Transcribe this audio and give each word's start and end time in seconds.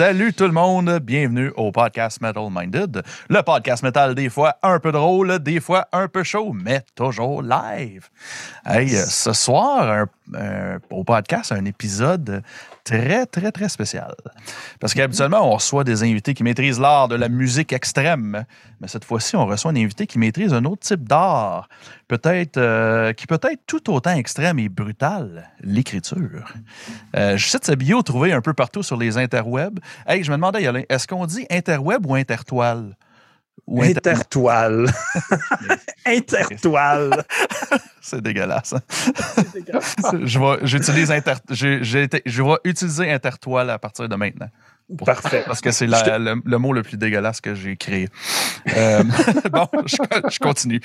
Salut 0.00 0.32
tout 0.32 0.46
le 0.46 0.52
monde, 0.52 0.98
bienvenue 1.00 1.52
au 1.58 1.72
podcast 1.72 2.22
Metal 2.22 2.48
Minded, 2.50 3.02
le 3.28 3.42
podcast 3.42 3.82
metal 3.82 4.14
des 4.14 4.30
fois 4.30 4.56
un 4.62 4.78
peu 4.78 4.92
drôle, 4.92 5.38
des 5.40 5.60
fois 5.60 5.88
un 5.92 6.08
peu 6.08 6.22
chaud, 6.22 6.54
mais 6.54 6.80
toujours 6.94 7.42
live. 7.42 8.08
Hey, 8.64 8.88
ce 8.88 9.34
soir, 9.34 9.90
un- 9.90 10.06
un- 10.38 10.78
au 10.88 11.04
podcast, 11.04 11.52
un 11.52 11.66
épisode 11.66 12.42
très, 12.90 13.24
très, 13.26 13.52
très 13.52 13.68
spécial. 13.68 14.14
Parce 14.80 14.94
qu'habituellement, 14.94 15.46
on 15.48 15.54
reçoit 15.54 15.84
des 15.84 16.02
invités 16.02 16.34
qui 16.34 16.42
maîtrisent 16.42 16.80
l'art 16.80 17.06
de 17.06 17.14
la 17.14 17.28
musique 17.28 17.72
extrême, 17.72 18.44
mais 18.80 18.88
cette 18.88 19.04
fois-ci, 19.04 19.36
on 19.36 19.46
reçoit 19.46 19.70
un 19.70 19.76
invité 19.76 20.06
qui 20.08 20.18
maîtrise 20.18 20.52
un 20.52 20.64
autre 20.64 20.82
type 20.82 21.08
d'art, 21.08 21.68
peut-être, 22.08 22.56
euh, 22.56 23.12
qui 23.12 23.28
peut 23.28 23.38
être 23.42 23.60
tout 23.66 23.92
autant 23.92 24.14
extrême 24.14 24.58
et 24.58 24.68
brutal, 24.68 25.48
l'écriture. 25.60 26.52
Euh, 27.16 27.36
je 27.36 27.46
cite 27.46 27.64
sa 27.64 27.76
bio 27.76 28.02
trouvée 28.02 28.32
un 28.32 28.40
peu 28.40 28.54
partout 28.54 28.82
sur 28.82 28.96
les 28.96 29.18
interwebs. 29.18 29.78
Hey, 30.06 30.24
je 30.24 30.30
me 30.30 30.36
demandais, 30.36 30.62
est-ce 30.88 31.06
qu'on 31.06 31.26
dit 31.26 31.46
interweb 31.50 32.04
ou 32.06 32.14
intertoile? 32.14 32.96
Ou 33.66 33.82
Intertoile. 33.82 34.86
Intertoile. 36.06 37.24
C'est 38.00 38.20
dégueulasse. 38.20 38.72
hein? 38.72 38.80
je 40.24 40.38
vais, 40.38 40.66
j'utilise 40.66 41.10
inter, 41.10 41.34
je 41.50 42.42
vais 42.42 42.56
utiliser 42.64 43.10
intertoile 43.10 43.70
à 43.70 43.78
partir 43.78 44.08
de 44.08 44.16
maintenant. 44.16 44.48
Parfait. 45.04 45.42
Parce 45.46 45.60
que 45.60 45.70
c'est 45.70 45.86
le, 45.86 46.42
le 46.44 46.58
mot 46.58 46.72
le 46.72 46.82
plus 46.82 46.96
dégueulasse 46.96 47.40
que 47.40 47.54
j'ai 47.54 47.76
créé. 47.76 48.08
Euh, 48.76 49.02
bon, 49.52 49.68
je, 49.86 49.96
je 50.30 50.38
continue. 50.38 50.80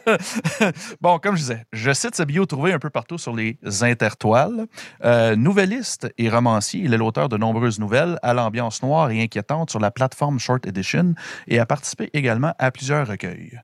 bon, 1.00 1.18
comme 1.18 1.36
je 1.36 1.42
disais, 1.42 1.64
je 1.72 1.92
cite 1.92 2.14
sa 2.14 2.24
bio 2.24 2.46
trouvée 2.46 2.72
un 2.72 2.78
peu 2.78 2.90
partout 2.90 3.18
sur 3.18 3.34
les 3.34 3.58
intertoiles. 3.82 4.66
Euh, 5.04 5.36
nouvelliste 5.36 6.12
et 6.18 6.28
romancier, 6.28 6.82
il 6.84 6.94
est 6.94 6.98
l'auteur 6.98 7.28
de 7.28 7.36
nombreuses 7.36 7.78
nouvelles 7.78 8.18
à 8.22 8.34
l'ambiance 8.34 8.82
noire 8.82 9.10
et 9.10 9.22
inquiétante 9.22 9.70
sur 9.70 9.80
la 9.80 9.90
plateforme 9.90 10.38
Short 10.38 10.66
Edition 10.66 11.14
et 11.48 11.58
a 11.58 11.66
participé 11.66 12.10
également 12.12 12.54
à 12.58 12.70
plusieurs 12.70 13.06
recueils. 13.06 13.60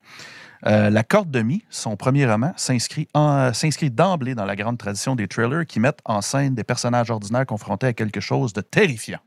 Euh, 0.67 0.91
la 0.91 1.05
Corde 1.05 1.31
de 1.31 1.43
Mi, 1.43 1.65
son 1.71 1.97
premier 1.97 2.27
roman, 2.27 2.53
s'inscrit 2.57 3.09
s'inscrit 3.53 3.91
d'emblée 3.91 4.35
dans 4.35 4.47
la 4.47 4.57
grande 4.57 4.79
tradition 4.79 5.15
des 5.15 5.29
thrillers 5.29 5.67
qui 5.67 5.81
mettent 5.81 6.01
en 6.05 6.23
scène 6.23 6.55
des 6.55 6.65
personnages 6.65 7.11
ordinaires 7.11 7.47
confrontés 7.47 7.89
à 7.89 7.93
quelque 7.93 8.21
chose 8.21 8.53
de 8.53 8.63
terrifiant. 8.63 9.19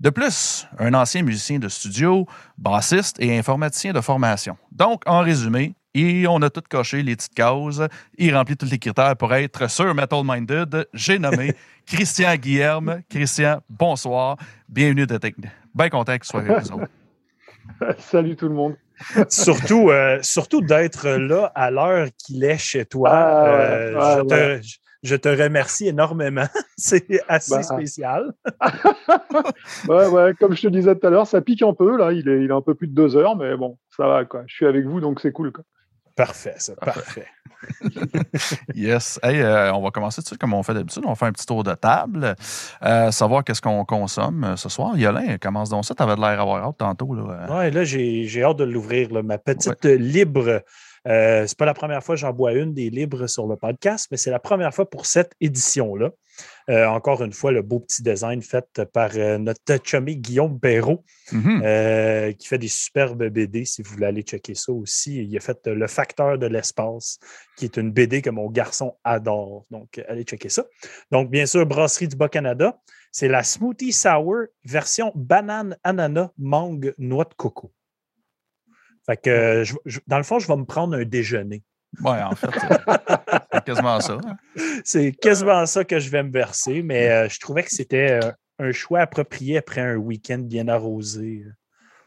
De 0.00 0.10
plus, 0.10 0.66
un 0.78 0.94
ancien 0.94 1.22
musicien 1.22 1.58
de 1.58 1.68
studio, 1.68 2.26
bassiste 2.56 3.16
et 3.20 3.36
informaticien 3.36 3.92
de 3.92 4.00
formation. 4.00 4.56
Donc, 4.70 5.02
en 5.06 5.20
résumé, 5.20 5.74
et 5.94 6.26
on 6.28 6.40
a 6.42 6.50
tout 6.50 6.62
coché 6.70 7.02
les 7.02 7.16
petites 7.16 7.34
cases. 7.34 7.80
Il 8.16 8.36
remplit 8.36 8.56
tous 8.56 8.70
les 8.70 8.78
critères 8.78 9.16
pour 9.16 9.34
être 9.34 9.68
sur 9.68 9.92
Metal 9.94 10.20
Minded. 10.24 10.86
J'ai 10.94 11.18
nommé 11.18 11.52
Christian 11.86 12.36
Guillerme. 12.36 13.00
Christian, 13.10 13.60
bonsoir. 13.68 14.36
Bienvenue 14.68 15.06
de 15.06 15.16
Technique. 15.16 15.50
Bien 15.74 15.88
content 15.88 16.16
que 16.16 16.22
tu 16.22 16.28
sois 16.28 16.40
avec 16.42 16.64
nous 16.70 16.72
autres. 16.76 16.90
Salut 17.98 18.36
tout 18.36 18.48
le 18.48 18.54
monde. 18.54 18.76
surtout 19.28 19.90
euh, 19.90 20.18
surtout 20.22 20.60
d'être 20.60 21.08
là 21.08 21.50
à 21.54 21.70
l'heure 21.70 22.08
qu'il 22.18 22.42
est 22.44 22.58
chez 22.58 22.84
toi. 22.84 23.10
Ah, 23.12 23.44
Euh, 23.46 23.94
ouais, 23.94 24.00
je, 24.16 24.20
ouais. 24.22 24.58
te, 24.60 24.66
je- 24.66 24.76
je 25.02 25.16
te 25.16 25.28
remercie 25.28 25.88
énormément. 25.88 26.46
C'est 26.76 27.20
assez 27.28 27.54
Bah. 27.56 27.62
spécial. 27.62 28.32
Ouais, 29.88 30.06
ouais, 30.08 30.34
comme 30.38 30.54
je 30.56 30.62
te 30.62 30.68
disais 30.68 30.94
tout 30.96 31.06
à 31.06 31.10
l'heure, 31.10 31.26
ça 31.26 31.40
pique 31.40 31.62
un 31.62 31.72
peu. 31.74 31.96
Là, 31.96 32.12
il 32.12 32.28
est, 32.28 32.44
il 32.44 32.50
est 32.50 32.54
un 32.54 32.60
peu 32.60 32.74
plus 32.74 32.88
de 32.88 32.94
deux 32.94 33.16
heures, 33.16 33.36
mais 33.36 33.56
bon, 33.56 33.78
ça 33.96 34.06
va. 34.06 34.24
Quoi. 34.24 34.42
Je 34.46 34.54
suis 34.54 34.66
avec 34.66 34.84
vous, 34.86 35.00
donc 35.00 35.20
c'est 35.20 35.32
cool. 35.32 35.52
Quoi. 35.52 35.64
Parfait, 36.16 36.54
ça. 36.58 36.74
Parfait. 36.76 37.26
Yes. 38.74 39.18
Hey, 39.22 39.40
euh, 39.40 39.72
on 39.74 39.82
va 39.82 39.90
commencer 39.90 40.16
tout 40.20 40.22
de 40.22 40.26
suite 40.28 40.40
comme 40.40 40.54
on 40.54 40.62
fait 40.62 40.74
d'habitude. 40.74 41.02
On 41.06 41.14
fait 41.16 41.26
un 41.26 41.32
petit 41.32 41.44
tour 41.46 41.64
de 41.64 41.74
table, 41.74 42.36
euh, 42.84 43.10
savoir 43.10 43.42
qu'est-ce 43.42 43.60
qu'on 43.60 43.84
consomme 43.84 44.44
euh, 44.44 44.56
ce 44.56 44.68
soir. 44.68 44.96
Yolin, 44.96 45.38
commence 45.38 45.68
donc 45.70 45.84
ça. 45.84 45.94
Tu 45.94 46.02
avais 46.02 46.14
l'air 46.14 46.36
d'avoir 46.36 46.64
hâte 46.68 46.76
tantôt. 46.78 47.14
Là. 47.14 47.46
Ouais, 47.50 47.70
là, 47.72 47.82
j'ai 47.84 48.24
j'ai 48.24 48.44
hâte 48.44 48.58
de 48.58 48.64
l'ouvrir. 48.64 49.08
Ma 49.24 49.38
petite 49.38 49.84
libre. 49.84 50.62
Euh, 51.08 51.46
c'est 51.46 51.56
pas 51.56 51.66
la 51.66 51.74
première 51.74 52.02
fois 52.02 52.14
que 52.14 52.20
j'en 52.20 52.32
bois 52.32 52.52
une 52.52 52.74
des 52.74 52.90
libres 52.90 53.26
sur 53.26 53.46
le 53.46 53.56
podcast, 53.56 54.08
mais 54.10 54.16
c'est 54.16 54.30
la 54.30 54.38
première 54.38 54.74
fois 54.74 54.88
pour 54.88 55.06
cette 55.06 55.32
édition-là. 55.40 56.10
Euh, 56.70 56.86
encore 56.86 57.22
une 57.22 57.32
fois, 57.32 57.50
le 57.50 57.62
beau 57.62 57.80
petit 57.80 58.02
design 58.02 58.42
fait 58.42 58.82
par 58.92 59.10
euh, 59.16 59.38
notre 59.38 59.78
chummy 59.82 60.16
Guillaume 60.16 60.60
Perrault. 60.60 61.04
mhm. 61.32 61.62
euh, 61.64 62.32
qui 62.32 62.46
fait 62.46 62.58
des 62.58 62.68
superbes 62.68 63.28
BD, 63.28 63.64
si 63.64 63.82
vous 63.82 63.92
voulez 63.92 64.06
aller 64.06 64.22
checker 64.22 64.54
ça 64.54 64.72
aussi. 64.72 65.24
Il 65.24 65.36
a 65.36 65.40
fait 65.40 65.66
Le 65.66 65.86
Facteur 65.86 66.38
de 66.38 66.46
l'espace, 66.46 67.18
qui 67.56 67.64
est 67.64 67.76
une 67.76 67.90
BD 67.90 68.22
que 68.22 68.30
mon 68.30 68.50
garçon 68.50 68.96
adore. 69.04 69.64
Donc, 69.70 70.02
allez 70.08 70.24
checker 70.24 70.48
ça. 70.48 70.64
Donc, 71.10 71.30
bien 71.30 71.46
sûr, 71.46 71.64
Brasserie 71.66 72.08
du 72.08 72.16
Bas-Canada, 72.16 72.78
c'est 73.12 73.28
la 73.28 73.42
Smoothie 73.42 73.92
Sour 73.92 74.44
version 74.64 75.12
banane, 75.14 75.76
ananas, 75.82 76.30
mangue, 76.38 76.94
noix 76.98 77.24
de 77.24 77.34
coco. 77.34 77.72
Fait 79.08 79.16
que, 79.16 79.64
je- 79.64 79.74
je- 79.86 80.00
dans 80.06 80.18
le 80.18 80.22
fond, 80.22 80.38
je 80.38 80.46
vais 80.46 80.56
me 80.56 80.64
prendre 80.64 80.94
un 80.96 81.04
déjeuner. 81.04 81.62
Ouais, 82.02 82.20
en 82.22 82.34
fait, 82.34 82.50
c'est 83.52 83.64
quasiment 83.64 83.98
ça. 84.00 84.18
hein. 84.24 84.36
C'est 84.84 85.12
quasiment 85.12 85.64
ça 85.66 85.84
que 85.84 85.98
je 85.98 86.10
vais 86.10 86.22
me 86.22 86.30
verser, 86.30 86.82
mais 86.82 87.08
euh, 87.10 87.28
je 87.28 87.40
trouvais 87.40 87.62
que 87.62 87.70
c'était 87.70 88.20
euh, 88.22 88.30
un 88.58 88.72
choix 88.72 89.00
approprié 89.00 89.56
après 89.58 89.80
un 89.80 89.96
week-end 89.96 90.38
bien 90.38 90.68
arrosé. 90.68 91.44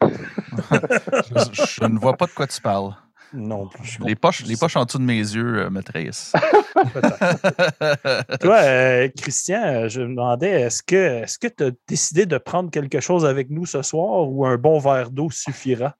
Je, 0.00 1.78
je 1.78 1.84
ne 1.84 1.98
vois 1.98 2.16
pas 2.16 2.26
de 2.26 2.32
quoi 2.32 2.46
tu 2.46 2.60
parles. 2.60 2.94
Non 3.32 3.66
plus. 3.68 3.98
Les 4.04 4.14
poches, 4.14 4.44
les 4.44 4.56
poches 4.56 4.76
en 4.76 4.84
dessous 4.84 4.98
de 4.98 5.04
mes 5.04 5.16
yeux 5.18 5.62
euh, 5.64 5.70
me 5.70 5.82
trahissent. 5.82 6.32
Toi, 8.40 8.56
euh, 8.62 9.08
Christian, 9.16 9.88
je 9.88 10.02
me 10.02 10.08
demandais, 10.08 10.50
est-ce 10.62 10.82
que 10.82 11.22
est-ce 11.22 11.38
que 11.38 11.46
tu 11.48 11.64
as 11.64 11.70
décidé 11.88 12.26
de 12.26 12.36
prendre 12.38 12.70
quelque 12.70 13.00
chose 13.00 13.24
avec 13.24 13.48
nous 13.50 13.64
ce 13.66 13.80
soir 13.82 14.28
ou 14.30 14.44
un 14.44 14.56
bon 14.58 14.78
verre 14.78 15.10
d'eau 15.10 15.30
suffira? 15.30 15.96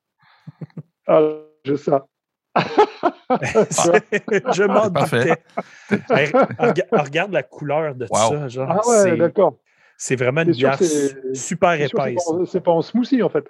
Ah, 1.07 1.21
je 1.65 1.75
sais. 1.77 1.91
je 4.53 4.65
m'en 4.65 4.89
doutais. 4.91 5.43
Hey, 6.11 6.31
regarde 6.93 7.33
la 7.33 7.43
couleur 7.43 7.95
de 7.95 8.07
Wow. 8.11 8.29
ça. 8.31 8.49
Genre, 8.49 8.69
Ah 8.71 8.87
ouais, 8.89 9.17
d'accord. 9.17 9.59
c'est 9.97 10.17
vraiment 10.17 10.43
une 10.43 10.53
bière 10.53 10.79
super 11.35 11.73
que 11.73 11.79
c'est 11.79 11.85
épaisse. 11.87 12.25
pas 12.53 12.61
pas 12.61 12.71
en 12.73 12.83
smoothie, 12.83 13.23
en 13.23 13.29
fait. 13.31 13.45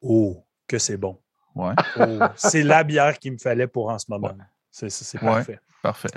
Oh, 0.00 0.44
que 0.66 0.78
c'est 0.78 0.96
bon. 0.96 1.20
Ouais, 1.54 1.74
Oh, 1.98 2.20
c'est 2.36 2.62
la 2.62 2.84
bière 2.84 3.18
qu'il 3.18 3.32
me 3.32 3.38
fallait 3.38 3.66
pour 3.66 3.90
en 3.90 3.98
ce 3.98 4.06
moment. 4.08 4.28
Ouais. 4.28 4.90
C'est 4.90 5.18
parfait. 5.20 5.58
parfait. 5.82 6.08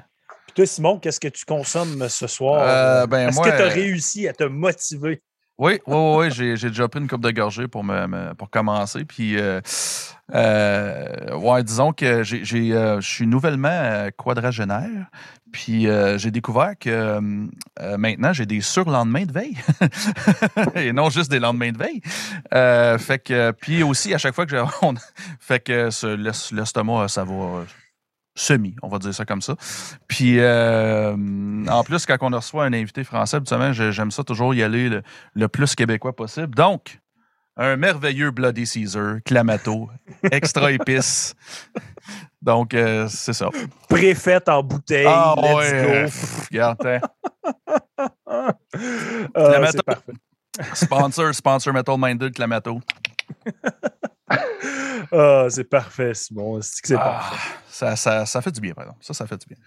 Puis 0.46 0.54
toi, 0.54 0.66
Simon, 0.66 1.00
qu'est-ce 1.00 1.20
que 1.20 1.30
tu 1.30 1.46
consommes 1.46 2.08
ce 2.10 2.28
soir? 2.28 2.62
Euh, 2.64 3.08
ben, 3.08 3.30
Est-ce 3.30 3.40
que 3.40 3.50
tu 3.50 3.56
as 3.56 3.66
euh, 3.66 3.70
réussi 3.70 4.28
à 4.28 4.34
te 4.34 4.44
motiver? 4.44 5.24
Oui, 5.58 5.74
oui, 5.86 5.96
oui, 5.96 6.16
oui, 6.26 6.32
j'ai, 6.32 6.58
j'ai 6.58 6.70
déjà 6.70 6.88
pris 6.88 7.00
une 7.00 7.08
coupe 7.08 7.22
de 7.22 7.30
gorgée 7.32 7.68
pour, 7.68 7.84
me, 7.84 8.34
pour 8.34 8.50
commencer. 8.50 9.06
Puis, 9.06 9.38
euh, 9.38 9.62
euh, 10.34 11.36
ouais, 11.38 11.64
disons 11.64 11.94
que 11.94 12.24
j'ai, 12.24 12.44
j'ai, 12.44 12.74
euh, 12.74 13.00
je 13.00 13.08
suis 13.08 13.28
nouvellement 13.28 14.08
quadragénaire. 14.18 15.08
Puis, 15.52 15.86
j'ai 16.16 16.32
découvert 16.32 16.74
que 16.80 17.20
maintenant, 17.98 18.32
j'ai 18.34 18.46
des 18.46 18.62
surlendemains 18.62 19.26
de 19.26 19.34
veille. 19.34 19.58
Et 20.76 20.94
non 20.94 21.10
juste 21.10 21.30
des 21.30 21.40
lendemains 21.40 21.74
de 21.74 21.78
veille. 21.78 22.02
Fait 23.00 23.20
que, 23.20 23.52
puis 23.52 23.84
aussi, 23.84 24.14
à 24.14 24.18
chaque 24.18 24.34
fois 24.34 24.46
que 24.46 24.52
j'ai. 24.56 24.64
on- 24.82 24.94
fait 25.40 25.60
que 25.62 25.90
ce- 25.90 26.08
l'es- 26.16 26.52
l'estomac, 26.56 27.10
ça 27.10 27.24
va. 27.26 27.66
Semi, 28.36 28.76
on 28.82 28.88
va 28.88 28.98
dire 29.00 29.14
ça 29.14 29.26
comme 29.26 29.42
ça. 29.42 29.56
Puis, 30.08 30.40
euh, 30.40 31.16
en 31.68 31.84
plus, 31.84 32.06
quand 32.06 32.18
on 32.22 32.30
reçoit 32.36 32.66
un 32.66 32.74
invité 32.74 33.04
français, 33.04 33.38
j'ai- 33.74 33.92
j'aime 33.92 34.12
ça 34.12 34.24
toujours 34.24 34.54
y 34.56 34.64
aller 34.64 34.90
le, 34.90 35.04
le 35.34 35.48
plus 35.48 35.76
québécois 35.76 36.16
possible. 36.16 36.56
Donc, 36.56 37.00
un 37.58 37.76
merveilleux 37.76 38.32
Bloody 38.32 38.66
Caesar, 38.66 39.18
Clamato, 39.26 39.90
extra 40.32 40.72
épice. 40.72 41.36
Donc, 42.42 42.74
euh, 42.74 43.08
c'est 43.10 43.34
ça. 43.34 43.50
Préfète 43.90 44.50
en 44.50 44.64
bouteille. 44.64 45.06
Ah 45.08 45.36
let's 45.38 45.56
ouais, 45.56 45.72
go. 45.72 45.90
euh, 45.90 46.08
regarde, 46.50 46.86
hein. 46.86 47.00
Ah, 48.26 48.54
Clamato. 49.34 49.80
Sponsor, 50.74 51.34
sponsor 51.36 51.74
Metal 51.74 51.96
Minded, 51.98 52.34
Clamato. 52.34 52.80
Ah, 55.12 55.48
c'est 55.50 55.64
parfait, 55.66 56.14
Simon. 56.14 56.62
C'est 56.62 56.82
que 56.82 56.88
c'est 56.90 56.96
Ah, 56.96 57.00
parfait. 57.00 57.58
ça, 57.70 57.96
ça, 57.96 58.26
ça 58.26 58.42
fait 58.42 58.52
du 58.52 58.62
bien, 58.62 58.74
par 58.74 58.84
exemple. 58.86 59.04
Ça, 59.04 59.14
ça 59.14 59.26
fait 59.28 59.38
du 59.38 59.48
bien. 59.48 59.58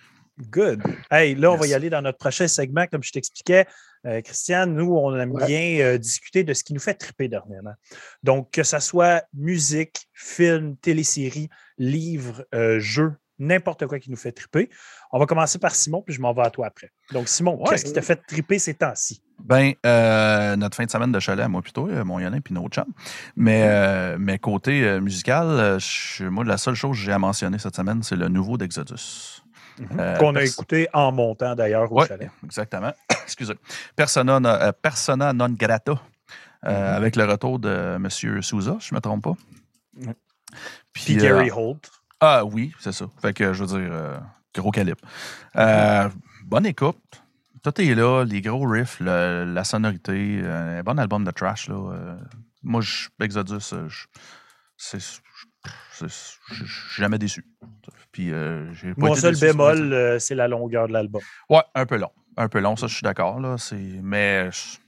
Good. 0.51 0.83
Hey, 1.11 1.35
là, 1.35 1.51
on 1.53 1.57
va 1.57 1.67
y 1.67 1.75
aller 1.75 1.91
dans 1.91 2.01
notre 2.03 2.19
prochain 2.19 2.49
segment, 2.49 2.87
comme 2.87 3.03
je 3.03 3.13
t'expliquais. 3.13 3.67
Euh, 4.07 4.21
Christian, 4.23 4.67
nous, 4.67 4.95
on 4.97 5.15
aime 5.19 5.33
Ouais. 5.33 5.47
bien 5.47 5.85
euh, 5.85 5.99
discuter 5.99 6.45
de 6.45 6.55
ce 6.55 6.65
qui 6.65 6.73
nous 6.75 6.81
fait 6.81 6.95
triper 6.95 7.29
dernièrement. 7.29 7.75
Donc, 8.23 8.51
que 8.53 8.63
ce 8.63 8.79
soit 8.81 9.25
musique, 9.35 10.09
film, 10.13 10.77
télésérie, 10.77 11.49
livre, 11.79 12.45
euh, 12.55 12.79
jeu, 12.81 13.13
n'importe 13.39 13.87
quoi 13.87 13.99
qui 13.99 14.11
nous 14.11 14.17
fait 14.17 14.33
triper. 14.33 14.71
On 15.13 15.19
va 15.19 15.27
commencer 15.27 15.59
par 15.59 15.75
Simon, 15.75 16.03
puis 16.03 16.15
je 16.15 16.21
m'en 16.21 16.33
vais 16.33 16.43
à 16.43 16.51
toi 16.51 16.67
après. 16.67 16.91
Donc, 17.13 17.29
Simon, 17.29 17.57
Ouais. 17.59 17.71
qu'est-ce 17.71 17.85
qui 17.85 17.93
t'a 17.93 18.03
fait 18.03 18.17
triper 18.27 18.59
ces 18.59 18.75
temps-ci? 18.75 19.23
Ben, 19.41 19.73
euh, 19.85 20.55
notre 20.57 20.77
fin 20.77 20.85
de 20.85 20.91
semaine 20.91 21.11
de 21.13 21.19
chalet, 21.21 21.45
à 21.45 21.49
moi 21.49 21.61
plutôt, 21.61 21.89
euh, 21.89 22.05
mon 22.05 22.21
Yolin 22.21 22.41
puis 22.41 22.55
notre 22.55 22.69
chum. 22.71 22.85
Mais, 23.37 23.63
euh, 23.67 24.17
mais 24.19 24.39
côté 24.39 24.83
euh, 24.85 25.01
musical, 25.01 25.79
je- 25.81 26.25
moi, 26.25 26.45
la 26.45 26.57
seule 26.57 26.75
chose 26.77 26.97
que 26.97 27.03
j'ai 27.05 27.13
à 27.13 27.19
mentionner 27.19 27.59
cette 27.59 27.75
semaine, 27.77 28.03
c'est 28.03 28.17
le 28.17 28.29
nouveau 28.29 28.57
d'Exodus. 28.57 29.43
Euh, 29.99 30.17
Qu'on 30.19 30.37
a 30.37 30.43
écouté 30.45 30.89
en 30.93 31.11
montant 31.11 31.57
d'ailleurs 31.57 31.91
au 31.91 32.01
Ouais, 32.01 32.07
chalet. 32.07 32.31
exactement. 32.45 32.93
Excusez. 33.25 33.55
Persona, 33.97 34.39
no- 34.39 34.49
euh, 34.49 34.71
persona 34.71 35.33
non 35.33 35.49
grata, 35.51 35.95
Mhm. 36.63 36.71
avec 36.71 37.17
le 37.17 37.25
retour 37.25 37.59
de 37.59 37.97
M. 37.97 38.09
Souza, 38.41 38.77
je 38.81 38.95
ne 38.95 38.97
me 38.97 39.01
trompe 39.01 39.25
pas. 39.25 39.35
Mhm. 39.97 40.15
Puis, 40.93 41.05
Puis 41.05 41.17
Gary 41.17 41.51
Holt. 41.51 41.91
Ah 42.25 42.45
oui, 42.45 42.73
c'est 42.81 42.93
ça. 42.93 43.07
Fait 43.21 43.33
que 43.33 43.53
je 43.53 43.65
veux 43.65 43.79
dire, 43.81 43.93
euh, 43.93 44.17
gros 44.55 44.71
calibre. 44.71 45.01
Euh, 45.57 46.09
bonne 46.45 46.67
écoute. 46.67 46.99
Tout 47.63 47.81
est 47.81 47.95
là, 47.95 48.25
les 48.25 48.41
gros 48.43 48.67
riffs, 48.69 49.01
le- 49.01 49.45
la 49.45 49.65
sonorité, 49.65 50.41
euh, 50.43 50.81
un 50.81 50.83
bon 50.83 50.99
album 50.99 51.25
de 51.25 51.31
trash. 51.31 51.69
Là, 51.69 51.75
euh, 51.93 52.17
moi, 52.63 52.81
je, 52.83 53.09
Exodus, 53.23 53.73
euh, 53.73 53.89
je, 53.89 54.05
c'est, 54.77 55.01
c'est- 55.01 56.09
je- 56.51 56.65
je 56.65 56.65
suis 56.65 57.03
jamais 57.03 57.19
déçu. 57.19 57.47
Puis, 58.13 58.33
euh, 58.33 58.71
j'ai 58.75 58.95
pas 58.95 59.07
Mon 59.07 59.13
été 59.13 59.21
seul 59.23 59.33
déçu 59.35 59.47
bémol, 59.47 59.93
euh, 59.93 60.19
c'est 60.19 60.35
la 60.35 60.47
longueur 60.47 60.89
de 60.89 60.93
l'album. 60.93 61.23
Ouais, 61.49 61.63
un 61.75 61.87
peu 61.87 61.97
long. 61.97 62.11
Un 62.37 62.49
peu 62.49 62.61
long, 62.61 62.77
ça, 62.77 62.87
je 62.87 62.95
suis 62.95 63.03
d'accord. 63.05 63.41
Là, 63.41 63.57
c'est, 63.59 63.77
mais 64.03 64.51
je- 64.53 64.79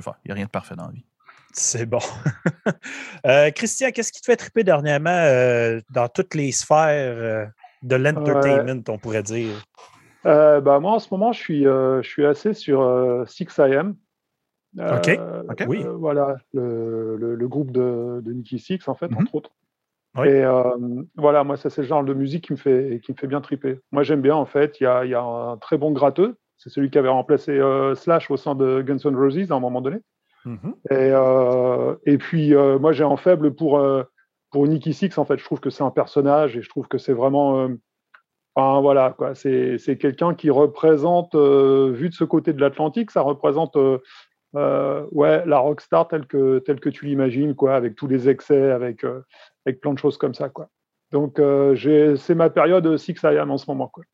faire. 0.00 0.14
Il 0.24 0.28
n'y 0.28 0.32
a 0.32 0.34
rien 0.34 0.44
de 0.44 0.50
parfait 0.50 0.76
dans 0.76 0.86
la 0.86 0.92
vie. 0.92 1.04
C'est 1.52 1.86
bon. 1.86 1.98
Euh, 3.26 3.50
Christian, 3.50 3.90
qu'est-ce 3.90 4.12
qui 4.12 4.20
te 4.22 4.24
fait 4.24 4.36
triper 4.36 4.64
dernièrement 4.64 5.10
euh, 5.10 5.78
dans 5.92 6.08
toutes 6.08 6.34
les 6.34 6.52
sphères 6.52 6.88
euh, 7.18 7.44
de 7.82 7.96
l'entertainment, 7.96 8.82
on 8.88 8.96
pourrait 8.96 9.22
dire? 9.22 9.60
Bah, 10.24 10.80
moi, 10.80 10.92
en 10.92 10.98
ce 10.98 11.08
moment, 11.12 11.32
je 11.32 11.38
suis, 11.38 11.64
je 11.64 12.00
suis 12.02 12.24
assez 12.24 12.54
sur 12.54 12.80
euh, 12.80 13.24
6am. 13.26 13.94
Euh, 14.78 14.96
OK. 14.96 15.18
OK. 15.50 15.64
Oui. 15.68 15.84
voilà, 15.98 16.36
le, 16.54 17.16
le- 17.16 17.34
le 17.34 17.48
groupe 17.48 17.72
de, 17.72 18.20
de 18.22 18.32
Nicky 18.32 18.58
Six, 18.58 18.88
en 18.88 18.94
fait, 18.94 19.10
Mhm. 19.10 19.18
entre 19.18 19.34
autres. 19.34 19.50
Oui. 20.16 20.28
Et 20.28 20.44
voilà, 21.16 21.44
moi, 21.44 21.56
ça, 21.58 21.68
c'est 21.68 21.82
le 21.82 21.88
genre 21.88 22.02
de 22.04 22.14
musique 22.14 22.44
qui 22.46 22.52
me 22.52 22.58
fait, 22.58 23.00
qui 23.04 23.12
me 23.12 23.16
fait 23.18 23.26
bien 23.26 23.40
triper. 23.42 23.80
Moi, 23.92 24.02
j'aime 24.02 24.22
bien, 24.22 24.34
en 24.34 24.46
fait, 24.46 24.80
il 24.80 24.84
y 24.84 24.86
a, 24.86 25.04
y 25.04 25.14
a 25.14 25.20
un 25.22 25.56
très 25.58 25.76
bon 25.76 25.92
gratteux. 25.92 26.36
C'est 26.56 26.70
celui 26.70 26.90
qui 26.90 26.96
avait 26.98 27.08
remplacé 27.08 27.60
Slash 27.96 28.30
au 28.30 28.36
sein 28.38 28.54
de 28.54 28.80
Guns 28.82 28.98
N' 29.04 29.16
Roses 29.16 29.50
à 29.52 29.54
un 29.54 29.60
moment 29.60 29.80
donné. 29.82 29.98
Mhm. 30.44 30.74
Et, 30.90 30.94
euh, 30.94 31.94
et 32.06 32.18
puis, 32.18 32.54
euh, 32.54 32.78
moi, 32.78 32.92
j'ai 32.92 33.04
un 33.04 33.16
faible 33.16 33.54
pour, 33.54 33.78
euh, 33.78 34.02
pour 34.50 34.66
Nicky 34.66 34.94
Six, 34.94 35.16
en 35.18 35.24
fait. 35.24 35.38
Je 35.38 35.44
trouve 35.44 35.60
que 35.60 35.70
c'est 35.70 35.82
un 35.82 35.90
personnage 35.90 36.56
et 36.56 36.62
je 36.62 36.68
trouve 36.68 36.88
que 36.88 36.98
c'est 36.98 37.12
vraiment. 37.12 37.68
enfin, 38.54 38.80
voilà, 38.80 39.14
quoi. 39.16 39.34
C'est 39.34 39.78
c'est 39.78 39.96
quelqu'un 39.96 40.34
qui 40.34 40.50
représente, 40.50 41.34
vu 41.36 42.08
de 42.08 42.14
ce 42.14 42.24
côté 42.24 42.52
de 42.52 42.60
l'Atlantique, 42.60 43.10
ça 43.10 43.22
représente. 43.22 43.76
ouais, 44.54 45.46
la 45.46 45.58
rockstar 45.58 46.08
telle 46.08 46.26
que, 46.26 46.58
telle 46.60 46.80
que 46.80 46.88
tu 46.90 47.06
l'imagines, 47.06 47.54
quoi, 47.54 47.74
avec 47.74 47.94
tous 47.94 48.08
les 48.08 48.28
excès, 48.28 48.70
avec, 48.70 49.04
avec 49.66 49.80
plein 49.80 49.92
de 49.94 49.98
choses 49.98 50.18
comme 50.18 50.34
ça, 50.34 50.48
quoi. 50.48 50.68
Donc, 51.12 51.40
c'est 51.76 52.34
ma 52.34 52.50
période 52.50 52.96
6 52.96 53.22
IAM 53.22 53.50
en 53.50 53.58
ce 53.58 53.70
moment, 53.70 53.88
quoi. 53.88 54.04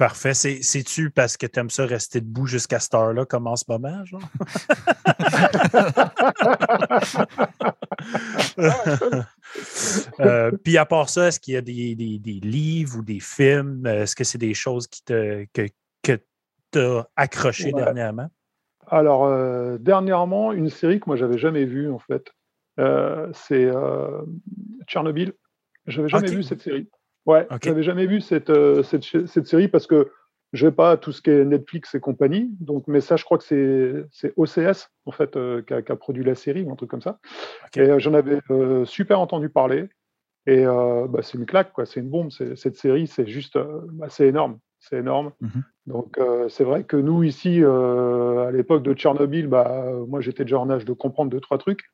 Parfait. 0.00 0.32
C'est- 0.32 0.62
C'est-tu 0.62 1.10
parce 1.10 1.36
que 1.36 1.46
tu 1.46 1.60
aimes 1.60 1.68
ça 1.68 1.84
rester 1.84 2.22
debout 2.22 2.46
jusqu'à 2.46 2.80
cette 2.80 2.94
heure-là, 2.94 3.26
comme 3.26 3.46
en 3.46 3.56
ce 3.56 3.64
moment? 3.68 4.02
Genre? 4.06 4.22
Euh, 10.20 10.50
Puis 10.64 10.78
à 10.78 10.86
part 10.86 11.08
ça, 11.10 11.28
est-ce 11.28 11.40
qu'il 11.40 11.54
y 11.54 11.56
a 11.56 11.60
des, 11.60 11.94
des- 11.94 12.18
des 12.18 12.40
livres 12.40 12.98
ou 12.98 13.02
des 13.02 13.20
films? 13.20 13.84
Est-ce 13.86 14.14
que 14.14 14.24
c'est 14.24 14.38
des 14.38 14.54
choses 14.54 14.86
qui 14.86 15.02
te, 15.04 15.44
que, 15.52 15.66
que 16.02 16.18
t'as 16.70 17.04
accroché 17.16 17.72
Ouais. 17.74 17.82
dernièrement? 17.82 18.28
Alors, 18.86 19.24
euh, 19.24 19.76
dernièrement, 19.78 20.52
une 20.52 20.70
série 20.70 21.00
que 21.00 21.04
moi, 21.08 21.16
j'avais 21.16 21.38
jamais 21.38 21.64
vue, 21.64 21.90
en 21.90 21.98
fait, 21.98 22.32
euh, 22.78 23.28
c'est 23.34 23.64
euh, 23.66 24.22
Tchernobyl. 24.86 25.32
J'avais 25.86 26.08
jamais 26.08 26.28
Ok. 26.28 26.34
vu 26.36 26.42
cette 26.42 26.62
série. 26.62 26.88
Ouais, 27.26 27.46
Ok. 27.50 27.60
j'avais 27.64 27.82
jamais 27.82 28.06
vu 28.06 28.20
cette, 28.20 28.50
euh, 28.50 28.82
cette, 28.82 29.46
série 29.46 29.68
parce 29.68 29.86
que 29.86 30.10
je 30.52 30.66
n'ai 30.66 30.72
pas 30.72 30.96
tout 30.96 31.12
ce 31.12 31.22
qui 31.22 31.30
est 31.30 31.44
Netflix 31.44 31.94
et 31.94 32.00
compagnie. 32.00 32.50
Donc, 32.60 32.84
mais 32.88 33.00
ça, 33.00 33.16
je 33.16 33.24
crois 33.24 33.38
que 33.38 33.44
c'est 34.10 34.32
OCS, 34.36 34.90
en 35.06 35.12
fait, 35.12 35.36
euh, 35.36 35.62
qui, 35.62 35.74
a, 35.74 35.96
produit 35.96 36.24
la 36.24 36.34
série 36.34 36.62
ou 36.62 36.72
un 36.72 36.76
truc 36.76 36.90
comme 36.90 37.02
ça. 37.02 37.18
Et 37.76 37.80
euh, 37.80 37.98
j'en 37.98 38.14
avais 38.14 38.40
super 38.84 39.20
entendu 39.20 39.48
parler. 39.48 39.88
Et 40.46 40.64
bah, 40.64 41.20
c'est 41.22 41.38
une 41.38 41.46
claque, 41.46 41.72
quoi. 41.72 41.86
C'est 41.86 42.00
une 42.00 42.08
bombe. 42.08 42.30
Cette 42.30 42.76
série, 42.76 43.06
c'est 43.06 43.28
juste, 43.28 43.58
bah, 43.92 44.08
c'est 44.08 44.26
énorme. 44.26 44.58
C'est 44.80 44.96
énorme. 44.96 45.32
Mhm. 45.40 45.62
Donc, 45.86 46.18
euh, 46.18 46.48
c'est 46.48 46.64
vrai 46.64 46.84
que 46.84 46.96
nous, 46.96 47.22
ici, 47.22 47.62
euh, 47.62 48.48
à 48.48 48.50
l'époque 48.50 48.82
de 48.82 48.94
Tchernobyl, 48.94 49.46
bah, 49.46 49.92
moi, 50.08 50.20
j'étais 50.20 50.44
déjà 50.44 50.58
en 50.58 50.70
âge 50.70 50.84
de 50.84 50.92
comprendre 50.92 51.30
deux, 51.30 51.40
trois 51.40 51.58
trucs. 51.58 51.90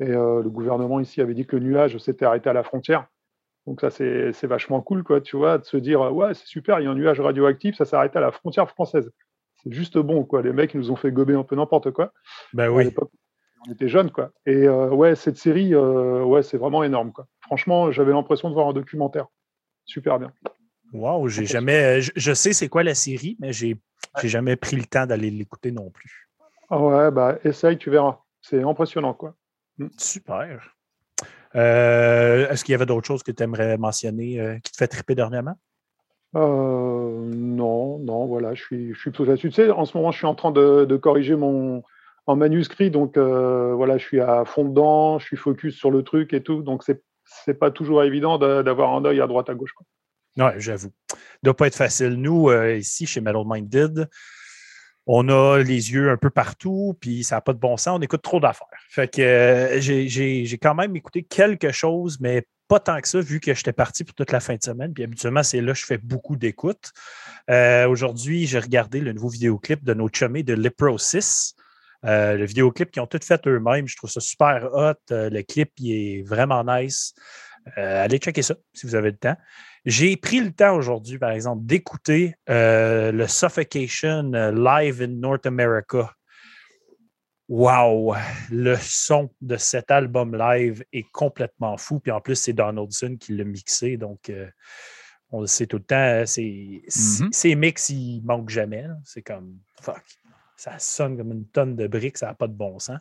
Et 0.00 0.08
euh, 0.08 0.42
le 0.42 0.50
gouvernement 0.50 1.00
ici 1.00 1.20
avait 1.20 1.34
dit 1.34 1.46
que 1.46 1.56
le 1.56 1.64
nuage 1.64 1.98
s'était 1.98 2.24
arrêté 2.24 2.48
à 2.48 2.52
la 2.52 2.62
frontière. 2.62 3.06
Donc, 3.66 3.80
ça, 3.80 3.90
c'est 3.90 4.32
c'est 4.32 4.46
vachement 4.46 4.80
cool, 4.80 5.04
quoi, 5.04 5.20
tu 5.20 5.36
vois, 5.36 5.58
de 5.58 5.64
se 5.64 5.76
dire, 5.76 6.02
euh, 6.02 6.10
ouais, 6.10 6.34
c'est 6.34 6.46
super, 6.46 6.80
il 6.80 6.84
y 6.84 6.86
a 6.86 6.90
un 6.90 6.94
nuage 6.94 7.20
radioactif, 7.20 7.76
ça 7.76 7.84
s'est 7.84 7.96
arrêté 7.96 8.18
à 8.18 8.20
la 8.20 8.32
frontière 8.32 8.68
française. 8.68 9.10
C'est 9.62 9.72
juste 9.72 9.98
bon, 9.98 10.24
quoi. 10.24 10.42
Les 10.42 10.52
mecs, 10.52 10.74
ils 10.74 10.78
nous 10.78 10.90
ont 10.90 10.96
fait 10.96 11.12
gober 11.12 11.34
un 11.34 11.44
peu 11.44 11.54
n'importe 11.54 11.92
quoi. 11.92 12.12
Ben 12.52 12.68
oui. 12.68 12.92
on 13.68 13.72
était 13.72 13.88
jeunes, 13.88 14.10
quoi. 14.10 14.30
Et 14.46 14.66
euh, 14.66 14.88
ouais, 14.88 15.14
cette 15.14 15.36
série, 15.36 15.74
euh, 15.74 16.24
ouais, 16.24 16.42
c'est 16.42 16.58
vraiment 16.58 16.82
énorme, 16.82 17.12
quoi. 17.12 17.26
Franchement, 17.42 17.92
j'avais 17.92 18.12
l'impression 18.12 18.48
de 18.48 18.54
voir 18.54 18.68
un 18.68 18.72
documentaire. 18.72 19.26
Super 19.84 20.18
bien. 20.18 20.32
Wow, 20.92 21.28
j'ai 21.28 21.46
jamais. 21.46 22.00
Je, 22.00 22.12
je 22.16 22.32
sais 22.34 22.52
c'est 22.52 22.68
quoi 22.68 22.82
la 22.82 22.94
série, 22.94 23.36
mais 23.40 23.52
j'ai 23.52 23.76
j'ai 24.20 24.28
jamais 24.28 24.56
pris 24.56 24.76
le 24.76 24.84
temps 24.84 25.06
d'aller 25.06 25.30
l'écouter 25.30 25.70
non 25.70 25.90
plus. 25.90 26.28
Ah 26.68 26.78
ouais, 26.78 27.10
bah, 27.10 27.38
essaye, 27.44 27.78
tu 27.78 27.90
verras. 27.90 28.18
C'est 28.40 28.62
impressionnant, 28.62 29.14
quoi. 29.14 29.34
Super. 29.96 30.76
Euh, 31.54 32.48
Est-ce 32.48 32.64
qu'il 32.64 32.72
y 32.72 32.74
avait 32.74 32.86
d'autres 32.86 33.06
choses 33.06 33.22
que 33.22 33.32
tu 33.32 33.42
aimerais 33.42 33.76
mentionner 33.78 34.40
euh, 34.40 34.58
qui 34.58 34.72
te 34.72 34.76
fait 34.76 34.88
triper 34.88 35.14
dernièrement? 35.14 35.54
Euh, 36.34 37.30
non, 37.34 37.98
non, 37.98 38.26
voilà, 38.26 38.54
je 38.54 38.62
suis, 38.62 38.94
je 38.94 38.98
suis 38.98 39.10
plutôt 39.10 39.24
là-dessus. 39.24 39.50
Tu 39.50 39.56
sais, 39.56 39.70
en 39.70 39.84
ce 39.84 39.96
moment, 39.96 40.12
je 40.12 40.18
suis 40.18 40.26
en 40.26 40.34
train 40.34 40.50
de, 40.50 40.84
de 40.84 40.96
corriger 40.96 41.36
mon 41.36 41.82
en 42.26 42.36
manuscrit, 42.36 42.90
donc 42.90 43.18
voilà, 43.18 43.98
je 43.98 44.04
suis 44.04 44.20
à 44.20 44.44
fond 44.44 44.64
dedans, 44.64 45.18
je 45.18 45.26
suis 45.26 45.36
focus 45.36 45.74
sur 45.76 45.90
le 45.90 46.04
truc 46.04 46.32
et 46.32 46.40
tout, 46.40 46.62
donc 46.62 46.84
c'est 46.84 47.54
pas 47.54 47.72
toujours 47.72 48.04
évident 48.04 48.38
de- 48.38 48.62
d'avoir 48.62 48.94
un 48.94 49.04
œil 49.04 49.20
à 49.20 49.26
droite 49.26 49.50
à 49.50 49.54
gauche. 49.54 49.74
Oui, 50.36 50.44
j'avoue. 50.58 50.92
Ça 51.10 51.16
doit 51.42 51.56
pas 51.56 51.66
être 51.66 51.74
facile. 51.74 52.14
Nous, 52.14 52.52
ici, 52.52 53.06
chez 53.06 53.20
Metal 53.20 53.42
Minded, 53.44 54.08
on 55.06 55.28
a 55.28 55.58
les 55.58 55.92
yeux 55.92 56.10
un 56.10 56.16
peu 56.16 56.30
partout, 56.30 56.96
puis 57.00 57.24
ça 57.24 57.36
n'a 57.36 57.40
pas 57.40 57.52
de 57.52 57.58
bon 57.58 57.76
sens. 57.76 57.98
On 57.98 58.02
écoute 58.02 58.22
trop 58.22 58.40
d'affaires. 58.40 58.66
Fait 58.88 59.08
que 59.08 59.20
euh, 59.22 59.80
j'ai- 59.80 60.58
quand 60.60 60.74
même 60.74 60.94
écouté 60.94 61.24
quelque 61.24 61.72
chose, 61.72 62.18
mais 62.20 62.46
pas 62.68 62.78
tant 62.80 63.00
que 63.00 63.08
ça, 63.08 63.20
vu 63.20 63.40
que 63.40 63.52
j'étais 63.52 63.72
parti 63.72 64.04
pour 64.04 64.14
toute 64.14 64.32
la 64.32 64.40
fin 64.40 64.54
de 64.54 64.62
semaine. 64.62 64.94
Puis 64.94 65.04
habituellement, 65.04 65.42
c'est 65.42 65.60
là 65.60 65.72
que 65.72 65.78
je 65.78 65.84
fais 65.84 65.98
beaucoup 65.98 66.36
d'écoutes. 66.36 66.92
Euh, 67.50 67.86
Aujourd'hui, 67.88 68.46
j'ai 68.46 68.60
regardé 68.60 69.00
le 69.00 69.12
nouveau 69.12 69.28
vidéoclip 69.28 69.82
de 69.84 69.92
nos 69.92 70.08
chummés 70.08 70.42
de 70.42 70.54
Leprosis. 70.54 71.54
Euh, 72.04 72.36
le 72.36 72.44
vidéoclip 72.46 72.90
qu'ils 72.90 73.02
ont 73.02 73.06
tout 73.06 73.20
fait 73.22 73.46
eux-mêmes. 73.46 73.86
Je 73.88 73.96
trouve 73.96 74.10
ça 74.10 74.20
super 74.20 74.70
hot. 74.72 74.94
Euh, 75.10 75.28
le 75.30 75.42
clip, 75.42 75.70
est 75.84 76.22
vraiment 76.26 76.64
nice. 76.64 77.14
Allez 77.76 78.18
checker 78.18 78.42
ça 78.42 78.56
si 78.72 78.86
vous 78.86 78.94
avez 78.96 79.10
le 79.10 79.16
temps. 79.16 79.36
J'ai 79.84 80.16
pris 80.16 80.40
le 80.40 80.52
temps 80.52 80.76
aujourd'hui, 80.76 81.18
par 81.18 81.30
exemple, 81.30 81.64
d'écouter 81.64 82.34
euh, 82.48 83.10
le 83.10 83.26
Suffocation 83.26 84.32
euh, 84.34 84.52
live 84.52 85.02
in 85.02 85.08
North 85.08 85.44
America. 85.46 86.14
Wow! 87.48 88.14
Le 88.50 88.76
son 88.76 89.30
de 89.40 89.56
cet 89.56 89.90
album 89.90 90.36
live 90.36 90.84
est 90.92 91.10
complètement 91.10 91.76
fou. 91.76 91.98
Puis 92.00 92.12
en 92.12 92.20
plus, 92.20 92.36
c'est 92.36 92.52
Donaldson 92.52 93.16
qui 93.18 93.34
l'a 93.36 93.44
mixé. 93.44 93.96
Donc, 93.96 94.30
euh, 94.30 94.48
on 95.30 95.40
le 95.40 95.46
sait 95.46 95.66
tout 95.66 95.78
le 95.78 95.82
temps, 95.84 95.96
hein, 95.96 96.24
Mhm. 96.26 97.32
ces 97.32 97.54
mix, 97.54 97.88
ils 97.90 98.22
manquent 98.24 98.50
jamais. 98.50 98.82
là. 98.82 98.96
C'est 99.04 99.22
comme 99.22 99.58
fuck. 99.80 100.02
Ça 100.56 100.78
sonne 100.78 101.16
comme 101.16 101.32
une 101.32 101.46
tonne 101.48 101.74
de 101.74 101.88
briques, 101.88 102.18
ça 102.18 102.26
n'a 102.26 102.34
pas 102.34 102.46
de 102.46 102.52
bon 102.52 102.78
sens. 102.78 102.98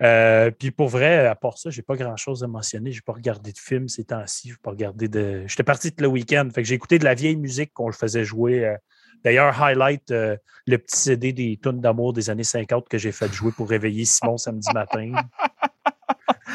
Euh, 0.00 0.50
puis 0.50 0.70
pour 0.70 0.88
vrai, 0.88 1.26
à 1.26 1.34
part 1.34 1.58
ça, 1.58 1.70
j'ai 1.70 1.82
pas 1.82 1.96
grand-chose 1.96 2.42
à 2.42 2.46
mentionner. 2.46 2.92
J'ai 2.92 3.02
pas 3.02 3.12
regardé 3.12 3.52
de 3.52 3.58
film 3.58 3.88
ces 3.88 4.04
temps-ci. 4.04 4.48
J'ai 4.48 4.56
pas 4.62 4.70
regardé 4.70 5.08
de. 5.08 5.44
J'étais 5.46 5.62
parti 5.62 5.92
le 5.98 6.06
week-end. 6.06 6.48
Fait 6.54 6.62
que 6.62 6.68
j'ai 6.68 6.74
écouté 6.74 6.98
de 6.98 7.04
la 7.04 7.14
vieille 7.14 7.36
musique 7.36 7.72
qu'on 7.74 7.88
le 7.88 7.92
faisait 7.92 8.24
jouer 8.24 8.64
euh, 8.64 8.76
D'ailleurs, 9.24 9.60
highlight 9.62 10.10
euh, 10.10 10.36
le 10.66 10.78
petit 10.78 10.96
CD 10.96 11.32
des 11.32 11.58
tunes 11.62 11.80
d'amour 11.80 12.12
des 12.12 12.30
années 12.30 12.44
50 12.44 12.88
que 12.88 12.98
j'ai 12.98 13.12
fait 13.12 13.32
jouer 13.32 13.52
pour 13.52 13.68
réveiller 13.68 14.04
Simon 14.04 14.36
samedi 14.36 14.68
matin. 14.74 15.12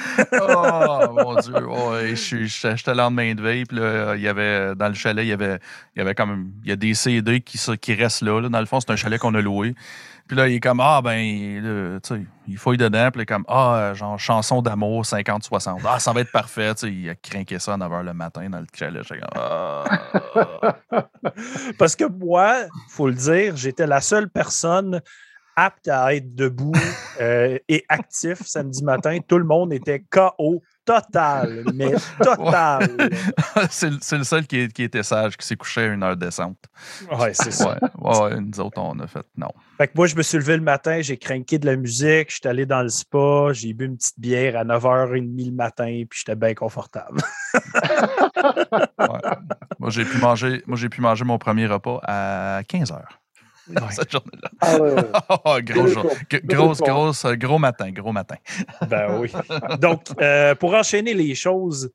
oh 0.42 1.14
mon 1.14 1.36
Dieu. 1.36 1.68
Ouais, 1.68 2.16
J'étais 2.16 2.94
lendemain 2.94 3.34
de 3.34 3.42
veille, 3.42 3.66
puis 3.66 3.78
là, 3.78 4.16
il 4.16 4.22
y 4.22 4.28
avait, 4.28 4.76
dans 4.76 4.88
le 4.88 4.94
chalet, 4.94 5.26
il 5.26 5.30
y 5.30 5.34
avait, 5.34 5.60
il 5.96 6.00
y 6.00 6.02
avait 6.02 6.16
quand 6.16 6.26
même 6.26 6.52
il 6.64 6.70
y 6.70 6.74
a 6.74 6.76
des 6.76 6.94
CD 6.94 7.42
qui, 7.42 7.94
restent 7.94 8.22
là, 8.22 8.42
là. 8.42 8.50
Dans 8.50 8.60
le 8.60 8.66
fond, 8.66 8.80
c'est 8.80 8.92
un 8.92 8.96
chalet 8.96 9.20
qu'on 9.20 9.36
a 9.36 9.42
loué. 9.42 9.76
Puis 10.28 10.36
là, 10.36 10.50
il 10.50 10.56
est 10.56 10.60
comme, 10.60 10.82
ah, 10.82 11.02
ben, 11.02 12.02
tu 12.04 12.16
sais, 12.16 12.22
il 12.48 12.58
fouille 12.58 12.78
dedans, 12.78 13.10
puis 13.12 13.22
il 13.22 13.24
est 13.24 13.26
comme, 13.26 13.46
ah, 13.48 13.94
genre, 13.94 14.20
chanson 14.20 14.62
d'amour 14.62 15.04
50-60. 15.04 15.80
Ah, 15.86 16.00
ça 16.00 16.12
va 16.12 16.20
être 16.22 16.32
parfait. 16.32 16.76
Tu 16.76 16.88
sais, 16.88 16.94
il 16.94 17.10
a 17.10 17.16
craqué 17.16 17.60
ça 17.60 17.76
à 17.76 17.78
9 17.78 17.90
h 17.90 18.04
le 18.04 18.14
matin 18.14 18.50
dans 18.50 18.60
le 18.60 18.68
chalet. 18.74 19.04
Ah. 19.36 19.86
Parce 21.80 21.96
que 21.96 22.04
moi, 22.06 22.66
faut 22.90 23.08
le 23.08 23.14
dire, 23.14 23.56
j'étais 23.56 23.88
la 23.88 24.02
seule 24.02 24.30
personne 24.30 25.02
apte 25.58 25.88
à 25.88 26.14
être 26.14 26.36
debout 26.36 26.72
euh, 27.20 27.58
et 27.68 27.84
actif 27.90 28.44
samedi 28.46 28.84
matin. 28.84 29.18
Tout 29.28 29.40
le 29.40 29.44
monde 29.44 29.74
était 29.74 30.00
KO 30.10 30.62
total, 30.86 31.64
mais 31.74 31.92
total. 32.24 33.10
c'est 33.70 34.18
le 34.18 34.24
seul 34.24 34.46
qui, 34.46 34.60
était 34.62 35.04
sage, 35.04 35.36
qui 35.36 35.46
s'est 35.46 35.56
couché 35.58 35.82
à 35.82 35.86
une 35.88 36.04
heure 36.04 36.16
décente. 36.16 36.60
Ouais, 37.12 37.34
c'est 37.34 37.52
ça. 37.52 37.78
Ouais, 37.98 38.40
nous 38.40 38.60
autres, 38.60 38.80
on 38.80 38.98
a 39.00 39.08
fait 39.08 39.26
non. 39.36 39.50
Fait 39.78 39.88
que 39.88 39.94
moi, 39.96 40.06
je 40.08 40.16
me 40.16 40.22
suis 40.22 40.38
levé 40.38 40.56
le 40.56 40.64
matin, 40.64 41.02
j'ai 41.02 41.18
craqué 41.18 41.58
de 41.60 41.66
la 41.66 41.76
musique, 41.76 42.30
je 42.30 42.36
suis 42.36 42.48
allé 42.48 42.66
dans 42.66 42.84
le 42.84 42.90
spa, 42.90 43.50
j'ai 43.52 43.74
bu 43.74 43.86
une 43.86 43.98
petite 43.98 44.20
bière 44.20 44.56
à 44.56 44.64
9h30 44.64 45.46
le 45.46 45.52
matin, 45.52 46.04
puis 46.10 46.20
j'étais 46.20 46.36
bien 46.36 46.54
confortable. 46.54 47.20
Moi, 49.80 49.90
j'ai 49.90 50.06
pu 50.06 50.18
manger, 50.18 50.64
moi, 50.66 50.78
j'ai 50.78 50.90
pu 50.90 51.02
manger 51.02 51.24
mon 51.24 51.38
premier 51.38 51.68
repas 51.68 52.00
à 52.04 52.62
15h. 52.64 53.04
cette 53.92 54.12
journée-là. 54.12 54.52
Ah 54.62 54.78
ouais, 54.80 54.96
oh, 55.46 55.58
gros, 55.62 55.88
jour. 55.88 56.12
Grosse, 56.44 56.80
grosse, 56.80 57.26
gros 57.26 57.60
matin, 57.60 57.92
gros 57.92 58.12
matin. 58.12 58.36
ben 58.90 59.20
oui. 59.20 59.32
Donc, 59.80 60.08
euh, 60.22 60.56
pour 60.56 60.74
enchaîner 60.74 61.14
les 61.14 61.36
choses, 61.36 61.92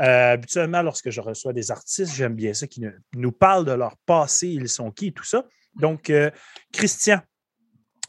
euh, 0.00 0.32
habituellement, 0.32 0.82
lorsque 0.82 1.10
je 1.10 1.20
reçois 1.20 1.52
des 1.52 1.70
artistes, 1.70 2.14
j'aime 2.14 2.34
bien 2.34 2.54
ça, 2.54 2.66
qui 2.66 2.84
nous 3.14 3.32
parlent 3.32 3.64
de 3.64 3.72
leur 3.72 3.96
passé, 4.06 4.48
ils 4.48 4.68
sont 4.68 4.90
qui, 4.90 5.12
tout 5.12 5.24
ça. 5.24 5.44
Donc, 5.76 6.10
euh, 6.10 6.30
Christian, 6.72 7.20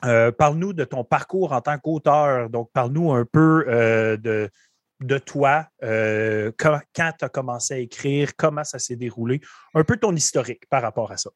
parle-nous 0.02 0.74
de 0.74 0.84
ton 0.84 1.04
parcours 1.04 1.52
en 1.52 1.62
tant 1.62 1.80
qu'auteur. 1.80 2.50
Donc, 2.50 2.70
parle-nous 2.74 3.12
un 3.12 3.26
peu 3.26 3.66
de, 4.22 4.50
de 5.00 5.18
toi, 5.18 5.68
quand, 5.82 6.80
quand 6.96 7.12
tu 7.18 7.26
as 7.26 7.30
commencé 7.30 7.74
à 7.74 7.78
écrire, 7.78 8.36
comment 8.36 8.64
ça 8.64 8.78
s'est 8.78 8.98
déroulé, 8.98 9.42
un 9.74 9.84
peu 9.84 9.98
ton 9.98 10.16
historique 10.16 10.68
par 10.70 10.84
rapport 10.84 11.12
à 11.12 11.18
ça. 11.18 11.32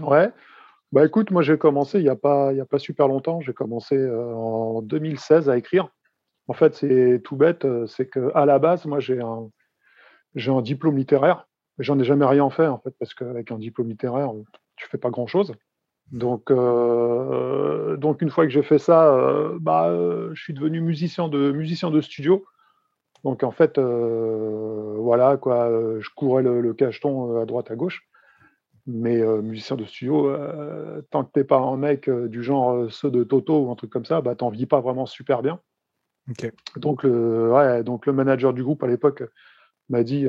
Ouais. 0.00 0.32
Bah 0.92 1.06
écoute, 1.06 1.30
moi 1.30 1.40
j'ai 1.40 1.56
commencé 1.56 1.98
il 1.98 2.02
n'y 2.02 2.10
a, 2.10 2.16
pas, 2.16 2.50
a 2.50 2.64
pas 2.66 2.78
super 2.78 3.08
longtemps. 3.08 3.40
J'ai 3.40 3.54
commencé 3.54 3.96
euh, 3.96 4.34
en 4.34 4.82
2016 4.82 5.48
à 5.48 5.56
écrire. 5.56 5.88
En 6.48 6.52
fait, 6.52 6.74
c'est 6.74 7.22
tout 7.24 7.34
bête. 7.34 7.64
Euh, 7.64 7.86
c'est 7.86 8.10
qu'à 8.10 8.44
la 8.44 8.58
base, 8.58 8.84
moi 8.84 9.00
j'ai 9.00 9.18
un, 9.20 9.48
j'ai 10.34 10.50
un 10.50 10.60
diplôme 10.60 10.98
littéraire. 10.98 11.48
J'en 11.78 11.98
ai 11.98 12.04
jamais 12.04 12.26
rien 12.26 12.50
fait 12.50 12.66
en 12.66 12.78
fait, 12.78 12.94
parce 12.98 13.14
qu'avec 13.14 13.50
un 13.50 13.58
diplôme 13.58 13.88
littéraire, 13.88 14.32
tu 14.76 14.86
fais 14.86 14.98
pas 14.98 15.08
grand 15.08 15.26
chose. 15.26 15.54
Donc, 16.10 16.50
euh, 16.50 17.96
donc 17.96 18.20
une 18.20 18.28
fois 18.28 18.44
que 18.44 18.50
j'ai 18.50 18.62
fait 18.62 18.78
ça, 18.78 19.18
bah, 19.60 19.90
je 20.34 20.42
suis 20.42 20.52
devenu 20.52 20.82
musicien 20.82 21.28
de, 21.28 21.52
musicien 21.52 21.90
de 21.90 22.02
studio. 22.02 22.44
Donc 23.24 23.44
en 23.44 23.50
fait, 23.50 23.78
voilà 23.78 25.38
quoi, 25.38 25.70
je 26.00 26.08
courais 26.14 26.42
le 26.42 26.74
cacheton 26.74 27.40
à 27.40 27.46
droite 27.46 27.70
à 27.70 27.76
gauche. 27.76 28.06
Mais 28.86 29.20
euh, 29.20 29.42
musicien 29.42 29.76
de 29.76 29.84
studio, 29.84 30.28
euh, 30.28 31.02
tant 31.10 31.22
que 31.22 31.30
t'es 31.32 31.44
pas 31.44 31.58
un 31.58 31.76
mec 31.76 32.08
euh, 32.08 32.28
du 32.28 32.42
genre 32.42 32.90
ceux 32.90 33.12
de 33.12 33.22
Toto 33.22 33.64
ou 33.64 33.70
un 33.70 33.76
truc 33.76 33.90
comme 33.90 34.04
ça, 34.04 34.20
bah 34.20 34.34
t'en 34.34 34.50
vis 34.50 34.66
pas 34.66 34.80
vraiment 34.80 35.06
super 35.06 35.42
bien. 35.42 35.60
Donc, 36.76 37.04
le, 37.04 37.52
ouais, 37.52 37.84
donc 37.84 38.06
le 38.06 38.12
manager 38.12 38.52
du 38.52 38.62
groupe 38.62 38.82
à 38.82 38.88
l'époque 38.88 39.22
m'a 39.88 40.02
dit 40.02 40.26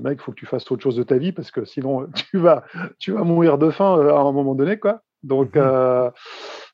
mec, 0.00 0.18
il 0.18 0.22
faut 0.22 0.32
que 0.32 0.36
tu 0.36 0.46
fasses 0.46 0.70
autre 0.70 0.82
chose 0.82 0.96
de 0.96 1.02
ta 1.02 1.16
vie 1.16 1.32
parce 1.32 1.50
que 1.50 1.64
sinon 1.64 2.06
tu 2.30 2.38
vas, 2.38 2.64
tu 2.98 3.12
vas 3.12 3.24
mourir 3.24 3.56
de 3.56 3.70
faim 3.70 3.98
à 4.08 4.20
un 4.20 4.32
moment 4.32 4.54
donné. 4.54 4.78
Quoi. 4.78 5.02
Donc, 5.22 5.56
mhm. 5.56 6.10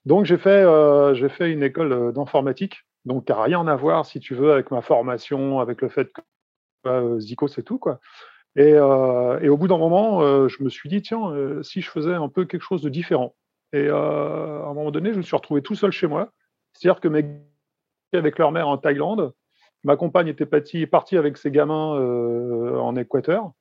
donc 0.04 0.24
j'ai 0.24 0.38
fait, 0.38 0.64
j'ai 1.14 1.28
fait 1.28 1.52
une 1.52 1.62
école 1.62 2.12
d'informatique, 2.12 2.78
donc 3.04 3.28
n'a 3.28 3.40
rien 3.40 3.66
à 3.68 3.76
voir, 3.76 4.04
si 4.04 4.18
tu 4.18 4.34
veux, 4.34 4.52
avec 4.52 4.72
ma 4.72 4.82
formation, 4.82 5.60
avec 5.60 5.80
le 5.80 5.88
fait 5.88 6.10
que 6.84 7.20
Zico, 7.20 7.46
c'est 7.46 7.62
tout. 7.62 7.78
Quoi. 7.78 8.00
Euh, 8.58 9.40
et, 9.40 9.48
au 9.48 9.56
bout 9.56 9.68
d'un 9.68 9.78
moment, 9.78 10.22
euh, 10.22 10.48
je 10.48 10.62
me 10.62 10.68
suis 10.68 10.88
dit, 10.88 11.02
tiens, 11.02 11.30
euh, 11.30 11.62
si 11.62 11.80
je 11.80 11.90
faisais 11.90 12.14
un 12.14 12.28
peu 12.28 12.44
quelque 12.44 12.62
chose 12.62 12.82
de 12.82 12.88
différent. 12.88 13.34
Et 13.72 13.88
à 13.88 13.94
un 13.94 14.74
moment 14.74 14.90
donné, 14.90 15.12
je 15.12 15.18
me 15.18 15.22
suis 15.22 15.36
retrouvé 15.36 15.62
tout 15.62 15.76
seul 15.76 15.92
chez 15.92 16.08
moi. 16.08 16.32
C'est-à-dire 16.72 17.00
que 17.00 17.08
mes 17.08 17.24
avec 18.12 18.38
leur 18.40 18.50
mère 18.50 18.66
en 18.66 18.76
Thaïlande, 18.76 19.32
ma 19.84 19.94
compagne 19.94 20.26
était 20.26 20.46
partie, 20.46 20.84
partie 20.88 21.16
avec 21.16 21.36
ses 21.36 21.52
gamins 21.52 21.94
en 22.80 22.96
Équateur, 22.96 23.52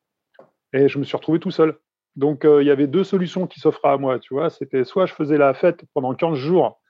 et 0.74 0.88
je 0.88 0.98
me 0.98 1.04
suis 1.04 1.16
retrouvé 1.16 1.38
tout 1.38 1.52
seul. 1.52 1.78
Donc 2.16 2.42
il 2.44 2.66
y 2.66 2.72
avait 2.72 2.88
deux 2.88 3.04
solutions 3.04 3.46
qui 3.46 3.60
s'offraient 3.60 3.90
à 3.90 3.98
moi, 3.98 4.18
tu 4.18 4.34
vois. 4.34 4.50
C'était 4.50 4.84
soit 4.84 5.06
je 5.06 5.14
faisais 5.14 5.38
la 5.38 5.54
fête 5.54 5.84
pendant 5.94 6.16
15 6.16 6.34
jours, 6.34 6.82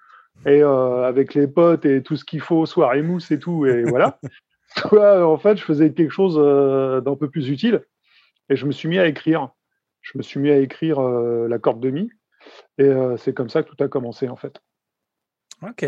et 0.46 0.62
avec 0.62 1.34
les 1.34 1.50
potes 1.50 1.86
et 1.86 2.02
tout 2.02 2.16
ce 2.16 2.24
qu'il 2.24 2.40
faut, 2.40 2.66
soirée 2.66 3.02
mousse 3.02 3.30
et 3.32 3.40
tout, 3.40 3.66
et 3.66 3.84
voilà. 3.84 4.18
Soit 4.78 5.28
en 5.28 5.38
fait, 5.38 5.58
je 5.58 5.64
faisais 5.64 5.92
quelque 5.92 6.14
chose 6.14 6.36
d'un 7.04 7.16
peu 7.18 7.30
plus 7.30 7.50
utile. 7.50 7.84
Et 8.50 8.56
je 8.56 8.66
me 8.66 8.72
suis 8.72 8.88
mis 8.88 9.00
à 9.00 9.08
écrire. 9.08 9.50
Je 10.02 10.18
me 10.18 10.24
suis 10.24 10.40
mis 10.40 10.50
à 10.50 10.58
écrire 10.58 11.00
euh, 11.00 11.48
la 11.48 11.60
corde 11.60 11.82
de 11.82 11.90
mi. 11.90 12.10
Et 12.78 12.84
euh, 12.84 13.18
c'est 13.18 13.34
comme 13.34 13.50
ça 13.50 13.64
que 13.64 13.70
tout 13.70 13.84
a 13.84 13.88
commencé, 13.88 14.30
en 14.30 14.36
fait. 14.36 14.60
OK. 15.62 15.86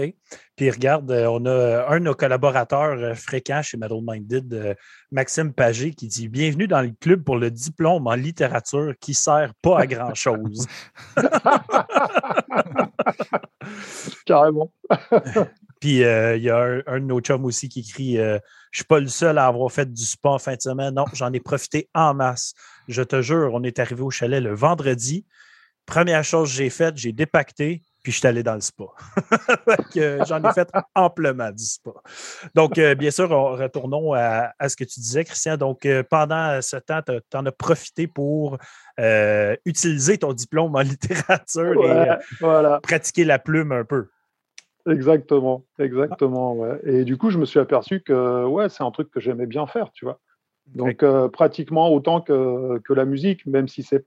Puis 0.58 0.70
regarde, 0.70 1.10
euh, 1.12 1.28
on 1.30 1.46
a 1.46 1.88
un 1.88 2.00
de 2.00 2.06
nos 2.06 2.14
collaborateurs 2.14 3.18
fréquents 3.18 3.62
chez 3.62 3.78
Metal 3.78 4.00
Minded, 4.02 4.76
Maxime 5.12 5.54
Pagé, 5.54 5.92
qui 5.92 6.08
dit 6.08 6.28
Bienvenue 6.28 6.68
dans 6.68 6.82
le 6.82 6.92
club 7.00 7.24
pour 7.24 7.38
le 7.38 7.50
diplôme 7.50 8.06
en 8.08 8.16
littérature 8.16 8.94
qui 9.00 9.12
ne 9.12 9.16
sert 9.16 9.54
pas 9.62 9.80
à 9.80 9.88
grand-chose. 9.88 10.68
Carrément. 14.26 14.74
Puis 15.82 16.04
euh, 16.04 16.38
il 16.38 16.44
y 16.44 16.50
a 16.50 16.84
un, 16.86 17.00
de 17.00 17.06
nos 17.06 17.20
chums 17.20 17.44
aussi 17.44 17.68
qui 17.68 17.82
écrit 17.82 18.20
euh, 18.20 18.38
Je 18.72 18.80
suis 18.80 18.86
pas 18.86 19.00
le 19.00 19.08
seul 19.08 19.38
à 19.38 19.48
avoir 19.48 19.72
fait 19.72 19.92
du 19.92 20.04
spa 20.04 20.30
en 20.30 20.40
fin 20.40 20.56
de 20.56 20.62
semaine. 20.62 20.94
Non, 20.96 21.06
j'en 21.14 21.32
ai 21.34 21.40
profité 21.40 21.90
en 21.94 22.14
masse. 22.14 22.54
Je 22.88 23.04
te 23.04 23.22
jure, 23.22 23.52
on 23.54 23.64
est 23.64 23.80
arrivé 23.80 24.02
au 24.02 24.10
chalet 24.10 24.42
le 24.42 24.56
vendredi. 24.56 25.26
Première 25.86 26.24
chose 26.24 26.50
que 26.50 26.56
j'ai 26.56 26.70
faite, 26.70 26.96
j'ai 26.96 27.12
dépacté, 27.12 27.82
puis 28.02 28.14
je 28.14 28.20
suis 28.20 28.28
allé 28.28 28.44
dans 28.44 28.56
le 28.56 28.62
spa. 28.62 28.86
J'en 30.26 30.44
ai 30.44 30.54
fait 30.54 30.70
amplement 30.96 31.52
du 31.52 31.64
spa. 31.64 31.92
Donc, 32.56 32.78
euh, 32.78 32.96
bien 32.96 33.12
sûr, 33.12 33.30
retournons 33.30 34.14
à, 34.14 34.54
ce 34.68 34.76
que 34.76 34.84
tu 34.86 35.00
disais, 35.00 35.26
Christian. 35.26 35.58
Donc, 35.58 35.86
pendant 36.10 36.62
ce 36.62 36.78
temps, 36.78 37.02
tu 37.06 37.38
en 37.38 37.46
as 37.46 37.52
profité 37.52 38.08
pour 38.08 38.58
utiliser 39.66 40.18
ton 40.18 40.34
diplôme 40.34 40.76
en 40.76 40.82
littérature 40.82 41.84
et 41.84 42.80
pratiquer 42.82 43.26
la 43.26 43.38
plume 43.38 43.72
un 43.72 43.84
peu. 43.84 44.08
Exactement, 44.88 45.66
exactement. 45.80 46.54
Ouais. 46.54 46.80
Et 46.84 47.04
du 47.04 47.18
coup, 47.18 47.30
je 47.30 47.38
me 47.38 47.46
suis 47.46 47.60
aperçu 47.60 48.02
que 48.02 48.46
ouais, 48.46 48.70
c'est 48.70 48.84
un 48.84 48.92
truc 48.92 49.12
que 49.12 49.20
j'aimais 49.20 49.46
bien 49.46 49.68
faire, 49.68 49.92
tu 49.92 50.06
vois. 50.06 50.20
Donc, 50.68 51.04
euh, 51.04 51.28
pratiquement 51.28 51.92
autant 51.92 52.22
que, 52.22 52.80
que, 52.80 52.94
la 52.94 53.06
musique, 53.06 53.46
même 53.46 53.68
si 53.68 53.84
c'est 53.84 54.06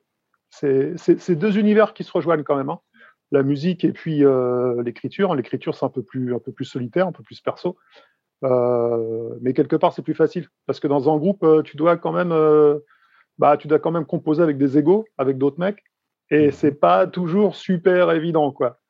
c'est 0.51 1.35
deux 1.35 1.59
univers 1.59 1.95
qui 1.95 2.05
se 2.05 2.13
rejoignent 2.13 2.45
quand 2.45 2.57
même. 2.57 2.71
Hein. 2.71 2.79
La 3.33 3.43
musique 3.43 3.85
et 3.85 3.93
puis 3.93 4.25
euh, 4.25 4.81
l'écriture. 4.83 5.35
L'écriture, 5.35 5.75
c'est 5.75 5.85
un 5.85 5.91
peu 5.91 6.03
plus 6.03 6.35
un 6.35 6.39
peu 6.39 6.53
plus 6.53 6.65
solitaire, 6.65 7.09
un 7.09 7.13
peu 7.13 7.25
plus 7.25 7.41
perso. 7.41 7.77
Euh, 8.45 9.35
mais 9.41 9.53
quelque 9.53 9.77
part, 9.77 9.93
c'est 9.93 10.03
plus 10.03 10.15
facile 10.15 10.49
parce 10.67 10.79
que 10.79 10.87
dans 10.87 11.13
un 11.13 11.17
groupe, 11.17 11.45
tu 11.65 11.77
dois 11.77 11.97
quand 11.97 12.13
même 12.13 12.33
bah, 13.39 13.57
tu 13.57 13.69
dois 13.69 13.79
quand 13.79 13.91
même 13.91 14.07
composer 14.07 14.43
avec 14.43 14.59
des 14.59 14.79
égaux, 14.79 15.05
avec 15.19 15.39
d'autres 15.39 15.59
mecs, 15.59 15.83
et 16.31 16.49
mmh 16.49 16.53
c'est 16.53 16.81
pas 16.81 17.07
toujours 17.07 17.57
super 17.57 18.11
évident, 18.13 18.53
quoi. 18.53 18.81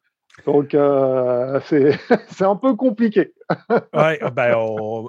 Donc, 0.46 0.74
euh, 0.74 1.60
c'est 2.28 2.44
un 2.44 2.56
peu 2.56 2.74
compliqué. 2.74 3.32
oui, 3.94 4.30
ben, 4.32 4.54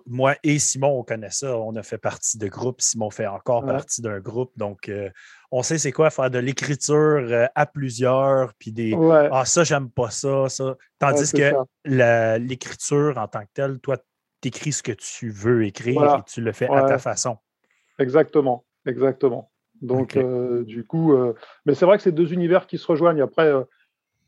moi 0.06 0.36
et 0.44 0.60
Simon, 0.60 1.00
on 1.00 1.04
connaît 1.04 1.32
ça. 1.32 1.58
On 1.58 1.76
a 1.76 1.84
fait 1.84 1.98
partie 1.98 2.38
de 2.38 2.48
groupe. 2.48 2.82
Simon 2.82 3.10
fait 3.10 3.26
encore 3.26 3.66
partie 3.66 4.02
d'un 4.02 4.20
groupe. 4.20 4.52
Donc, 4.56 4.88
euh, 4.88 5.10
on 5.52 5.64
sait 5.64 5.78
c'est 5.78 5.92
quoi 5.92 6.10
faire 6.10 6.30
de 6.30 6.38
l'écriture 6.38 6.96
euh, 6.96 7.48
à 7.56 7.66
plusieurs. 7.66 8.54
Puis 8.60 8.72
des 8.72 8.96
Ah, 9.32 9.46
ça, 9.46 9.64
j'aime 9.64 9.90
pas 9.90 10.12
ça, 10.12 10.48
ça. 10.48 10.76
Tandis 11.00 11.32
que 11.32 11.54
l'écriture 12.38 13.18
en 13.18 13.28
tant 13.28 13.42
que 13.42 13.52
telle, 13.54 13.80
toi, 13.80 13.98
tu 14.42 14.50
écris 14.50 14.74
ce 14.74 14.84
que 14.84 14.92
tu 14.92 15.30
veux 15.30 15.66
écrire 15.66 16.18
et 16.20 16.32
tu 16.32 16.42
le 16.42 16.52
fais 16.52 16.70
à 16.70 16.84
ta 16.84 17.00
façon. 17.00 17.38
Exactement, 17.98 18.66
exactement. 18.86 19.52
Donc, 19.82 20.18
du 20.66 20.86
coup, 20.86 21.18
mais 21.66 21.74
c'est 21.74 21.86
vrai 21.86 21.98
que 21.98 22.04
c'est 22.04 22.12
deux 22.12 22.32
univers 22.32 22.68
qui 22.68 22.78
se 22.78 22.86
rejoignent. 22.86 23.24
Après, 23.24 23.52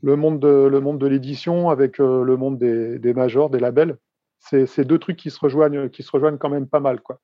le 0.01 0.15
monde 0.15 0.39
de, 0.39 0.67
le 0.67 0.79
monde 0.79 0.99
de 0.99 1.07
l'édition 1.07 1.69
avec 1.69 1.99
euh, 1.99 2.23
le 2.23 2.37
monde 2.37 2.57
des, 2.57 2.99
des, 2.99 3.13
majors, 3.13 3.49
des 3.49 3.59
labels. 3.59 3.97
C'est 4.39 4.85
deux 4.85 4.99
trucs 4.99 5.17
qui 5.17 5.31
se 5.31 5.39
rejoignent, 5.39 5.89
qui 5.89 6.03
se 6.03 6.11
rejoignent 6.11 6.37
quand 6.37 6.49
même 6.49 6.67
pas 6.67 6.79
mal, 6.79 7.01
quoi. 7.01 7.19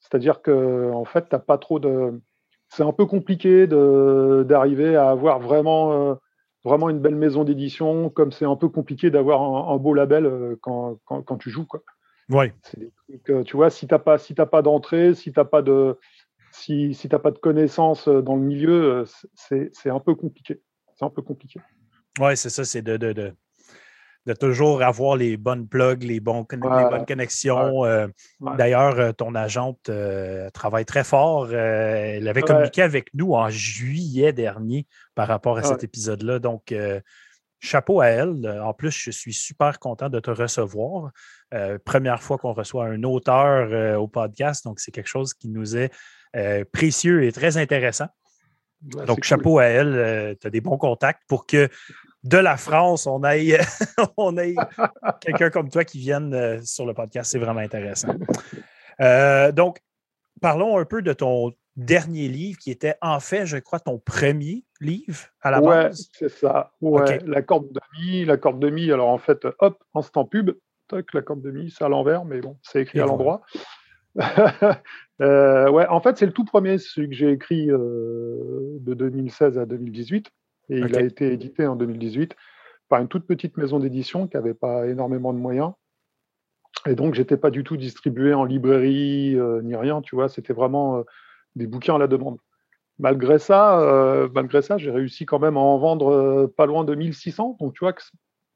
C'est-à-dire 0.00 0.42
que 0.42 0.90
en 0.92 1.04
fait, 1.04 1.26
t'as 1.28 1.38
pas 1.38 1.58
trop 1.58 1.78
de 1.78 2.20
c'est 2.68 2.82
un 2.82 2.92
peu 2.92 3.06
compliqué 3.06 3.66
d'arriver 3.66 4.96
à 4.96 5.10
avoir 5.10 5.40
vraiment, 5.40 6.18
vraiment 6.64 6.88
une 6.88 6.98
belle 6.98 7.16
maison 7.16 7.44
d'édition, 7.44 8.10
comme 8.10 8.30
c'est 8.32 8.44
un 8.44 8.56
peu 8.56 8.68
compliqué 8.68 9.10
d'avoir 9.10 9.70
un, 9.70 9.76
beau 9.76 9.94
label 9.94 10.56
quand, 10.60 10.98
quand, 11.04 11.36
tu 11.38 11.50
joues. 11.50 11.66
Quoi. 11.66 11.82
Ouais. 12.28 12.54
tu 13.44 13.56
vois, 13.56 13.70
si 13.70 13.86
tu 13.86 13.94
n'as 13.94 13.98
pas, 13.98 14.18
si 14.18 14.34
pas 14.34 14.62
d'entrée, 14.62 15.14
si 15.14 15.32
tu 15.32 15.38
n'as 15.38 15.44
pas 15.44 15.62
de 15.62 15.96
si, 16.52 16.94
si 16.94 17.08
tu 17.08 17.14
n'as 17.14 17.20
pas 17.20 17.30
de 17.30 17.38
connaissances 17.38 18.08
dans 18.08 18.36
le 18.36 18.42
milieu, 18.42 19.04
c'est 19.34 19.90
un 19.90 20.00
peu 20.00 20.14
compliqué. 20.14 20.60
C'est 20.94 21.04
un 21.04 21.10
peu 21.10 21.22
compliqué. 21.22 21.60
Oui, 22.18 22.36
c'est 22.36 22.50
ça, 22.50 22.64
c'est 22.64 22.82
de, 22.82 22.96
de, 22.96 23.12
de, 23.12 23.32
de, 24.26 24.32
toujours 24.32 24.82
avoir 24.82 25.16
les 25.16 25.36
bonnes 25.36 25.68
plugs, 25.68 26.02
les, 26.02 26.18
bons, 26.18 26.46
les 26.50 26.58
bonnes 26.58 27.06
connexions. 27.06 27.84
Euh, 27.84 28.08
d'ailleurs, 28.40 28.98
euh, 28.98 29.12
ton 29.12 29.34
agente 29.34 29.88
euh, 29.88 30.50
travaille 30.50 30.84
très 30.84 31.04
fort. 31.04 31.52
elle 31.52 32.26
avait 32.26 32.42
communiqué 32.42 32.82
avec 32.82 33.14
nous 33.14 33.34
en 33.34 33.48
juillet 33.48 34.32
dernier 34.32 34.86
par 35.14 35.28
rapport 35.28 35.58
à 35.58 35.62
cet 35.62 35.84
épisode-là. 35.84 36.40
Donc, 36.40 36.74
chapeau 37.60 38.00
à 38.00 38.06
elle. 38.06 38.60
En 38.64 38.74
plus, 38.74 38.90
je 38.90 39.10
suis 39.10 39.34
super 39.34 39.78
content 39.78 40.08
de 40.08 40.18
te 40.18 40.30
recevoir. 40.30 41.10
première 41.84 42.22
fois 42.22 42.38
qu'on 42.38 42.52
reçoit 42.52 42.86
un 42.86 43.02
auteur 43.04 44.00
au 44.00 44.08
podcast, 44.08 44.64
donc 44.64 44.80
c'est 44.80 44.90
quelque 44.90 45.08
chose 45.08 45.32
qui 45.32 45.48
nous 45.48 45.76
est 45.76 45.90
précieux 46.72 47.22
et 47.22 47.30
très 47.30 47.56
intéressant. 47.56 48.08
Donc, 48.82 49.24
chapeau 49.24 49.58
à 49.58 49.64
elle, 49.64 49.94
euh, 49.94 50.34
tu 50.40 50.46
as 50.46 50.50
des 50.50 50.60
bons 50.60 50.78
contacts 50.78 51.22
pour 51.28 51.46
que 51.46 51.68
de 52.22 52.38
la 52.38 52.56
France, 52.56 53.06
on 53.06 53.22
ait, 53.24 53.58
on 54.16 54.34
quelqu'un 55.20 55.50
comme 55.50 55.70
toi 55.70 55.84
qui 55.84 55.98
vienne 55.98 56.34
euh, 56.34 56.60
sur 56.62 56.86
le 56.86 56.94
podcast. 56.94 57.30
C'est 57.30 57.38
vraiment 57.38 57.60
intéressant. 57.60 58.14
Euh, 59.00 59.52
donc, 59.52 59.80
parlons 60.40 60.78
un 60.78 60.84
peu 60.84 61.02
de 61.02 61.12
ton 61.12 61.52
dernier 61.76 62.28
livre 62.28 62.58
qui 62.58 62.70
était 62.70 62.96
en 63.00 63.20
fait, 63.20 63.46
je 63.46 63.56
crois, 63.56 63.80
ton 63.80 63.98
premier 63.98 64.64
livre 64.80 65.20
à 65.40 65.50
la 65.50 65.62
ouais, 65.62 65.90
c'est 66.12 66.28
ça. 66.28 66.72
Ouais, 66.80 67.18
la 67.24 67.42
corde 67.42 67.72
de 67.72 67.80
mi. 67.98 68.24
La 68.24 68.36
corde 68.36 68.60
de 68.60 68.70
mi, 68.70 68.90
alors 68.92 69.08
en 69.08 69.18
fait, 69.18 69.46
hop, 69.58 69.82
instant 69.94 70.24
pub. 70.24 70.50
la 70.90 71.22
corde 71.22 71.42
de 71.42 71.50
mi, 71.50 71.70
c'est 71.70 71.84
à 71.84 71.88
l'envers, 71.88 72.24
mais 72.24 72.40
bon, 72.40 72.58
c'est 72.62 72.82
écrit 72.82 73.00
à 73.00 73.06
l'endroit. 73.06 73.42
Euh, 75.22 75.70
ouais, 75.70 75.86
en 75.88 76.00
fait, 76.00 76.16
c'est 76.16 76.24
le 76.24 76.32
tout 76.32 76.46
premier, 76.46 76.78
celui 76.78 77.10
que 77.10 77.14
j'ai 77.14 77.30
écrit 77.30 77.70
euh, 77.70 78.78
de 78.80 78.94
2016 78.94 79.58
à 79.58 79.66
2018. 79.66 80.30
Et 80.70 80.78
il 80.78 80.96
a 80.96 81.02
été 81.02 81.30
édité 81.30 81.66
en 81.66 81.76
2018 81.76 82.34
par 82.88 83.02
une 83.02 83.08
toute 83.08 83.26
petite 83.26 83.58
maison 83.58 83.78
d'édition 83.78 84.26
qui 84.26 84.38
n'avait 84.38 84.54
pas 84.54 84.86
énormément 84.86 85.34
de 85.34 85.38
moyens. 85.38 85.72
Et 86.86 86.94
donc, 86.94 87.12
j'étais 87.12 87.36
pas 87.36 87.50
du 87.50 87.64
tout 87.64 87.76
distribué 87.76 88.32
en 88.32 88.44
librairie 88.44 89.36
euh, 89.36 89.60
ni 89.60 89.76
rien, 89.76 90.00
tu 90.00 90.14
vois. 90.14 90.30
C'était 90.30 90.54
vraiment 90.54 91.04
des 91.54 91.66
bouquins 91.66 91.96
à 91.96 91.98
la 91.98 92.06
demande. 92.06 92.38
Malgré 92.98 93.38
ça, 93.38 94.26
malgré 94.32 94.62
ça, 94.62 94.78
j'ai 94.78 94.90
réussi 94.90 95.26
quand 95.26 95.38
même 95.38 95.58
à 95.58 95.60
en 95.60 95.76
vendre 95.76 96.46
pas 96.56 96.64
loin 96.64 96.84
de 96.84 96.94
1600. 96.94 97.58
Donc, 97.60 97.74
tu 97.74 97.80
vois 97.80 97.92
que 97.92 98.00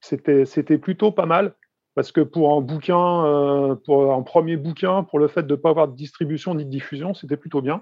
c'était, 0.01 0.47
c'était 0.47 0.79
plutôt 0.79 1.13
pas 1.13 1.27
mal. 1.27 1.55
Parce 1.95 2.11
que 2.11 2.21
pour 2.21 2.57
un 2.57 2.61
bouquin, 2.61 3.25
euh, 3.25 3.75
pour 3.77 4.13
un 4.13 4.23
premier 4.23 4.57
bouquin, 4.57 5.05
pour 5.05 5.19
le 5.19 5.29
fait 5.29 5.45
de 5.45 5.55
ne 5.55 5.61
pas 5.61 5.71
avoir 5.71 5.89
de 5.89 5.95
distribution 5.95 6.55
ni 6.55 6.65
de 6.65 6.71
diffusion, 6.71 7.15
c'était 7.15 7.37
plutôt 7.37 7.63
bien. 7.63 7.81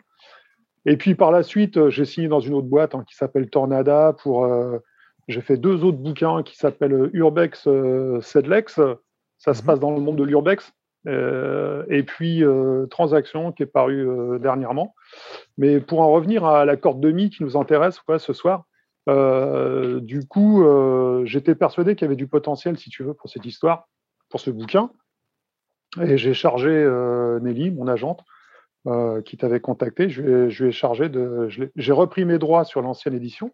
Et 0.85 0.97
puis 0.97 1.15
par 1.15 1.31
la 1.31 1.43
suite, 1.43 1.79
euh, 1.79 1.91
j'ai 1.91 2.05
signé 2.05 2.29
dans 2.29 2.41
une 2.41 2.55
autre 2.55 2.67
boîte 2.67 2.95
hein, 2.95 3.05
qui 3.09 3.17
s'appelle 3.17 3.49
Tornada. 3.49 4.15
Pour, 4.23 4.45
euh, 4.45 4.79
j'ai 5.29 5.41
fait 5.41 5.57
deux 5.57 5.83
autres 5.85 5.99
bouquins 5.99 6.43
qui 6.43 6.57
s'appellent 6.57 7.11
Urbex 7.15 7.69
Sedlex. 8.21 8.81
Ça 9.39 9.55
se 9.55 9.63
mhm. 9.63 9.67
passe 9.67 9.81
dans 9.81 9.93
le 9.93 10.01
monde 10.01 10.17
de 10.17 10.25
l'Urbex. 10.25 10.73
et 11.07 12.03
puis 12.03 12.43
Transaction 12.91 13.53
qui 13.53 13.63
est 13.63 13.67
paru 13.67 14.07
dernièrement. 14.41 14.95
Mais 15.57 15.81
pour 15.81 16.01
en 16.01 16.11
revenir 16.11 16.45
à 16.45 16.65
la 16.65 16.77
corde 16.77 17.01
demi 17.01 17.31
qui 17.31 17.45
nous 17.45 17.57
intéresse 17.57 18.01
ce 18.19 18.33
soir, 18.33 18.65
du 19.07 20.27
coup, 20.29 20.65
j'étais 21.25 21.55
persuadé 21.55 21.95
qu'il 21.95 22.07
y 22.07 22.09
avait 22.09 22.17
du 22.17 22.27
potentiel, 22.27 22.77
si 22.77 22.91
tu 22.91 23.05
veux, 23.05 23.15
pour 23.15 23.31
cette 23.31 23.47
histoire 23.47 23.87
pour 24.33 24.41
ce 24.41 24.51
bouquin. 24.51 24.91
Et 26.01 26.17
j'ai 26.17 26.33
chargé 26.33 26.71
euh, 26.71 27.39
Nelly, 27.41 27.71
mon 27.71 27.87
agente, 27.87 28.25
euh, 28.87 29.21
qui 29.21 29.37
t'avait 29.37 29.61
contacté. 29.61 30.09
Je 30.09 30.23
lui, 30.23 30.69
ai, 30.69 30.73
chargé 30.73 31.11
de. 31.11 31.49
J'ai 31.77 31.93
repris 31.93 32.25
mes 32.25 32.39
droits 32.39 32.65
sur 32.65 32.81
l'ancienne 32.81 33.15
édition. 33.15 33.53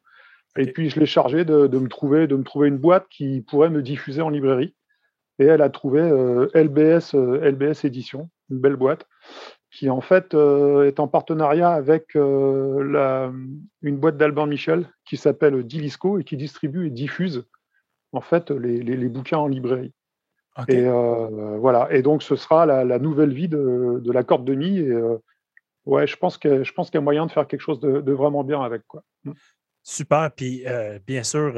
Et 0.57 0.73
puis 0.73 0.88
je 0.88 0.99
l'ai 0.99 1.07
chargé 1.07 1.45
de, 1.45 1.67
me 1.67 1.88
trouver, 1.88 2.27
de 2.27 2.37
me 2.37 2.45
trouver 2.45 2.69
une 2.69 2.79
boîte 2.79 3.07
qui 3.11 3.43
pourrait 3.43 3.71
me 3.71 3.83
diffuser 3.83 4.23
en 4.23 4.31
librairie. 4.31 4.75
Et 5.41 5.45
elle 5.45 5.62
a 5.62 5.69
trouvé 5.69 6.01
euh, 6.01 6.49
LBS, 6.55 7.14
LBS 7.14 7.85
Édition, 7.85 8.31
une 8.51 8.59
belle 8.59 8.77
boîte, 8.77 9.07
qui 9.71 9.91
en 9.91 10.01
fait 10.01 10.35
est 10.35 11.01
en 11.01 11.09
partenariat 11.09 11.71
avec 11.71 12.14
la, 12.14 13.31
une 13.83 13.97
boîte 13.99 14.17
d'Albin 14.17 14.47
Michel 14.47 14.88
qui 15.05 15.17
s'appelle 15.17 15.62
Dilisco 15.64 16.19
et 16.19 16.25
qui 16.25 16.37
distribue 16.37 16.87
et 16.87 16.91
diffuse 16.91 17.45
en 18.12 18.21
fait 18.21 18.51
les, 18.51 18.83
les 18.83 19.09
bouquins 19.09 19.38
en 19.38 19.49
librairie. 19.49 19.93
Et 20.66 20.85
euh, 20.87 21.57
voilà. 21.59 21.88
Et 21.92 22.03
donc, 22.03 22.23
ce 22.23 22.35
sera 22.37 22.66
la, 22.66 22.99
nouvelle 22.99 23.33
vie 23.33 23.49
de, 23.49 24.03
la 24.12 24.25
corde 24.25 24.44
de 24.44 24.55
mi. 24.55 24.79
Et 24.79 24.88
euh, 24.88 25.16
ouais, 25.87 26.07
je 26.07 26.16
pense 26.16 26.38
qu'il 26.38 26.51
y 26.51 26.97
a 26.97 27.01
moyen 27.01 27.27
de 27.27 27.31
faire 27.31 27.47
quelque 27.47 27.61
chose 27.61 27.81
de, 27.81 28.12
vraiment 28.12 28.42
bien 28.42 28.62
avec. 28.62 28.83
Quoi. 28.87 29.03
Mm. 29.25 29.33
Super. 29.83 30.31
Puis, 30.35 30.64
euh, 30.66 30.99
bien 31.07 31.23
sûr, 31.23 31.55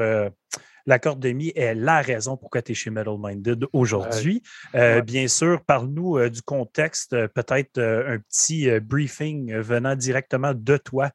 la 0.85 0.99
corde 0.99 1.19
de 1.19 1.31
mi 1.31 1.51
est 1.55 1.75
la 1.75 2.01
raison 2.01 2.37
pourquoi 2.37 2.61
tu 2.61 2.71
es 2.71 2.75
chez 2.75 2.89
Metal 2.89 3.17
Minded 3.17 3.65
aujourd'hui. 3.73 4.43
Bien 4.73 5.27
sûr, 5.27 5.61
parle-nous 5.65 6.29
du 6.29 6.41
contexte, 6.41 7.11
peut-être 7.27 7.79
un 7.79 8.19
petit 8.19 8.79
briefing 8.79 9.53
venant 9.55 9.95
directement 9.95 10.53
de 10.53 10.77
toi. 10.77 11.09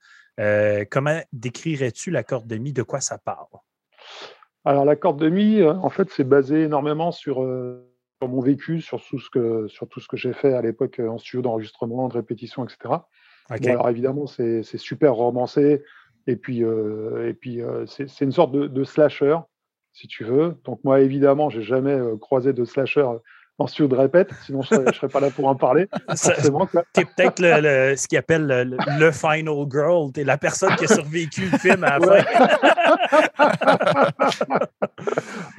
comment 0.90 1.20
décrirais-tu 1.33 2.11
la 2.11 2.22
corde 2.22 2.46
de 2.46 2.57
mi? 2.57 2.72
De 2.72 2.83
quoi 2.83 3.01
ça 3.01 3.16
parle? 3.16 3.46
Alors, 4.66 4.85
la 4.85 4.96
corde 4.96 5.20
de 5.20 5.29
mi, 5.29 5.61
euh, 5.61 5.74
en 5.74 5.90
fait, 5.90 6.11
c'est 6.11 6.24
basé 6.24 6.62
énormément 6.62 7.12
sur, 7.12 7.40
euh, 7.40 7.88
sur, 8.20 8.29
mon 8.29 8.40
vécu, 8.40 8.81
sur 8.81 9.00
tout 9.00 9.20
ce 9.20 9.31
que, 9.31 9.68
sur 9.68 9.88
tout 9.88 10.00
ce 10.00 10.09
que 10.09 10.16
j'ai 10.16 10.33
fait 10.33 10.55
à 10.55 10.61
l'époque 10.61 10.98
euh, 10.98 11.09
en 11.09 11.18
studio 11.18 11.40
d'enregistrement, 11.40 12.09
de 12.09 12.14
répétition, 12.14 12.64
etc. 12.64 12.94
alors, 13.48 13.88
évidemment, 13.88 14.26
c'est 14.26 14.64
super 14.64 15.14
romancé. 15.14 15.85
Et 16.26 16.35
puis, 16.35 16.62
et 16.62 17.35
puis 17.35 17.61
c'est 17.87 18.24
une 18.24 18.33
sorte 18.33 18.50
de, 18.50 18.66
de, 18.66 18.83
slasher, 18.83 19.38
si 19.92 20.09
tu 20.09 20.24
veux. 20.24 20.57
Donc, 20.64 20.83
moi, 20.83 20.98
évidemment, 21.00 21.48
j'ai 21.48 21.62
jamais 21.62 21.96
croisé 22.20 22.52
de 22.52 22.64
slasher 22.64 23.07
en 23.59 23.66
studio 23.66 23.88
de 23.88 23.97
répète, 23.97 24.31
sinon 24.45 24.61
je 24.62 24.75
ne 24.75 24.92
serais, 24.92 25.09
pas 25.09 25.21
là 25.21 25.31
pour 25.31 25.49
en 25.49 25.55
parler. 25.55 25.88
Tu 26.14 26.31
es 27.01 27.05
peut-être 27.05 27.40
le, 27.40 27.97
ce 27.97 28.07
qu'ils 28.07 28.19
appelle 28.19 28.77
le, 28.99 29.11
final 29.12 29.64
girl, 29.71 30.12
tu 30.12 30.21
es 30.21 30.25
la 30.25 30.37
personne 30.37 30.77
qui 30.77 30.85
a 30.85 30.88
survécu 30.88 31.49
le 31.51 31.59
film 31.59 31.83
à 31.85 31.99
la 31.99 32.07
fin. 32.07 32.25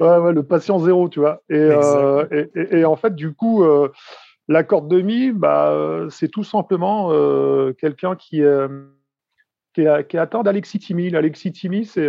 ouais, 0.00 0.32
le 0.32 0.42
patient 0.42 0.78
zéro, 0.78 1.08
tu 1.08 1.18
vois. 1.20 1.42
Et, 1.48 1.56
euh, 1.56 2.24
et, 2.54 2.78
et, 2.78 2.84
en 2.84 2.94
fait, 2.94 3.14
du 3.16 3.34
coup, 3.34 3.64
euh, 3.64 3.90
la 4.46 4.62
corde 4.62 4.88
demi, 4.88 5.32
bah, 5.32 6.06
c'est 6.10 6.28
tout 6.28 6.44
simplement 6.44 7.08
euh, 7.10 7.72
quelqu'un 7.72 8.14
qui, 8.14 8.42
qui, 9.74 9.82
est, 9.82 10.08
qui 10.08 10.16
est 10.16 10.20
atteint 10.20 10.44
d'alexithymie. 10.44 11.10
L'alexithymie, 11.10 11.84
c'est 11.84 12.08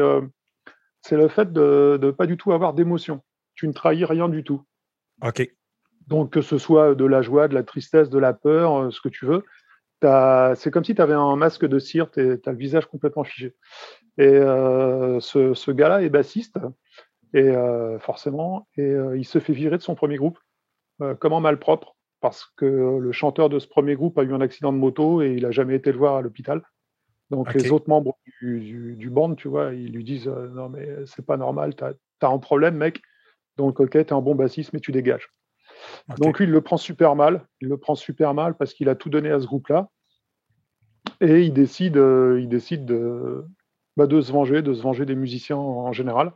c'est 1.02 1.16
le 1.16 1.30
fait 1.30 1.52
de 1.52 1.98
ne 2.02 2.12
pas 2.12 2.26
du 2.26 2.38
tout 2.38 2.52
avoir 2.52 2.74
d'émotion. 2.74 3.22
Tu 3.56 3.68
ne 3.68 3.74
trahis 3.74 4.06
rien 4.06 4.30
du 4.30 4.44
tout. 4.44 4.62
OK. 5.26 5.50
Donc, 6.10 6.32
que 6.32 6.42
ce 6.42 6.58
soit 6.58 6.96
de 6.96 7.06
la 7.06 7.22
joie, 7.22 7.48
de 7.48 7.54
la 7.54 7.62
tristesse, 7.62 8.10
de 8.10 8.18
la 8.18 8.34
peur, 8.34 8.76
euh, 8.76 8.90
ce 8.90 9.00
que 9.00 9.10
tu 9.10 9.28
veux, 9.28 9.44
c'est 10.56 10.72
comme 10.72 10.84
si 10.84 10.96
tu 10.96 11.02
avais 11.04 11.14
un 11.14 11.36
masque 11.36 11.68
de 11.68 11.78
cire, 11.78 12.10
tu 12.10 12.20
as 12.20 12.52
le 12.52 12.58
visage 12.58 12.88
complètement 12.88 13.24
figé. 13.24 13.56
Et 14.18 14.24
euh, 14.24 15.20
ce, 15.20 15.72
gars-là 15.72 16.02
est 16.02 16.10
bassiste, 16.10 16.58
et 17.36 17.44
euh, 17.44 18.00
forcément, 18.00 18.68
et 18.76 18.92
il 19.16 19.26
se 19.26 19.38
fait 19.38 19.54
virer 19.54 19.78
de 19.78 19.84
son 19.84 19.94
premier 19.94 20.18
groupe, 20.18 20.40
comme 21.20 21.34
en 21.34 21.42
malpropre, 21.42 21.96
parce 22.22 22.52
que 22.58 22.66
le 22.66 23.12
chanteur 23.12 23.48
de 23.48 23.60
ce 23.60 23.68
premier 23.68 23.96
groupe 23.96 24.18
a 24.18 24.24
eu 24.24 24.34
un 24.34 24.42
accident 24.42 24.74
de 24.74 24.78
moto 24.78 25.22
et 25.22 25.34
il 25.34 25.44
n'a 25.44 25.52
jamais 25.52 25.76
été 25.76 25.92
le 25.92 25.98
voir 25.98 26.16
à 26.16 26.22
l'hôpital. 26.22 26.62
Donc 27.30 27.54
les 27.54 27.72
autres 27.72 27.88
membres 27.88 28.18
du, 28.42 28.96
du, 28.98 29.10
band, 29.10 29.36
tu 29.36 29.48
vois, 29.48 29.74
ils 29.74 29.94
lui 29.94 30.04
disent 30.04 30.28
Non, 30.28 30.70
mais 30.70 30.90
c'est 31.06 31.26
pas 31.26 31.38
normal, 31.38 31.76
tu 31.76 31.84
as, 31.84 31.94
as, 32.22 32.28
un 32.28 32.40
problème, 32.40 32.76
mec. 32.76 33.00
Donc, 33.58 33.80
ok, 33.80 33.92
tu 33.92 33.98
es 34.00 34.14
un 34.14 34.22
bon 34.22 34.36
bassiste, 34.36 34.74
mais 34.74 34.80
tu 34.80 34.92
dégages. 34.92 35.30
Donc 36.18 36.40
lui, 36.40 36.46
il 36.46 36.52
le 36.52 36.62
prend 36.62 36.78
super 36.78 37.16
mal. 37.16 37.46
Il 37.62 37.70
le 37.70 37.78
prend 37.78 37.96
super 37.96 38.34
mal 38.34 38.56
parce 38.56 38.74
qu'il 38.74 38.90
a 38.90 38.96
tout 38.96 39.10
donné 39.10 39.30
à 39.30 39.40
ce 39.40 39.46
groupe-là. 39.46 39.90
Et 41.22 41.42
il 41.42 41.54
décide, 41.54 41.98
euh, 41.98 42.40
il 42.42 42.50
décide 42.50 42.86
de, 42.86 43.46
bah, 43.98 44.08
de 44.08 44.22
se 44.22 44.32
venger, 44.32 44.62
de 44.62 44.74
se 44.74 44.82
venger 44.82 45.06
des 45.06 45.16
musiciens 45.16 45.58
en, 45.58 45.92
général. 45.92 46.32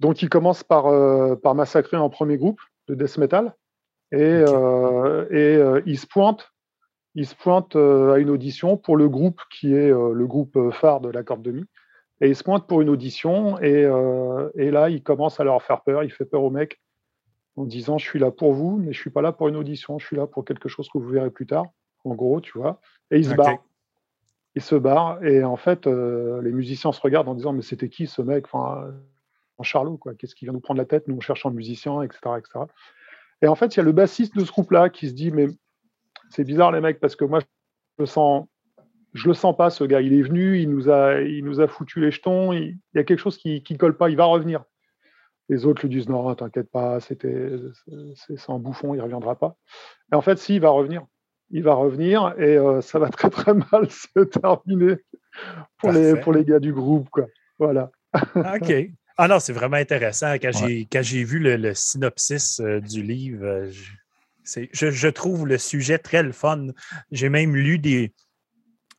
Donc 0.00 0.22
il 0.22 0.28
commence 0.28 0.62
par, 0.62 0.86
euh, 0.86 1.36
par 1.36 1.54
massacrer 1.54 1.96
un 1.96 2.08
premier 2.08 2.36
groupe 2.36 2.60
de 2.88 2.94
death 2.94 3.18
metal. 3.18 3.54
Et, 4.12 4.18
euh, 4.20 5.26
et 5.30 5.82
il 5.86 5.98
se 5.98 6.06
pointe, 6.06 6.52
il 7.14 7.26
se 7.26 7.34
pointe 7.34 7.76
à 7.76 8.18
une 8.18 8.28
audition 8.28 8.76
pour 8.76 8.96
le 8.96 9.08
groupe 9.08 9.40
qui 9.50 9.72
est 9.74 9.88
le 9.88 10.26
groupe 10.26 10.70
phare 10.70 11.00
de 11.00 11.08
la 11.08 11.22
corde 11.22 11.42
de 11.42 11.52
mi. 11.52 11.64
Et 12.20 12.28
il 12.28 12.36
se 12.36 12.44
pointe 12.44 12.66
pour 12.66 12.82
une 12.82 12.90
audition 12.90 13.58
et, 13.60 13.88
et, 14.54 14.70
là, 14.70 14.90
il 14.90 15.02
commence 15.02 15.40
à 15.40 15.44
leur 15.44 15.62
faire 15.62 15.80
peur. 15.80 16.04
Il 16.04 16.12
fait 16.12 16.26
peur 16.26 16.42
aux 16.42 16.50
mecs 16.50 16.78
en 17.56 17.64
disant 17.64 17.98
je 17.98 18.06
suis 18.06 18.18
là 18.18 18.30
pour 18.30 18.52
vous, 18.52 18.78
mais 18.78 18.92
je 18.92 19.00
suis 19.00 19.10
pas 19.10 19.22
là 19.22 19.32
pour 19.32 19.48
une 19.48 19.56
audition, 19.56 19.98
je 19.98 20.06
suis 20.06 20.16
là 20.16 20.26
pour 20.26 20.44
quelque 20.44 20.68
chose 20.68 20.88
que 20.88 20.98
vous 20.98 21.08
verrez 21.08 21.30
plus 21.30 21.46
tard, 21.46 21.66
en 22.04 22.14
gros, 22.14 22.40
tu 22.40 22.58
vois. 22.58 22.80
Et 23.10 23.18
il 23.18 23.26
se 23.26 23.34
barre. 23.34 23.58
il 24.54 24.62
se 24.62 24.74
barre 24.74 25.22
et 25.24 25.44
en 25.44 25.56
fait, 25.56 25.86
les 25.86 26.52
musiciens 26.52 26.92
se 26.92 27.00
regardent 27.00 27.28
en 27.28 27.34
disant 27.34 27.52
mais 27.52 27.62
c'était 27.62 27.88
qui 27.88 28.06
ce 28.06 28.22
mec? 28.22 28.46
Enfin, 28.46 28.92
en 29.58 29.62
Charlot 29.62 29.96
quoi 29.98 30.14
Qu'est-ce 30.14 30.34
qui 30.34 30.46
vient 30.46 30.54
nous 30.54 30.60
prendre 30.60 30.78
la 30.78 30.86
tête? 30.86 31.08
Nous 31.08 31.16
on 31.16 31.20
cherche 31.20 31.44
un 31.46 31.50
musicien, 31.50 32.02
etc., 32.02 32.20
etc. 32.38 32.64
Et 33.42 33.48
en 33.48 33.54
fait, 33.54 33.74
il 33.74 33.78
y 33.78 33.80
a 33.80 33.84
le 33.84 33.92
bassiste 33.92 34.36
de 34.36 34.44
ce 34.44 34.50
groupe-là 34.50 34.88
qui 34.88 35.08
se 35.08 35.14
dit 35.14 35.30
mais 35.30 35.48
c'est 36.30 36.44
bizarre 36.44 36.72
les 36.72 36.80
mecs 36.80 37.00
parce 37.00 37.16
que 37.16 37.24
moi 37.24 37.40
je 37.40 37.46
le 37.98 38.06
sens, 38.06 38.46
je 39.12 39.28
le 39.28 39.34
sens 39.34 39.56
pas 39.56 39.70
ce 39.70 39.84
gars. 39.84 40.00
Il 40.00 40.14
est 40.14 40.22
venu, 40.22 40.60
il 40.60 40.70
nous 40.70 40.88
a, 40.88 41.20
il 41.20 41.44
nous 41.44 41.60
a 41.60 41.68
foutu 41.68 42.00
les 42.00 42.10
jetons. 42.10 42.52
Il, 42.52 42.78
y 42.94 42.98
a 42.98 43.04
quelque 43.04 43.18
chose 43.18 43.36
qui, 43.36 43.62
qui 43.62 43.76
colle 43.76 43.96
pas. 43.96 44.10
Il 44.10 44.16
va 44.16 44.24
revenir. 44.24 44.64
Les 45.52 45.66
autres 45.66 45.82
lui 45.82 45.90
disent 45.94 46.08
non, 46.08 46.34
t'inquiète 46.34 46.70
pas, 46.70 46.98
c'était, 47.00 47.50
c'est 48.14 48.48
un 48.48 48.58
bouffon, 48.58 48.94
il 48.94 49.02
reviendra 49.02 49.38
pas. 49.38 49.54
Et 50.10 50.16
en 50.16 50.22
fait, 50.22 50.38
si, 50.38 50.54
il 50.54 50.62
va 50.62 50.70
revenir. 50.70 51.04
Il 51.50 51.62
va 51.62 51.74
revenir 51.74 52.34
et 52.38 52.56
euh, 52.56 52.80
ça 52.80 52.98
va 52.98 53.10
très 53.10 53.28
très 53.28 53.52
mal 53.52 53.90
se 53.90 54.20
terminer 54.24 54.96
pour 55.76 55.92
les, 55.92 56.16
pour 56.16 56.32
les 56.32 56.46
gars 56.46 56.58
du 56.58 56.72
groupe, 56.72 57.10
quoi. 57.10 57.26
Voilà. 57.58 57.90
OK. 58.34 58.72
Ah 59.18 59.28
non, 59.28 59.40
c'est 59.40 59.52
vraiment 59.52 59.76
intéressant. 59.76 60.36
Quand 60.40 61.02
j'ai 61.02 61.24
vu 61.24 61.38
le, 61.38 61.74
synopsis 61.74 62.58
euh, 62.60 62.80
du 62.80 63.02
livre, 63.02 63.44
euh, 63.44 63.70
je, 64.42 64.90
je, 64.90 65.08
trouve 65.08 65.46
le 65.46 65.58
sujet 65.58 65.98
très 65.98 66.22
le 66.22 66.32
fun. 66.32 66.68
J'ai 67.10 67.28
même 67.28 67.54
lu 67.54 67.78
des, 67.78 68.14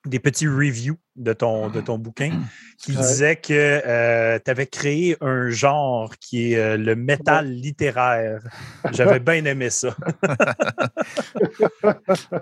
des 0.06 0.20
petits 0.20 0.48
reviews 0.48 0.98
de 1.16 1.32
ton, 1.32 1.70
de 1.70 1.80
ton 1.80 1.98
bouquin 1.98 2.32
qui 2.78 2.94
disaient 2.94 3.36
que 3.36 3.54
euh, 3.54 4.40
tu 4.44 4.52
avais 4.52 4.66
créé 4.66 5.16
un 5.22 5.50
genre 5.50 6.18
qui 6.18 6.54
est 6.54 6.58
euh, 6.58 6.78
le 6.78 6.96
métal 6.96 7.50
littéraire. 7.50 8.42
J'avais 8.92 9.20
bien 9.20 9.46
aimé 9.46 9.70
ça. 9.70 9.96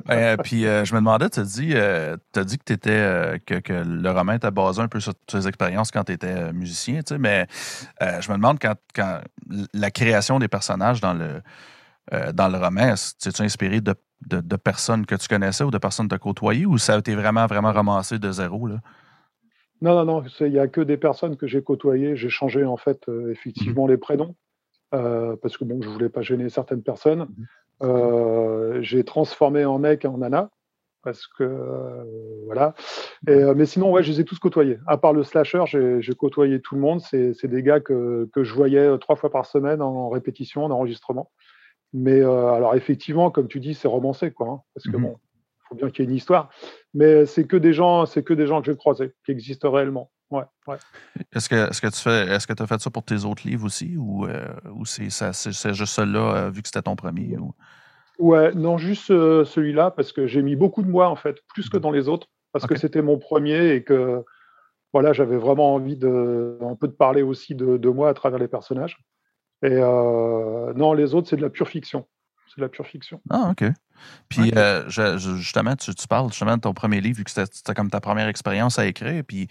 Ben, 0.05 0.37
puis 0.37 0.65
euh, 0.65 0.85
je 0.85 0.93
me 0.93 0.99
demandais, 0.99 1.29
tu 1.29 1.39
as 1.39 1.43
dit, 1.43 1.75
as 1.75 2.43
dit 2.43 2.57
que, 2.57 2.73
étais, 2.73 3.39
que, 3.45 3.55
que, 3.55 3.73
le 3.73 4.11
roman 4.11 4.33
était 4.33 4.51
basé 4.51 4.81
un 4.81 4.87
peu 4.87 4.99
sur 4.99 5.13
tes 5.27 5.47
expériences 5.47 5.91
quand 5.91 6.03
tu 6.03 6.13
étais 6.13 6.53
musicien, 6.53 7.01
mais 7.19 7.47
je 7.99 8.29
me 8.31 8.35
demande 8.35 8.59
quand, 8.59 8.75
quand 8.95 9.21
la 9.73 9.91
création 9.91 10.39
des 10.39 10.47
personnages 10.47 11.01
dans 11.01 11.13
le, 11.13 11.41
dans 12.33 12.47
le 12.47 12.57
roman, 12.57 12.93
tu 13.19 13.43
inspiré 13.43 13.81
de 13.81 13.95
de, 14.27 14.55
personnes 14.55 15.05
que 15.05 15.15
tu 15.15 15.27
connaissais 15.27 15.63
ou 15.63 15.71
de 15.71 15.77
personnes 15.77 16.07
que 16.07 16.11
tu 16.11 16.15
as 16.15 16.19
côtoyées 16.19 16.65
ou 16.65 16.77
ça 16.77 16.95
a 16.95 16.99
été 16.99 17.15
vraiment, 17.15 17.45
vraiment 17.47 17.71
ramassé 17.71 18.19
de 18.19 18.31
zéro? 18.31 18.67
Là? 18.67 18.77
Non, 19.81 19.95
non, 19.95 20.05
non, 20.05 20.23
il 20.41 20.51
n'y 20.51 20.59
a 20.59 20.67
que 20.67 20.81
des 20.81 20.97
personnes 20.97 21.35
que 21.35 21.47
j'ai 21.47 21.63
côtoyées. 21.63 22.15
J'ai 22.15 22.29
changé 22.29 22.63
en 22.63 22.77
fait 22.77 23.09
euh, 23.09 23.31
effectivement 23.31 23.87
les 23.87 23.97
prénoms 23.97 24.35
euh, 24.93 25.35
parce 25.41 25.57
que 25.57 25.65
bon, 25.65 25.81
je 25.81 25.87
ne 25.87 25.93
voulais 25.93 26.09
pas 26.09 26.21
gêner 26.21 26.49
certaines 26.49 26.83
personnes. 26.83 27.21
Mhm. 27.21 27.47
Euh, 27.83 28.81
j'ai 28.83 29.03
transformé 29.03 29.65
en 29.65 29.79
mec 29.79 30.05
en 30.05 30.19
nana 30.19 30.51
parce 31.03 31.25
que 31.25 32.45
voilà. 32.45 32.75
mais 33.25 33.65
sinon, 33.65 33.91
ouais, 33.91 34.03
je 34.03 34.11
les 34.11 34.21
ai 34.21 34.23
tous 34.23 34.37
côtoyés. 34.37 34.77
À 34.85 34.97
part 34.97 35.13
le 35.13 35.23
slasher, 35.23 35.63
j'ai 35.65 36.13
côtoyé 36.13 36.61
tout 36.61 36.75
le 36.75 36.81
monde. 36.81 37.01
C'est 37.01 37.47
des 37.47 37.63
gars 37.63 37.79
que, 37.79 38.29
que, 38.31 38.43
je 38.43 38.53
voyais 38.53 38.95
trois 38.99 39.15
fois 39.15 39.31
par 39.31 39.47
semaine 39.47 39.81
en 39.81 40.09
répétition, 40.09 40.63
en 40.63 40.69
enregistrement. 40.69 41.31
Mais 41.93 42.21
euh, 42.21 42.53
alors 42.53 42.75
effectivement, 42.75 43.31
comme 43.31 43.47
tu 43.47 43.59
dis, 43.59 43.73
c'est 43.73 43.87
romancé, 43.87 44.31
quoi. 44.31 44.47
Hein, 44.47 44.61
parce 44.73 44.85
que 44.85 44.97
mmh 44.97 45.01
bon, 45.01 45.17
il 45.19 45.67
faut 45.69 45.75
bien 45.75 45.89
qu'il 45.89 46.05
y 46.05 46.07
ait 46.07 46.11
une 46.11 46.17
histoire. 46.17 46.49
Mais 46.93 47.25
c'est 47.25 47.45
que 47.45 47.57
des 47.57 47.73
gens, 47.73 48.05
c'est 48.05 48.23
que 48.23 48.33
des 48.33 48.47
gens 48.47 48.61
que 48.61 48.71
j'ai 48.71 48.77
croisés, 48.77 49.13
qui 49.25 49.31
existent 49.31 49.71
réellement. 49.71 50.11
Ouais, 50.29 50.43
ouais. 50.67 50.77
Est-ce 51.35 51.49
que, 51.49 51.69
est-ce 51.69 51.81
que 51.81 51.87
tu 51.87 52.01
fais, 52.01 52.33
est-ce 52.33 52.47
que 52.47 52.53
tu 52.53 52.63
as 52.63 52.67
fait 52.67 52.79
ça 52.79 52.89
pour 52.89 53.03
tes 53.03 53.25
autres 53.25 53.45
livres 53.45 53.65
aussi, 53.65 53.97
ou, 53.97 54.25
euh, 54.25 54.47
ou 54.73 54.85
c'est, 54.85 55.09
c'est, 55.09 55.73
juste 55.73 55.93
celui-là 55.93 56.35
euh, 56.35 56.49
vu 56.49 56.61
que 56.61 56.69
c'était 56.69 56.81
ton 56.81 56.95
premier 56.95 57.37
ou... 57.37 57.53
Ouais, 58.17 58.53
non, 58.53 58.77
juste 58.77 59.07
celui-là 59.07 59.91
parce 59.91 60.13
que 60.13 60.27
j'ai 60.27 60.41
mis 60.41 60.55
beaucoup 60.55 60.83
de 60.83 60.87
moi 60.87 61.09
en 61.09 61.15
fait, 61.15 61.39
plus 61.53 61.69
que 61.69 61.77
mmh. 61.77 61.81
dans 61.81 61.91
les 61.91 62.07
autres, 62.07 62.27
parce 62.53 62.65
que 62.65 62.77
c'était 62.77 63.01
mon 63.01 63.17
premier 63.17 63.73
et 63.73 63.83
que 63.83 64.23
voilà, 64.93 65.11
j'avais 65.11 65.37
vraiment 65.37 65.73
envie 65.73 65.97
de 65.97 66.57
un 66.61 66.75
peu 66.75 66.87
de 66.87 66.93
parler 66.93 67.23
aussi 67.23 67.55
de, 67.55 67.77
de 67.77 67.89
moi 67.89 68.09
à 68.09 68.13
travers 68.13 68.39
les 68.39 68.47
personnages. 68.47 68.99
Et 69.63 69.69
euh, 69.71 70.73
non, 70.73 70.93
les 70.93 71.13
autres, 71.13 71.29
c'est 71.29 71.35
de 71.35 71.41
la 71.41 71.49
pure 71.49 71.67
fiction. 71.67 72.07
C'est 72.47 72.57
de 72.57 72.65
la 72.65 72.69
pure 72.69 72.87
fiction. 72.87 73.21
Ah, 73.29 73.51
OK. 73.51 73.63
Puis, 74.27 74.51
euh, 74.55 74.89
justement, 74.89 75.75
tu, 75.75 75.93
parles 76.09 76.29
justement 76.29 76.57
de 76.57 76.61
ton 76.61 76.73
premier 76.73 76.99
livre, 76.99 77.17
vu 77.17 77.23
que 77.23 77.31
c'était 77.31 77.73
comme 77.75 77.89
ta 77.89 78.01
première 78.01 78.27
expérience 78.27 78.79
à 78.79 78.87
écrire. 78.87 79.23
Puis, 79.25 79.47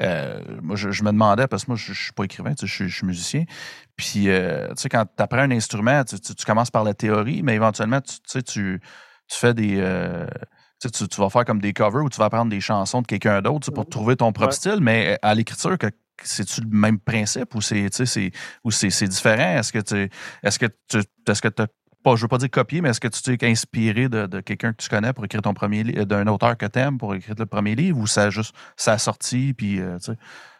euh, 0.00 0.40
moi, 0.62 0.76
je, 0.76 1.02
me 1.02 1.10
demandais, 1.10 1.48
parce 1.48 1.64
que 1.64 1.72
moi, 1.72 1.76
je 1.76 1.90
ne 1.90 1.96
suis 1.96 2.12
pas 2.12 2.24
écrivain, 2.24 2.52
je, 2.58 2.66
je, 2.66 2.86
suis 2.86 3.06
musicien. 3.06 3.44
Puis, 3.96 4.26
tu 4.26 4.30
sais, 4.76 4.88
quand 4.88 5.04
tu 5.04 5.22
apprends 5.22 5.40
un 5.40 5.50
instrument, 5.50 6.04
tu, 6.04 6.44
commences 6.46 6.70
par 6.70 6.84
la 6.84 6.94
théorie, 6.94 7.42
mais 7.42 7.54
éventuellement, 7.54 8.00
tu, 8.00 8.42
tu, 8.42 8.42
tu 8.44 8.80
fais 9.28 9.52
des. 9.52 10.26
Tu, 10.80 10.90
tu, 10.90 11.20
vas 11.20 11.28
faire 11.28 11.44
comme 11.44 11.60
des 11.60 11.72
covers 11.72 12.04
ou 12.04 12.08
tu 12.08 12.18
vas 12.18 12.26
apprendre 12.26 12.50
des 12.50 12.60
chansons 12.60 13.02
de 13.02 13.06
quelqu'un 13.08 13.42
d'autre 13.42 13.72
pour 13.72 13.88
trouver 13.88 14.14
ton 14.14 14.32
propre 14.32 14.54
style, 14.54 14.78
mais 14.80 15.18
à 15.22 15.34
l'écriture, 15.34 15.76
c'est-tu 16.22 16.60
le 16.62 16.68
même 16.70 16.98
principe 16.98 17.54
ou 17.54 17.60
c'est 17.60 17.88
ou 18.64 18.70
c'est 18.70 19.08
différent? 19.08 19.58
Est-ce 19.58 19.72
que 19.72 19.80
tu 19.80 20.10
est-ce 20.42 20.58
que 20.58 20.66
tu 20.88 20.98
est-ce 21.26 21.42
que 21.42 21.48
pas, 22.02 22.14
je 22.16 22.22
veux 22.22 22.28
pas 22.28 22.38
dire 22.38 22.50
copier, 22.50 22.80
mais 22.80 22.90
est-ce 22.90 23.00
que 23.00 23.08
tu 23.08 23.36
t'es 23.36 23.46
inspiré 23.46 24.08
de, 24.08 24.40
quelqu'un 24.40 24.72
que 24.72 24.82
tu 24.82 24.88
connais 24.88 25.12
pour 25.12 25.24
écrire 25.24 25.42
ton 25.42 25.54
premier 25.54 25.82
livre, 25.82 26.04
d'un 26.04 26.26
auteur 26.28 26.56
que 26.56 26.66
tu 26.66 26.78
aimes 26.78 26.98
pour 26.98 27.14
écrire 27.14 27.34
le 27.36 27.46
premier 27.46 27.74
livre 27.74 27.98
ou 27.98 28.06
ça 28.06 28.24
a 28.24 28.30
juste 28.30 28.54
ça 28.76 28.92
a 28.92 28.98
sorti 28.98 29.52
puis 29.52 29.80
euh, 29.80 29.98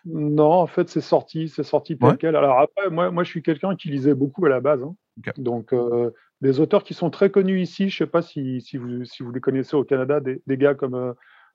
Non, 0.04 0.52
en 0.52 0.66
fait, 0.66 0.88
c'est 0.88 1.00
sorti, 1.00 1.48
c'est 1.48 1.62
sorti 1.62 1.96
tel 1.96 2.16
quel. 2.18 2.36
Alors 2.36 2.58
après, 2.58 2.90
moi, 2.90 3.10
moi 3.10 3.24
je 3.24 3.30
suis 3.30 3.42
quelqu'un 3.42 3.76
qui 3.76 3.88
lisait 3.88 4.14
beaucoup 4.14 4.44
à 4.46 4.48
la 4.48 4.60
base. 4.60 4.82
Hein. 4.82 4.94
Donc 5.36 5.72
euh, 5.72 6.10
des 6.40 6.60
auteurs 6.60 6.84
qui 6.84 6.94
sont 6.94 7.10
très 7.10 7.30
connus 7.30 7.60
ici, 7.60 7.88
je 7.88 7.98
sais 7.98 8.06
pas 8.06 8.22
si, 8.22 8.60
si, 8.60 8.76
vous, 8.76 9.04
si 9.04 9.22
vous 9.22 9.32
les 9.32 9.40
connaissez 9.40 9.76
au 9.76 9.84
Canada, 9.84 10.20
des, 10.20 10.40
gars 10.56 10.74
comme 10.74 10.94
euh, 10.94 11.12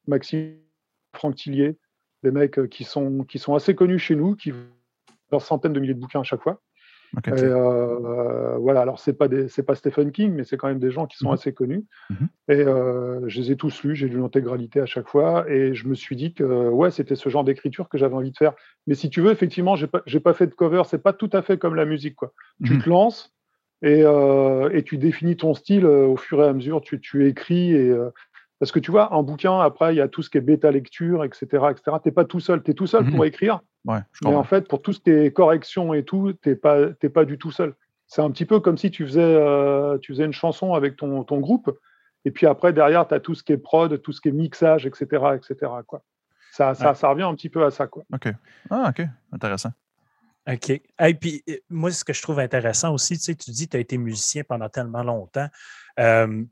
Maxime 0.07 0.57
Franck 1.15 1.35
Tillier, 1.35 1.77
des 2.23 2.31
mecs 2.31 2.57
euh, 2.57 2.67
qui 2.67 2.83
sont, 2.83 3.23
qui 3.23 3.39
sont 3.39 3.53
assez 3.53 3.75
connus 3.75 3.99
chez 3.99 4.15
nous, 4.15 4.35
qui 4.35 4.51
ont 4.51 5.39
centaines 5.39 5.73
de 5.73 5.79
milliers 5.79 5.95
de 5.95 5.99
bouquins 5.99 6.21
à 6.21 6.23
chaque 6.23 6.41
fois. 6.41 6.61
Euh, 7.27 8.57
voilà, 8.57 8.81
alors 8.81 8.99
c'est 8.99 9.13
pas 9.13 9.27
c'est 9.47 9.63
pas 9.63 9.75
Stephen 9.75 10.11
King, 10.11 10.33
mais 10.33 10.43
c'est 10.43 10.57
quand 10.57 10.67
même 10.67 10.79
des 10.79 10.89
gens 10.89 11.05
qui 11.05 11.17
sont 11.17 11.27
mhm. 11.27 11.33
assez 11.33 11.53
connus. 11.53 11.85
Mhm. 12.09 12.27
Et 12.49 12.61
euh, 12.61 13.27
je 13.27 13.39
les 13.39 13.51
ai 13.51 13.55
tous 13.55 13.83
lus, 13.83 13.95
j'ai 13.95 14.07
lu 14.07 14.19
l'intégralité 14.19 14.79
à 14.79 14.87
chaque 14.87 15.07
fois, 15.07 15.45
et 15.49 15.75
je 15.75 15.87
me 15.87 15.93
suis 15.93 16.15
dit 16.15 16.33
que 16.33 16.69
ouais, 16.69 16.89
c'était 16.89 17.15
ce 17.15 17.29
genre 17.29 17.43
d'écriture 17.43 17.87
que 17.87 17.99
j'avais 17.99 18.15
envie 18.15 18.31
de 18.31 18.37
faire. 18.37 18.53
Mais 18.87 18.95
si 18.95 19.09
tu 19.09 19.21
veux, 19.21 19.31
effectivement, 19.31 19.75
j'ai 19.75 19.87
pas, 19.87 20.01
pas 20.23 20.33
fait 20.33 20.47
de 20.47 20.55
cover, 20.55 20.83
c'est 20.85 21.03
pas 21.03 21.13
tout 21.13 21.29
à 21.33 21.43
fait 21.43 21.57
comme 21.57 21.75
la 21.75 21.85
musique, 21.85 22.15
quoi. 22.15 22.33
Tu 22.63 22.73
mhm. 22.73 22.81
te 22.81 22.89
lances 22.89 23.31
et, 23.83 24.03
et, 24.71 24.83
tu 24.83 24.97
définis 24.97 25.35
ton 25.35 25.53
style 25.53 25.85
au 25.85 26.15
fur 26.15 26.41
et 26.41 26.47
à 26.47 26.53
mesure, 26.53 26.81
tu, 26.81 27.01
tu 27.01 27.27
écris 27.27 27.73
et 27.73 27.93
parce 28.63 28.71
que 28.71 28.79
tu 28.79 28.91
vois, 28.91 29.13
un 29.13 29.23
bouquin, 29.23 29.59
après, 29.59 29.93
il 29.93 29.97
y 29.97 30.01
a 30.01 30.07
tout 30.07 30.21
ce 30.21 30.29
qui 30.29 30.37
est 30.37 30.41
bêta 30.41 30.71
lecture, 30.71 31.25
etc. 31.25 31.45
etc. 31.69 31.97
Tu 32.01 32.07
n'es 32.07 32.11
pas 32.13 32.23
tout 32.23 32.39
seul. 32.39 32.63
Tu 32.63 32.71
es 32.71 32.73
tout 32.73 32.87
seul 32.87 33.03
pour 33.03 33.19
mhm. 33.19 33.25
écrire. 33.25 33.59
mais 33.83 33.99
en 34.23 34.43
fait, 34.45 34.69
pour 34.69 34.81
tout 34.81 34.93
ce 34.93 35.01
qui 35.01 35.09
est 35.09 35.33
correction 35.33 35.93
et 35.93 36.05
tout, 36.05 36.31
tu 36.41 36.47
n'es 36.47 36.55
pas, 36.55 36.93
pas 37.13 37.25
du 37.25 37.37
tout 37.37 37.51
seul. 37.51 37.73
C'est 38.07 38.21
un 38.21 38.31
petit 38.31 38.45
peu 38.45 38.61
comme 38.61 38.77
si 38.77 38.89
tu 38.89 39.05
faisais, 39.05 39.19
euh, 39.21 39.97
tu 39.97 40.13
faisais 40.13 40.23
une 40.23 40.31
chanson 40.31 40.75
avec 40.75 40.95
ton, 40.95 41.25
ton 41.25 41.41
groupe. 41.41 41.77
Et 42.23 42.31
puis 42.31 42.47
après, 42.47 42.71
derrière, 42.71 43.05
tu 43.05 43.13
as 43.13 43.19
tout 43.19 43.35
ce 43.35 43.43
qui 43.43 43.51
est 43.51 43.57
prod, 43.57 44.01
tout 44.01 44.13
ce 44.13 44.21
qui 44.21 44.29
est 44.29 44.31
mixage, 44.31 44.85
etc. 44.85 45.05
etc. 45.35 45.69
Quoi. 45.85 46.01
Ça, 46.53 46.73
ça, 46.73 46.93
ça 46.93 47.09
revient 47.09 47.23
un 47.23 47.35
petit 47.35 47.49
peu 47.49 47.65
à 47.65 47.69
ça. 47.69 47.87
Quoi. 47.87 48.03
OK. 48.13 48.29
Ah, 48.69 48.93
OK. 48.97 49.05
Intéressant. 49.33 49.73
OK. 50.49 50.69
Et 50.69 51.13
puis, 51.19 51.43
euh, 51.49 51.57
moi, 51.69 51.91
ce 51.91 52.05
que 52.05 52.13
je 52.13 52.21
trouve 52.21 52.39
intéressant 52.39 52.93
aussi, 52.93 53.17
tu 53.17 53.23
sais, 53.23 53.35
tu 53.35 53.51
dis 53.51 53.65
que 53.65 53.71
tu 53.71 53.77
as 53.77 53.81
été 53.81 53.97
musicien 53.97 54.43
pendant 54.47 54.69
tellement 54.69 55.03
longtemps. 55.03 55.49
Euh, 55.99 56.45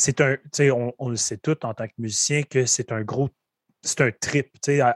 c'est 0.00 0.22
un, 0.22 0.38
on, 0.72 0.94
on 0.98 1.08
le 1.10 1.16
sait 1.16 1.36
tout 1.36 1.66
en 1.66 1.74
tant 1.74 1.86
que 1.86 1.92
musicien 1.98 2.42
que 2.42 2.64
c'est 2.64 2.90
un 2.90 3.02
gros, 3.02 3.28
c'est 3.82 4.00
un 4.00 4.10
trip. 4.10 4.48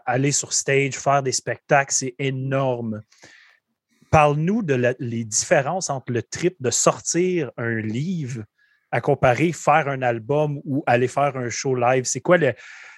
Aller 0.06 0.32
sur 0.32 0.54
stage, 0.54 0.94
faire 0.94 1.22
des 1.22 1.32
spectacles, 1.32 1.92
c'est 1.92 2.14
énorme. 2.18 3.02
Parle-nous 4.10 4.62
de 4.62 4.96
les 4.98 5.24
différences 5.24 5.90
entre 5.90 6.10
le 6.10 6.22
trip 6.22 6.56
de 6.58 6.70
sortir 6.70 7.50
un 7.58 7.80
livre 7.80 8.44
à 8.90 9.02
comparer 9.02 9.52
faire 9.52 9.88
un 9.88 10.00
album 10.00 10.62
ou 10.64 10.82
aller 10.86 11.08
faire 11.08 11.36
un 11.36 11.50
show 11.50 11.74
live. 11.74 12.04
C'est 12.04 12.22
quoi, 12.22 12.38
le, 12.38 12.54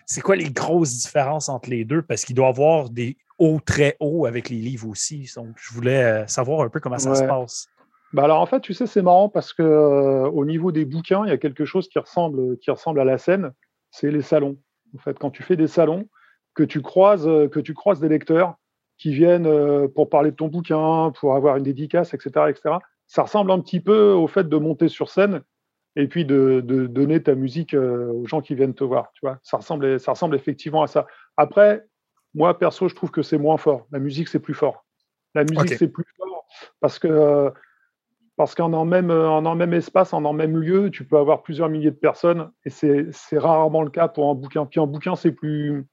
c'est 0.07 0.21
quoi 0.21 0.37
les 0.37 0.51
grosses 0.51 0.97
différences 0.99 1.49
entre 1.49 1.71
les 1.71 1.85
deux? 1.85 2.03
Parce 2.03 2.25
qu'il 2.25 2.37
doit 2.37 2.47
y 2.47 2.51
avoir 2.51 2.89
des 2.89 3.17
hauts 3.37 3.59
très 3.59 3.97
hauts 3.99 4.27
avec 4.27 4.49
les 4.49 4.59
livres 4.59 4.89
aussi. 4.89 5.29
Donc, 5.35 5.57
je 5.57 5.75
voulais 5.75 6.05
euh, 6.05 6.27
savoir 6.29 6.61
un 6.61 6.69
peu 6.69 6.79
comment 6.79 7.01
ça 7.01 7.17
se 7.17 7.25
passe. 7.25 7.67
Bah 8.13 8.25
alors 8.25 8.41
en 8.41 8.47
fait, 8.47 8.61
tu 8.61 8.73
sais, 8.73 8.87
c'est 8.87 9.03
marrant 9.03 9.29
parce 9.29 9.53
que 9.53 9.63
euh, 9.63 10.29
au 10.29 10.45
niveau 10.45 10.73
des 10.73 10.85
bouquins, 10.85 11.25
il 11.25 11.29
y 11.29 11.33
a 11.33 11.39
quelque 11.39 11.65
chose 11.65 11.89
qui 11.89 11.99
ressemble, 11.99 12.57
qui 12.59 12.71
ressemble 12.71 13.01
à 13.01 13.05
la 13.05 13.19
scène, 13.19 13.53
c'est 13.91 14.11
les 14.11 14.23
salons. 14.23 14.59
En 14.95 14.99
fait, 14.99 15.19
quand 15.19 15.31
tu 15.31 15.43
fais 15.43 15.57
des 15.57 15.67
salons, 15.67 16.09
que 16.55 16.63
tu 16.63 16.81
croises, 16.81 17.27
euh, 17.27 17.49
que 17.49 17.61
tu 17.61 17.75
croises 17.75 18.01
des 18.01 18.09
lecteurs 18.09 18.55
qui 18.99 19.13
viennent 19.13 19.47
euh, 19.47 19.89
pour 19.89 20.09
parler 20.09 20.31
de 20.31 20.37
ton 20.37 20.49
bouquin, 20.49 21.13
pour 21.19 21.35
avoir 21.35 21.57
une 21.57 21.65
dédicace, 21.65 22.15
etc., 22.15 22.31
etc. 22.49 22.77
Ça 23.07 23.23
ressemble 23.23 23.51
un 23.51 23.61
petit 23.61 23.81
peu 23.81 24.13
au 24.13 24.27
fait 24.27 24.49
de 24.49 24.57
monter 24.57 24.89
sur 24.89 25.11
scène 25.11 25.43
et 25.97 26.09
puis 26.09 26.25
de, 26.25 26.63
de 26.65 26.87
donner 26.87 27.23
ta 27.23 27.35
musique 27.35 27.75
aux 27.75 28.27
gens 28.27 28.41
qui 28.41 28.55
viennent 28.55 28.75
te 28.75 28.85
voir. 28.85 29.11
Tu 29.15 29.21
vois, 29.23 29.39
ça 29.43 29.59
ressemble, 29.59 29.99
ça 30.01 30.13
ressemble 30.13 30.37
effectivement 30.37 30.83
à 30.83 30.87
ça. 30.87 31.07
Après, 31.37 31.87
moi 32.35 32.59
perso, 32.59 32.89
je 32.89 32.95
trouve 32.95 33.11
que 33.11 33.23
c'est 33.23 33.39
moins 33.39 33.57
fort. 33.57 33.87
La 33.93 33.99
musique, 33.99 34.29
c'est 34.29 34.41
plus 34.41 34.55
fort. 34.55 34.85
La 35.35 35.45
musique, 35.45 35.75
c'est 35.75 35.89
plus 35.89 36.05
fort 36.17 36.47
parce 36.81 36.99
que 36.99 37.53
parce 38.37 38.55
qu'en 38.55 38.73
en 38.73 38.85
même, 38.85 39.11
en 39.11 39.55
même 39.55 39.73
espace, 39.73 40.13
en 40.13 40.25
en 40.25 40.33
même 40.33 40.59
lieu, 40.59 40.91
tu 40.91 41.05
peux 41.05 41.17
avoir 41.17 41.43
plusieurs 41.43 41.69
milliers 41.69 41.91
de 41.91 41.97
personnes 41.97 42.51
et 42.65 42.71
c'est 42.71 43.39
rarement 43.39 43.83
le 43.83 43.91
cas 43.91 44.09
pour 44.09 44.31
un 44.31 44.35
bouquin. 44.35 44.67
Puis 44.67 44.81
un 44.81 44.87
bouquin, 44.87 45.17
c'est 45.17 45.33
plus. 45.33 45.87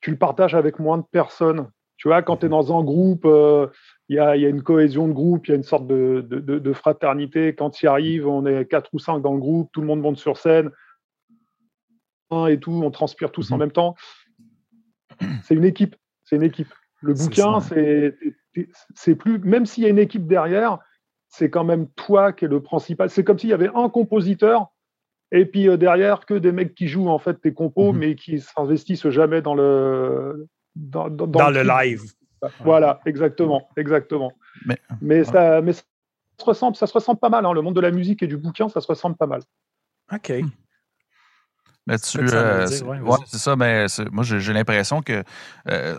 Tu 0.00 0.10
le 0.10 0.16
partages 0.16 0.54
avec 0.54 0.78
moins 0.78 0.98
de 0.98 1.04
personnes. 1.10 1.68
Tu 1.96 2.08
vois, 2.08 2.22
quand 2.22 2.38
tu 2.38 2.46
es 2.46 2.48
dans 2.48 2.76
un 2.76 2.84
groupe, 2.84 3.24
euh, 3.24 3.66
il 4.08 4.16
y, 4.16 4.20
a, 4.20 4.36
y, 4.36 4.46
a, 4.46 4.48
une 4.48 4.62
cohésion 4.62 5.08
de 5.08 5.12
groupe, 5.12 5.48
il 5.48 5.50
y 5.50 5.52
a 5.54 5.56
une 5.56 5.64
sorte 5.64 5.88
de, 5.88 6.24
de, 6.28 6.38
de 6.40 6.72
fraternité. 6.72 7.54
Quand 7.56 7.70
tu 7.70 7.86
y 7.86 7.88
arrives, 7.88 8.26
on 8.28 8.46
est 8.46 8.66
quatre 8.66 8.90
ou 8.92 9.00
cinq 9.00 9.20
dans 9.20 9.32
le 9.32 9.40
groupe, 9.40 9.70
tout 9.72 9.80
le 9.80 9.86
monde 9.88 10.00
monte 10.00 10.16
sur 10.16 10.36
scène 10.36 10.70
et 12.48 12.58
tout, 12.58 12.72
on 12.72 12.90
transpire 12.90 13.32
tous 13.32 13.50
en 13.52 13.56
mhm. 13.56 13.60
même 13.60 13.72
temps. 13.72 13.94
C'est 15.42 15.54
une 15.54 15.64
équipe. 15.64 15.96
C'est 16.24 16.36
une 16.36 16.42
équipe. 16.42 16.72
Le 17.00 17.14
bouquin, 17.14 17.60
c'est 17.60 19.14
plus. 19.14 19.38
Même 19.38 19.66
s'il 19.66 19.84
y 19.84 19.86
a 19.86 19.90
une 19.90 19.98
équipe 19.98 20.26
derrière, 20.26 20.78
c'est 21.28 21.50
quand 21.50 21.64
même 21.64 21.88
toi 21.88 22.32
qui 22.32 22.46
es 22.46 22.48
le 22.48 22.62
principal. 22.62 23.10
C'est 23.10 23.24
comme 23.24 23.38
s'il 23.38 23.50
y 23.50 23.54
avait 23.54 23.70
un 23.74 23.88
compositeur 23.88 24.68
et 25.30 25.44
puis 25.44 25.68
euh, 25.68 25.76
derrière 25.76 26.24
que 26.24 26.34
des 26.34 26.52
mecs 26.52 26.74
qui 26.74 26.88
jouent 26.88 27.08
en 27.08 27.18
fait 27.18 27.40
tes 27.40 27.52
compos, 27.52 27.92
mhm. 27.92 27.98
mais 27.98 28.14
qui 28.14 28.40
s'investissent 28.40 29.08
jamais 29.08 29.42
dans 29.42 29.54
le 29.54 30.46
dans, 30.74 31.08
le, 31.08 31.62
live. 31.62 32.02
Voilà, 32.60 33.00
exactement, 33.04 33.68
exactement. 33.76 34.32
Mais, 34.64 34.78
mais, 35.00 35.24
ça, 35.24 35.60
mais 35.60 35.72
ça 35.72 35.82
se 36.38 36.44
ressemble, 36.44 36.76
ça 36.76 36.86
se 36.86 36.92
ressemble 36.92 37.18
pas 37.18 37.30
mal. 37.30 37.44
Hein. 37.44 37.52
Le 37.52 37.62
monde 37.62 37.74
de 37.74 37.80
la 37.80 37.90
musique 37.90 38.22
et 38.22 38.28
du 38.28 38.36
bouquin, 38.36 38.68
ça 38.68 38.80
se 38.80 38.86
ressemble 38.86 39.16
pas 39.16 39.26
mal. 39.26 39.42
Ok. 40.12 40.32
Mais 41.88 41.98
tu, 41.98 42.18
euh, 42.20 42.66
c'est 42.66 43.38
ça, 43.38 43.56
mais 43.56 43.86
moi 44.12 44.22
j'ai 44.22 44.52
l'impression 44.52 45.00
que 45.00 45.24
euh, 45.70 45.96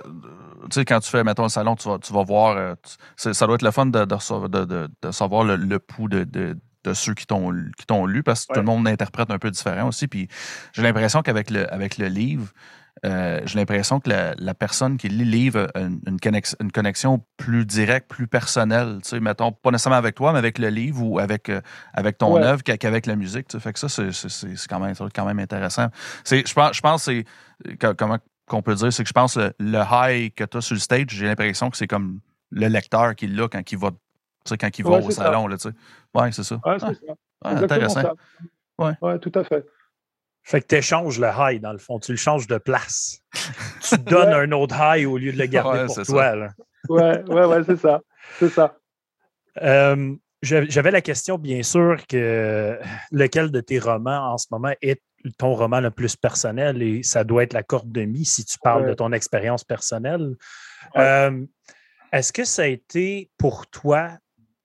tu 0.69 0.75
sais, 0.75 0.85
quand 0.85 0.99
tu 0.99 1.09
fais, 1.09 1.23
mettons, 1.23 1.45
un 1.45 1.49
salon, 1.49 1.75
tu 1.75 1.89
vas, 1.89 1.97
tu 1.97 2.13
vas 2.13 2.23
voir, 2.23 2.55
euh, 2.55 2.75
ça 3.15 3.45
doit 3.47 3.55
être 3.55 3.63
le 3.63 3.71
fun 3.71 3.87
de, 3.87 4.05
de, 4.05 4.89
de 5.01 5.11
savoir 5.11 5.43
le, 5.43 5.55
le 5.55 5.79
pouls 5.79 6.07
de, 6.07 6.55
ceux 6.93 7.13
qui 7.13 7.25
t'ont 7.25 7.51
lu 7.51 8.23
parce 8.23 8.45
que 8.45 8.53
tout 8.53 8.59
le 8.59 8.65
monde 8.65 8.87
interprète 8.87 9.31
un 9.31 9.39
peu 9.39 9.49
différent 9.49 9.87
aussi. 9.87 10.07
Puis 10.07 10.27
j'ai 10.73 10.83
l'impression 10.83 11.21
qu'avec 11.23 11.49
le, 11.49 11.71
avec 11.73 11.97
le 11.97 12.07
livre, 12.07 12.47
euh, 13.05 13.41
j'ai 13.45 13.57
l'impression 13.57 13.99
que 13.99 14.09
la, 14.09 14.53
personne 14.53 14.97
qui 14.97 15.07
lit 15.09 15.23
le 15.23 15.31
livre 15.31 15.67
a 15.73 15.79
une, 15.79 16.19
connexion, 16.21 16.57
une 16.61 16.71
connexion 16.71 17.23
plus 17.37 17.65
directe, 17.65 18.09
plus 18.09 18.27
personnelle. 18.27 18.99
Tu 19.03 19.09
sais, 19.09 19.19
mettons, 19.19 19.51
pas 19.51 19.71
nécessairement 19.71 19.97
avec 19.97 20.15
toi, 20.15 20.33
mais 20.33 20.39
avec 20.39 20.57
le 20.57 20.69
livre 20.69 21.03
ou 21.03 21.19
avec, 21.19 21.49
euh, 21.49 21.61
avec 21.93 22.17
ton 22.17 22.35
œuvre 22.41 22.63
qu'avec 22.63 23.05
la 23.05 23.15
musique. 23.15 23.47
Tu 23.47 23.57
sais. 23.57 23.61
Fait 23.61 23.73
que 23.73 23.79
ça, 23.79 23.87
c'est 23.89 24.67
quand 24.67 24.79
même, 24.79 24.95
quand 25.15 25.25
même 25.25 25.39
intéressant. 25.39 25.87
Je 26.29 26.53
pense, 26.53 26.75
je 26.75 26.81
pense 26.81 27.03
c'est. 27.03 27.25
Comment 27.97 28.17
qu'on 28.47 28.61
peut 28.61 28.75
dire, 28.75 28.91
c'est 28.91 29.03
que 29.03 29.09
je 29.09 29.13
pense 29.13 29.37
le, 29.37 29.53
le 29.59 29.79
high 29.91 30.33
que 30.33 30.43
tu 30.43 30.57
as 30.57 30.61
sur 30.61 30.73
le 30.73 30.79
stage, 30.79 31.05
j'ai 31.09 31.27
l'impression 31.27 31.69
que 31.69 31.77
c'est 31.77 31.87
comme 31.87 32.19
le 32.51 32.67
lecteur 32.67 33.15
qui 33.15 33.27
l'a 33.27 33.47
quand 33.47 33.71
il 33.71 33.77
va, 33.77 33.91
quand 34.59 34.79
il 34.79 34.85
va 34.85 34.91
au 34.91 35.11
salon. 35.11 35.47
Là, 35.47 35.57
tu 35.57 35.69
sais. 35.69 35.75
ouais, 36.15 36.31
c'est 36.31 36.43
ça. 36.43 36.59
Ouais, 36.65 36.77
c'est 36.79 37.05
ça. 37.05 37.13
intéressant. 37.43 38.01
Ça. 38.01 38.13
Ouais. 38.77 38.93
ouais, 39.01 39.19
tout 39.19 39.31
à 39.35 39.43
fait. 39.43 39.65
Fait 40.43 40.61
que 40.61 40.67
tu 40.67 40.75
échanges 40.75 41.19
le 41.19 41.29
high, 41.37 41.61
dans 41.61 41.71
le 41.71 41.77
fond. 41.77 41.99
Tu 41.99 42.11
le 42.11 42.17
changes 42.17 42.47
de 42.47 42.57
place. 42.57 43.21
tu 43.81 43.97
donnes 43.97 44.33
un 44.33 44.51
autre 44.51 44.75
high 44.79 45.05
au 45.05 45.17
lieu 45.17 45.31
de 45.31 45.37
le 45.37 45.45
garder 45.45 45.85
pour 45.85 46.05
toi. 46.05 46.35
Là. 46.35 46.49
Ouais, 46.87 47.23
ouais, 47.29 47.45
ouais, 47.45 47.63
c'est 47.65 47.77
ça. 47.77 48.01
C'est 48.39 48.49
ça. 48.49 48.75
Euh, 49.61 50.15
j'avais 50.41 50.91
la 50.91 51.01
question, 51.01 51.37
bien 51.37 51.63
sûr, 51.63 52.05
que 52.07 52.79
lequel 53.11 53.51
de 53.51 53.59
tes 53.59 53.79
romans 53.79 54.33
en 54.33 54.37
ce 54.37 54.47
moment 54.51 54.73
est 54.81 55.01
ton 55.37 55.53
roman 55.53 55.81
le 55.81 55.91
plus 55.91 56.15
personnel 56.15 56.81
et 56.81 57.03
ça 57.03 57.23
doit 57.23 57.43
être 57.43 57.53
La 57.53 57.63
Corde 57.63 57.91
de 57.91 58.03
Mie 58.05 58.25
si 58.25 58.45
tu 58.45 58.57
parles 58.59 58.87
de 58.87 58.93
ton 58.93 59.11
expérience 59.11 59.63
personnelle. 59.65 60.35
Euh, 60.95 61.45
est-ce 62.13 62.31
que 62.31 62.45
ça 62.45 62.63
a 62.63 62.67
été 62.67 63.29
pour 63.37 63.67
toi 63.67 64.11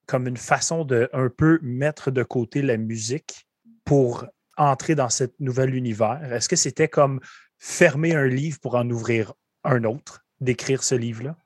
comme 0.06 0.28
une 0.28 0.36
façon 0.36 0.84
de 0.84 1.08
un 1.12 1.28
peu 1.28 1.58
mettre 1.62 2.10
de 2.10 2.22
côté 2.22 2.62
la 2.62 2.76
musique 2.76 3.48
pour 3.84 4.26
entrer 4.56 4.94
dans 4.94 5.08
ce 5.08 5.24
nouvel 5.40 5.74
univers? 5.74 6.20
Est-ce 6.32 6.48
que 6.48 6.56
c'était 6.56 6.88
comme 6.88 7.20
fermer 7.58 8.14
un 8.14 8.26
livre 8.26 8.58
pour 8.60 8.74
en 8.74 8.88
ouvrir 8.90 9.32
un 9.64 9.84
autre, 9.84 10.24
d'écrire 10.40 10.82
ce 10.82 10.94
livre-là? 10.94 11.36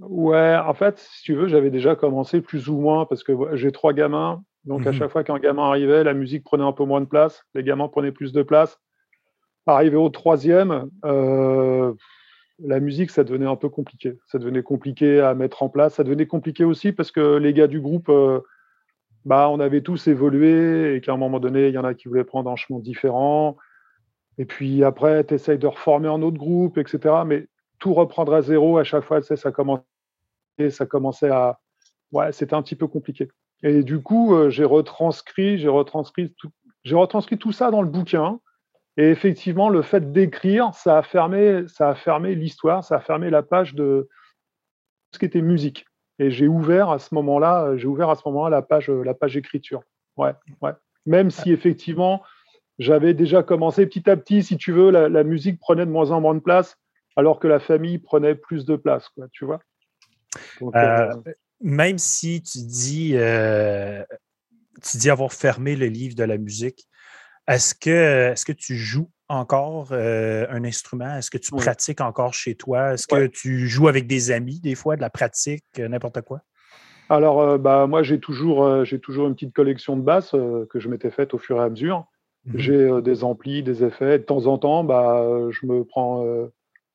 Ouais, 0.00 0.56
en 0.56 0.74
fait, 0.74 0.98
si 0.98 1.22
tu 1.22 1.34
veux, 1.34 1.48
j'avais 1.48 1.70
déjà 1.70 1.94
commencé 1.94 2.40
plus 2.40 2.68
ou 2.68 2.78
moins 2.78 3.06
parce 3.06 3.22
que 3.22 3.32
j'ai 3.56 3.72
trois 3.72 3.92
gamins. 3.92 4.42
Donc, 4.64 4.86
à 4.86 4.92
mhm. 4.92 4.98
chaque 4.98 5.10
fois 5.10 5.24
qu'un 5.24 5.38
gamin 5.38 5.64
arrivait, 5.64 6.04
la 6.04 6.14
musique 6.14 6.42
prenait 6.42 6.64
un 6.64 6.72
peu 6.72 6.84
moins 6.84 7.00
de 7.00 7.06
place, 7.06 7.44
les 7.54 7.62
gamins 7.62 7.88
prenaient 7.88 8.12
plus 8.12 8.32
de 8.32 8.42
place. 8.42 8.78
Arrivé 9.66 9.96
au 9.96 10.08
troisième, 10.08 10.90
euh, 11.04 11.92
la 12.58 12.80
musique, 12.80 13.10
ça 13.10 13.24
devenait 13.24 13.46
un 13.46 13.56
peu 13.56 13.68
compliqué. 13.68 14.18
Ça 14.26 14.38
devenait 14.38 14.62
compliqué 14.62 15.20
à 15.20 15.34
mettre 15.34 15.62
en 15.62 15.68
place. 15.68 15.94
Ça 15.94 16.04
devenait 16.04 16.26
compliqué 16.26 16.64
aussi 16.64 16.92
parce 16.92 17.10
que 17.10 17.36
les 17.36 17.52
gars 17.52 17.66
du 17.66 17.80
groupe, 17.80 18.08
euh, 18.08 18.40
bah, 19.24 19.48
on 19.48 19.60
avait 19.60 19.80
tous 19.80 20.06
évolué 20.06 20.94
et 20.94 21.00
qu'à 21.00 21.12
un 21.12 21.16
moment 21.16 21.40
donné, 21.40 21.68
il 21.68 21.74
y 21.74 21.78
en 21.78 21.84
a 21.84 21.94
qui 21.94 22.08
voulaient 22.08 22.24
prendre 22.24 22.50
un 22.50 22.56
chemin 22.56 22.80
différent. 22.80 23.56
Et 24.36 24.44
puis 24.44 24.84
après, 24.84 25.24
tu 25.24 25.34
essayes 25.34 25.58
de 25.58 25.66
reformer 25.66 26.08
un 26.08 26.22
autre 26.22 26.38
groupe, 26.38 26.78
etc. 26.78 27.22
Mais 27.26 27.46
tout 27.78 27.94
reprendre 27.94 28.34
à 28.34 28.42
zéro 28.42 28.78
à 28.78 28.84
chaque 28.84 29.04
fois, 29.04 29.22
ça 29.22 29.52
commençait, 29.52 29.84
ça 30.70 30.86
commençait 30.86 31.30
à. 31.30 31.58
Ouais, 32.12 32.32
c'était 32.32 32.54
un 32.54 32.62
petit 32.62 32.76
peu 32.76 32.86
compliqué. 32.86 33.28
Et 33.62 33.82
du 33.82 34.00
coup, 34.02 34.34
euh, 34.34 34.50
j'ai 34.50 34.64
retranscrit, 34.64 35.58
j'ai 35.58 35.68
retranscrit 35.68 36.34
tout, 36.36 36.50
retranscrit 36.90 37.38
tout 37.38 37.52
ça 37.52 37.70
dans 37.70 37.82
le 37.82 37.88
bouquin. 37.88 38.40
Et 38.96 39.08
effectivement, 39.10 39.70
le 39.70 39.82
fait 39.82 40.12
d'écrire, 40.12 40.72
ça 40.74 40.98
a 40.98 41.02
fermé, 41.02 41.64
ça 41.66 41.88
a 41.88 41.94
fermé 41.94 42.34
l'histoire, 42.34 42.84
ça 42.84 42.96
a 42.96 43.00
fermé 43.00 43.30
la 43.30 43.42
page 43.42 43.74
de 43.74 44.08
ce 45.12 45.18
qui 45.18 45.24
était 45.24 45.42
musique. 45.42 45.86
Et 46.18 46.30
j'ai 46.30 46.46
ouvert 46.46 46.90
à 46.90 46.98
ce 46.98 47.14
moment-là, 47.14 47.64
euh, 47.64 47.76
j'ai 47.76 47.86
ouvert 47.86 48.10
à 48.10 48.14
ce 48.14 48.22
moment-là 48.26 48.50
la 48.50 48.62
page, 48.62 48.88
euh, 48.88 49.02
la 49.02 49.14
page 49.14 49.36
écriture. 49.36 49.82
Ouais, 50.16 50.32
ouais. 50.62 50.72
Même 51.06 51.30
si 51.30 51.52
effectivement, 51.52 52.22
j'avais 52.78 53.14
déjà 53.14 53.42
commencé 53.42 53.86
petit 53.86 54.08
à 54.08 54.16
petit, 54.16 54.42
si 54.42 54.56
tu 54.56 54.72
veux, 54.72 54.90
la, 54.90 55.24
musique 55.24 55.58
prenait 55.58 55.86
de 55.86 55.90
moins 55.90 56.12
en 56.12 56.20
moins 56.20 56.34
de 56.34 56.40
place, 56.40 56.76
alors 57.16 57.38
que 57.40 57.48
la 57.48 57.60
famille 57.60 57.98
prenait 57.98 58.34
plus 58.34 58.64
de 58.64 58.76
place, 58.76 59.08
quoi, 59.10 59.26
tu 59.32 59.44
vois. 59.44 59.60
Euh, 60.62 61.12
même 61.60 61.98
si 61.98 62.42
tu 62.42 62.58
dis, 62.58 63.16
tu 64.82 64.96
dis 64.96 65.10
avoir 65.10 65.32
fermé 65.32 65.76
le 65.76 65.86
livre 65.86 66.14
de 66.14 66.24
la 66.24 66.38
musique, 66.38 66.88
est-ce 67.46 67.74
que, 67.74 67.90
est 67.90 68.34
-ce 68.34 68.46
que 68.46 68.52
tu 68.52 68.76
joues 68.76 69.10
encore 69.28 69.88
euh, 69.92 70.46
un 70.50 70.64
instrument? 70.64 71.16
Est-ce 71.16 71.30
que 71.30 71.38
tu 71.38 71.52
pratiques 71.52 72.00
encore 72.00 72.34
chez 72.34 72.54
toi? 72.54 72.94
Est-ce 72.94 73.06
que 73.06 73.26
tu 73.26 73.68
joues 73.68 73.88
avec 73.88 74.06
des 74.06 74.30
amis, 74.30 74.60
des 74.60 74.74
fois, 74.74 74.96
de 74.96 75.00
la 75.00 75.10
pratique, 75.10 75.64
euh, 75.78 75.88
n'importe 75.88 76.20
quoi? 76.22 76.40
Alors, 77.08 77.40
euh, 77.40 77.58
bah, 77.58 77.86
moi, 77.86 78.02
j'ai 78.02 78.18
toujours, 78.18 78.84
j'ai 78.84 78.98
toujours 78.98 79.26
une 79.26 79.34
petite 79.34 79.54
collection 79.54 79.96
de 79.96 80.02
basses 80.02 80.32
que 80.32 80.80
je 80.80 80.88
m'étais 80.88 81.10
faite 81.10 81.34
au 81.34 81.38
fur 81.38 81.56
et 81.56 81.62
à 81.62 81.68
mesure. 81.68 82.06
Mmh 82.46 82.58
j'ai 82.58 83.00
des 83.00 83.24
amplis, 83.24 83.62
des 83.62 83.84
effets. 83.84 84.18
De 84.18 84.24
temps 84.24 84.46
en 84.46 84.58
temps, 84.58 84.84
bah, 84.84 85.24
je 85.48 85.64
me 85.64 85.82
prends 85.82 86.22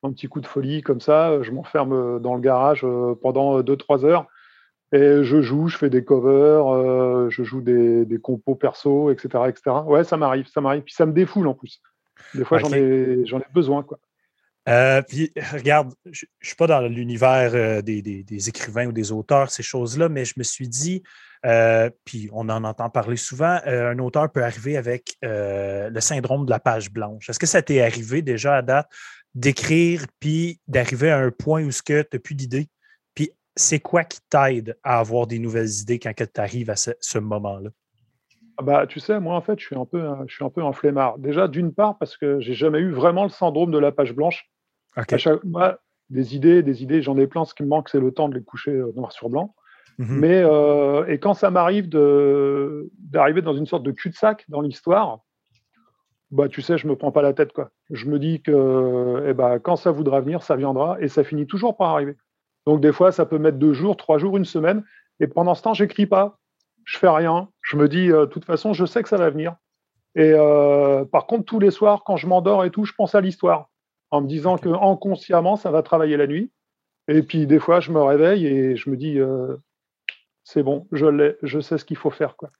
un 0.04 0.12
petit 0.12 0.28
coup 0.28 0.40
de 0.40 0.46
folie 0.46 0.80
comme 0.80 1.00
ça. 1.00 1.42
Je 1.42 1.50
m'enferme 1.50 2.20
dans 2.20 2.36
le 2.36 2.40
garage 2.40 2.86
pendant 3.20 3.60
2-3 3.60 4.04
heures 4.04 4.26
et 4.92 5.24
je 5.24 5.40
joue, 5.40 5.66
je 5.66 5.76
fais 5.76 5.90
des 5.90 6.04
covers, 6.04 7.30
je 7.30 7.42
joue 7.42 7.62
des, 7.62 8.04
des, 8.04 8.20
compos 8.20 8.54
perso, 8.54 9.10
etc., 9.10 9.44
etc. 9.48 9.78
Ouais, 9.86 10.04
ça 10.04 10.16
m'arrive, 10.16 10.46
ça 10.46 10.60
m'arrive. 10.60 10.82
Puis 10.82 10.94
ça 10.94 11.04
me 11.04 11.12
défoule 11.12 11.48
en 11.48 11.54
plus. 11.54 11.82
Des 12.34 12.44
fois, 12.44 12.58
j'en 12.58 12.72
ai, 12.72 12.78
ai, 12.78 13.52
besoin. 13.52 13.82
Quoi. 13.82 13.98
Euh, 14.68 15.02
puis, 15.02 15.32
regarde, 15.52 15.94
je 16.04 16.26
ne 16.26 16.46
suis 16.46 16.56
pas 16.56 16.66
dans 16.66 16.80
l'univers 16.80 17.52
euh, 17.54 17.82
des, 17.82 18.02
des, 18.02 18.48
écrivains 18.48 18.86
ou 18.86 18.92
des 18.92 19.10
auteurs, 19.10 19.50
ces 19.50 19.62
choses-là, 19.62 20.08
mais 20.08 20.24
je 20.24 20.34
me 20.36 20.42
suis 20.42 20.68
dit, 20.68 21.02
euh, 21.46 21.90
puis 22.04 22.28
on 22.32 22.48
en 22.48 22.62
entend 22.64 22.90
parler 22.90 23.16
souvent, 23.16 23.58
un 23.64 23.98
auteur 23.98 24.30
peut 24.30 24.44
arriver 24.44 24.76
avec 24.76 25.16
le 25.22 26.00
syndrome 26.00 26.44
de 26.44 26.50
la 26.50 26.60
page 26.60 26.90
blanche. 26.90 27.30
Est-ce 27.30 27.38
que 27.38 27.46
ça 27.46 27.62
t'est 27.62 27.80
arrivé 27.80 28.22
déjà 28.22 28.56
à 28.56 28.62
date 28.62 28.88
d'écrire 29.34 30.06
puis 30.18 30.60
d'arriver 30.66 31.10
à 31.10 31.18
un 31.18 31.30
point 31.30 31.64
où 31.64 31.70
tu 31.70 31.92
n'as 31.92 32.04
plus 32.04 32.34
d'idées? 32.34 32.68
Puis 33.14 33.30
c'est 33.56 33.80
quoi 33.80 34.04
qui 34.04 34.18
t'aide 34.28 34.76
à 34.82 34.98
avoir 34.98 35.26
des 35.26 35.38
nouvelles 35.38 35.70
idées 35.80 35.98
quand 35.98 36.12
tu 36.14 36.40
arrives 36.40 36.70
à 36.70 36.76
ce 36.76 37.18
moment-là? 37.18 37.70
Ah 38.60 38.62
bah, 38.62 38.86
tu 38.86 39.00
sais, 39.00 39.18
moi, 39.20 39.36
en 39.36 39.40
fait, 39.40 39.58
je 39.58 39.64
suis 39.64 39.74
un 39.74 39.86
peu, 39.86 40.02
un, 40.02 40.24
je 40.26 40.34
suis 40.34 40.44
un 40.44 40.50
peu 40.50 40.62
un 40.62 40.74
flemmard. 40.74 41.16
Déjà, 41.16 41.48
d'une 41.48 41.72
part, 41.72 41.96
parce 41.96 42.18
que 42.18 42.40
j'ai 42.40 42.52
jamais 42.52 42.78
eu 42.78 42.90
vraiment 42.90 43.22
le 43.22 43.30
syndrome 43.30 43.70
de 43.70 43.78
la 43.78 43.90
page 43.90 44.12
blanche. 44.14 44.50
des 46.10 46.36
idées, 46.36 46.62
des 46.62 46.82
idées, 46.82 47.00
j'en 47.00 47.16
ai 47.16 47.26
plein. 47.26 47.46
Ce 47.46 47.54
qui 47.54 47.62
me 47.62 47.68
manque, 47.68 47.88
c'est 47.88 48.00
le 48.00 48.12
temps 48.12 48.28
de 48.28 48.34
les 48.34 48.44
coucher 48.44 48.72
euh, 48.72 48.92
noir 48.94 49.12
sur 49.12 49.30
blanc. 49.30 49.54
Mhm. 49.96 50.18
Mais 50.18 50.42
euh, 50.44 51.06
et 51.06 51.18
quand 51.18 51.32
ça 51.32 51.50
m'arrive 51.50 51.88
d'arriver 51.88 53.40
dans 53.40 53.54
une 53.54 53.64
sorte 53.64 53.82
de 53.82 53.92
cul-de-sac 53.92 54.44
dans 54.50 54.60
l'histoire, 54.60 55.20
bah 56.30 56.48
tu 56.48 56.60
sais, 56.60 56.76
je 56.76 56.86
me 56.86 56.96
prends 56.96 57.12
pas 57.12 57.22
la 57.22 57.32
tête 57.32 57.54
quoi. 57.54 57.70
Je 57.88 58.10
me 58.10 58.18
dis 58.18 58.42
que 58.42 59.24
eh 59.26 59.32
bah, 59.32 59.58
quand 59.58 59.76
ça 59.76 59.90
voudra 59.90 60.20
venir, 60.20 60.42
ça 60.42 60.54
viendra 60.54 61.00
et 61.00 61.08
ça 61.08 61.24
finit 61.24 61.46
toujours 61.46 61.78
par 61.78 61.90
arriver. 61.90 62.16
Donc 62.66 62.82
des 62.82 62.92
fois, 62.92 63.10
ça 63.10 63.24
peut 63.24 63.38
mettre 63.38 63.56
deux 63.56 63.72
jours, 63.72 63.96
trois 63.96 64.18
jours, 64.18 64.36
une 64.36 64.44
semaine. 64.44 64.84
Et 65.18 65.28
pendant 65.28 65.54
ce 65.54 65.62
temps, 65.62 65.72
j'écris 65.72 66.06
pas 66.06 66.39
je 66.90 66.98
fais 66.98 67.08
rien. 67.08 67.48
Je 67.62 67.76
me 67.76 67.88
dis, 67.88 68.10
euh, 68.10 68.26
de 68.26 68.30
toute 68.30 68.44
façon, 68.44 68.72
je 68.72 68.84
sais 68.84 69.02
que 69.02 69.08
ça 69.08 69.16
va 69.16 69.30
venir. 69.30 69.54
Et 70.16 70.32
euh, 70.34 71.04
par 71.04 71.26
contre, 71.26 71.44
tous 71.44 71.60
les 71.60 71.70
soirs, 71.70 72.02
quand 72.04 72.16
je 72.16 72.26
m'endors 72.26 72.64
et 72.64 72.70
tout, 72.70 72.84
je 72.84 72.92
pense 72.92 73.14
à 73.14 73.20
l'histoire, 73.20 73.70
en 74.10 74.22
me 74.22 74.26
disant 74.26 74.58
que 74.58 74.68
inconsciemment, 74.68 75.54
ça 75.54 75.70
va 75.70 75.84
travailler 75.84 76.16
la 76.16 76.26
nuit. 76.26 76.50
Et 77.06 77.22
puis 77.22 77.46
des 77.46 77.60
fois, 77.60 77.78
je 77.78 77.92
me 77.92 78.02
réveille 78.02 78.44
et 78.44 78.76
je 78.76 78.90
me 78.90 78.96
dis, 78.96 79.20
euh, 79.20 79.56
c'est 80.42 80.64
bon, 80.64 80.88
je 80.90 81.06
l'ai, 81.06 81.36
je 81.42 81.60
sais 81.60 81.78
ce 81.78 81.84
qu'il 81.84 81.96
faut 81.96 82.10
faire. 82.10 82.34
Quoi. 82.34 82.50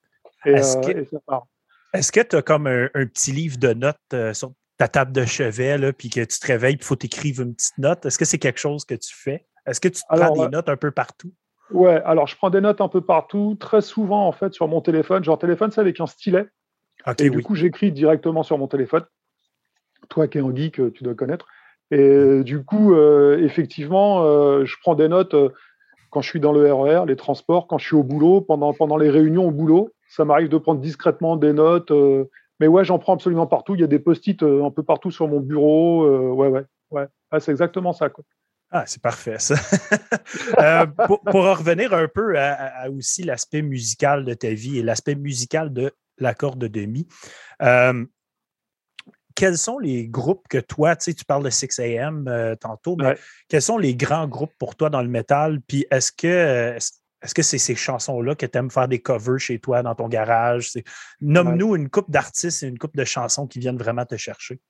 Est-ce 1.92 2.12
que 2.12 2.20
tu 2.20 2.36
as 2.36 2.42
comme 2.42 2.68
un, 2.68 2.88
petit 3.06 3.32
livre 3.32 3.58
de 3.58 3.72
notes 3.72 4.32
sur 4.32 4.52
ta 4.78 4.86
table 4.86 5.10
de 5.10 5.24
chevet, 5.24 5.76
là, 5.76 5.92
puis 5.92 6.08
que 6.08 6.20
tu 6.20 6.38
te 6.38 6.46
réveilles, 6.46 6.76
il 6.78 6.84
faut 6.84 6.94
t'écrire 6.94 7.40
une 7.40 7.56
petite 7.56 7.78
note? 7.78 8.06
Est-ce 8.06 8.16
que 8.16 8.24
c'est 8.24 8.38
quelque 8.38 8.60
chose 8.60 8.84
que 8.84 8.94
tu 8.94 9.12
fais? 9.12 9.44
Est-ce 9.66 9.80
que 9.80 9.88
tu 9.88 10.00
te 10.00 10.06
prends 10.08 10.32
des 10.32 10.48
notes 10.48 10.68
un 10.68 10.76
peu 10.76 10.92
partout? 10.92 11.32
Ouais, 11.72 12.00
alors 12.04 12.26
je 12.26 12.36
prends 12.36 12.50
des 12.50 12.60
notes 12.60 12.80
un 12.80 12.88
peu 12.88 13.00
partout, 13.00 13.56
très 13.58 13.80
souvent 13.80 14.26
en 14.26 14.32
fait 14.32 14.52
sur 14.52 14.68
mon 14.68 14.80
téléphone. 14.80 15.22
Genre 15.24 15.38
téléphone, 15.38 15.70
c'est 15.70 15.80
avec 15.80 16.00
un 16.00 16.06
stylet. 16.06 16.46
et 17.18 17.30
du 17.30 17.42
coup, 17.42 17.54
j'écris 17.54 17.92
directement 17.92 18.42
sur 18.42 18.58
mon 18.58 18.66
téléphone. 18.66 19.04
Toi 20.08 20.28
qui 20.28 20.38
es 20.38 20.40
un 20.40 20.54
geek, 20.54 20.92
tu 20.92 21.04
dois 21.04 21.14
connaître. 21.14 21.46
Et 21.90 22.44
du 22.44 22.64
coup, 22.64 22.94
euh, 22.94 23.38
effectivement, 23.42 24.22
euh, 24.24 24.64
je 24.64 24.76
prends 24.80 24.94
des 24.94 25.08
notes 25.08 25.34
euh, 25.34 25.50
quand 26.10 26.20
je 26.20 26.28
suis 26.28 26.40
dans 26.40 26.52
le 26.52 26.72
RER, 26.72 27.02
e 27.02 27.06
les 27.06 27.16
transports, 27.16 27.66
quand 27.66 27.78
je 27.78 27.86
suis 27.86 27.96
au 27.96 28.02
boulot, 28.02 28.40
pendant, 28.40 28.72
pendant 28.72 28.96
les 28.96 29.10
réunions 29.10 29.48
au 29.48 29.50
boulot. 29.50 29.90
Ça 30.08 30.24
m'arrive 30.24 30.48
de 30.48 30.58
prendre 30.58 30.80
discrètement 30.80 31.36
des 31.36 31.52
notes. 31.52 31.92
mais 32.58 32.66
ouais, 32.66 32.84
j'en 32.84 32.98
prends 32.98 33.14
absolument 33.14 33.46
partout. 33.46 33.74
Il 33.74 33.80
y 33.80 33.84
a 33.84 33.88
des 33.88 34.00
post-it 34.00 34.42
un 34.42 34.70
peu 34.70 34.82
partout 34.82 35.10
sur 35.12 35.28
mon 35.28 35.38
bureau. 35.38 36.34
ouais, 36.34 36.48
ouais, 36.48 36.64
ouais. 36.90 37.06
Ah, 37.30 37.38
c'est 37.38 37.52
exactement 37.52 37.92
ça. 37.92 38.08
Quoi. 38.08 38.24
Ah, 38.70 38.84
c'est 38.86 39.02
parfait, 39.02 39.38
ça. 39.38 39.54
Euh, 40.58 40.86
pour, 40.86 41.22
revenir 41.32 41.92
un 41.92 42.06
peu 42.06 42.38
à, 42.38 42.88
aussi 42.90 43.22
l'aspect 43.22 43.62
musical 43.62 44.24
de 44.24 44.34
ta 44.34 44.50
vie 44.50 44.78
et 44.78 44.82
l'aspect 44.82 45.14
musical 45.14 45.72
de 45.72 45.92
l'accord 46.18 46.56
de 46.56 46.68
demi, 46.68 47.08
euh, 47.62 48.04
quels 49.34 49.58
sont 49.58 49.78
les 49.78 50.06
groupes 50.06 50.46
que 50.48 50.58
toi, 50.58 50.96
tu 50.96 51.04
sais, 51.04 51.14
tu 51.14 51.24
parles 51.24 51.44
de 51.44 51.50
6 51.50 51.78
AM 51.80 52.28
euh, 52.28 52.54
tantôt, 52.56 52.96
mais 52.96 53.16
quels 53.48 53.62
sont 53.62 53.78
les 53.78 53.94
grands 53.94 54.28
groupes 54.28 54.54
pour 54.58 54.76
toi 54.76 54.90
dans 54.90 55.02
le 55.02 55.08
métal? 55.08 55.60
Puis 55.66 55.86
est-ce 55.90 56.12
que 56.12 56.76
est-ce 57.22 57.34
que 57.34 57.42
c'est 57.42 57.58
ces 57.58 57.74
chansons-là 57.74 58.34
que 58.34 58.46
tu 58.46 58.58
aimes 58.58 58.70
faire 58.70 58.88
des 58.88 59.00
covers 59.00 59.38
chez 59.38 59.58
toi 59.58 59.82
dans 59.82 59.94
ton 59.94 60.08
garage? 60.08 60.72
Nomme-nous 61.20 61.76
une 61.76 61.90
coupe 61.90 62.10
d'artistes 62.10 62.62
et 62.62 62.66
une 62.66 62.78
coupe 62.78 62.96
de 62.96 63.04
chansons 63.04 63.46
qui 63.46 63.58
viennent 63.58 63.78
vraiment 63.78 64.06
te 64.06 64.16
chercher. 64.16 64.60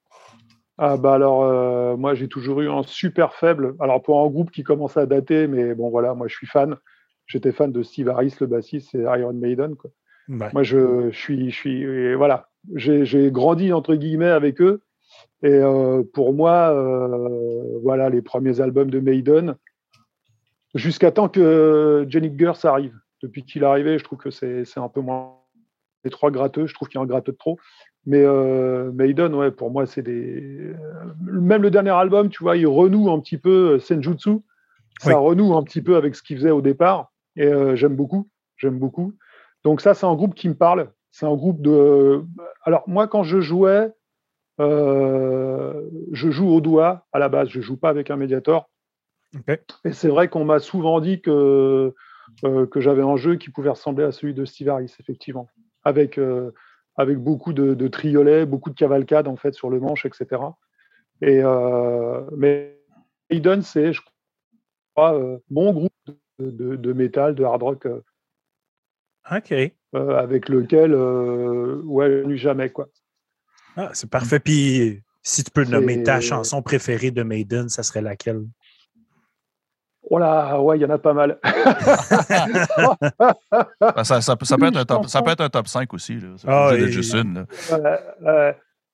Ah 0.82 0.96
bah 0.96 1.12
alors, 1.12 1.44
euh, 1.44 1.94
moi 1.98 2.14
j'ai 2.14 2.26
toujours 2.26 2.62
eu 2.62 2.70
un 2.70 2.82
super 2.82 3.34
faible. 3.34 3.74
Alors 3.80 4.02
pour 4.02 4.24
un 4.24 4.28
groupe 4.30 4.50
qui 4.50 4.64
commence 4.64 4.96
à 4.96 5.04
dater, 5.04 5.46
mais 5.46 5.74
bon 5.74 5.90
voilà, 5.90 6.14
moi 6.14 6.26
je 6.26 6.34
suis 6.34 6.46
fan. 6.46 6.74
J'étais 7.26 7.52
fan 7.52 7.70
de 7.70 7.82
Steve 7.82 8.08
Harris, 8.08 8.34
le 8.40 8.46
bassiste, 8.46 8.94
et 8.94 9.02
Iron 9.02 9.34
Maiden. 9.34 9.76
Quoi. 9.76 9.90
Moi 10.28 10.62
je, 10.62 11.10
suis, 11.10 11.50
je 11.50 11.54
suis, 11.54 12.14
voilà, 12.14 12.48
j'ai 12.74 13.30
grandi 13.30 13.74
entre 13.74 13.94
guillemets 13.94 14.30
avec 14.30 14.62
eux. 14.62 14.80
Et 15.42 15.52
euh, 15.52 16.02
pour 16.14 16.32
moi, 16.32 16.70
euh, 16.70 17.78
voilà, 17.82 18.08
les 18.08 18.22
premiers 18.22 18.62
albums 18.62 18.90
de 18.90 19.00
Maiden, 19.00 19.56
jusqu'à 20.74 21.10
temps 21.10 21.28
que 21.28 22.06
Jenny 22.08 22.32
Gers 22.38 22.64
arrive. 22.64 22.94
Depuis 23.22 23.44
qu'il 23.44 23.64
est 23.64 23.66
arrivé, 23.66 23.98
je 23.98 24.04
trouve 24.04 24.18
que 24.18 24.30
c'est 24.30 24.64
un 24.78 24.88
peu 24.88 25.02
moins 25.02 25.34
les 26.04 26.10
trois 26.10 26.30
gratteux. 26.30 26.66
Je 26.66 26.72
trouve 26.72 26.88
qu'il 26.88 26.98
y 26.98 27.00
a 27.00 27.04
un 27.04 27.06
gratteux 27.06 27.32
de 27.32 27.36
trop. 27.36 27.58
Mais 28.06 28.22
euh, 28.24 28.90
Maiden, 28.92 29.34
ouais, 29.34 29.50
pour 29.50 29.70
moi, 29.70 29.86
c'est 29.86 30.02
des. 30.02 30.40
Euh, 30.40 30.74
même 31.20 31.62
le 31.62 31.70
dernier 31.70 31.90
album, 31.90 32.30
tu 32.30 32.42
vois, 32.42 32.56
il 32.56 32.66
renoue 32.66 33.10
un 33.10 33.20
petit 33.20 33.36
peu 33.36 33.74
euh, 33.74 33.78
Senjutsu. 33.78 34.38
Ça 34.98 35.16
renoue 35.16 35.54
un 35.54 35.62
petit 35.62 35.80
peu 35.80 35.96
avec 35.96 36.14
ce 36.14 36.22
qu'il 36.22 36.36
faisait 36.36 36.50
au 36.50 36.60
départ. 36.60 37.10
Et 37.36 37.46
euh, 37.46 37.74
j'aime 37.74 37.96
beaucoup. 37.96 38.28
J'aime 38.56 38.78
beaucoup. 38.78 39.14
Donc, 39.64 39.80
ça, 39.80 39.94
c'est 39.94 40.06
un 40.06 40.14
groupe 40.14 40.34
qui 40.34 40.48
me 40.48 40.54
parle. 40.54 40.90
C'est 41.10 41.26
un 41.26 41.34
groupe 41.34 41.60
de. 41.62 42.22
Alors, 42.64 42.84
moi, 42.86 43.06
quand 43.06 43.22
je 43.22 43.40
jouais, 43.40 43.90
euh, 44.60 45.88
je 46.12 46.30
joue 46.30 46.48
au 46.48 46.60
doigt 46.60 47.06
à 47.12 47.18
la 47.18 47.28
base. 47.28 47.48
Je 47.48 47.60
joue 47.60 47.76
pas 47.76 47.88
avec 47.88 48.10
un 48.10 48.16
médiator. 48.16 48.70
Et 49.84 49.92
c'est 49.92 50.08
vrai 50.08 50.28
qu'on 50.28 50.44
m'a 50.44 50.58
souvent 50.58 51.00
dit 51.00 51.20
que, 51.20 51.94
que 52.42 52.80
j'avais 52.80 53.02
un 53.02 53.16
jeu 53.16 53.36
qui 53.36 53.50
pouvait 53.50 53.70
ressembler 53.70 54.04
à 54.04 54.12
celui 54.12 54.34
de 54.34 54.44
Steve 54.44 54.68
Harris, 54.68 54.92
effectivement. 54.98 55.46
Avec 55.84 56.18
avec 57.00 57.18
beaucoup 57.18 57.52
de, 57.52 57.88
triolets, 57.88 58.46
beaucoup 58.46 58.70
de 58.70 58.74
cavalcades 58.74 59.28
en 59.28 59.36
fait 59.36 59.52
sur 59.54 59.70
le 59.70 59.80
manche, 59.80 60.06
etc. 60.06 60.42
Et 61.22 61.40
euh, 61.42 62.22
mais 62.36 62.78
Maiden, 63.30 63.62
c'est, 63.62 63.92
je 63.92 64.00
crois, 64.94 65.14
euh, 65.18 65.38
bon 65.48 65.72
groupe 65.72 65.92
de, 66.38 66.76
de, 66.76 66.92
métal, 66.92 67.34
de 67.34 67.44
hard 67.44 67.62
rock. 67.62 67.86
Euh, 67.86 68.02
ok. 69.30 69.52
avec 69.92 70.48
lequel, 70.48 70.94
ouais, 70.94 72.24
nu 72.24 72.36
jamais 72.36 72.70
quoi. 72.70 72.88
Ah, 73.76 73.90
c'est 73.92 74.10
parfait. 74.10 74.40
Puis, 74.40 75.02
si 75.22 75.44
tu 75.44 75.50
peux 75.50 75.64
nommer 75.64 76.02
ta 76.02 76.20
chanson 76.20 76.62
préférée 76.62 77.10
de 77.10 77.22
Maiden, 77.22 77.68
ça 77.68 77.82
serait 77.82 78.02
laquelle? 78.02 78.44
Voilà, 80.10 80.60
ouais, 80.60 80.76
il 80.76 80.82
y 80.82 80.84
en 80.84 80.90
a 80.90 80.98
pas 80.98 81.14
mal. 81.14 81.38
ça, 84.02 84.36
peut 84.36 84.66
être 84.66 84.76
un 84.76 84.84
top, 84.84 85.06
ça 85.06 85.22
peut 85.22 85.30
être 85.30 85.40
un 85.40 85.48
top 85.48 85.68
5 85.68 85.94
aussi. 85.94 86.18
Là. 86.18 86.30
Ah, 86.48 86.76
juste 86.76 87.14
une. 87.14 87.46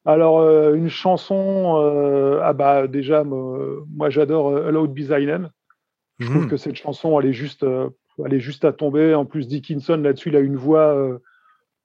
alors, 0.05 0.41
euh, 0.41 0.75
une 0.75 0.91
chanson, 0.91 1.81
euh, 1.81 2.41
ah 2.43 2.53
bah 2.53 2.87
déjà, 2.87 3.25
moi 3.25 4.11
j'adore 4.11 4.51
euh, 4.51 4.69
Hello 4.69 4.87
Design 4.87 5.49
Je 6.19 6.27
trouve 6.27 6.45
hmm. 6.45 6.49
que 6.49 6.59
cette 6.59 6.77
chanson, 6.77 7.19
elle 7.19 7.29
est, 7.29 7.33
juste, 7.33 7.65
elle 8.23 8.35
est 8.35 8.41
juste 8.41 8.67
à 8.67 8.75
tomber. 8.75 9.15
En 9.15 9.25
plus, 9.25 9.49
Dickinson, 9.49 9.97
là-dessus, 9.97 10.29
il 10.29 10.37
a 10.37 10.41
une 10.41 10.57
voix. 10.57 11.19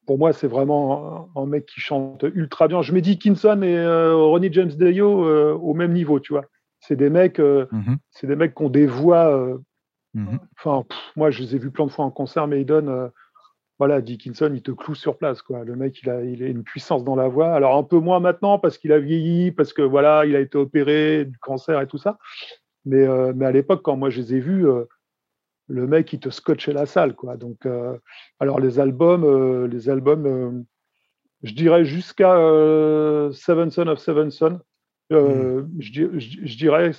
pour 0.07 0.17
moi, 0.17 0.33
c'est 0.33 0.47
vraiment 0.47 1.29
un, 1.37 1.45
mec 1.45 1.67
qui 1.67 1.79
chante 1.79 2.25
ultra 2.35 2.67
bien. 2.67 2.81
Je 2.81 2.91
mets 2.91 2.99
Dickinson 2.99 3.61
et 3.61 4.11
Ronnie 4.11 4.51
James 4.51 4.71
Dio 4.71 5.53
au 5.53 5.73
même 5.73 5.93
niveau, 5.93 6.19
tu 6.19 6.33
vois. 6.33 6.43
C'est 6.81 6.95
des 6.95 7.09
mecs, 7.09 7.39
euh, 7.39 7.67
mmh 7.71 7.95
c'est 8.09 8.27
des 8.27 8.35
mecs 8.35 8.55
qui 8.55 8.63
ont 8.63 8.69
des 8.69 8.87
voix. 8.87 9.33
Euh, 9.33 9.57
mmh 10.15 10.37
enfin, 10.57 10.85
moi, 11.15 11.31
je 11.31 11.41
les 11.41 11.55
ai 11.55 11.59
vus 11.59 11.71
plein 11.71 11.85
de 11.85 11.91
fois 11.91 12.05
en 12.05 12.11
concert, 12.11 12.47
mais 12.47 12.57
Maiden. 12.57 12.89
Euh, 12.89 13.07
voilà, 13.79 14.01
Dickinson, 14.01 14.51
il 14.53 14.61
te 14.61 14.71
cloue 14.71 14.93
sur 14.93 15.17
place, 15.17 15.41
quoi. 15.41 15.63
Le 15.63 15.75
mec, 15.75 16.01
il 16.03 16.09
a, 16.09 16.23
il 16.23 16.43
a 16.43 16.47
une 16.47 16.63
puissance 16.63 17.03
dans 17.03 17.15
la 17.15 17.27
voix. 17.27 17.53
Alors 17.53 17.77
un 17.77 17.83
peu 17.83 17.97
moins 17.97 18.19
maintenant 18.19 18.59
parce 18.59 18.77
qu'il 18.77 18.91
a 18.91 18.99
vieilli, 18.99 19.51
parce 19.51 19.73
que 19.73 19.81
voilà, 19.81 20.25
il 20.25 20.35
a 20.35 20.39
été 20.39 20.55
opéré 20.55 21.25
du 21.25 21.37
cancer 21.39 21.81
et 21.81 21.87
tout 21.87 21.97
ça. 21.97 22.19
Mais, 22.85 23.07
mais 23.33 23.45
à 23.45 23.51
l'époque, 23.51 23.81
quand 23.81 23.95
moi 23.95 24.11
je 24.11 24.21
les 24.21 24.35
ai 24.35 24.39
vus, 24.39 24.67
le 25.67 25.87
mec, 25.87 26.13
il 26.13 26.19
te 26.19 26.29
scotchait 26.29 26.73
la 26.73 26.85
salle, 26.85 27.15
quoi. 27.15 27.37
Donc, 27.37 27.67
alors 28.39 28.59
les 28.59 28.79
albums, 28.79 29.65
les 29.65 29.89
albums, 29.89 30.63
je 31.41 31.53
dirais 31.55 31.83
jusqu'à 31.83 32.35
Seven 33.31 33.71
Son 33.71 33.87
of 33.87 33.97
Seven 33.97 34.29
Son. 34.29 34.59
Euh, 35.12 35.63
mm. 35.63 35.80
je, 35.80 36.58
dirais, 36.58 36.91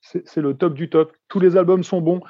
c'est 0.00 0.40
le 0.40 0.54
top 0.54 0.74
du 0.74 0.90
top. 0.90 1.12
Tous 1.28 1.40
les 1.40 1.56
albums 1.56 1.82
sont 1.82 2.00
bons. 2.00 2.20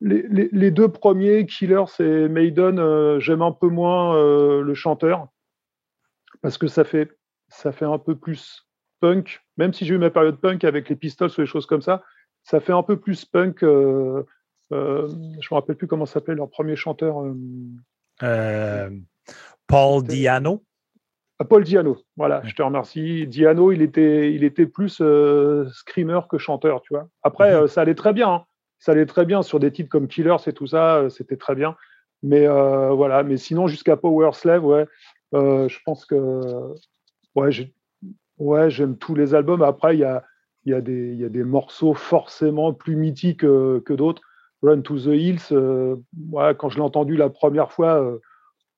Les, 0.00 0.70
deux 0.70 0.88
premiers, 0.88 1.46
Killer, 1.46 1.84
c'est 1.88 2.28
Maiden. 2.28 2.78
Euh, 2.78 3.20
j'aime 3.20 3.42
un 3.42 3.52
peu 3.52 3.68
moins 3.68 4.16
euh, 4.16 4.62
le 4.62 4.74
chanteur 4.74 5.28
parce 6.42 6.56
que 6.56 6.68
ça 6.68 6.84
fait, 6.84 7.10
ça 7.48 7.70
fait 7.72 7.84
un 7.84 7.98
peu 7.98 8.16
plus 8.16 8.66
punk. 9.00 9.42
Même 9.58 9.74
si 9.74 9.84
j'ai 9.84 9.94
eu 9.94 9.98
ma 9.98 10.10
période 10.10 10.40
punk 10.40 10.64
avec 10.64 10.88
les 10.88 10.96
Pistols 10.96 11.30
ou 11.36 11.40
les 11.40 11.46
choses 11.46 11.66
comme 11.66 11.82
ça, 11.82 12.02
ça 12.44 12.60
fait 12.60 12.72
un 12.72 12.82
peu 12.82 12.98
plus 12.98 13.26
punk. 13.26 13.58
je 13.60 14.24
me 14.70 15.54
rappelle 15.54 15.76
plus 15.76 15.86
comment 15.86 16.06
s'appelait 16.06 16.34
leur 16.34 16.48
premier 16.48 16.76
chanteur. 16.76 17.22
Paul 19.66 20.02
Diano. 20.02 20.64
Paul 21.44 21.64
Diano, 21.64 21.96
voilà, 22.16 22.42
je 22.44 22.54
te 22.54 22.62
remercie. 22.62 23.26
Diano, 23.26 23.72
il 23.72 23.80
était, 23.80 24.34
il 24.34 24.44
était 24.44 24.66
plus 24.66 24.98
euh, 25.00 25.66
screamer 25.72 26.20
que 26.28 26.36
chanteur, 26.36 26.82
tu 26.82 26.92
vois. 26.92 27.08
Après, 27.22 27.50
mhm. 27.50 27.62
euh, 27.62 27.66
ça 27.66 27.80
allait 27.80 27.94
très 27.94 28.12
bien. 28.12 28.28
Hein. 28.28 28.44
Ça 28.78 28.92
allait 28.92 29.06
très 29.06 29.24
bien 29.24 29.42
sur 29.42 29.58
des 29.58 29.72
titres 29.72 29.88
comme 29.88 30.08
Killers 30.08 30.36
et 30.46 30.52
tout 30.52 30.66
ça, 30.66 30.96
euh, 30.96 31.08
c'était 31.08 31.36
très 31.36 31.54
bien. 31.54 31.76
Mais 32.22 32.46
voilà, 32.46 33.22
mais 33.22 33.38
sinon, 33.38 33.66
jusqu'à 33.66 33.96
Power 33.96 34.32
Slave, 34.34 34.62
ouais, 34.62 34.86
je 35.32 35.78
pense 35.86 36.04
que 36.04 36.74
ouais, 37.34 37.48
ouais, 38.36 38.70
j'aime 38.70 38.98
tous 38.98 39.14
les 39.14 39.34
albums. 39.34 39.62
Après, 39.62 39.96
il 39.96 40.00
y 40.00 40.04
a, 40.04 40.22
y, 40.66 40.74
a 40.74 40.82
des, 40.82 41.14
y 41.14 41.24
a 41.24 41.30
des 41.30 41.44
morceaux 41.44 41.94
forcément 41.94 42.74
plus 42.74 42.94
mythiques 42.94 43.40
que 43.40 43.92
d'autres. 43.94 44.20
Run 44.62 44.82
to 44.82 44.98
the 44.98 45.06
Hills, 45.06 45.50
ouais, 45.50 46.54
quand 46.58 46.68
je 46.68 46.76
l'ai 46.76 46.84
entendu 46.84 47.16
la 47.16 47.30
première 47.30 47.72
fois, 47.72 48.18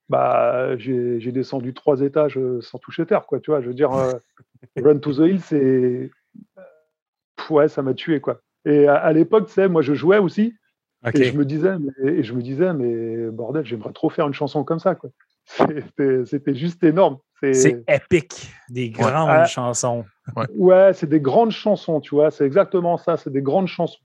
bah, 0.09 0.77
j'ai 0.77 1.31
descendu 1.31 1.73
trois 1.73 2.01
étages 2.01 2.37
euh, 2.37 2.61
sans 2.61 2.77
toucher 2.77 3.05
terre, 3.05 3.25
quoi. 3.25 3.39
Tu 3.39 3.51
vois, 3.51 3.61
je 3.61 3.67
veux 3.67 3.73
dire, 3.73 3.93
euh, 3.93 4.13
Run 4.77 4.99
to 4.99 5.13
the 5.13 5.27
Hill, 5.27 5.41
c'est. 5.41 6.11
Ouais, 7.49 7.67
ça 7.67 7.81
m'a 7.81 7.93
tué, 7.93 8.21
quoi. 8.21 8.39
Et 8.65 8.87
à, 8.87 9.11
l'époque, 9.11 9.47
tu 9.47 9.53
sais, 9.53 9.67
moi, 9.67 9.81
je 9.81 9.93
jouais 9.93 10.19
aussi. 10.19 10.55
Et 11.13 11.23
je 11.25 11.37
me 11.37 11.43
disais, 11.43 11.73
mais, 11.79 12.13
et 12.13 12.23
je 12.23 12.33
me 12.33 12.41
disais, 12.41 12.73
mais 12.73 13.29
bordel, 13.29 13.65
j'aimerais 13.65 13.91
trop 13.91 14.09
faire 14.09 14.25
une 14.25 14.33
chanson 14.33 14.63
comme 14.63 14.79
ça, 14.79 14.95
quoi. 14.95 15.09
C'était 16.25 16.55
juste 16.55 16.81
énorme. 16.83 17.17
C'est 17.51 17.83
épique, 17.89 18.53
des 18.69 18.89
grandes 18.89 19.11
ah. 19.29 19.45
chansons. 19.45 20.05
Ouais, 20.55 20.93
c'est 20.93 21.09
des 21.09 21.19
grandes 21.19 21.51
chansons, 21.51 21.99
tu 21.99 22.15
vois, 22.15 22.31
c'est 22.31 22.45
exactement 22.45 22.97
ça, 22.97 23.17
c'est 23.17 23.31
des 23.31 23.41
grandes 23.41 23.67
chansons. 23.67 23.99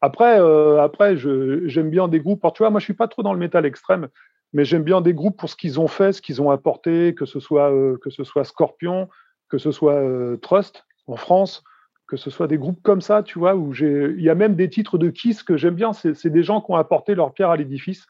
Après, 0.00 0.40
euh, 0.40 0.82
après 0.82 1.16
j'aime 1.16 1.90
bien 1.90 2.08
des 2.08 2.20
groupes. 2.20 2.44
tu 2.54 2.62
vois, 2.62 2.70
moi, 2.70 2.80
je 2.80 2.84
suis 2.84 2.94
pas 2.94 3.06
trop 3.06 3.22
dans 3.22 3.32
le 3.32 3.38
métal 3.38 3.66
extrême 3.66 4.08
mais 4.52 4.64
j'aime 4.64 4.82
bien 4.82 5.00
des 5.00 5.14
groupes 5.14 5.38
pour 5.38 5.48
ce 5.48 5.56
qu'ils 5.56 5.78
ont 5.80 5.88
fait, 5.88 6.12
ce 6.12 6.22
qu'ils 6.22 6.42
ont 6.42 6.50
apporté, 6.50 7.14
que 7.14 7.26
ce 7.26 7.40
soit, 7.40 7.72
euh, 7.72 7.96
que 7.98 8.10
ce 8.10 8.24
soit 8.24 8.44
Scorpion, 8.44 9.08
que 9.48 9.58
ce 9.58 9.70
soit 9.70 9.94
euh, 9.94 10.36
Trust 10.36 10.84
en 11.06 11.16
France, 11.16 11.62
que 12.06 12.16
ce 12.16 12.30
soit 12.30 12.48
des 12.48 12.58
groupes 12.58 12.82
comme 12.82 13.00
ça, 13.00 13.22
tu 13.22 13.38
vois, 13.38 13.54
où 13.54 13.72
il 13.74 14.20
y 14.20 14.30
a 14.30 14.34
même 14.34 14.56
des 14.56 14.68
titres 14.68 14.98
de 14.98 15.10
Kiss 15.10 15.42
que 15.42 15.56
j'aime 15.56 15.76
bien. 15.76 15.92
C'est, 15.92 16.26
des 16.26 16.42
gens 16.42 16.60
qui 16.60 16.72
ont 16.72 16.76
apporté 16.76 17.14
leur 17.14 17.32
pierre 17.32 17.50
à 17.50 17.56
l'édifice. 17.56 18.06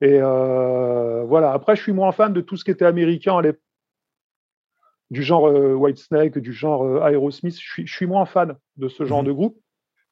Et 0.00 0.18
euh, 0.22 1.24
voilà. 1.24 1.52
Après, 1.52 1.74
je 1.74 1.82
suis 1.82 1.92
moins 1.92 2.12
fan 2.12 2.32
de 2.32 2.40
tout 2.40 2.56
ce 2.56 2.64
qui 2.64 2.70
était 2.70 2.84
américain 2.84 3.36
à 3.38 3.42
l'époque 3.42 3.60
du 5.10 5.24
genre 5.24 5.48
euh, 5.48 5.74
Whitesnake, 5.74 6.38
du 6.38 6.52
genre 6.52 6.84
euh, 6.84 7.04
Aerosmith. 7.04 7.58
Je 7.60 7.68
suis, 7.68 7.86
je 7.86 7.92
suis, 7.92 8.06
moins 8.06 8.24
fan 8.24 8.56
de 8.76 8.88
ce 8.88 9.04
genre 9.04 9.22
Mhm. 9.22 9.26
de 9.26 9.32
groupe, 9.32 9.58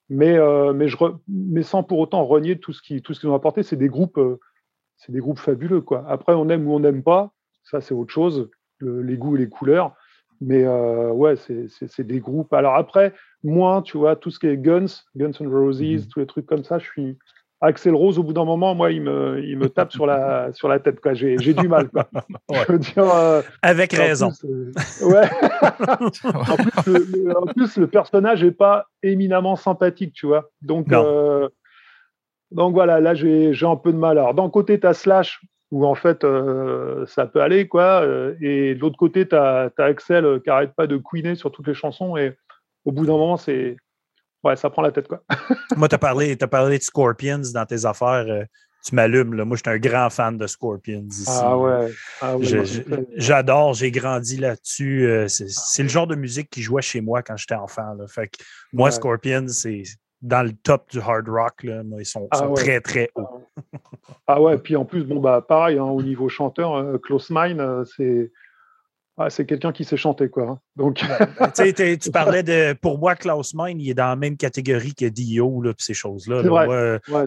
mais, 0.08 0.36
euh, 0.36 0.72
mais, 0.72 0.88
je 0.88 0.96
re- 0.96 1.18
mais 1.28 1.62
sans 1.62 1.84
pour 1.84 2.00
autant 2.00 2.24
renier 2.24 2.58
tout 2.58 2.72
ce 2.72 2.82
qu'ils 2.82 3.28
ont 3.28 3.34
apporté. 3.34 3.62
C'est 3.62 3.76
des 3.76 3.88
groupes, 3.88 4.18
c'est 4.98 5.12
des 5.12 5.20
groupes 5.20 5.38
fabuleux. 5.38 5.80
Quoi. 5.80 6.04
Après, 6.08 6.34
on 6.34 6.48
aime 6.50 6.68
ou 6.68 6.74
on 6.74 6.80
n'aime 6.80 7.02
pas, 7.02 7.30
ça 7.64 7.80
c'est 7.80 7.94
autre 7.94 8.12
chose, 8.12 8.50
le- 8.78 9.00
les 9.02 9.16
goûts 9.16 9.36
et 9.36 9.40
les 9.40 9.48
couleurs. 9.48 9.94
Mais 10.40 10.62
euh, 10.64 11.10
ouais, 11.10 11.34
c'est- 11.36 12.00
des 12.02 12.20
groupes. 12.20 12.52
Alors 12.52 12.76
après, 12.76 13.12
moi, 13.42 13.82
tu 13.84 13.98
vois, 13.98 14.14
tout 14.16 14.30
ce 14.30 14.38
qui 14.38 14.46
est 14.46 14.56
Guns, 14.56 14.86
Guns 15.16 15.32
N' 15.40 15.48
Roses, 15.48 15.80
Mhm. 15.82 16.06
tous 16.06 16.20
les 16.20 16.26
trucs 16.26 16.46
comme 16.46 16.62
ça, 16.64 16.78
je 16.78 16.84
suis. 16.84 17.18
Axel 17.60 17.92
Rose, 17.92 18.20
au 18.20 18.22
bout 18.22 18.32
d'un 18.32 18.44
moment, 18.44 18.72
moi, 18.76 18.92
il 18.92 19.02
me, 19.02 19.42
il 19.44 19.58
me 19.58 19.68
tape 19.68 19.90
sur 19.90 20.06
la, 20.06 20.52
sur 20.52 20.68
la 20.68 20.78
tête. 20.78 21.00
J'ai 21.14 21.54
du 21.54 21.66
mal. 21.66 21.88
Quoi. 21.88 22.08
Ouais. 22.50 22.58
Je 22.68 22.72
veux 22.72 22.78
dire, 22.78 23.02
euh, 23.12 23.42
Avec 23.62 23.92
raison. 23.94 24.30
plus, 24.30 24.72
euh, 25.02 25.08
ouais. 25.10 25.28
en, 26.34 26.56
plus, 26.56 26.86
le, 26.86 27.36
en 27.36 27.46
plus, 27.46 27.76
le 27.76 27.86
personnage 27.88 28.44
n'est 28.44 28.52
pas 28.52 28.86
éminemment 29.02 29.56
sympathique, 29.56 30.12
tu 30.12 30.26
vois. 30.26 30.50
Donc, 30.62 30.92
donc 32.50 32.74
voilà, 32.74 33.00
là, 33.00 33.14
j'ai 33.14 33.52
un 33.66 33.76
peu 33.76 33.92
de 33.92 33.98
mal. 33.98 34.18
Alors, 34.18 34.34
d'un 34.34 34.48
côté, 34.50 34.78
tu 34.80 34.86
as 34.86 34.94
Slash, 34.94 35.40
où 35.70 35.86
en 35.86 35.94
fait, 35.94 36.24
euh, 36.24 37.04
ça 37.06 37.26
peut 37.26 37.40
aller, 37.42 37.68
quoi. 37.68 38.02
euh, 38.02 38.34
Et 38.40 38.74
de 38.74 38.80
l'autre 38.80 38.96
côté, 38.96 39.28
tu 39.28 39.34
as, 39.36 39.70
Axel 39.78 40.24
euh, 40.24 40.38
qui 40.40 40.48
arrête 40.50 40.74
pas 40.74 40.86
de 40.86 40.96
couiner 40.96 41.34
sur 41.34 41.52
toutes 41.52 41.66
les 41.68 41.74
chansons. 41.74 42.16
Et 42.16 42.36
au 42.84 42.92
bout 42.92 43.04
d'un 43.04 43.12
moment, 43.12 43.36
c'est. 43.36 43.76
Ouais, 44.44 44.56
ça 44.56 44.70
prend 44.70 44.82
la 44.82 44.92
tête, 44.92 45.08
quoi. 45.08 45.22
Moi, 45.76 45.88
tu 45.88 45.94
as 45.94 45.98
parlé, 45.98 46.36
t'as 46.36 46.46
parlé 46.46 46.78
de 46.78 46.82
Scorpions 46.82 47.42
dans 47.52 47.66
tes 47.66 47.84
affaires. 47.84 48.24
tu 48.86 48.94
m'allumes. 48.94 49.34
là. 49.34 49.44
Moi, 49.44 49.56
je 49.56 49.62
suis 49.68 49.76
un 49.76 49.78
grand 49.80 50.08
fan 50.08 50.38
de 50.38 50.46
Scorpions 50.46 51.04
ici. 51.10 51.24
Ah 51.28 51.58
ouais. 51.58 51.90
Ah 52.22 52.36
ouais, 52.38 52.46
J'adore, 53.16 53.74
j'ai 53.74 53.90
grandi 53.90 54.36
là-dessus. 54.38 55.24
C'est 55.28 55.48
c'est 55.50 55.82
le 55.82 55.88
genre 55.88 56.06
de 56.06 56.14
musique 56.14 56.48
qui 56.50 56.62
jouait 56.62 56.82
chez 56.82 57.00
moi 57.00 57.20
quand 57.22 57.36
j'étais 57.36 57.56
enfant. 57.56 57.94
là. 57.98 58.06
Fait 58.06 58.28
que 58.28 58.42
moi, 58.72 58.86
Ouais. 58.86 58.92
Scorpions, 58.92 59.48
c'est 59.48 59.82
dans 60.22 60.42
le 60.42 60.52
top 60.52 60.90
du 60.90 60.98
hard 61.00 61.28
rock. 61.28 61.62
Là. 61.62 61.82
Ils 61.98 62.04
sont, 62.06 62.28
Ah 62.30 62.38
sont 62.38 62.48
ouais. 62.48 62.54
très, 62.62 62.80
très 62.80 63.10
hauts. 63.14 63.44
Ah 64.26 64.40
ouais, 64.40 64.58
puis 64.58 64.76
en 64.76 64.84
plus, 64.84 65.04
bon, 65.04 65.20
bah, 65.20 65.44
pareil, 65.46 65.78
hein, 65.78 65.84
au 65.84 66.02
niveau 66.02 66.28
chanteur, 66.28 66.74
euh, 66.76 66.98
Close 66.98 67.28
Mine, 67.30 67.60
euh, 67.60 67.84
c'est. 67.96 68.30
ah, 69.16 69.30
c'est 69.30 69.46
quelqu'un 69.46 69.72
qui 69.72 69.84
sait 69.84 69.96
chanter, 69.96 70.28
quoi. 70.28 70.44
hein. 70.44 70.60
Donc, 70.76 71.00
t'es- 71.54 71.96
tu 71.98 72.10
parlais 72.10 72.42
de. 72.42 72.72
Pour 72.74 72.98
moi, 72.98 73.14
Klaus 73.14 73.54
Mine, 73.54 73.80
il 73.80 73.90
est 73.90 73.94
dans 73.94 74.08
la 74.08 74.16
même 74.16 74.36
catégorie 74.36 74.94
que 74.94 75.06
Dio, 75.06 75.62
là, 75.62 75.72
puis 75.74 75.84
ces 75.84 75.94
choses-là. 75.94 76.42
Là. 76.42 77.00
ouais, 77.08 77.26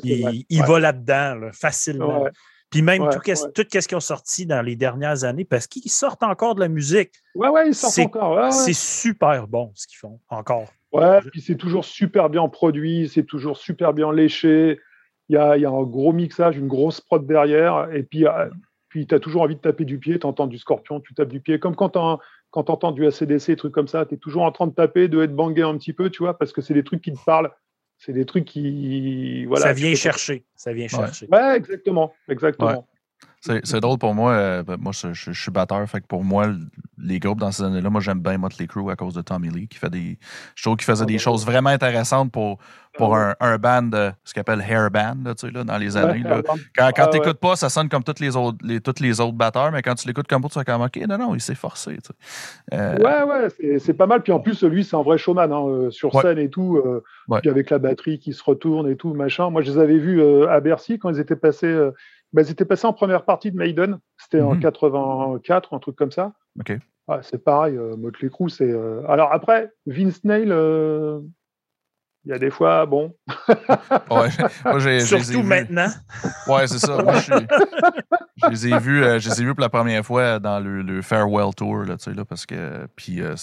il, 0.50 0.64
va 0.64 0.80
là-dedans, 0.80 1.36
là, 1.36 1.52
facilement. 1.54 2.26
Puis 2.70 2.82
même 2.82 3.10
tout, 3.10 3.20
ce 3.26 3.88
qui 3.88 3.96
ont 3.96 4.00
sorti 4.00 4.46
dans 4.46 4.62
les 4.62 4.78
dernières 4.78 5.26
années, 5.26 5.44
parce 5.44 5.68
qu'ils 5.68 5.92
sortent 5.92 6.24
encore 6.24 6.56
de 6.56 6.62
la 6.62 6.70
musique. 6.70 7.12
Ouais, 7.36 7.50
ouais, 7.50 7.68
ils 7.68 7.76
sortent 7.76 8.00
encore. 8.00 8.54
C'est 8.54 8.74
super 8.74 9.46
bon 9.48 9.72
ce 9.76 9.88
qu'ils 9.88 9.98
font, 9.98 10.20
encore. 10.30 10.72
Ouais, 10.92 11.20
puis 11.32 11.42
c'est 11.42 11.56
toujours 11.56 11.86
super 11.86 12.30
bien 12.30 12.48
produit, 12.50 13.08
c'est 13.08 13.24
toujours 13.24 13.58
super 13.58 13.94
bien 13.94 14.12
léché. 14.12 14.80
Il 15.30 15.36
y 15.36 15.38
a, 15.38 15.56
il 15.56 15.62
y 15.62 15.66
a 15.66 15.70
un 15.70 15.84
gros 15.84 16.12
mixage, 16.12 16.58
une 16.58 16.68
grosse 16.68 17.00
prod 17.00 17.26
derrière. 17.26 17.90
Et 17.94 18.04
puis, 18.04 18.28
euh, 18.28 18.50
puis 18.90 19.08
tu 19.08 19.16
as 19.16 19.20
toujours 19.20 19.44
envie 19.44 19.56
de 19.56 19.62
taper 19.62 19.86
du 19.86 19.98
pied. 20.00 20.20
Tu 20.20 20.28
entends 20.28 20.48
du 20.48 20.58
scorpion, 20.58 21.00
tu 21.00 21.14
tapes 21.14 21.30
du 21.30 21.40
pied. 21.40 21.60
Comme 21.60 21.76
quand 21.76 21.92
tu 21.92 22.00
quand 22.52 22.70
entends 22.70 22.92
du 22.92 23.08
ACDC, 23.08 23.56
trucs 23.56 23.74
comme 23.74 23.88
ça, 23.88 24.06
tu 24.06 24.16
es 24.16 24.18
toujours 24.18 24.44
en 24.44 24.52
train 24.52 24.68
de 24.68 24.74
taper, 24.74 25.08
de 25.08 25.22
être 25.24 25.34
bangé 25.34 25.62
un 25.62 25.78
petit 25.78 25.94
peu, 25.94 26.10
tu 26.10 26.24
vois, 26.24 26.38
parce 26.38 26.52
que 26.52 26.62
c'est 26.62 26.74
des 26.74 26.84
trucs 26.84 27.02
qui 27.02 27.14
te 27.14 27.24
parlent. 27.26 27.52
C'est 27.98 28.14
des 28.14 28.26
trucs 28.26 28.46
qui. 28.46 29.46
Voilà, 29.46 29.68
ça 29.68 29.74
vient 29.74 29.96
chercher. 29.96 30.44
Ça 30.56 30.74
vient 30.74 30.88
chercher. 30.88 31.28
Ouais, 31.32 31.56
exactement. 31.56 32.14
exactement. 32.28 32.88
C'est 33.42 33.80
drôle 33.80 33.98
pour 33.98 34.14
moi. 34.14 34.34
euh, 34.34 34.64
ben, 34.64 34.78
moi, 34.80 34.92
je, 34.94 35.14
je- 35.14 35.32
je 35.32 35.42
suis 35.42 35.52
batteur. 35.52 35.88
Fait 35.90 36.00
que 36.02 36.06
pour 36.06 36.24
moi, 36.24 36.48
les 37.00 37.20
groupes 37.20 37.40
dans 37.40 37.52
ces 37.52 37.64
années-là, 37.64 37.90
moi, 37.90 38.00
j'aime 38.02 38.20
bien 38.20 38.38
Motley 38.38 38.68
Crue 38.68 38.92
à 38.92 38.96
cause 38.96 39.16
de 39.16 39.22
Tommy 39.22 39.50
Lee, 39.50 39.68
qui 39.68 39.80
fait 39.80 39.90
des. 39.90 40.20
Je 40.56 40.64
trouve 40.64 40.78
qu'il 40.78 40.86
faisait 40.86 41.04
Ah, 41.04 41.08
des 41.08 41.16
bah, 41.16 41.20
choses 41.20 41.44
vraiment 41.46 41.72
intéressantes 41.72 42.32
pour, 42.32 42.60
pour 42.98 43.16
Ah, 43.16 43.36
un, 43.40 43.54
un 43.54 43.58
band, 43.58 43.90
ce 44.24 44.34
qu'on 44.36 44.42
appelle 44.42 44.62
hair 44.68 44.92
band, 44.92 45.16
là, 45.26 45.34
tu 45.34 45.48
sais, 45.48 45.52
là, 45.52 45.64
dans 45.64 45.78
les 45.80 45.98
années. 45.98 46.20
là. 46.20 46.42
Quand, 46.46 46.56
quand 46.78 46.92
Ah, 46.98 47.04
ouais. 47.06 47.10
t'écoutes 47.10 47.40
pas, 47.40 47.56
ça 47.56 47.70
sonne 47.70 47.90
comme 47.90 48.04
toutes 48.04 48.20
les 48.20 48.36
autres, 48.36 48.60
les, 48.64 48.80
tous 48.80 49.02
les 49.02 49.20
autres 49.20 49.34
batteurs, 49.34 49.72
mais 49.72 49.82
quand 49.82 49.96
tu 49.96 50.08
l'écoutes 50.08 50.28
comme 50.28 50.44
ça, 50.44 50.50
tu 50.50 50.60
fais 50.60 50.66
comme 50.66 50.82
OK, 50.84 50.98
non, 51.10 51.18
non, 51.18 51.34
il 51.34 51.42
s'est 51.42 51.56
forcé. 51.56 51.96
tu 51.96 52.02
sais. 52.10 52.78
Euh, 52.78 52.98
Ouais, 52.98 53.24
ouais, 53.24 53.80
c'est- 53.80 53.94
pas 53.96 54.06
mal. 54.06 54.22
Puis 54.22 54.32
en 54.34 54.40
plus, 54.40 54.62
lui, 54.64 54.84
c'est 54.84 54.96
un 54.96 55.02
vrai 55.02 55.18
showman 55.18 55.52
hein, 55.52 55.66
euh, 55.68 55.90
sur 55.90 56.14
Ouais. 56.14 56.22
scène 56.22 56.38
et 56.38 56.50
tout. 56.50 56.78
euh, 56.78 57.04
Ouais. 57.28 57.40
Puis 57.42 57.50
avec 57.50 57.70
la 57.72 57.80
batterie 57.80 58.20
qui 58.20 58.34
se 58.34 58.44
retourne 58.44 58.88
et 58.90 58.96
tout, 58.98 59.14
machin. 59.16 59.50
Moi, 59.50 59.62
je 59.64 59.72
les 59.72 59.78
avais 59.80 59.98
vus 59.98 60.22
à 60.48 60.60
Bercy 60.60 61.00
quand 61.00 61.10
ils 61.10 61.20
étaient 61.20 61.36
passés. 61.36 61.90
Bah, 62.34 62.42
ils 62.44 62.52
étaient 62.52 62.66
passés 62.66 62.88
en 62.88 62.94
première 62.94 63.24
partie 63.26 63.52
de 63.52 63.58
Maiden. 63.58 64.00
C'était 64.18 64.42
en 64.42 64.54
Mhm. 64.56 64.62
84, 64.62 65.74
un 65.74 65.80
truc 65.80 65.96
comme 65.96 66.12
ça. 66.12 66.34
OK. 66.60 66.74
Ouais, 67.08 67.18
c'est 67.24 67.44
pareil, 67.44 67.76
euh, 67.78 67.96
Motley 67.98 68.30
Crue, 68.30 68.50
c'est. 68.50 68.70
euh, 68.72 69.02
Alors 69.08 69.34
après, 69.34 69.72
Vince 69.86 70.24
Neil, 70.24 70.48
euh, 70.52 71.20
il 72.24 72.30
y 72.32 72.34
a 72.34 72.40
des 72.40 72.52
fois, 72.52 72.86
bon. 72.86 73.16
Ouais, 74.10 74.30
moi, 74.66 75.00
Surtout 75.02 75.42
maintenant. 75.44 75.88
Ouais, 76.48 76.68
c'est 76.68 76.78
ça. 76.80 77.02
Moi, 77.02 77.14
je, 77.16 77.20
suis- 77.22 77.48
je 78.38 78.48
les 78.50 78.68
ai 78.68 78.78
vus, 78.78 79.04
euh, 79.04 79.20
je 79.20 79.30
les 79.30 79.42
ai 79.42 79.46
vus 79.46 79.56
pour 79.56 79.62
la 79.62 79.70
première 79.70 80.06
fois 80.06 80.40
dans 80.40 80.60
le, 80.60 80.82
le 80.84 81.02
Farewell 81.02 81.54
Tour, 81.56 81.80
là, 81.84 81.98
tu 81.98 82.04
sais, 82.06 82.14
là, 82.14 82.24
parce 82.24 82.46
que. 82.46 82.86
Puis, 82.96 83.22
euh, 83.22 83.34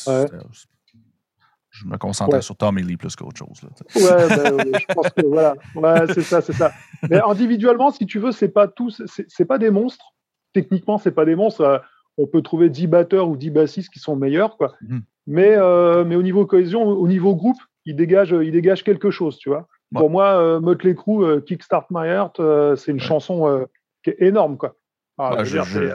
je 1.79 1.87
me 1.87 1.97
concentrais 1.97 2.37
Ouais. 2.37 2.43
sur 2.43 2.57
Tommy 2.57 2.83
Lee 2.83 2.97
plus 2.97 3.15
qu'autre 3.17 3.37
chose. 3.39 3.63
Là. 3.63 3.69
Ouais, 3.97 4.29
bah, 4.29 4.65
ouais, 4.65 4.73
je 4.81 4.95
pense 4.95 5.09
que 5.11 5.27
voilà. 5.27 5.55
Ouais, 5.75 6.07
c'est 6.15 6.23
ça, 6.23 6.41
c'est 6.41 6.53
ça. 6.53 6.73
Mais 7.11 7.21
individuellement, 7.21 7.91
si 7.91 8.07
tu 8.07 8.19
veux, 8.19 8.33
c'est 8.33 8.49
pas 8.49 8.67
tous, 8.69 9.03
c'est 9.07 9.45
pas 9.45 9.59
des 9.59 9.71
monstres. 9.71 10.15
Techniquement, 10.53 10.99
c'est 10.99 11.13
pas 11.13 11.25
des 11.25 11.37
monstres. 11.37 11.61
Euh, 11.63 11.79
On 12.21 12.27
peut 12.27 12.43
trouver 12.43 12.69
10 12.69 12.89
batteurs 12.89 13.29
ou 13.29 13.37
10 13.37 13.51
bassistes 13.51 13.91
qui 13.93 14.01
sont 14.01 14.17
meilleurs, 14.17 14.57
quoi. 14.57 14.73
Mhm. 14.83 15.03
Mais, 15.29 15.55
euh, 15.57 16.05
mais 16.05 16.17
au 16.17 16.23
niveau 16.23 16.47
cohésion, 16.47 16.83
au 16.83 17.07
niveau 17.07 17.37
groupe, 17.37 17.59
ils 17.85 17.95
dégagent, 17.95 18.35
ils 18.43 18.51
dégagent 18.51 18.83
quelque 18.83 19.11
chose, 19.13 19.39
tu 19.39 19.49
vois. 19.51 19.69
Ouais. 19.93 20.01
Pour 20.01 20.11
moi, 20.11 20.37
euh, 20.37 20.59
Motley 20.59 20.97
Crue, 20.97 21.25
euh, 21.25 21.41
Kickstart 21.41 21.87
My 21.91 22.09
Heart, 22.09 22.41
c'est 22.77 22.91
une 22.91 22.99
chanson 22.99 23.65
qui 24.03 24.11
est 24.11 24.17
énorme, 24.21 24.57
quoi. 24.57 24.75
Ah, 25.17 25.45
je- 25.45 25.53
dire, 25.53 25.65
je- 25.65 25.93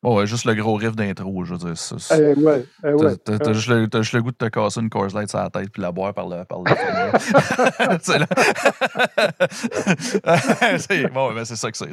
Bon, 0.00 0.16
ouais, 0.16 0.28
juste 0.28 0.44
le 0.44 0.54
gros 0.54 0.76
riff 0.76 0.94
d'intro, 0.94 1.44
je 1.44 1.54
veux 1.54 1.58
dire. 1.58 1.76
ça, 1.76 1.96
c'est- 1.98 2.34
eh, 2.36 2.40
ouais, 2.40 2.64
eh, 2.84 2.92
ouais. 2.92 3.16
T'as 3.16 3.50
Euh, 3.50 3.52
juste, 3.52 3.66
le- 3.68 3.88
t'as 3.88 4.02
juste 4.02 4.12
le 4.14 4.22
goût 4.22 4.30
de 4.30 4.36
te 4.36 4.44
casser 4.46 4.80
une 4.80 4.88
Coors 4.90 5.08
Light 5.12 5.28
sur 5.28 5.40
la 5.40 5.50
tête 5.50 5.70
puis 5.72 5.82
la 5.82 5.90
boire 5.90 6.14
par 6.14 6.28
le 6.28 6.44
par 6.44 6.60
le 6.60 6.64
C'est 10.78 11.08
bon, 11.12 11.32
ben, 11.34 11.44
c'est 11.44 11.56
ça 11.56 11.70
que 11.70 11.76
c'est. 11.76 11.88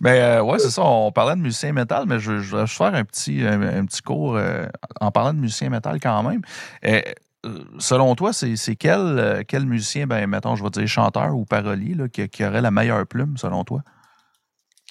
Mais 0.00 0.20
euh, 0.20 0.42
ouais, 0.42 0.58
c'est 0.58 0.70
ça. 0.70 0.82
On 0.82 1.12
parlait 1.12 1.36
de 1.36 1.40
musicien 1.40 1.72
métal, 1.72 2.04
mais 2.08 2.18
je, 2.18 2.40
je 2.40 2.56
vais 2.56 2.66
juste 2.66 2.78
faire 2.78 2.94
un 2.94 3.04
petit, 3.04 3.42
un, 3.46 3.60
un 3.62 3.84
petit 3.84 4.02
cours 4.02 4.36
euh, 4.36 4.66
en 5.00 5.10
parlant 5.10 5.32
de 5.34 5.38
musicien 5.38 5.68
métal 5.70 5.98
quand 6.00 6.22
même. 6.22 6.40
Euh, 6.84 7.00
euh, 7.44 7.58
selon 7.78 8.14
toi, 8.16 8.32
c'est 8.32 8.56
quel, 8.76 9.44
quel 9.46 9.66
musicien, 9.66 10.06
ben, 10.06 10.26
mettons, 10.26 10.56
je 10.56 10.64
vais 10.64 10.70
dire 10.70 10.88
chanteur 10.88 11.34
ou 11.36 11.44
parolier, 11.44 11.94
là, 11.94 12.08
qui, 12.08 12.26
qui 12.28 12.44
aurait 12.44 12.60
la 12.62 12.70
meilleure 12.72 13.06
plume, 13.06 13.36
selon 13.36 13.62
toi? 13.64 13.82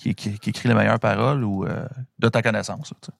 Qui, 0.05 0.13
qui- 0.13 0.37
qui 0.37 0.51
écrit 0.51 0.69
les 0.69 0.75
meilleures 0.75 0.99
paroles 0.99 1.43
ou 1.43 1.65
euh, 1.65 1.83
de 2.19 2.29
ta 2.29 2.43
connaissance? 2.43 2.91
là, 2.91 2.97
tu 3.01 3.07
sais? 3.07 3.17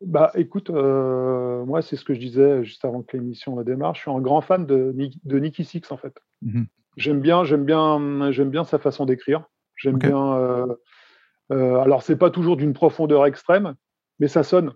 Bah, 0.00 0.30
écoute, 0.36 0.70
euh, 0.70 1.64
moi, 1.64 1.82
c'est 1.82 1.96
ce 1.96 2.04
que 2.04 2.14
je 2.14 2.20
disais 2.20 2.62
juste 2.62 2.84
avant 2.84 3.02
que 3.02 3.16
l'émission 3.16 3.60
démarre. 3.62 3.96
Je 3.96 4.02
suis 4.02 4.10
un 4.12 4.20
grand 4.20 4.40
fan 4.40 4.64
de, 4.64 4.94
de 5.24 5.38
Nicky 5.40 5.64
Six, 5.64 5.90
en 5.90 5.96
fait. 5.96 6.16
Mhm. 6.42 6.66
J'aime 6.96 7.20
bien, 7.20 7.42
j'aime 7.42 7.64
bien, 7.64 8.30
j'aime 8.30 8.50
bien 8.50 8.62
sa 8.62 8.78
façon 8.78 9.06
d'écrire. 9.06 9.42
J'aime 9.74 9.98
bien. 9.98 10.34
euh, 10.36 10.66
euh, 11.50 11.80
alors, 11.80 12.04
c'est 12.04 12.14
pas 12.16 12.30
toujours 12.30 12.56
d'une 12.56 12.74
profondeur 12.74 13.26
extrême, 13.26 13.74
mais 14.20 14.28
ça 14.28 14.44
sonne. 14.44 14.74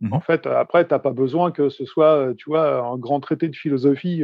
Mhm. 0.00 0.12
En 0.12 0.20
fait, 0.20 0.46
après, 0.46 0.86
t'as 0.86 1.00
pas 1.00 1.12
besoin 1.12 1.50
que 1.50 1.68
ce 1.68 1.84
soit, 1.84 2.32
tu 2.38 2.48
vois, 2.48 2.80
un 2.86 2.96
grand 2.96 3.18
traité 3.18 3.48
de 3.48 3.56
philosophie 3.56 4.22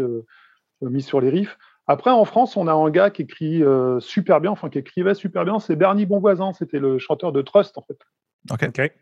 mis 0.80 1.02
sur 1.02 1.20
les 1.20 1.30
riffs. 1.30 1.58
Après, 1.86 2.10
en 2.10 2.24
France, 2.24 2.56
on 2.56 2.66
a 2.66 2.72
un 2.72 2.90
gars 2.90 3.10
qui 3.10 3.22
écrit 3.22 3.62
euh, 3.62 4.00
super 4.00 4.40
bien, 4.40 4.50
enfin 4.50 4.68
qui 4.70 4.78
écrivait 4.78 5.14
super 5.14 5.44
bien. 5.44 5.60
C'est 5.60 5.76
Bernie 5.76 6.06
Bonvoisin. 6.06 6.52
C'était 6.52 6.80
le 6.80 6.98
chanteur 6.98 7.32
de 7.32 7.42
Trust, 7.42 7.78
en 7.78 7.82
fait. 7.82 7.98
OK. 8.50 8.68
OK. 8.68 8.92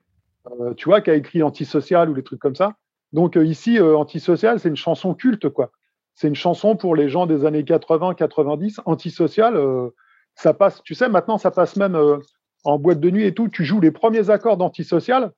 Euh, 0.60 0.74
tu 0.74 0.86
vois, 0.86 1.00
qui 1.00 1.10
a 1.10 1.14
écrit 1.14 1.42
Antisocial 1.42 2.10
ou 2.10 2.14
des 2.14 2.22
trucs 2.22 2.40
comme 2.40 2.56
ça. 2.56 2.74
Donc 3.12 3.36
euh, 3.36 3.46
ici, 3.46 3.78
euh, 3.78 3.96
Antisocial, 3.96 4.60
c'est 4.60 4.68
une 4.68 4.76
chanson 4.76 5.14
culte, 5.14 5.48
quoi. 5.48 5.70
C'est 6.14 6.28
une 6.28 6.34
chanson 6.34 6.76
pour 6.76 6.94
les 6.94 7.08
gens 7.08 7.26
des 7.26 7.44
années 7.44 7.62
80-90. 7.62 8.80
Antisocial, 8.84 9.56
euh, 9.56 9.90
ça 10.34 10.52
passe, 10.54 10.82
tu 10.82 10.94
sais, 10.94 11.08
maintenant, 11.08 11.38
ça 11.38 11.50
passe 11.50 11.76
même 11.76 11.96
euh, 11.96 12.18
en 12.64 12.78
boîte 12.78 13.00
de 13.00 13.10
nuit 13.10 13.24
et 13.24 13.34
tout. 13.34 13.48
Tu 13.48 13.64
joues 13.64 13.80
les 13.80 13.90
premiers 13.90 14.30
accords 14.30 14.56
d'Antisocial, 14.56 15.32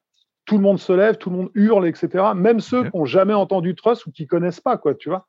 tout 0.45 0.57
le 0.57 0.63
monde 0.63 0.79
se 0.79 0.93
lève, 0.93 1.17
tout 1.17 1.31
le 1.31 1.37
monde 1.37 1.51
hurle, 1.55 1.87
etc. 1.87 2.25
Même 2.35 2.61
ceux 2.61 2.85
qui 2.85 2.97
n'ont 2.97 3.05
jamais 3.05 3.35
entendu 3.35 3.75
Trust 3.75 4.07
ou 4.07 4.11
qui 4.11 4.27
connaissent 4.27 4.61
pas, 4.61 4.77
quoi, 4.77 4.95
tu 4.95 5.09
vois. 5.09 5.27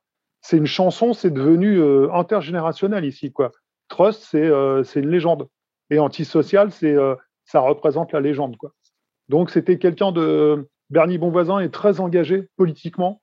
C'est 0.48 0.56
une 0.56 0.66
chanson, 0.66 1.12
c'est 1.12 1.30
devenu 1.30 1.78
euh, 1.78 2.10
intergénérationnel 2.14 3.04
ici, 3.04 3.34
quoi. 3.34 3.52
Trust, 3.90 4.24
c'est 4.32 4.46
euh, 4.46 4.82
une 4.96 5.10
légende. 5.10 5.50
Et 5.90 6.00
Antisocial, 6.00 6.70
euh, 6.84 7.16
ça 7.44 7.60
représente 7.60 8.14
la 8.14 8.22
légende. 8.22 8.56
Donc 9.28 9.50
c'était 9.50 9.78
quelqu'un 9.78 10.14
de 10.14 10.66
Bernie 10.90 11.18
Bonvoisin 11.18 11.60
est 11.60 11.74
très 11.74 12.00
engagé 12.00 12.48
politiquement, 12.56 13.22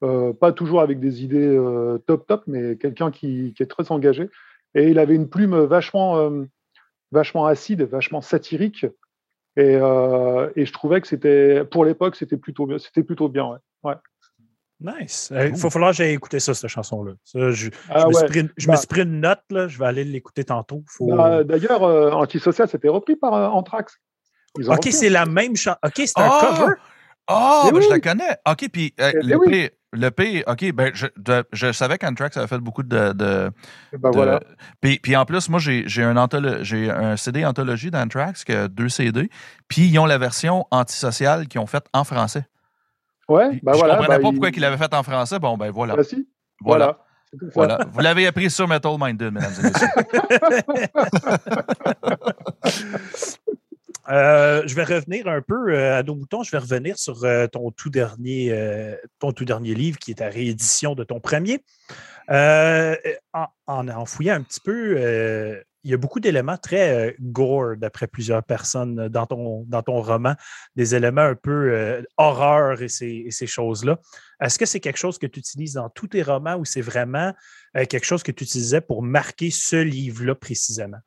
pas 0.00 0.50
toujours 0.50 0.80
avec 0.80 0.98
des 0.98 1.22
idées 1.22 1.56
top 2.08 2.26
top, 2.26 2.42
mais 2.48 2.76
quelqu'un 2.76 3.12
qui, 3.12 3.54
qui 3.56 3.62
est 3.62 3.66
très 3.66 3.92
engagé. 3.92 4.28
Et 4.74 4.88
il 4.88 4.98
avait 4.98 5.14
une 5.14 5.28
plume 5.28 5.56
vachement 5.56 6.32
vachement 7.12 7.46
acide, 7.46 7.82
vachement 7.82 8.20
satirique. 8.20 8.84
Et, 9.56 9.74
et 9.74 10.66
je 10.66 10.72
trouvais 10.72 11.00
que 11.00 11.06
c'était, 11.06 11.64
pour 11.64 11.84
l'époque, 11.84 12.16
c'était 12.16 12.36
plutôt, 12.36 12.66
plutôt 13.06 13.28
bien. 13.28 13.60
Ouais. 13.84 13.94
Nice. 14.84 15.32
Il 15.32 15.56
faut 15.56 15.70
falloir 15.70 15.92
que 15.92 15.96
j'aille 15.96 16.12
écouter 16.12 16.40
ça, 16.40 16.54
cette 16.54 16.68
chanson-là. 16.68 17.12
je, 17.32 17.70
ah 17.88 18.06
me, 18.06 18.12
suis 18.12 18.26
pris, 18.26 18.48
je 18.56 18.66
me 18.66 18.72
bah 18.72 18.76
suis 18.76 18.86
pris 18.86 19.02
une 19.02 19.20
note, 19.20 19.42
là. 19.50 19.66
je 19.66 19.78
vais 19.78 19.86
aller 19.86 20.04
l'écouter 20.04 20.44
tantôt. 20.44 20.84
Bah, 21.00 21.42
d'ailleurs, 21.42 21.82
Antisocial, 21.82 22.68
c'était 22.68 22.88
repris 22.88 23.16
par 23.16 23.32
Anthrax. 23.54 23.98
Ok, 24.66 24.88
c'est 24.90 25.08
la 25.08 25.26
même 25.26 25.56
chanson. 25.56 25.78
Ok, 25.84 25.94
c'est 25.96 26.18
un 26.18 26.28
ah! 26.30 26.54
cover. 26.56 26.74
Ah, 27.26 27.70
ben, 27.72 27.80
je 27.80 27.88
la 27.88 28.00
connais. 28.00 28.36
OK, 28.46 28.68
puis 28.70 28.94
euh, 29.00 29.12
le, 29.14 29.38
P, 29.38 29.70
le 29.92 30.10
P, 30.10 30.44
OK, 30.46 30.72
ben, 30.72 30.92
je, 30.94 31.06
je 31.52 31.72
savais 31.72 31.96
qu'Anthrax 31.96 32.36
avait 32.36 32.46
fait 32.46 32.58
beaucoup 32.58 32.82
de. 32.82 33.12
de, 33.12 33.50
ben 33.98 34.10
voilà. 34.10 34.40
Puis, 34.80 34.98
puis, 34.98 35.16
en 35.16 35.24
plus, 35.24 35.48
moi, 35.48 35.58
j'ai 35.58 36.02
un, 36.02 36.16
un 36.16 37.16
CD 37.16 37.44
anthologie 37.46 37.90
d'Anthrax, 37.90 38.44
qui 38.44 38.52
a 38.52 38.68
deux 38.68 38.90
CD, 38.90 39.30
puis 39.68 39.86
ils 39.88 39.98
ont 39.98 40.06
la 40.06 40.18
version 40.18 40.66
antisociale 40.70 41.48
qu'ils 41.48 41.60
ont 41.60 41.66
faite 41.66 41.86
en 41.94 42.04
français. 42.04 42.44
Ouais, 43.28 43.60
ben 43.62 43.72
je 43.72 43.78
voilà. 43.78 43.94
Je 43.94 43.98
comprenais 43.98 44.18
pas 44.18 44.30
pourquoi 44.30 44.48
il... 44.48 44.56
ils 44.56 44.60
l'avaient 44.60 44.76
fait 44.76 44.94
en 44.94 45.02
français. 45.02 45.38
Bon, 45.38 45.56
ben 45.56 45.70
voilà. 45.70 45.96
Ben 45.96 46.02
si. 46.02 46.28
Voilà. 46.60 46.98
Voilà. 47.54 47.78
Vous 47.92 48.00
l'avez 48.00 48.26
appris 48.26 48.50
sur 48.50 48.68
Metal 48.68 48.96
Minded, 48.98 49.32
mesdames 49.32 49.52
et 49.58 49.62
messieurs. 49.62 49.88
Euh, 54.10 54.62
je 54.66 54.74
vais 54.74 54.84
revenir 54.84 55.26
un 55.28 55.40
peu 55.40 55.72
euh, 55.72 55.98
à 55.98 56.02
nos 56.02 56.14
boutons. 56.14 56.42
Je 56.42 56.50
vais 56.50 56.58
revenir 56.58 56.98
sur 56.98 57.24
euh, 57.24 57.46
ton, 57.46 57.70
tout 57.70 57.90
dernier, 57.90 58.54
ton 59.18 59.32
tout 59.32 59.44
dernier 59.44 59.74
livre 59.74 59.98
qui 59.98 60.10
est 60.10 60.16
ta 60.16 60.28
réédition 60.28 60.94
de 60.94 61.04
ton 61.04 61.20
premier. 61.20 61.60
En, 62.28 63.48
en, 63.66 64.04
fouillant 64.04 64.34
un 64.34 64.42
petit 64.42 64.60
peu, 64.60 65.64
il 65.84 65.90
y 65.90 65.94
a 65.94 65.96
beaucoup 65.96 66.20
d'éléments 66.20 66.56
très 66.56 67.16
gore, 67.20 67.76
d'après 67.76 68.06
plusieurs 68.06 68.42
personnes, 68.42 69.08
dans 69.08 69.26
ton, 69.26 69.64
dans 69.68 69.82
ton 69.82 70.00
roman, 70.00 70.34
des 70.76 70.94
éléments 70.94 71.20
un 71.22 71.34
peu 71.34 72.04
horreur 72.16 72.82
et 72.82 72.88
ces, 72.88 73.26
ces 73.30 73.46
choses-là. 73.46 74.00
Est-ce 74.40 74.58
que 74.58 74.66
c'est 74.66 74.80
quelque 74.80 74.98
chose 74.98 75.18
que 75.18 75.26
tu 75.26 75.38
utilises 75.38 75.74
dans 75.74 75.88
tous 75.90 76.08
tes 76.08 76.22
romans 76.22 76.56
ou 76.56 76.64
c'est 76.64 76.80
vraiment 76.80 77.32
quelque 77.74 78.04
chose 78.04 78.22
que 78.22 78.32
tu 78.32 78.44
utilisais 78.44 78.80
pour 78.80 79.02
marquer 79.02 79.50
ce 79.50 79.76
livre-là 79.76 80.34
précisément? 80.34 80.98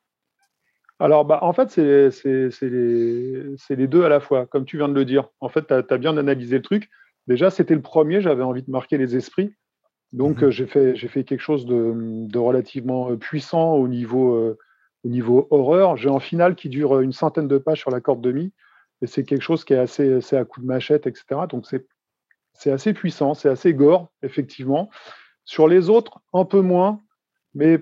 Alors, 1.00 1.26
bah, 1.26 1.40
en 1.42 1.54
fait, 1.54 1.70
c'est 1.70 2.70
les, 2.70 3.88
deux 3.88 4.04
à 4.04 4.10
la 4.10 4.20
fois, 4.20 4.48
comme 4.48 4.66
tu 4.66 4.78
viens 4.78 4.90
de 4.90 4.94
le 4.94 5.06
dire. 5.06 5.30
En 5.40 5.50
fait, 5.50 5.68
tu 5.68 5.74
as, 5.74 5.98
bien 5.98 6.18
analysé 6.18 6.58
le 6.58 6.62
truc. 6.64 6.90
Déjà, 7.28 7.50
c'était 7.50 7.76
le 7.76 7.82
premier, 7.82 8.22
j'avais 8.22 8.44
envie 8.44 8.64
de 8.64 8.72
marquer 8.72 8.98
les 8.98 9.16
esprits. 9.16 9.54
Donc, 10.14 10.42
mmh 10.42 10.50
j'ai 10.50 10.66
fait, 10.66 10.96
fait, 10.96 11.24
quelque 11.24 11.42
chose 11.42 11.66
de, 11.66 12.38
relativement 12.38 13.12
euh, 13.12 13.18
puissant 13.18 13.74
au 13.74 13.88
niveau, 13.88 14.36
euh, 14.36 14.58
au 15.08 15.10
niveau 15.10 15.48
horreur. 15.52 15.96
J'ai 15.96 16.10
un 16.10 16.20
final 16.20 16.56
qui 16.56 16.68
dure 16.68 17.00
une 17.00 17.14
centaine 17.14 17.48
de 17.48 17.58
pages 17.58 17.80
sur 17.80 17.92
la 17.92 18.02
corde 18.02 18.22
de 18.22 18.32
mi. 18.32 18.54
Et 19.02 19.08
c'est 19.08 19.24
quelque 19.24 19.42
chose 19.42 19.64
qui 19.64 19.74
est 19.74 19.78
assez, 19.78 20.36
à 20.36 20.44
coup 20.44 20.60
de 20.60 20.66
machette, 20.66 21.08
etc. 21.08 21.42
Donc, 21.50 21.66
c'est 22.54 22.72
assez 22.72 22.94
puissant, 22.94 23.34
c'est 23.34 23.48
assez 23.48 23.74
gore, 23.74 24.12
effectivement. 24.22 24.90
Sur 25.46 25.68
les 25.68 25.90
autres, 25.90 26.20
un 26.34 26.44
peu 26.44 26.60
moins. 26.60 27.00
Mais 27.54 27.80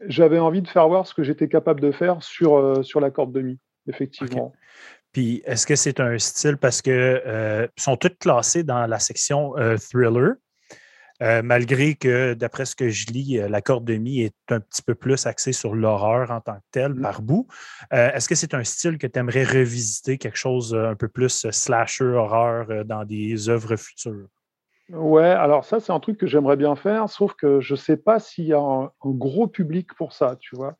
j'avais 0.00 0.40
envie 0.40 0.62
de 0.62 0.68
faire 0.68 0.88
voir 0.88 1.06
ce 1.06 1.14
que 1.14 1.22
j'étais 1.22 1.48
capable 1.48 1.80
de 1.80 1.92
faire 1.92 2.22
sur, 2.22 2.56
euh, 2.56 2.82
sur 2.82 2.98
la 2.98 3.10
corde 3.10 3.32
de 3.32 3.40
mi, 3.40 3.58
effectivement. 3.88 4.52
Puis, 5.12 5.42
est-ce 5.44 5.66
que 5.66 5.76
c'est 5.76 6.00
un 6.00 6.18
style 6.18 6.56
parce 6.56 6.82
que 6.82 6.90
euh, 6.90 7.68
sont 7.78 7.96
toutes 7.96 8.18
classées 8.18 8.64
dans 8.64 8.86
la 8.86 8.98
section 8.98 9.56
euh, 9.58 9.76
thriller, 9.76 10.34
malgré 11.20 11.94
que, 11.94 12.34
d'après 12.34 12.66
ce 12.66 12.76
que 12.76 12.88
je 12.88 13.06
lis, 13.06 13.40
la 13.48 13.62
corde 13.62 13.84
de 13.84 13.94
mi 13.94 14.20
est 14.20 14.34
un 14.50 14.60
petit 14.60 14.82
peu 14.82 14.94
plus 14.94 15.26
axée 15.26 15.52
sur 15.52 15.74
l'horreur 15.74 16.30
en 16.30 16.40
tant 16.40 16.56
que 16.56 16.64
telle, 16.70 16.94
mmh. 16.94 17.02
par 17.02 17.22
bout. 17.22 17.46
est-ce 17.90 18.28
que 18.28 18.34
c'est 18.34 18.54
un 18.54 18.64
style 18.64 18.98
que 18.98 19.06
tu 19.06 19.18
aimerais 19.18 19.44
revisiter, 19.44 20.18
quelque 20.18 20.38
chose 20.38 20.74
un 20.74 20.96
peu 20.96 21.08
plus 21.08 21.48
slasher, 21.50 22.04
horreur 22.04 22.84
dans 22.84 23.04
des 23.04 23.48
œuvres 23.48 23.76
futures? 23.76 24.28
Ouais, 24.90 25.24
alors 25.24 25.64
ça, 25.64 25.80
c'est 25.80 25.92
un 25.92 26.00
truc 26.00 26.18
que 26.18 26.26
j'aimerais 26.26 26.56
bien 26.56 26.76
faire, 26.76 27.08
sauf 27.08 27.34
que 27.34 27.60
je 27.60 27.72
ne 27.72 27.78
sais 27.78 27.96
pas 27.96 28.18
s'il 28.18 28.44
y 28.44 28.52
a 28.52 28.60
un, 28.60 28.90
gros 29.02 29.46
public 29.46 29.94
pour 29.94 30.12
ça, 30.12 30.36
tu 30.38 30.56
vois? 30.56 30.76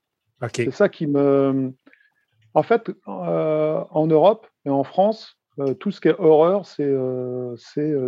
C'est 0.55 0.71
ça 0.71 0.91
qui 0.91 1.07
me. 1.07 1.73
En 2.53 2.63
fait, 2.63 2.91
euh, 3.09 3.83
en 3.91 4.07
Europe 4.07 4.47
et 4.67 4.71
en 4.71 4.85
France, 4.85 5.39
euh, 5.59 5.75
tout 5.75 5.91
ce 5.91 6.01
qui 6.01 6.09
est 6.09 6.19
horreur, 6.19 6.67
c'est 6.67 6.83
euh, 6.83 7.57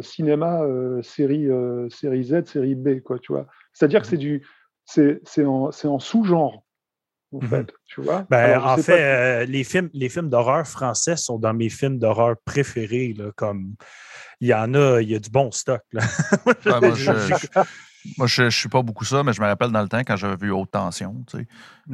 cinéma, 0.03 0.63
série, 1.03 1.49
série 1.91 2.25
Z, 2.25 2.47
série 2.47 2.75
B, 2.75 3.01
quoi, 3.01 3.19
tu 3.19 3.33
vois. 3.33 3.47
C'est-à-dire 3.73 4.03
que 4.03 4.07
mmh 4.07 4.11
c'est 4.11 4.17
du. 4.17 4.47
C'est 4.85 5.45
en, 5.45 5.71
en 5.85 5.99
sous-genre. 5.99 6.63
En 7.33 7.39
mmh 7.39 7.49
fait, 7.49 7.73
tu 7.87 8.03
vois. 8.03 8.25
Ben, 8.31 8.61
en 8.61 8.77
fait, 8.77 9.47
les 9.47 9.65
films, 9.65 9.91
les 9.93 10.09
films 10.09 10.31
d'horreur 10.31 10.67
français 10.67 11.17
sont 11.17 11.39
dans 11.39 11.55
mes 11.55 11.69
films 11.69 11.99
d'horreur 11.99 12.37
préférés, 12.45 13.15
là, 13.17 13.31
comme 13.35 13.75
il 14.41 14.49
y 14.49 14.55
en 14.55 14.75
a, 14.75 15.01
il 15.01 15.11
y 15.11 15.15
a 15.15 15.19
du 15.19 15.31
bon 15.31 15.51
stock. 15.51 15.83
moi, 15.93 16.05
je, 18.27 18.43
ne 18.43 18.51
suis 18.51 18.69
pas 18.69 18.83
beaucoup 18.83 19.05
ça, 19.05 19.23
mais 19.23 19.33
je 19.33 19.41
me 19.41 19.47
rappelle 19.47 19.73
dans 19.73 19.83
le 19.83 19.89
temps 19.89 20.01
quand 20.01 20.17
j'avais 20.17 20.37
vu 20.37 20.51
Haute 20.51 20.71
Tension. 20.71 21.15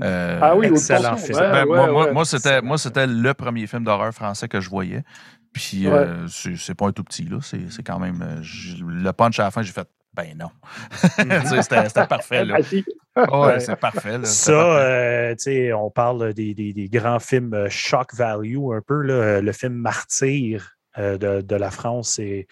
Euh, 0.03 0.39
ah 0.43 0.57
oui, 0.57 0.67
Excellent 0.67 1.17
ben, 1.31 2.13
moi, 2.13 2.25
c'était, 2.25 3.07
le 3.07 3.33
premier 3.33 3.67
film 3.67 3.85
d'horreur 3.85 4.13
français 4.13 4.49
que 4.49 4.61
je 4.61 4.69
voyais. 4.69 5.05
Puis 5.53 5.87
euh, 5.87 6.27
c'est, 6.29 6.75
pas 6.75 6.87
un 6.87 6.93
tout 6.93 7.05
petit, 7.05 7.25
là. 7.25 7.39
C'est, 7.43 7.83
quand 7.85 7.99
même. 7.99 8.23
Euh, 8.23 8.43
le 8.87 9.11
punch 9.13 9.39
à 9.39 9.45
la 9.45 9.51
fin, 9.51 9.63
j'ai 9.63 9.73
fait 9.73 9.89
ben 10.15 10.37
non. 10.39 10.51
Mm-hmm. 11.19 11.63
c'était, 11.63 12.07
parfait. 12.07 12.45
Là. 12.45 12.59
ouais, 12.59 13.61
c'est 13.61 13.77
parfait. 13.77 14.19
ça, 14.25 15.35
on 15.75 15.91
parle 15.91 16.35
des, 16.35 16.55
des, 16.55 16.89
grands 16.89 17.19
films 17.19 17.69
shock 17.69 18.15
value 18.15 18.73
un 18.75 18.81
peu. 18.87 19.01
Là, 19.03 19.41
le 19.41 19.53
film 19.53 19.75
Martyr 19.75 20.77
euh, 20.99 21.43
de, 21.43 21.57
la 21.57 21.71
France. 21.71 22.15
C'est 22.17 22.47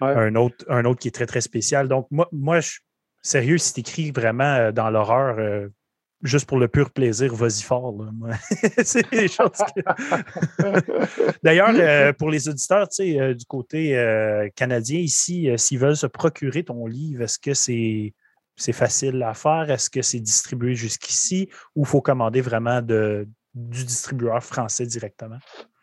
un, 0.00 0.34
autre, 0.36 0.64
un 0.70 0.86
autre 0.86 1.00
qui 1.00 1.08
est 1.08 1.12
très, 1.12 1.26
très 1.26 1.42
spécial. 1.42 1.86
Donc, 1.86 2.06
moi, 2.10 2.26
moi 2.32 2.60
je, 2.60 2.78
sérieux, 3.20 3.58
si 3.58 3.74
tu 3.74 3.80
écris 3.80 4.10
vraiment 4.10 4.54
euh, 4.54 4.72
dans 4.72 4.88
l'horreur, 4.88 5.36
euh, 5.38 5.68
juste 6.22 6.46
pour 6.46 6.58
le 6.58 6.68
pur 6.68 6.90
plaisir, 6.90 7.34
vas-y 7.34 7.62
fort. 7.62 7.94
c'est 8.84 9.08
des 9.10 9.28
choses 9.28 9.50
D'ailleurs, 11.42 12.14
pour 12.16 12.30
les 12.30 12.48
auditeurs, 12.48 12.88
du 12.98 13.44
côté 13.46 14.50
canadien 14.56 14.98
ici, 14.98 15.50
s'ils 15.56 15.78
veulent 15.78 15.96
se 15.96 16.06
procurer 16.06 16.64
ton 16.64 16.86
livre, 16.86 17.22
est-ce 17.22 17.38
que 17.38 17.54
c'est 17.54 18.12
c'est 18.58 18.72
facile 18.72 19.22
à 19.22 19.34
faire? 19.34 19.70
Est-ce 19.70 19.88
que 19.88 20.02
c'est 20.02 20.20
distribué 20.20 20.74
jusqu'ici 20.74 21.48
ou 21.74 21.82
il 21.82 21.86
faut 21.86 22.02
commander 22.02 22.40
vraiment 22.40 22.82
de, 22.82 23.26
du 23.54 23.84
distribueur 23.84 24.42
français 24.42 24.84
directement? 24.84 25.38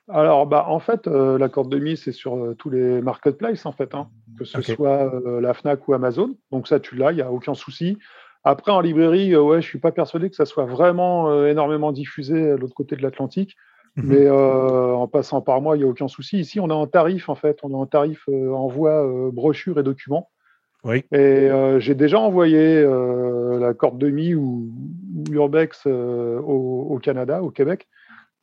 Alors, 0.07 0.45
bah, 0.45 0.65
en 0.67 0.79
fait, 0.79 1.07
euh, 1.07 1.39
la 1.39 1.49
corde 1.49 1.71
de 1.71 1.79
mise, 1.79 2.03
c'est 2.03 2.11
sur 2.11 2.35
euh, 2.35 2.53
tous 2.53 2.69
les 2.69 3.01
marketplaces, 3.01 3.65
en 3.65 3.71
fait, 3.71 3.95
hein, 3.95 4.09
que 4.37 4.45
ce 4.45 4.61
soit 4.61 5.11
euh, 5.15 5.41
la 5.41 5.53
Fnac 5.55 5.87
ou 5.87 5.93
Amazon. 5.93 6.35
Donc, 6.51 6.67
ça, 6.67 6.79
tu 6.79 6.95
l'as, 6.95 7.11
il 7.11 7.15
n'y 7.15 7.21
a 7.23 7.31
aucun 7.31 7.55
souci. 7.55 7.97
Après, 8.45 8.71
en 8.71 8.79
librairie, 8.79 9.35
ouais, 9.35 9.61
je 9.61 9.67
ne 9.67 9.69
suis 9.69 9.79
pas 9.79 9.91
persuadé 9.91 10.29
que 10.29 10.35
ça 10.35 10.45
soit 10.45 10.65
vraiment 10.65 11.45
énormément 11.45 11.91
diffusé 11.91 12.51
à 12.51 12.57
l'autre 12.57 12.75
côté 12.75 12.95
de 12.95 13.01
l'Atlantique. 13.01 13.55
Mhm. 13.97 14.05
Mais 14.07 14.29
en 14.29 15.07
passant 15.07 15.41
par 15.41 15.61
moi, 15.61 15.75
il 15.75 15.79
n'y 15.79 15.85
a 15.85 15.87
aucun 15.87 16.07
souci. 16.07 16.39
Ici, 16.39 16.59
on 16.59 16.69
a 16.69 16.75
un 16.75 16.87
tarif, 16.87 17.27
en 17.29 17.35
fait. 17.35 17.59
On 17.63 17.77
a 17.77 17.83
un 17.83 17.87
tarif 17.87 18.27
envoi 18.29 19.31
brochure 19.33 19.79
et 19.79 19.83
documents. 19.83 20.29
Oui. 20.83 21.03
Et 21.11 21.49
j'ai 21.79 21.95
déjà 21.95 22.19
envoyé 22.19 22.83
la 22.83 23.73
corde 23.73 23.97
de 23.97 24.09
mi 24.09 24.35
ou, 24.35 24.69
l'urbex 25.29 25.87
au, 25.87 26.99
Canada, 27.01 27.41
au 27.41 27.49
Québec. 27.49 27.87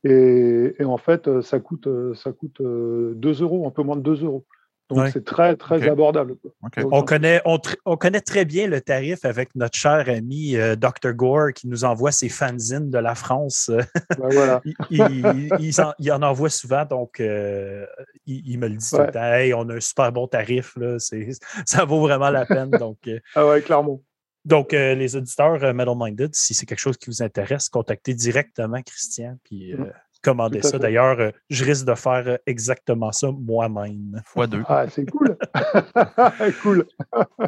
Et, 0.04 0.74
en 0.84 0.98
fait, 0.98 1.28
euh, 1.28 1.42
ça 1.42 1.60
coûte, 1.60 1.86
euh, 1.86 2.14
ça 2.14 2.32
coûte 2.32 2.60
2 2.60 2.64
euh, 2.64 3.42
euros, 3.42 3.66
un 3.66 3.70
peu 3.70 3.82
moins 3.82 3.96
de 3.96 4.02
2 4.02 4.24
euros. 4.24 4.44
Donc, 4.90 5.08
c'est 5.12 5.24
très, 5.24 5.56
très 5.56 5.88
abordable. 5.88 6.36
On, 6.90 7.02
connaît, 7.02 7.40
on, 7.44 7.96
connaît 7.96 8.20
très 8.20 8.44
bien 8.44 8.66
le 8.66 8.80
tarif 8.80 9.24
avec 9.24 9.54
notre 9.54 9.78
cher 9.78 10.04
ami 10.08 10.54
Dr. 10.76 11.12
Gore 11.14 11.52
qui 11.54 11.66
nous 11.66 11.84
envoie 11.84 12.12
ses 12.12 12.28
fanzines 12.28 12.90
de 12.90 12.98
la 12.98 13.14
France. 13.14 13.70
Ben 14.18 14.28
voilà. 14.30 14.60
il, 14.90 16.12
en, 16.12 16.22
envoie 16.22 16.50
souvent, 16.50 16.84
donc 16.84 17.20
il, 17.20 18.58
me 18.58 18.68
le 18.68 18.76
dit 18.76 18.90
tout 18.90 18.98
le 18.98 19.10
temps. 19.10 19.32
Hey, 19.32 19.54
on 19.54 19.68
a 19.70 19.76
un 19.76 19.80
super 19.80 20.12
bon 20.12 20.26
tarif, 20.26 20.76
là, 20.76 20.98
ça 21.64 21.84
vaut 21.84 22.00
vraiment 22.00 22.30
la 22.30 22.44
peine. 22.44 22.70
Donc, 22.70 22.98
ah 23.34 23.46
ouais, 23.46 23.62
clairement. 23.62 24.02
Donc, 24.44 24.74
euh, 24.74 24.94
les 24.94 25.14
auditeurs 25.14 25.62
euh, 25.62 25.72
Metal 25.72 25.94
Minded, 25.96 26.34
si 26.34 26.54
c'est 26.54 26.66
quelque 26.66 26.80
chose 26.80 26.96
qui 26.96 27.06
vous 27.06 27.22
intéresse, 27.22 27.68
contactez 27.68 28.14
directement 28.14 28.82
Christian, 28.82 29.38
puis 29.44 29.72
euh, 29.72 29.78
mm. 29.78 29.92
Commandez 30.22 30.62
ça. 30.62 30.78
D'ailleurs, 30.78 31.32
je 31.50 31.64
risque 31.64 31.86
de 31.86 31.94
faire 31.94 32.38
exactement 32.46 33.12
ça 33.12 33.30
moi-même. 33.30 34.20
Fois 34.24 34.46
deux. 34.46 34.62
Ah, 34.68 34.86
c'est 34.88 35.08
cool. 35.10 35.36
cool. 36.62 36.86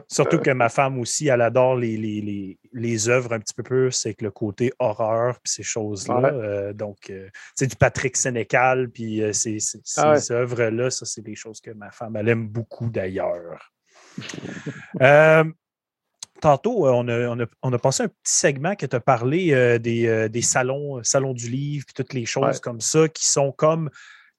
Surtout 0.08 0.38
que 0.38 0.50
ma 0.50 0.68
femme 0.68 0.98
aussi, 0.98 1.28
elle 1.28 1.40
adore 1.40 1.76
les, 1.76 1.96
les, 1.96 2.58
les, 2.72 3.08
œuvres 3.08 3.32
un 3.32 3.40
petit 3.40 3.54
peu 3.54 3.62
plus 3.62 4.06
avec 4.06 4.22
le 4.22 4.30
côté 4.30 4.72
horreur, 4.78 5.34
puis 5.40 5.52
ces 5.52 5.62
choses-là. 5.62 6.72
donc, 6.72 7.12
c'est 7.54 7.66
du 7.66 7.76
Patrick 7.76 8.16
Sénécal, 8.16 8.90
puis 8.90 9.22
ces, 9.32 9.58
ah 9.96 10.16
ces 10.16 10.32
œuvres-là, 10.32 10.90
ça, 10.90 11.04
c'est 11.06 11.22
des 11.22 11.34
choses 11.34 11.60
que 11.60 11.70
ma 11.70 11.90
femme, 11.90 12.16
elle 12.16 12.28
aime 12.28 12.48
beaucoup 12.48 12.90
d'ailleurs. 12.90 13.72
Tantôt, 16.44 16.86
on 16.86 17.08
a, 17.08 17.46
on, 17.62 17.72
a, 17.72 17.78
passé 17.78 18.04
un 18.04 18.08
petit 18.08 18.34
segment 18.34 18.74
qui 18.74 18.88
t'a 18.88 19.00
parlé 19.00 19.78
des, 19.78 20.28
des, 20.28 20.42
salons, 20.42 21.02
salons 21.02 21.32
du 21.32 21.48
livre, 21.50 21.84
puis 21.86 21.94
toutes 21.94 22.12
les 22.12 22.26
choses 22.26 22.60
comme 22.60 22.80
ça, 22.80 23.08
qui 23.08 23.28
sont 23.28 23.52
comme 23.52 23.90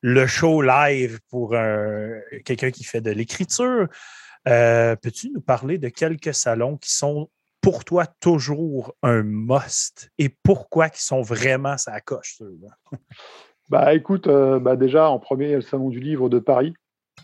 le 0.02 0.28
show 0.28 0.62
live 0.62 1.20
pour 1.30 1.56
quelqu'un 2.46 2.72
qui 2.72 2.84
fait 2.84 3.02
de 3.02 3.12
l'écriture. 3.12 3.88
Peux-tu 4.46 5.32
nous 5.32 5.42
parler 5.42 5.78
de 5.78 5.90
quelques 5.90 6.34
salons 6.34 6.78
qui 6.78 6.94
sont 6.94 7.30
pour 7.66 7.84
toi 7.84 8.06
toujours 8.06 8.94
un 9.02 9.24
must 9.24 10.12
et 10.20 10.30
pourquoi 10.30 10.86
ils 10.86 11.02
sont 11.02 11.24
vraiment 11.24 11.78
ça 11.78 12.00
coche 12.00 12.40
Bah 13.70 13.96
écoute, 13.96 14.28
euh, 14.28 14.60
bah 14.60 14.76
déjà 14.76 15.10
en 15.10 15.18
premier, 15.18 15.46
il 15.46 15.50
y 15.50 15.54
a 15.54 15.58
le 15.58 15.62
Salon 15.62 15.90
du 15.90 16.00
Livre 16.00 16.30
de 16.30 16.38
Paris. 16.38 16.76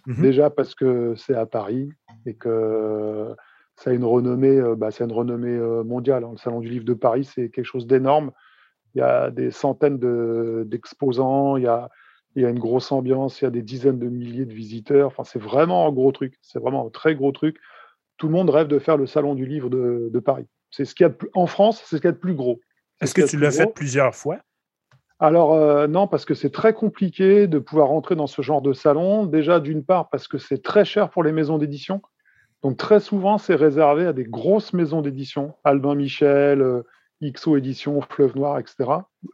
Mhm. 0.08 0.22
Déjà 0.22 0.50
parce 0.50 0.74
que 0.74 1.14
c'est 1.16 1.36
à 1.36 1.46
Paris 1.46 1.92
et 2.26 2.34
que 2.34 3.36
ça 3.84 3.92
a 3.92 3.94
une 3.94 4.06
renommée, 4.06 4.58
euh, 4.58 4.76
bah, 4.76 4.90
une 5.00 5.12
renommée 5.12 5.50
euh, 5.50 5.84
mondiale. 5.84 6.24
Hein. 6.24 6.32
Le 6.32 6.38
Salon 6.38 6.60
du 6.60 6.70
Livre 6.70 6.86
de 6.86 6.94
Paris, 6.94 7.26
c'est 7.26 7.50
quelque 7.50 7.66
chose 7.66 7.88
d'énorme. 7.88 8.32
Il 8.94 9.00
y 9.00 9.02
a 9.02 9.32
des 9.32 9.52
centaines 9.52 9.98
d'exposants, 10.66 11.56
il, 11.56 11.64
y 11.64 11.68
a, 11.68 11.90
il 12.36 12.44
y 12.44 12.46
a 12.46 12.50
une 12.50 12.60
grosse 12.60 12.92
ambiance, 12.92 13.40
il 13.40 13.46
y 13.46 13.48
a 13.48 13.52
des 13.52 13.62
dizaines 13.62 14.00
de 14.00 14.10
milliers 14.10 14.46
de 14.46 14.54
visiteurs. 14.54 15.08
Enfin, 15.08 15.24
c'est 15.24 15.42
vraiment 15.42 15.88
un 15.88 15.92
gros 15.92 16.12
truc. 16.12 16.38
C'est 16.42 16.60
vraiment 16.60 16.88
un 16.88 16.90
très 16.90 17.16
gros 17.16 17.32
truc 17.32 17.58
tout 18.22 18.28
le 18.28 18.34
monde 18.34 18.52
rêve 18.52 18.68
de 18.68 18.78
faire 18.78 18.98
le 18.98 19.08
salon 19.08 19.34
du 19.34 19.48
livre 19.48 19.68
de, 19.68 20.20
Paris. 20.20 20.46
C'est 20.70 20.86
ce 20.86 20.94
qu'il 20.94 21.08
y 21.08 21.10
a 21.10 21.14
en 21.34 21.48
France, 21.48 21.82
c'est 21.84 21.96
ce 21.96 22.02
qu'il 22.02 22.08
y 22.08 22.10
a 22.10 22.12
de 22.12 22.20
plus 22.20 22.36
gros. 22.36 22.60
Est-ce 23.02 23.16
que 23.16 23.28
tu 23.28 23.36
l'as 23.36 23.50
fait 23.50 23.74
plusieurs 23.74 24.14
fois? 24.14 24.38
Alors 25.20 25.54
euh, 25.54 25.88
non, 25.88 26.08
parce 26.08 26.24
que 26.24 26.36
c'est 26.36 26.52
très 26.52 26.74
compliqué 26.74 27.48
de 27.48 27.58
pouvoir 27.58 27.88
rentrer 27.88 28.16
dans 28.16 28.28
ce 28.28 28.44
genre 28.44 28.62
de 28.62 28.74
salon. 28.74 29.26
Déjà, 29.26 29.60
d'une 29.60 29.84
part, 29.84 30.08
parce 30.12 30.28
que 30.28 30.38
c'est 30.38 30.62
très 30.62 30.86
cher 30.86 31.10
pour 31.10 31.24
les 31.24 31.32
maisons 31.32 31.58
d'édition. 31.58 32.04
Donc 32.64 32.78
très 32.78 33.00
souvent, 33.00 33.38
c'est 33.38 33.56
réservé 33.56 34.06
à 34.06 34.14
des 34.14 34.24
grosses 34.24 34.74
maisons 34.74 35.02
d'édition, 35.02 35.56
Albin 35.64 35.96
Michel, 35.96 36.62
euh, 36.62 36.84
XO 37.24 37.58
Édition, 37.58 38.02
Fleuve 38.02 38.36
Noir, 38.36 38.60
etc. 38.60 38.90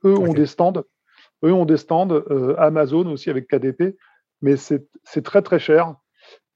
Eux 0.05 0.17
ont 0.17 0.33
des 0.33 0.45
stands. 0.45 0.83
Eux 1.43 1.53
ont 1.53 1.65
des 1.65 1.77
stands, 1.77 2.09
euh, 2.11 2.55
Amazon 2.57 3.05
aussi 3.07 3.29
avec 3.29 3.47
KDP, 3.47 3.97
mais 4.41 4.55
c'est 4.55 4.87
très 5.23 5.41
très 5.41 5.59
cher. 5.59 5.95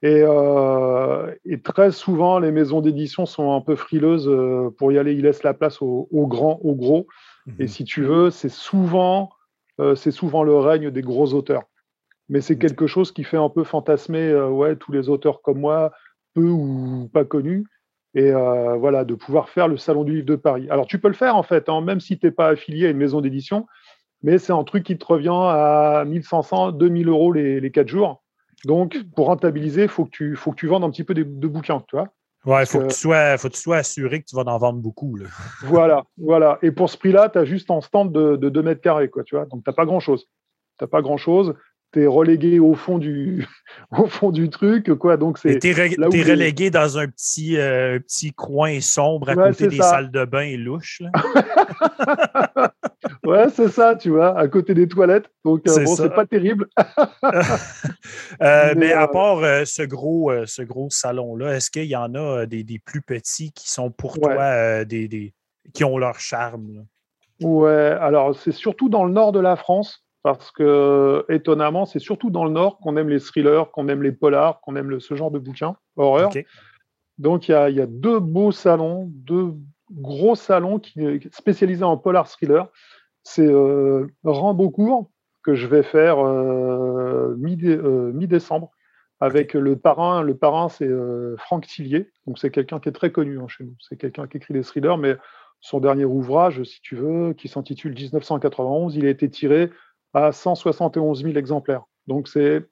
Euh, 0.04 1.36
et, 1.46 1.62
très 1.62 1.92
souvent, 1.92 2.40
les 2.40 2.52
maisons 2.52 2.82
d'édition 2.82 3.28
sont 3.28 3.54
un 3.54 3.62
peu 3.62 3.76
frileuses 3.76 4.30
pour 4.78 4.92
y 4.92 4.98
aller. 4.98 5.14
Ils 5.14 5.22
laissent 5.22 5.44
la 5.44 5.54
place 5.54 5.82
aux, 5.82 6.08
grands, 6.28 6.60
aux 6.64 6.74
gros. 6.74 7.06
Et 7.60 7.64
mhm. 7.64 7.68
si 7.68 7.84
tu 7.84 8.02
veux, 8.02 8.32
c'est 8.32 8.50
souvent, 8.50 9.30
c'est 9.96 10.12
souvent 10.12 10.44
le 10.44 10.56
règne 10.56 10.90
des 10.90 11.02
gros 11.02 11.34
auteurs. 11.34 11.64
Mais 12.30 12.42
c'est 12.42 12.58
quelque 12.58 12.88
chose 12.88 13.12
qui 13.12 13.24
fait 13.24 13.38
un 13.38 13.50
peu 13.50 13.64
fantasmer 13.64 14.34
ouais, 14.34 14.76
tous 14.76 14.92
les 14.92 15.08
auteurs 15.08 15.42
comme 15.44 15.60
moi, 15.60 15.92
peu 16.34 16.48
ou 16.48 17.10
pas 17.14 17.26
connus. 17.26 17.66
Et 18.14 18.32
voilà, 18.32 19.06
de 19.06 19.16
pouvoir 19.16 19.50
faire 19.50 19.68
le 19.70 19.78
Salon 19.78 20.04
du 20.04 20.16
Livre 20.16 20.26
de 20.26 20.36
Paris. 20.36 20.68
Alors, 20.70 20.86
tu 20.86 21.00
peux 21.00 21.08
le 21.08 21.14
faire 21.14 21.36
en 21.38 21.44
fait, 21.44 21.70
hein, 21.70 21.80
même 21.82 22.02
si 22.02 22.20
tu 22.20 22.26
n'es 22.26 22.32
pas 22.32 22.50
affilié 22.50 22.88
à 22.88 22.90
une 22.90 22.98
maison 22.98 23.22
d'édition, 23.22 23.68
mais 24.24 24.38
c'est 24.38 24.54
un 24.54 24.64
truc 24.64 24.84
qui 24.84 24.98
te 24.98 25.06
revient 25.06 25.30
à 25.32 26.04
1500, 26.06 26.74
2000 26.74 27.08
euros 27.08 27.32
les, 27.32 27.60
les 27.60 27.72
4 27.72 27.88
jours. 27.88 28.22
Donc, 28.66 28.98
pour 29.16 29.28
rentabiliser, 29.28 29.84
il 29.84 29.90
faut, 29.90 30.06
que 30.06 30.12
tu, 30.12 30.36
faut 30.36 30.52
que 30.52 30.58
tu 30.58 30.68
vendes 30.68 30.84
un 30.84 30.92
petit 30.92 31.04
peu 31.04 31.14
de, 31.14 31.24
bouquins, 31.24 31.82
tu 31.88 31.96
vois. 31.96 32.10
Ouais, 32.46 32.64
il 32.64 32.66
faut, 32.66 32.80
que 32.80 32.88
tu 32.88 32.96
sois, 32.96 33.38
faut 33.38 33.50
que 33.50 33.54
tu 33.54 33.62
sois 33.62 33.78
assuré 33.78 34.22
que 34.22 34.26
tu 34.26 34.36
vas 34.36 34.44
en 34.44 34.58
vendre 34.58 34.80
beaucoup. 34.80 35.18
Voilà, 35.64 36.04
voilà. 36.18 36.60
Et 36.62 36.72
pour 36.72 36.90
ce 36.90 36.98
prix-là, 36.98 37.30
tu 37.30 37.40
as 37.40 37.46
juste 37.46 37.72
un 37.72 37.82
stand 37.82 38.12
de, 38.12 38.36
de 38.36 38.50
2 38.50 38.62
mètres 38.62 38.82
carrés, 38.82 39.10
quoi, 39.10 39.24
tu 39.24 39.36
vois. 39.36 39.46
Donc, 39.46 39.64
tu 39.64 39.70
n'as 39.70 39.74
pas 39.76 39.86
grand-chose. 39.86 40.26
Tu 40.78 40.84
n'as 40.84 40.88
pas 40.88 41.02
grand-chose. 41.02 41.56
Tu 41.92 42.04
es 42.04 42.08
relégué 42.08 42.60
au 42.60 42.74
fond 42.74 42.98
du, 42.98 43.46
au 43.98 44.06
fond 44.06 44.32
du 44.32 44.50
truc, 44.50 44.94
quoi. 44.96 45.18
Donc, 45.18 45.38
c'est. 45.38 45.60
Tu 45.60 45.70
es, 45.70 45.74
relégué 45.74 46.70
dans 46.70 46.98
un 46.98 47.08
petit, 47.08 47.58
euh, 47.58 48.00
petit 48.00 48.32
coin 48.32 48.80
sombre 48.80 49.30
à 49.30 49.36
côté 49.36 49.68
des 49.68 49.78
salles 49.78 50.12
de 50.12 50.26
bain 50.26 50.42
et 50.42 50.58
louches. 50.58 51.02
ouais, 53.26 53.50
c'est 53.54 53.70
ça, 53.70 53.96
tu 53.96 54.10
vois, 54.10 54.38
à 54.38 54.48
côté 54.48 54.74
des 54.74 54.88
toilettes. 54.88 55.30
Donc, 55.44 55.68
euh, 55.68 55.84
bon, 55.84 55.96
c'est 55.96 56.14
pas 56.14 56.26
terrible. 56.26 56.68
Euh, 58.42 58.74
mais, 58.76 58.92
à 58.92 59.08
part 59.08 59.42
ce 59.68 59.84
gros, 59.84 60.32
ce 60.46 60.62
gros 60.64 60.90
salon-là, 60.90 61.56
est-ce 61.56 61.70
qu'il 61.70 61.86
y 61.86 61.96
en 61.96 62.16
a 62.16 62.46
des, 62.46 62.82
plus 62.84 63.02
petits 63.02 63.52
qui 63.52 63.70
sont 63.70 63.92
pour 63.92 64.20
toi 64.20 64.84
des, 64.86 65.34
qui 65.74 65.84
ont 65.84 65.98
leur 65.98 66.20
charme? 66.20 66.86
Ouais, 67.42 67.98
alors 68.00 68.36
c'est 68.36 68.52
surtout 68.52 68.90
dans 68.90 69.04
le 69.04 69.12
nord 69.12 69.32
de 69.32 69.40
la 69.40 69.56
France, 69.56 70.01
parce 70.24 70.52
que 70.52 71.26
étonnamment, 71.30 71.86
c'est 71.86 72.00
surtout 72.00 72.30
dans 72.30 72.46
le 72.46 72.52
nord 72.52 72.78
qu'on 72.78 72.98
aime 72.98 73.10
les 73.10 73.20
thrillers, 73.20 73.72
qu'on 73.72 73.88
aime 73.88 74.04
les 74.04 74.12
polars, 74.12 74.62
qu'on 74.62 74.76
aime 74.76 75.00
ce 75.00 75.16
genre 75.16 75.32
de 75.32 75.40
bouquins, 75.40 75.76
horreur. 75.96 76.32
Donc 77.18 77.48
il 77.48 77.52
y, 77.52 77.74
y 77.74 77.82
a, 77.82 77.86
deux 77.88 78.20
beaux 78.20 78.52
salons, 78.52 79.10
deux 79.12 79.54
gros 79.92 80.36
salon 80.36 80.80
qui 80.80 81.02
est 81.02 81.34
spécialisé 81.34 81.84
en 81.84 81.98
polar 81.98 82.28
thriller. 82.28 82.68
C'est 83.24 83.48
euh, 83.48 84.08
Rambourg 84.24 85.12
que 85.44 85.56
je 85.56 85.68
vais 85.68 85.84
faire 85.84 86.20
euh, 86.20 87.36
euh, 87.36 88.12
mi-décembre 88.14 88.72
avec 89.20 89.54
le 89.54 89.76
parrain. 89.76 90.22
Le 90.22 90.36
parrain, 90.36 90.70
c'est 90.70 90.90
Franck 91.38 91.68
Tillier. 91.68 92.10
Donc, 92.26 92.40
c'est 92.40 92.50
quelqu'un 92.50 92.80
qui 92.80 92.90
est 92.90 92.94
très 92.94 93.12
connu 93.12 93.40
hein, 93.40 93.48
chez 93.48 93.64
nous. 93.64 93.76
C'est 93.80 93.98
quelqu'un 93.98 94.28
qui 94.28 94.38
écrit 94.38 94.54
des 94.54 94.64
thrillers, 94.64 94.98
mais 94.98 95.16
son 95.60 95.80
dernier 95.80 96.06
ouvrage, 96.06 96.64
si 96.64 96.82
tu 96.82 96.96
veux, 96.96 97.34
qui 97.34 97.48
s'intitule 97.48 97.94
1991, 97.94 98.96
il 98.96 99.06
a 99.06 99.10
été 99.10 99.30
tiré 99.30 99.70
à 100.14 100.32
171 100.32 101.24
000 101.24 101.38
exemplaires. 101.38 101.84
Donc, 102.08 102.28
c'est 102.28 102.66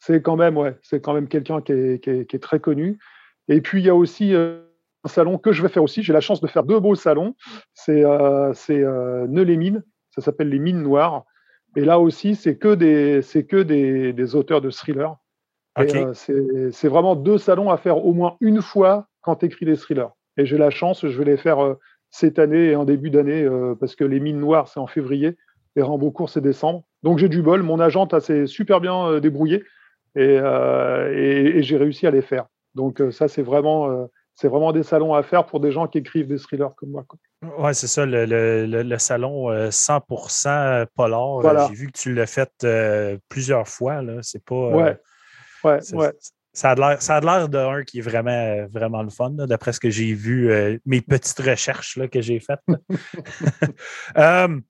c'est 0.00 0.22
quand 0.22 0.36
même, 0.36 0.56
ouais, 0.56 0.76
c'est 0.82 1.00
quand 1.00 1.12
même 1.12 1.28
quelqu'un 1.28 1.60
qui 1.60 1.72
est, 1.72 2.02
qui, 2.02 2.10
est, 2.10 2.42
très 2.42 2.58
connu. 2.58 2.98
Et 3.48 3.60
puis, 3.60 3.82
il 3.82 3.84
y 3.84 3.90
a 3.90 3.94
aussi 3.94 4.34
un 4.34 4.62
salon 5.08 5.38
que 5.38 5.52
je 5.52 5.62
vais 5.62 5.68
faire 5.68 5.82
aussi. 5.82 6.02
J'ai 6.02 6.12
la 6.12 6.20
chance 6.20 6.40
de 6.40 6.46
faire 6.46 6.64
deux 6.64 6.80
beaux 6.80 6.94
salons. 6.94 7.34
C'est 7.74 8.04
euh, 8.04 8.52
euh, 8.70 9.26
les 9.26 9.56
mines 9.56 9.84
Ça 10.10 10.22
s'appelle 10.22 10.48
les 10.48 10.58
Mines 10.58 10.82
Noires. 10.82 11.24
Et 11.76 11.84
là 11.84 12.00
aussi, 12.00 12.34
c'est 12.34 12.56
que 12.56 12.74
des, 12.74 13.22
c'est 13.22 13.44
que 13.44 13.62
des, 13.62 14.12
des, 14.12 14.34
auteurs 14.34 14.60
de 14.60 14.70
thrillers. 14.70 15.16
Euh, 15.78 16.12
c'est 16.14 16.88
vraiment 16.88 17.14
deux 17.14 17.38
salons 17.38 17.70
à 17.70 17.76
faire 17.76 18.04
au 18.04 18.12
moins 18.12 18.36
une 18.40 18.60
fois 18.60 19.06
quand 19.20 19.36
tu 19.36 19.46
écris 19.46 19.66
des 19.66 19.76
thrillers. 19.76 20.10
Et 20.36 20.46
j'ai 20.46 20.58
la 20.58 20.70
chance, 20.70 21.06
je 21.06 21.18
vais 21.18 21.24
les 21.24 21.36
faire 21.36 21.62
euh, 21.62 21.74
cette 22.10 22.38
année 22.38 22.70
et 22.70 22.76
en 22.76 22.84
début 22.84 23.10
d'année, 23.10 23.48
parce 23.78 23.94
que 23.94 24.02
les 24.02 24.18
Mines 24.18 24.40
Noires, 24.40 24.66
c'est 24.66 24.80
en 24.80 24.88
février, 24.88 25.36
et 25.76 25.82
Rambourg, 25.82 26.28
c'est 26.28 26.40
décembre. 26.40 26.84
Donc 27.02 27.18
j'ai 27.18 27.28
du 27.28 27.42
bol. 27.42 27.62
Mon 27.62 27.80
agente 27.80 28.18
s'est 28.20 28.46
super 28.46 28.80
bien 28.80 29.20
débrouillé 29.20 29.64
et, 30.16 30.34
et, 30.34 31.58
et 31.58 31.62
j'ai 31.62 31.76
réussi 31.76 32.06
à 32.06 32.10
les 32.10 32.22
faire. 32.22 32.46
Donc 32.74 33.02
ça, 33.10 33.28
c'est 33.28 33.42
vraiment 33.42 34.08
c'est 34.40 34.48
vraiment 34.48 34.72
des 34.72 34.82
salons 34.82 35.12
à 35.12 35.22
faire 35.22 35.44
pour 35.44 35.60
des 35.60 35.70
gens 35.70 35.86
qui 35.86 35.98
écrivent 35.98 36.26
des 36.26 36.38
thrillers 36.38 36.74
comme 36.74 36.90
moi. 36.90 37.04
Oui, 37.58 37.74
c'est 37.74 37.86
ça, 37.86 38.06
le, 38.06 38.96
salon 38.98 39.50
100% 39.50 40.48
euh, 40.48 40.86
polar. 40.94 41.68
J'ai 41.68 41.74
vu 41.74 41.86
que 41.88 41.98
tu 41.98 42.14
l'as 42.14 42.26
fait 42.26 42.50
euh, 42.64 43.18
plusieurs 43.28 43.68
fois. 43.68 44.00
C'est 44.22 44.42
pas. 44.42 44.54
Euh, 44.54 44.94
ouais, 45.64 45.80
ouais, 45.92 46.12
Ça 46.54 46.70
a 46.70 47.20
l'air 47.20 47.48
d'un 47.50 47.82
qui 47.82 47.98
est 47.98 48.02
vraiment, 48.02 48.66
vraiment 48.68 49.02
le 49.02 49.10
fun, 49.10 49.30
d'après 49.30 49.74
ce 49.74 49.80
que 49.80 49.90
j'ai 49.90 50.14
vu, 50.14 50.50
mes 50.86 51.02
petites 51.02 51.40
recherches 51.40 51.98
là, 51.98 52.08
que 52.08 52.22
j'ai 52.22 52.40
faites. 52.40 52.60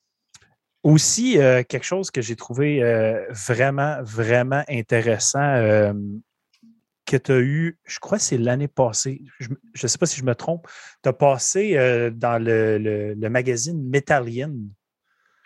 aussi, 0.83 1.35
quelque 1.35 1.85
chose 1.85 2.11
que 2.11 2.23
j'ai 2.23 2.37
trouvé 2.37 2.83
vraiment, 3.31 3.99
vraiment 4.03 4.63
intéressant 4.69 5.93
que 7.11 7.17
tu 7.17 7.33
as 7.33 7.41
eu, 7.41 7.79
je 7.85 7.99
crois 7.99 8.19
que 8.19 8.25
c'est 8.25 8.39
l'année 8.39 8.69
passée, 8.69 9.23
je 9.41 9.49
ne 9.83 9.89
sais 9.89 9.99
pas 9.99 10.07
si 10.07 10.19
je 10.21 10.25
me 10.25 10.35
trompe, 10.35 10.69
tu 11.03 11.09
as 11.09 11.13
passé 11.13 11.77
euh, 11.77 12.11
dans 12.11 12.43
le, 12.43 13.15
magazine 13.29 13.83
Metallian. 13.89 14.53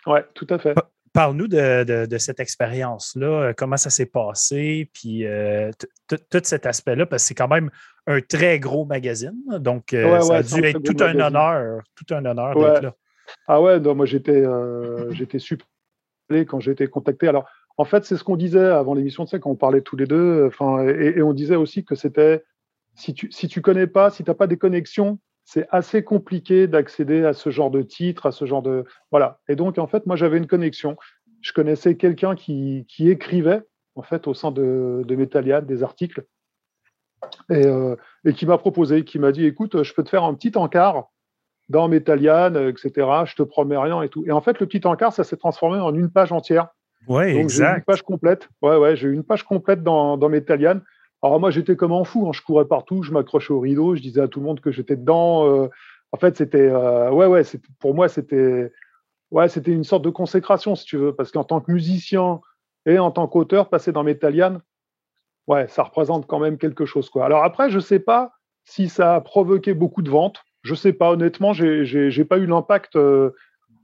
Oui, 0.05 0.19
tout 0.35 0.47
à 0.49 0.59
fait. 0.59 0.75
Parle-nous 1.11 1.47
de, 1.47 2.17
cette 2.19 2.39
expérience-là, 2.39 3.27
euh, 3.27 3.53
comment 3.55 3.77
ça 3.77 3.89
s'est 3.89 4.05
passé, 4.05 4.91
puis 4.93 5.25
euh, 5.25 5.71
tout 6.07 6.41
cet 6.43 6.65
aspect-là, 6.65 7.05
parce 7.05 7.23
que 7.23 7.27
c'est 7.29 7.35
quand 7.35 7.47
même 7.47 7.71
un 8.05 8.21
très 8.21 8.59
gros 8.59 8.85
magazine, 8.85 9.41
donc 9.59 9.87
ça 9.91 10.35
a 10.35 10.43
dû 10.43 10.63
être 10.63 10.83
tout 10.83 11.03
un 11.03 11.19
honneur, 11.19 11.81
tout 11.95 12.13
un 12.13 12.23
honneur 12.25 12.53
d'être 12.53 12.83
là. 12.83 12.95
Ah 13.47 13.61
ouais, 13.61 13.79
non, 13.79 13.95
moi 13.95 14.05
j'étais 14.05 14.43
j'étais 15.11 15.39
super 15.39 15.67
quand 16.47 16.59
j'ai 16.59 16.71
été 16.71 16.87
contacté. 16.87 17.27
Alors, 17.27 17.45
en 17.77 17.85
fait, 17.85 18.05
c'est 18.05 18.17
ce 18.17 18.23
qu'on 18.23 18.35
disait 18.35 18.65
avant 18.65 18.93
l'émission, 18.93 19.25
tu 19.25 19.31
sais, 19.31 19.39
quand 19.39 19.51
on 19.51 19.55
parlait 19.55 19.81
tous 19.81 19.95
les 19.95 20.07
deux. 20.07 20.45
Enfin, 20.47 20.83
et, 20.87 21.21
on 21.21 21.33
disait 21.33 21.55
aussi 21.55 21.83
que 21.85 21.95
c'était 21.95 22.43
si 22.95 23.13
tu 23.13 23.31
si 23.31 23.47
tu 23.47 23.61
connais 23.61 23.87
pas, 23.87 24.09
si 24.09 24.23
tu 24.23 24.29
n'as 24.29 24.35
pas 24.35 24.47
des 24.47 24.57
connexions, 24.57 25.19
c'est 25.43 25.67
assez 25.69 26.03
compliqué 26.03 26.67
d'accéder 26.67 27.23
à 27.23 27.33
ce 27.33 27.49
genre 27.49 27.71
de 27.71 27.81
titre, 27.81 28.25
à 28.25 28.31
ce 28.31 28.45
genre 28.45 28.61
de 28.61 28.85
voilà. 29.11 29.39
Et 29.47 29.55
donc, 29.55 29.77
en 29.77 29.87
fait, 29.87 30.05
moi, 30.05 30.15
j'avais 30.15 30.37
une 30.37 30.47
connexion. 30.47 30.97
Je 31.41 31.53
connaissais 31.53 31.95
quelqu'un 31.95 32.35
qui, 32.35 32.85
qui 32.87 33.09
écrivait 33.09 33.61
en 33.95 34.01
fait 34.01 34.27
au 34.27 34.33
sein 34.33 34.51
de, 34.51 35.03
de 35.05 35.59
des 35.61 35.83
articles 35.83 36.25
et, 37.49 37.65
euh, 37.67 37.95
et 38.25 38.33
qui 38.33 38.45
m'a 38.45 38.57
proposé, 38.57 39.03
qui 39.03 39.19
m'a 39.19 39.31
dit, 39.31 39.45
écoute, 39.45 39.83
je 39.83 39.93
peux 39.93 40.03
te 40.03 40.09
faire 40.09 40.23
un 40.23 40.33
petit 40.33 40.57
encart 40.57 41.11
dans 41.69 41.87
Metallian, 41.87 42.53
etc. 42.67 42.91
Je 43.25 43.35
te 43.35 43.43
promets 43.43 43.77
rien 43.77 44.01
et 44.01 44.09
tout. 44.09 44.23
Et 44.25 44.31
en 44.31 44.41
fait, 44.41 44.59
le 44.59 44.65
petit 44.65 44.85
encart, 44.85 45.13
ça 45.13 45.23
s'est 45.23 45.37
transformé 45.37 45.79
en 45.79 45.93
une 45.93 46.09
page 46.09 46.31
entière 46.31 46.69
oui, 47.07 47.25
exact. 47.25 47.71
J'ai 47.71 47.77
une 47.77 47.83
page 47.83 48.01
complète. 48.01 48.49
Ouais, 48.61 48.77
ouais, 48.77 48.95
j'ai 48.95 49.09
une 49.09 49.23
page 49.23 49.43
complète 49.43 49.83
dans, 49.83 50.17
dans 50.17 50.31
Alors 51.21 51.39
moi, 51.39 51.51
j'étais 51.51 51.75
comme 51.75 51.91
un 51.91 52.03
fou. 52.03 52.27
Hein. 52.27 52.31
Je 52.33 52.41
courais 52.41 52.65
partout, 52.65 53.03
je 53.03 53.11
m'accrochais 53.11 53.53
au 53.53 53.59
rideau, 53.59 53.95
je 53.95 54.01
disais 54.01 54.21
à 54.21 54.27
tout 54.27 54.39
le 54.39 54.45
monde 54.45 54.59
que 54.59 54.71
j'étais 54.71 54.95
dedans. 54.95 55.47
Euh. 55.47 55.69
en 56.11 56.17
fait, 56.17 56.35
c'était, 56.37 56.71
ouais, 56.71 57.27
ouais, 57.27 57.43
pour 57.79 57.93
moi, 57.93 58.07
c'était, 58.07 58.71
ouais, 59.31 59.49
c'était 59.49 59.71
une 59.71 59.83
sorte 59.83 60.03
de 60.03 60.09
consécration, 60.09 60.75
si 60.75 60.85
tu 60.85 60.97
veux, 60.97 61.13
parce 61.13 61.31
qu'en 61.31 61.43
tant 61.43 61.61
que 61.61 61.71
musicien 61.71 62.41
et 62.85 62.99
en 62.99 63.11
tant 63.11 63.27
qu'auteur, 63.27 63.69
passer 63.69 63.91
dans 63.91 64.03
Metallian, 64.03 64.61
ouais, 65.47 65.67
ça 65.67 65.83
représente 65.83 66.27
quand 66.27 66.39
même 66.39 66.57
quelque 66.57 66.85
chose, 66.85 67.09
quoi. 67.09 67.25
Alors 67.25 67.43
après, 67.43 67.69
je 67.69 67.79
sais 67.79 67.99
pas 67.99 68.31
si 68.63 68.89
ça 68.89 69.15
a 69.15 69.21
provoqué 69.21 69.73
beaucoup 69.73 70.01
de 70.01 70.09
ventes. 70.09 70.43
Je 70.65 70.75
sais 70.75 70.91
pas, 70.91 71.11
honnêtement, 71.11 71.53
j'ai 71.53 72.25
pas 72.25 72.37
eu 72.37 72.45
l'impact. 72.45 72.97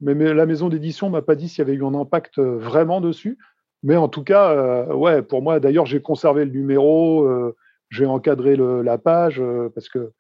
mais, 0.02 0.34
la 0.34 0.46
maison 0.46 0.68
d'édition 0.68 1.10
m'a 1.10 1.22
pas 1.22 1.36
dit 1.36 1.48
s'il 1.48 1.60
y 1.60 1.62
avait 1.62 1.78
eu 1.78 1.86
un 1.86 1.94
impact 1.94 2.40
vraiment 2.40 3.00
dessus. 3.00 3.38
Mais 3.84 3.96
en 3.96 4.08
tout 4.08 4.24
cas, 4.24 4.52
euh, 4.52 4.94
ouais, 4.94 5.22
pour 5.22 5.42
moi, 5.42 5.60
d'ailleurs, 5.60 5.86
j'ai 5.86 6.02
conservé 6.02 6.46
le 6.46 6.52
numéro, 6.52 7.24
euh, 7.24 7.56
j'ai 7.90 8.06
encadré 8.06 8.56
la 8.56 8.98
page 8.98 9.40
euh, 9.40 9.70
parce 9.74 9.90
que, 9.90 10.12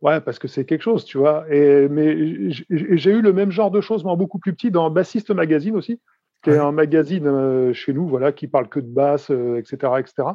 ouais, 0.00 0.20
parce 0.20 0.38
que 0.38 0.48
c'est 0.48 0.64
quelque 0.64 0.82
chose, 0.82 1.04
tu 1.04 1.18
vois. 1.18 1.44
Et 1.50 1.88
mais 1.88 2.50
j'ai 2.50 3.10
eu 3.10 3.20
le 3.20 3.32
même 3.32 3.50
genre 3.50 3.70
de 3.70 3.80
choses, 3.80 4.04
mais 4.04 4.16
beaucoup 4.16 4.38
plus 4.38 4.54
petit, 4.54 4.70
dans 4.70 4.90
Bassiste 4.90 5.30
Magazine 5.30 5.76
aussi, 5.76 6.00
qui 6.42 6.50
est 6.50 6.58
un 6.58 6.72
magazine 6.72 7.72
chez 7.72 7.92
nous, 7.92 8.06
voilà, 8.06 8.32
qui 8.32 8.48
parle 8.48 8.68
que 8.68 8.80
de 8.80 8.88
basse, 8.88 9.30
etc., 9.30 9.92
etc. 9.98 10.28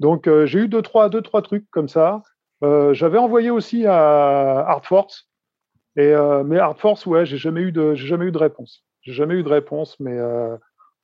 Donc 0.00 0.28
j'ai 0.44 0.60
eu 0.60 0.68
deux 0.68 0.82
trois, 0.82 1.10
deux 1.10 1.22
trois 1.22 1.42
trucs 1.42 1.68
comme 1.70 1.88
ça. 1.88 2.22
J'avais 2.62 3.18
envoyé 3.18 3.50
aussi 3.50 3.86
à 3.86 4.60
Art 4.60 4.84
Force, 4.84 5.28
et 5.96 6.14
mais 6.44 6.58
Art 6.58 6.78
Force, 6.78 7.06
ouais, 7.06 7.26
j'ai 7.26 7.38
jamais 7.38 7.62
eu 7.62 7.72
de, 7.72 7.94
jamais 7.94 8.26
eu 8.26 8.32
de 8.32 8.38
réponse. 8.38 8.84
J'ai 9.02 9.12
jamais 9.12 9.34
eu 9.34 9.42
de 9.42 9.48
réponse, 9.48 9.98
mais 9.98 10.18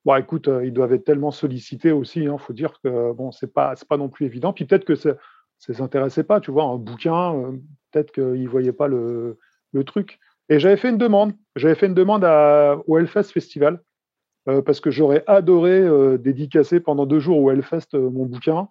Bon, 0.07 0.15
écoute, 0.15 0.47
euh, 0.47 0.65
ils 0.65 0.73
doivent 0.73 0.93
être 0.93 1.05
tellement 1.05 1.33
sollicités 1.33 1.91
aussi. 1.91 2.21
Il 2.21 2.29
hein, 2.29 2.39
faut 2.39 2.53
dire 2.53 2.81
que 2.81 3.13
bon, 3.13 3.33
c'est 3.33 3.53
pas, 3.53 3.75
c'est 3.75 3.89
pas 3.89 3.97
non 3.97 4.09
plus 4.09 4.25
évident. 4.25 4.53
Puis 4.53 4.65
peut-être 4.65 4.85
que 4.85 4.95
ça 4.95 5.17
ne 5.69 5.75
s'intéressait 5.75 6.23
pas. 6.23 6.39
Tu 6.39 6.53
vois, 6.53 6.63
un 6.63 6.77
bouquin, 6.77 7.35
euh, 7.35 7.53
peut-être 7.91 8.13
qu'ils 8.13 8.49
voyaient 8.49 8.73
pas 8.73 8.87
le, 8.87 9.37
le, 9.73 9.83
truc. 9.83 10.21
Et 10.49 10.61
j'avais 10.61 10.77
fait 10.77 10.91
une 10.91 10.97
demande. 10.97 11.33
J'avais 11.57 11.75
fait 11.75 11.87
une 11.87 11.95
demande 11.95 12.23
à, 12.25 12.79
au 12.87 12.99
Hellfest 12.99 13.33
Festival 13.33 13.83
euh, 14.49 14.63
parce 14.63 14.79
que 14.79 14.93
j'aurais 14.93 15.25
adoré 15.27 15.83
dédicacer 16.19 16.79
pendant 16.79 17.05
deux 17.05 17.19
jours 17.19 17.39
au 17.43 17.51
Hellfest 17.51 17.95
mon 17.95 18.27
bouquin. 18.27 18.69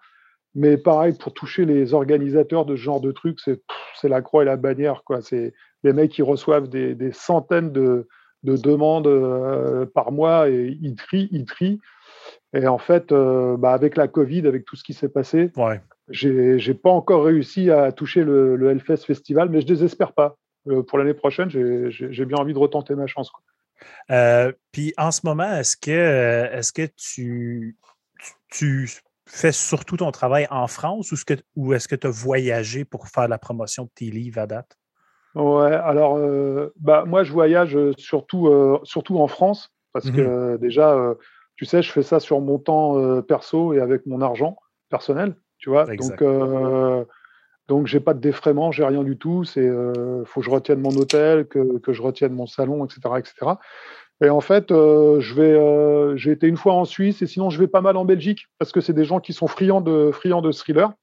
Mais 0.56 0.78
pareil, 0.78 1.14
pour 1.14 1.34
toucher 1.34 1.66
les 1.66 1.94
organisateurs 1.94 2.66
de 2.66 2.78
ce 2.78 2.82
genre 2.82 3.02
de 3.02 3.12
trucs, 3.12 3.40
c'est, 3.42 3.62
c'est 4.00 4.08
la 4.08 4.22
croix 4.22 4.44
et 4.44 4.46
la 4.46 4.56
bannière. 4.56 5.04
Quoi. 5.04 5.22
C'est 5.22 5.54
les 5.84 5.94
mecs 5.94 6.12
qui 6.12 6.22
reçoivent 6.22 6.70
des, 6.70 6.96
des 6.96 7.12
centaines 7.12 7.72
de, 7.74 8.08
de 8.46 8.56
demandes 8.56 9.08
euh, 9.08 9.86
par 9.86 10.12
mois 10.12 10.50
et 10.50 10.78
ils 10.82 10.96
trient, 10.96 11.28
ils 11.32 11.46
trient. 11.46 11.82
Et 12.54 12.68
en 12.68 12.78
fait, 12.78 13.12
euh, 13.12 13.58
bah, 13.58 13.74
avec 13.74 13.98
la 13.98 14.08
Covid, 14.08 14.48
avec 14.48 14.64
tout 14.64 14.78
ce 14.78 14.84
qui 14.84 14.94
s'est 14.94 15.10
passé, 15.10 15.52
ouais. 15.58 15.82
j'ai 16.10 16.74
pas 16.74 16.90
encore 16.92 17.26
réussi 17.26 17.70
à 17.70 17.92
toucher 17.92 18.24
le, 18.24 18.56
le, 18.56 18.72
Hellfest 18.72 19.06
Festival, 19.06 19.50
mais 19.50 19.60
je 19.60 19.68
désespère 19.68 20.14
pas. 20.14 20.38
Euh, 20.68 20.82
pour 20.82 20.98
l'année 20.98 21.14
prochaine, 21.14 21.50
j'ai 21.50 22.26
bien 22.26 22.38
envie 22.38 22.54
de 22.54 22.60
retenter 22.60 22.96
ma 22.96 23.08
chance. 23.08 23.30
puis 24.72 24.94
en 24.98 25.12
ce 25.12 25.22
moment, 25.26 25.52
est-ce 25.58 25.76
que, 25.76 25.92
est 25.92 26.62
-ce 26.62 26.72
que 26.72 26.90
tu, 26.96 27.76
tu, 28.52 28.90
fais 29.28 29.52
surtout 29.52 29.98
ton 29.98 30.12
travail 30.12 30.48
en 30.50 30.68
France 30.68 31.14
ou 31.56 31.74
est-ce 31.74 31.88
que 31.88 31.96
tu 31.96 32.08
as 32.08 32.10
voyagé 32.10 32.86
pour 32.86 33.08
faire 33.08 33.28
la 33.28 33.38
promotion 33.38 33.84
de 33.84 33.90
tes 33.94 34.06
livres 34.06 34.40
à 34.40 34.48
date? 34.48 34.78
Ouais, 35.34 35.74
alors 35.74 36.16
euh, 36.18 36.74
bah, 36.80 37.04
moi 37.06 37.24
je 37.24 37.34
voyage 37.34 37.78
surtout, 37.98 38.48
euh, 38.48 38.80
surtout 38.84 39.20
en 39.20 39.28
France 39.28 39.74
parce 39.92 40.08
mmh 40.08 40.16
que 40.16 40.58
déjà, 40.58 41.16
tu 41.56 41.66
sais, 41.66 41.82
je 41.82 41.90
fais 41.90 42.04
ça 42.04 42.20
sur 42.20 42.42
mon 42.42 42.60
temps 42.60 43.22
perso 43.22 43.72
et 43.72 43.80
avec 43.80 44.06
mon 44.06 44.22
argent 44.22 44.58
personnel, 44.90 45.36
tu 45.58 45.70
vois? 45.70 45.86
Donc, 45.86 46.22
donc 47.68 47.88
j'ai 47.88 48.00
pas 48.00 48.14
de 48.14 48.20
défraiement, 48.20 48.72
j'ai 48.72 48.86
rien 48.86 49.04
du 49.04 49.18
tout. 49.18 49.46
C'est 49.46 49.68
faut 50.26 50.42
que 50.42 50.46
je 50.46 50.50
retienne 50.50 50.82
mon 50.82 50.96
hôtel, 50.98 51.48
que, 51.48 51.80
que, 51.80 51.94
je 51.94 52.02
retienne 52.02 52.34
mon 52.34 52.46
salon, 52.46 52.86
etc., 52.86 53.00
etc. 53.18 53.54
Et 54.24 54.30
en 54.30 54.42
fait, 54.42 54.70
je 54.70 55.34
vais, 55.34 56.18
j'ai 56.18 56.32
été 56.32 56.48
une 56.48 56.58
fois 56.58 56.74
en 56.74 56.86
Suisse 56.86 57.22
et 57.22 57.28
sinon 57.28 57.50
je 57.50 57.60
vais 57.60 57.68
pas 57.68 57.82
mal 57.82 57.98
en 57.98 58.06
Belgique 58.06 58.48
parce 58.60 58.72
que 58.72 58.80
c'est 58.80 58.94
des 58.94 59.04
gens 59.04 59.20
qui 59.20 59.34
sont 59.34 59.48
friands 59.48 59.82
de 59.82 60.12
friands 60.12 60.42
de 60.42 60.52
thriller. 60.52 60.94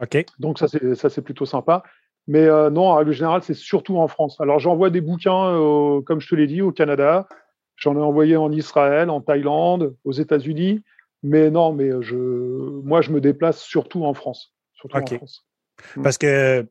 Ok. 0.00 0.24
Donc 0.38 0.58
ça 0.58 0.66
c'est 0.68 1.22
plutôt 1.22 1.46
sympa. 1.46 1.84
Mais 2.26 2.44
euh, 2.44 2.70
non, 2.70 2.82
en 2.82 2.94
règle 2.94 3.12
générale, 3.12 3.42
c'est 3.42 3.54
surtout 3.54 3.98
en 3.98 4.06
France. 4.06 4.40
Alors, 4.40 4.58
j'envoie 4.58 4.90
des 4.90 5.00
bouquins, 5.00 5.46
euh, 5.46 6.00
comme 6.02 6.20
je 6.20 6.28
te 6.28 6.34
l'ai 6.34 6.46
dit, 6.46 6.62
au 6.62 6.70
Canada. 6.70 7.26
J'en 7.76 7.96
ai 7.96 8.00
envoyé 8.00 8.36
en 8.36 8.52
Israël, 8.52 9.10
en 9.10 9.20
Thaïlande, 9.20 9.96
aux 10.04 10.12
États-Unis. 10.12 10.82
Mais 11.22 11.50
non, 11.50 11.72
mais 11.72 11.90
je, 12.00 12.14
moi, 12.14 13.00
je 13.00 13.10
me 13.10 13.20
déplace 13.20 13.60
surtout 13.62 14.04
en 14.04 14.14
France. 14.14 14.54
Surtout 14.74 14.96
en 14.96 15.06
France. 15.06 15.46
Parce 16.02 16.18
que 16.18 16.66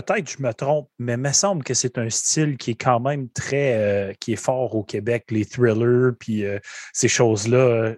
peut-être 0.00 0.30
je 0.30 0.42
me 0.42 0.52
trompe, 0.52 0.88
mais 0.98 1.14
il 1.14 1.18
me 1.18 1.32
semble 1.32 1.64
que 1.64 1.74
c'est 1.74 1.98
un 1.98 2.10
style 2.10 2.56
qui 2.56 2.72
est 2.72 2.82
quand 2.82 3.00
même 3.00 3.28
très, 3.30 3.74
euh, 3.74 4.12
qui 4.20 4.32
est 4.32 4.36
fort 4.36 4.74
au 4.74 4.82
Québec, 4.82 5.26
les 5.30 5.44
thrillers, 5.44 6.12
puis 6.18 6.44
ces 6.92 7.08
choses-là 7.08 7.94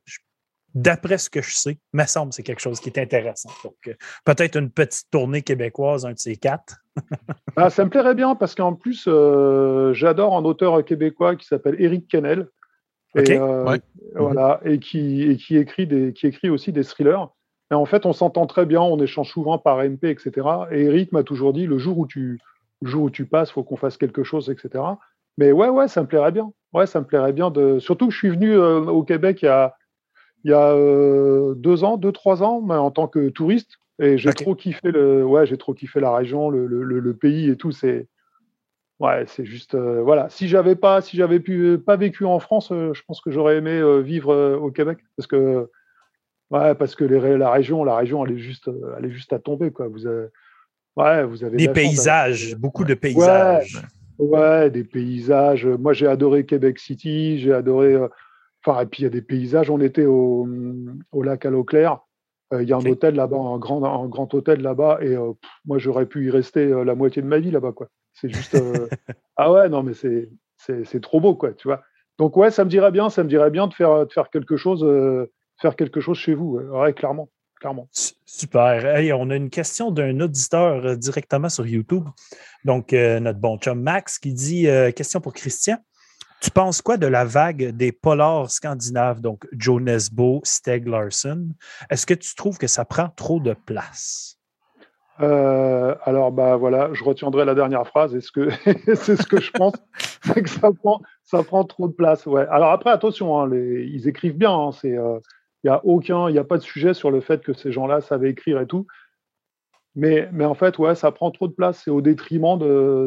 d'après 0.74 1.18
ce 1.18 1.30
que 1.30 1.42
je 1.42 1.55
sais, 1.55 1.78
me 1.92 2.05
semble 2.05 2.30
que 2.30 2.36
c'est 2.36 2.42
quelque 2.42 2.61
chose 2.61 2.80
qui 2.80 2.88
est 2.88 2.99
intéressant. 2.99 3.51
Donc, 3.64 3.76
euh, 3.86 3.94
peut-être 4.24 4.57
une 4.57 4.70
petite 4.70 5.11
tournée 5.11 5.42
québécoise, 5.42 6.07
un 6.07 6.12
de 6.12 6.18
ces 6.18 6.36
quatre. 6.36 6.76
ah, 7.57 7.70
ça 7.70 7.84
me 7.84 7.90
plairait 7.90 8.14
bien 8.14 8.34
parce 8.34 8.55
qu'en 8.55 8.74
plus, 8.74 9.07
euh, 9.09 9.92
j'adore 9.92 10.36
un 10.36 10.44
auteur 10.44 10.84
québécois 10.84 11.36
qui 11.36 11.46
s'appelle 11.46 11.76
Éric 11.80 12.09
Kennel. 12.09 12.49
Et, 13.14 13.38
euh, 13.38 13.78
voilà, 14.14 14.61
et, 14.64 14.78
qui, 14.78 15.38
qui, 15.38 15.57
écrit 15.57 15.86
des, 15.86 16.12
qui 16.12 16.26
écrit 16.26 16.51
aussi 16.51 16.72
des 16.72 16.84
thrillers. 16.84 17.26
Et 17.70 17.74
en 17.74 17.84
fait, 17.84 18.06
on 18.06 18.12
s'entend 18.12 18.46
très 18.46 18.66
bien, 18.66 18.80
on 18.80 18.98
échange 18.98 19.30
souvent 19.30 19.58
par 19.58 19.78
MP, 19.78 20.04
etc. 20.04 20.46
Et 20.70 20.84
Eric 20.84 21.12
m'a 21.12 21.22
toujours 21.22 21.52
dit 21.52 21.66
le 21.66 21.78
jour 21.78 21.98
où 21.98 22.06
tu, 22.06 22.40
le 22.80 22.88
jour 22.88 23.04
où 23.04 23.10
tu 23.10 23.26
passes, 23.26 23.50
faut 23.50 23.62
qu'on 23.62 23.76
fasse 23.76 23.96
quelque 23.96 24.22
chose, 24.22 24.50
etc. 24.50 24.84
Mais 25.36 25.52
ouais, 25.52 25.68
ouais, 25.68 25.88
ça 25.88 26.02
me 26.02 26.06
plairait 26.06 26.32
bien. 26.32 26.50
Ouais, 26.72 26.86
ça 26.86 27.00
me 27.00 27.06
plairait 27.06 27.32
bien 27.32 27.50
de. 27.50 27.78
Surtout 27.78 28.08
que 28.08 28.12
je 28.12 28.18
suis 28.18 28.30
venu 28.30 28.56
au 28.56 29.02
Québec 29.02 29.40
il 29.42 29.46
y 29.46 29.48
a, 29.48 29.74
il 30.44 30.50
y 30.50 30.54
a 30.54 30.72
euh, 30.72 31.54
deux 31.54 31.84
ans, 31.84 31.96
deux, 31.96 32.12
trois 32.12 32.42
ans, 32.42 32.60
mais 32.60 32.74
en 32.74 32.90
tant 32.90 33.06
que 33.08 33.28
touriste. 33.28 33.78
Et 34.00 34.16
j'ai 34.16 34.32
trop 34.32 34.54
kiffé 34.54 34.92
le, 34.92 35.24
ouais, 35.24 35.44
j'ai 35.46 35.56
trop 35.56 35.74
kiffé 35.74 35.98
la 35.98 36.14
région, 36.14 36.50
le, 36.50 36.66
le, 36.66 36.82
le 36.84 37.14
pays 37.14 37.50
et 37.50 37.56
tout. 37.56 37.72
C'est, 37.72 38.06
ouais, 39.00 39.24
c'est 39.26 39.44
juste, 39.44 39.74
euh, 39.74 40.02
voilà. 40.02 40.28
Si 40.28 40.48
j'avais 40.48 40.76
pas, 40.76 41.00
si 41.00 41.16
j'avais 41.16 41.40
pu 41.40 41.78
pas 41.84 41.96
vécu 41.96 42.24
en 42.24 42.38
France, 42.38 42.70
euh, 42.70 42.94
je 42.94 43.02
pense 43.06 43.20
que 43.20 43.30
j'aurais 43.30 43.56
aimé 43.56 43.82
vivre 44.02 44.56
au 44.56 44.70
Québec 44.70 44.98
parce 45.16 45.26
que, 45.26 45.68
ouais, 46.51 46.74
parce 46.74 46.94
que 46.94 47.05
les, 47.05 47.36
la 47.36 47.51
région, 47.51 47.84
la 47.84 47.96
région, 47.96 48.24
elle 48.24 48.32
est 48.32 48.38
juste, 48.38 48.70
elle 48.99 49.05
est 49.05 49.11
juste 49.11 49.32
à 49.32 49.38
tomber, 49.38 49.70
quoi. 49.70 49.88
Vous 49.88 50.07
avez, 50.07 50.26
ouais, 50.96 51.24
vous 51.24 51.44
avez 51.44 51.57
des 51.57 51.68
paysages, 51.68 52.57
beaucoup 52.57 52.84
de 52.84 52.94
paysages. 52.94 53.82
Ouais, 54.18 54.38
ouais, 54.38 54.70
des 54.70 54.84
paysages. 54.84 55.66
Moi, 55.66 55.92
j'ai 55.92 56.07
adoré 56.07 56.44
Québec 56.44 56.78
City, 56.78 57.38
j'ai 57.38 57.53
adoré 57.53 57.99
et 58.80 58.86
puis 58.86 59.03
il 59.03 59.05
y 59.05 59.07
a 59.07 59.11
des 59.11 59.22
paysages. 59.22 59.70
On 59.70 59.80
était 59.80 60.07
au, 60.07 60.49
au 61.12 61.22
lac 61.22 61.46
à 61.46 61.51
l'eau 61.51 61.64
claire. 61.64 62.01
Euh, 62.53 62.62
il 62.62 62.68
y 62.68 62.72
a 62.72 62.76
un 62.76 62.86
hôtel 62.86 63.14
là-bas, 63.14 63.36
un 63.36 63.59
grand, 63.59 63.84
un 63.84 64.09
grand 64.09 64.32
hôtel 64.34 64.62
là-bas. 64.62 64.99
Et 65.03 65.14
euh, 65.14 65.32
moi, 65.64 65.78
j'aurais 65.78 66.07
pu 66.07 66.26
y 66.26 66.30
rester 66.30 66.66
euh, 66.66 66.84
la 66.84 66.94
moitié 66.94 67.22
de 67.22 67.26
ma 67.26 67.38
vie 67.38 67.51
là-bas. 67.51 67.72
quoi. 67.72 67.88
C'est 68.14 68.28
juste. 68.28 68.57
ah 69.36 69.53
ouais, 69.53 69.68
non, 69.68 69.82
mais 69.82 69.94
c'est, 69.94 70.30
c'est, 70.57 71.01
trop 71.01 71.20
beau, 71.20 71.34
quoi, 71.34 71.53
tu 71.53 71.68
vois. 71.68 71.82
Donc, 72.18 72.36
ouais, 72.36 72.51
ça 72.51 72.64
me 72.64 72.70
dirait 72.70 72.90
bien, 72.90 73.11
ça 73.11 73.22
me 73.22 73.28
dirait 73.28 73.51
bien 73.51 73.66
de 73.66 73.74
faire, 73.74 74.07
de 74.07 74.12
faire, 74.12 74.30
quelque, 74.30 74.57
chose, 74.57 74.84
faire 75.61 75.76
quelque 75.76 76.00
chose 76.00 76.18
chez 76.18 76.34
vous. 76.34 76.59
Ouais, 76.59 76.92
clairement. 76.92 77.28
Clairement. 77.61 77.88
Super. 78.24 79.18
on 79.18 79.30
a 79.30 79.34
une 79.34 79.50
question 79.50 79.90
d'un 79.90 80.20
auditeur 80.20 80.96
directement 80.96 81.48
sur 81.48 81.66
YouTube. 81.66 82.04
Donc, 82.64 82.92
notre 82.92 83.40
bon 83.40 83.59
chum 83.59 83.82
Max 83.82 84.20
qui 84.20 84.32
dit 84.32 84.68
Question 84.94 85.20
pour 85.20 85.32
Christian. 85.32 85.78
Tu 86.40 86.52
penses 86.52 86.80
quoi 86.82 86.96
de 86.96 87.06
la 87.09 87.24
vague 87.24 87.70
des 87.70 87.90
polars 87.90 88.48
scandinaves, 88.48 89.20
donc 89.20 89.48
Joe 89.50 89.82
Nesbo, 89.82 90.40
Steg 90.44 90.86
Larson? 90.86 91.48
Est-ce 91.90 92.06
que 92.06 92.14
tu 92.14 92.36
trouves 92.36 92.59
que 92.59 92.68
ça 92.68 92.84
prend 92.84 93.09
trop 93.09 93.40
de 93.40 93.54
place? 93.54 94.38
Euh, 95.20 95.96
alors, 96.04 96.30
bah 96.30 96.56
voilà, 96.56 96.90
je 96.92 97.02
retiendrai 97.02 97.44
la 97.44 97.56
dernière 97.56 97.88
phrase. 97.88 98.14
Est-ce 98.14 98.30
que 98.30 98.50
c'est 98.94 99.16
ce 99.16 99.26
que 99.26 99.40
je 99.40 99.50
pense? 99.50 99.74
C'est 100.22 100.42
que 100.42 100.48
ça 100.48 100.70
prend, 100.70 101.00
ça 101.24 101.42
prend 101.42 101.64
trop 101.64 101.88
de 101.88 101.92
place. 101.92 102.24
Ouais. 102.26 102.46
Alors 102.50 102.70
après, 102.70 102.90
attention, 102.90 103.40
hein, 103.40 103.50
ils 103.52 104.06
écrivent 104.06 104.36
bien. 104.36 104.52
Hein, 104.52 104.70
c'est, 104.70 104.96
il 105.68 105.72
n'y 105.72 105.76
a 105.76 105.84
aucun, 105.84 106.28
il 106.30 106.32
n'y 106.32 106.38
a 106.38 106.44
pas 106.44 106.56
de 106.56 106.62
sujet 106.62 106.94
sur 106.94 107.10
le 107.10 107.20
fait 107.20 107.42
que 107.42 107.52
ces 107.52 107.72
gens-là 107.72 108.00
savaient 108.00 108.30
écrire 108.30 108.58
et 108.58 108.66
tout. 108.66 108.86
Mais, 109.94 110.28
mais, 110.32 110.46
en 110.46 110.54
fait, 110.54 110.78
ouais, 110.78 110.94
ça 110.94 111.10
prend 111.12 111.30
trop 111.30 111.46
de 111.46 111.52
place. 111.52 111.82
C'est 111.84 111.90
au 111.90 112.00
détriment 112.00 112.58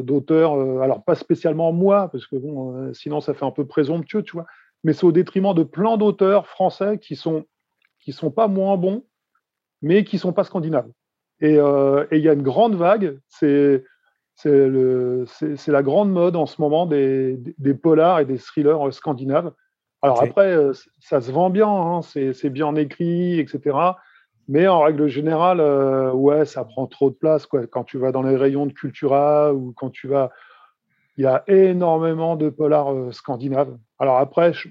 d'auteurs. 0.03 0.53
Euh, 0.53 0.81
alors, 0.81 1.03
pas 1.03 1.15
spécialement 1.15 1.71
moi, 1.71 2.09
parce 2.11 2.27
que 2.27 2.35
bon, 2.35 2.75
euh, 2.75 2.93
sinon, 2.93 3.19
ça 3.19 3.33
fait 3.33 3.45
un 3.45 3.51
peu 3.51 3.65
présomptueux, 3.65 4.21
tu 4.21 4.33
vois. 4.33 4.45
Mais 4.83 4.93
c'est 4.93 5.05
au 5.05 5.11
détriment 5.11 5.55
de 5.55 5.63
plein 5.63 5.97
d'auteurs 5.97 6.47
français 6.47 6.99
qui 6.99 7.15
sont, 7.15 7.45
qui 7.99 8.11
sont 8.11 8.29
pas 8.29 8.47
moins 8.47 8.77
bons, 8.77 9.05
mais 9.81 10.03
qui 10.03 10.19
sont 10.19 10.33
pas 10.33 10.43
scandinaves. 10.43 10.89
Et 11.39 11.57
euh, 11.57 12.05
il 12.11 12.19
y 12.19 12.29
a 12.29 12.33
une 12.33 12.43
grande 12.43 12.75
vague. 12.75 13.17
C'est 13.27 13.83
c'est 14.35 15.67
la 15.67 15.83
grande 15.83 16.11
mode 16.11 16.35
en 16.35 16.47
ce 16.47 16.59
moment 16.59 16.87
des, 16.87 17.37
des, 17.59 17.75
polars 17.75 18.19
et 18.19 18.25
des 18.25 18.39
thrillers 18.39 18.91
scandinaves. 18.91 19.53
Alors 20.01 20.23
après, 20.23 20.57
ça 20.99 21.21
se 21.21 21.31
vend 21.31 21.49
bien, 21.49 21.69
hein, 21.69 22.01
c'est 22.01 22.49
bien 22.49 22.75
écrit, 22.75 23.39
etc. 23.39 23.77
Mais 24.47 24.67
en 24.67 24.81
règle 24.81 25.07
générale, 25.07 25.61
ouais, 26.13 26.45
ça 26.45 26.65
prend 26.65 26.87
trop 26.87 27.09
de 27.09 27.15
place. 27.15 27.45
Quoi. 27.45 27.67
Quand 27.67 27.83
tu 27.83 27.97
vas 27.97 28.11
dans 28.11 28.23
les 28.23 28.35
rayons 28.35 28.65
de 28.65 28.73
Cultura 28.73 29.53
ou 29.53 29.73
quand 29.75 29.89
tu 29.89 30.07
vas. 30.07 30.31
Il 31.17 31.23
y 31.25 31.27
a 31.27 31.43
énormément 31.47 32.35
de 32.35 32.49
polars 32.49 33.13
scandinaves. 33.13 33.77
Alors 33.99 34.17
après, 34.17 34.53
je, 34.53 34.69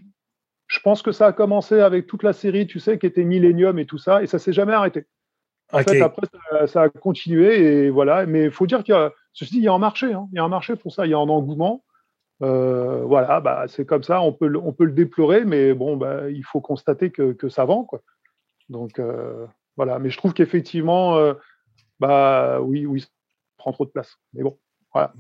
je, 0.67 0.81
pense 0.81 1.03
que 1.03 1.13
ça 1.13 1.27
a 1.27 1.33
commencé 1.33 1.81
avec 1.81 2.07
toute 2.07 2.23
la 2.23 2.33
série, 2.33 2.67
tu 2.67 2.81
sais, 2.81 2.99
qui 2.99 3.07
était 3.07 3.25
Millennium 3.25 3.79
et 3.79 3.85
tout 3.85 3.99
ça, 3.99 4.23
et 4.23 4.27
ça 4.27 4.39
s'est 4.39 4.53
jamais 4.53 4.73
arrêté. 4.73 5.07
En 5.73 5.79
fait, 5.79 6.01
après, 6.01 6.27
ça, 6.67 6.83
a 6.83 6.89
continué 6.89 7.85
et 7.85 7.91
voilà. 7.91 8.27
Mais 8.27 8.45
il 8.45 8.51
faut 8.51 8.67
dire 8.67 8.83
qu'il 8.83 8.95
y 8.95 8.99
a, 8.99 9.13
ceci 9.33 9.53
dit, 9.53 9.59
il 9.59 9.65
y 9.65 9.69
a 9.69 9.73
un 9.73 9.79
marché. 9.79 10.13
Hein. 10.13 10.29
Il 10.33 10.37
y 10.37 10.39
a 10.39 10.45
un 10.45 10.49
marché 10.49 10.77
pour 10.77 10.93
ça. 10.93 11.07
Il 11.07 11.11
y 11.11 11.15
a 11.15 11.19
un 11.19 11.29
engouement. 11.29 11.85
Euh, 12.43 13.03
voilà, 13.05 13.41
bah, 13.41 13.67
c'est 13.69 13.85
comme 13.85 14.03
ça. 14.03 14.21
On 14.21 14.33
peut, 14.33 14.53
on 14.63 14.73
peut 14.73 14.85
le 14.85 14.93
déplorer, 14.93 15.45
mais 15.45 15.75
bon, 15.75 15.97
bah, 15.97 16.31
il 16.31 16.45
faut 16.45 16.61
constater 16.61 17.11
que, 17.11 17.33
que 17.33 17.49
ça 17.49 17.65
vend, 17.65 17.85
quoi. 17.85 18.01
Donc 18.69 18.99
euh, 18.99 19.47
voilà. 19.77 19.99
Mais 19.99 20.11
je 20.11 20.17
trouve 20.17 20.33
qu'effectivement, 20.33 21.17
euh, 21.17 21.35
bah 21.99 22.61
oui, 22.61 22.87
oui, 22.87 23.03
ça 23.03 23.09
prend 23.59 23.73
trop 23.73 23.85
de 23.85 23.91
place. 23.91 24.17
Mais 24.33 24.43
bon. 24.43 24.59
Voilà. 24.93 25.13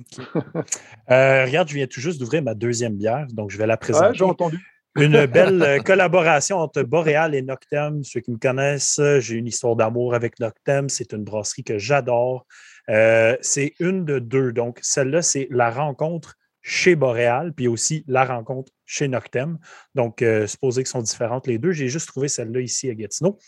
regarde, 1.46 1.68
je 1.68 1.74
viens 1.74 1.86
tout 1.86 2.00
juste 2.00 2.18
d'ouvrir 2.18 2.42
ma 2.42 2.54
deuxième 2.54 2.96
bière, 2.96 3.26
donc 3.30 3.50
je 3.50 3.58
vais 3.58 3.68
la 3.68 3.76
présenter. 3.76 4.08
Ouais, 4.08 4.14
j'ai 4.14 4.24
entendu. 4.24 4.58
Une 4.96 5.26
belle 5.26 5.80
collaboration 5.84 6.58
entre 6.58 6.82
Boréal 6.82 7.36
et 7.36 7.42
Noctem. 7.42 8.02
Ceux 8.02 8.18
qui 8.18 8.32
me 8.32 8.38
connaissent, 8.38 9.00
j'ai 9.20 9.36
une 9.36 9.46
histoire 9.46 9.76
d'amour 9.76 10.14
avec 10.14 10.40
Noctem. 10.40 10.88
C'est 10.88 11.12
une 11.12 11.22
brasserie 11.22 11.62
que 11.62 11.78
j'adore. 11.78 12.46
Euh, 12.88 13.36
c'est 13.40 13.74
une 13.78 14.04
de 14.04 14.18
deux. 14.18 14.52
Donc, 14.52 14.78
celle-là, 14.82 15.22
c'est 15.22 15.46
la 15.50 15.70
rencontre 15.70 16.36
chez 16.70 16.94
Boréal, 16.94 17.52
puis 17.52 17.68
aussi 17.68 18.04
la 18.06 18.24
rencontre 18.24 18.72
chez 18.84 19.08
Noctem. 19.08 19.58
Donc, 19.94 20.22
euh, 20.22 20.46
supposé 20.46 20.82
qu'elles 20.82 20.90
sont 20.90 21.02
différentes 21.02 21.46
les 21.46 21.58
deux. 21.58 21.72
J'ai 21.72 21.88
juste 21.88 22.08
trouvé 22.08 22.28
celle-là 22.28 22.60
ici 22.60 22.90
à 22.90 22.94
Gatineau. 22.94 23.38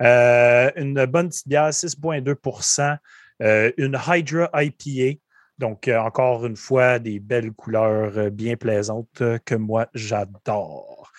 une 0.00 1.06
bonne 1.06 1.28
petite 1.28 1.48
bière, 1.48 1.70
6,2% 1.70 2.98
une 3.40 3.98
Hydra 4.08 4.50
IPA. 4.54 5.18
Donc, 5.58 5.88
euh, 5.88 5.98
encore 5.98 6.46
une 6.46 6.56
fois, 6.56 6.98
des 6.98 7.18
belles 7.18 7.52
couleurs 7.52 8.16
euh, 8.16 8.30
bien 8.30 8.56
plaisantes 8.56 9.20
euh, 9.20 9.38
que 9.44 9.56
moi, 9.56 9.88
j'adore. 9.92 11.12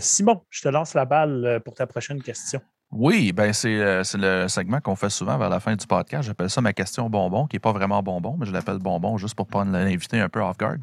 Simon, 0.00 0.42
je 0.48 0.62
te 0.62 0.68
lance 0.68 0.94
la 0.94 1.04
balle 1.04 1.60
pour 1.66 1.74
ta 1.74 1.86
prochaine 1.86 2.22
question. 2.22 2.62
Oui, 2.92 3.30
ben 3.30 3.52
c'est 3.52 3.76
euh, 3.76 4.02
le 4.14 4.48
segment 4.48 4.80
qu'on 4.80 4.96
fait 4.96 5.10
souvent 5.10 5.38
vers 5.38 5.48
la 5.48 5.60
fin 5.60 5.76
du 5.76 5.86
podcast. 5.86 6.26
J'appelle 6.26 6.50
ça 6.50 6.60
ma 6.60 6.72
question 6.72 7.08
bonbon, 7.08 7.46
qui 7.46 7.54
n'est 7.54 7.60
pas 7.60 7.70
vraiment 7.70 8.02
bonbon, 8.02 8.34
mais 8.36 8.46
je 8.46 8.52
l'appelle 8.52 8.78
bonbon 8.78 9.16
juste 9.16 9.36
pour 9.36 9.46
prendre 9.46 9.70
l'invité 9.70 10.18
un 10.18 10.28
peu 10.28 10.40
off 10.40 10.58
guard. 10.58 10.78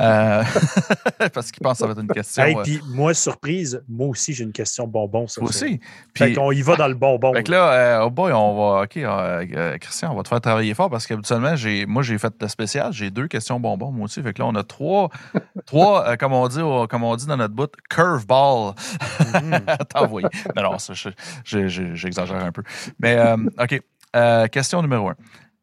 Euh, 0.00 0.42
parce 1.32 1.52
qu'il 1.52 1.62
pense 1.62 1.74
que 1.74 1.78
ça 1.78 1.86
va 1.86 1.92
être 1.92 2.00
une 2.00 2.08
question. 2.08 2.44
Et 2.44 2.56
euh, 2.56 2.62
puis 2.64 2.80
moi, 2.88 3.14
surprise, 3.14 3.80
moi 3.88 4.08
aussi 4.08 4.34
j'ai 4.34 4.42
une 4.42 4.52
question 4.52 4.88
bonbon. 4.88 5.28
Ça, 5.28 5.40
aussi. 5.40 5.78
Puis 6.12 6.36
on 6.40 6.50
y 6.50 6.60
va 6.62 6.74
dans 6.74 6.88
le 6.88 6.94
bonbon. 6.94 7.32
Fait 7.32 7.44
que 7.44 7.52
là, 7.52 8.04
oh 8.04 8.10
boy, 8.10 8.32
on 8.32 8.56
va. 8.56 8.82
OK, 8.82 9.78
Christian, 9.80 10.10
on 10.12 10.16
va 10.16 10.24
te 10.24 10.28
faire 10.28 10.40
travailler 10.40 10.74
fort 10.74 10.90
parce 10.90 11.06
qu'habituellement, 11.06 11.54
moi 11.86 12.02
j'ai 12.02 12.18
fait 12.18 12.34
le 12.40 12.48
spécial, 12.48 12.92
j'ai 12.92 13.10
deux 13.12 13.28
questions 13.28 13.60
bonbons, 13.60 13.92
moi 13.92 14.06
aussi. 14.06 14.20
Fait 14.22 14.32
que 14.32 14.42
là, 14.42 14.48
on 14.48 14.56
a 14.56 14.64
trois, 14.64 15.08
trois 15.66 16.16
comme, 16.16 16.32
on 16.32 16.48
dit, 16.48 16.60
comme 16.90 17.04
on 17.04 17.14
dit 17.14 17.26
dans 17.28 17.36
notre 17.36 17.54
bout, 17.54 17.70
curveball. 17.88 18.74
Mm 19.20 19.52
-hmm. 19.52 20.28
Mais 20.56 20.62
non, 20.62 20.78
ça, 20.78 20.94
je, 20.94 21.10
J'exagère 21.44 22.44
un 22.44 22.52
peu. 22.52 22.62
Mais, 22.98 23.16
euh, 23.16 23.36
OK. 23.58 23.80
Euh, 24.16 24.46
question 24.46 24.82
numéro 24.82 25.10
un. 25.10 25.16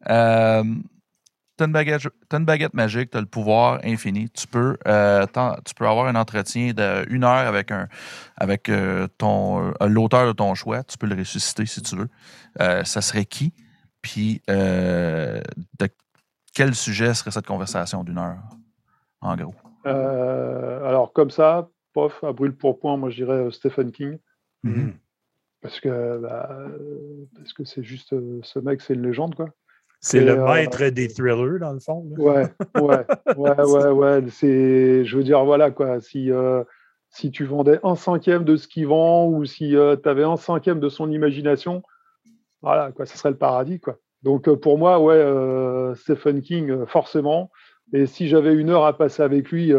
Euh, 0.10 0.64
T'as 1.58 1.68
une, 1.68 1.72
baguette, 1.72 2.74
magique, 2.74 3.12
tu 3.12 3.18
as 3.18 3.22
le 3.22 3.28
pouvoir 3.28 3.80
infini. 3.86 4.30
Tu 4.30 4.46
peux, 4.46 4.78
tu 4.84 5.74
peux 5.74 5.88
avoir 5.88 6.08
un 6.08 6.16
entretien 6.16 6.74
d'une 7.08 7.24
heure 7.24 7.48
avec, 7.48 7.72
un, 7.72 7.88
avec 8.36 8.70
ton 9.18 9.72
l'auteur 9.80 10.28
de 10.28 10.34
ton 10.34 10.54
choix. 10.54 10.84
Tu 10.84 10.98
peux 10.98 11.08
le 11.08 11.16
ressusciter 11.16 11.66
si 11.66 11.82
tu 11.82 11.96
veux. 11.96 12.10
ça 12.60 13.00
serait 13.00 13.24
qui? 13.24 13.54
Puis, 14.02 14.42
de 14.50 15.88
quel 16.54 16.76
sujet 16.76 17.14
serait 17.14 17.32
cette 17.32 17.48
conversation 17.48 18.04
d'une 18.04 18.18
heure, 18.18 18.44
en 19.22 19.38
gros? 19.38 19.56
alors, 19.86 21.14
comme 21.14 21.32
ça, 21.32 21.70
pof, 21.96 22.24
à 22.24 22.34
brûle 22.34 22.56
pour 22.56 22.78
point, 22.80 22.98
moi 22.98 23.10
je 23.10 23.24
dirais 23.24 23.50
Stephen 23.52 23.92
King. 23.92 24.20
Mm-hmm. 24.64 24.94
Parce 25.66 25.80
que 25.80 26.20
bah, 26.20 26.48
parce 27.36 27.54
que 27.54 27.64
c'est 27.64 27.82
juste 27.82 28.14
euh, 28.14 28.40
ce 28.44 28.60
mec, 28.60 28.82
c'est 28.82 28.94
une 28.94 29.02
légende, 29.02 29.34
quoi. 29.34 29.48
C'est 30.00 30.22
le 30.24 30.34
euh, 30.40 30.46
maître 30.46 30.90
des 30.90 31.08
thrillers, 31.08 31.58
dans 31.60 31.74
le 31.74 31.80
fond. 31.80 32.06
Ouais, 32.20 32.46
ouais, 32.80 33.04
ouais, 33.36 33.64
ouais, 33.64 33.90
ouais. 33.90 34.24
C'est, 34.30 35.04
je 35.06 35.18
veux 35.18 35.24
dire, 35.24 35.44
voilà, 35.44 35.72
quoi. 35.72 36.00
Si, 36.02 36.30
euh, 36.32 36.64
si 37.10 37.32
tu 37.32 37.46
vendais 37.46 37.80
un 37.82 37.96
cinquième 37.96 38.44
de 38.44 38.58
ce 38.58 38.68
qu'il 38.68 38.86
vend 38.86 39.26
ou 39.26 39.44
si 39.46 39.72
tu 39.72 40.08
avais 40.08 40.24
un 40.24 40.38
cinquième 40.38 40.80
de 40.80 40.88
son 40.88 41.10
imagination, 41.10 41.82
voilà, 42.62 42.92
quoi, 42.92 43.08
ce 43.08 43.18
serait 43.18 43.32
le 43.32 43.38
paradis, 43.38 43.80
quoi. 43.80 43.98
Donc, 44.22 44.48
pour 44.58 44.78
moi, 44.78 45.00
ouais, 45.00 45.96
Stephen 45.96 46.44
King, 46.44 46.86
forcément. 46.86 47.50
Et 47.92 48.06
si 48.06 48.28
j'avais 48.28 48.54
une 48.54 48.70
heure 48.70 48.86
à 48.86 48.96
passer 48.96 49.24
avec 49.24 49.50
lui, 49.50 49.74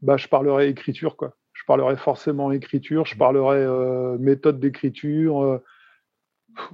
bah, 0.00 0.16
je 0.16 0.28
parlerais 0.28 0.70
écriture, 0.70 1.16
quoi 1.18 1.36
parlerai 1.70 1.96
forcément 1.96 2.50
écriture, 2.50 3.06
je 3.06 3.16
parlerai 3.16 3.58
euh, 3.58 4.18
méthode 4.18 4.58
d'écriture. 4.58 5.40
Euh. 5.40 5.62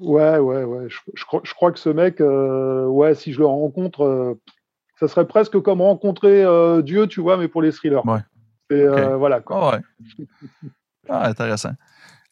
ouais, 0.00 0.38
ouais, 0.38 0.64
ouais. 0.64 0.88
Je, 0.88 1.54
crois 1.54 1.70
que 1.70 1.78
ce 1.78 1.90
mec, 1.90 2.22
euh, 2.22 2.86
ouais, 2.86 3.14
si 3.14 3.34
je 3.34 3.40
le 3.40 3.44
rencontre, 3.44 4.38
ça 4.98 5.06
serait 5.06 5.26
presque 5.26 5.60
comme 5.60 5.82
rencontrer 5.82 6.46
Dieu, 6.82 7.06
tu 7.08 7.20
vois, 7.20 7.36
mais 7.36 7.46
pour 7.46 7.60
les 7.60 7.72
thrillers. 7.72 8.06
Ouais. 8.06 8.20
Et 8.70 8.86
voilà. 9.18 9.42
Quoi. 9.42 9.58
Ah, 9.60 9.76
ouais. 9.76 10.26
ah, 11.10 11.28
intéressant. 11.28 11.74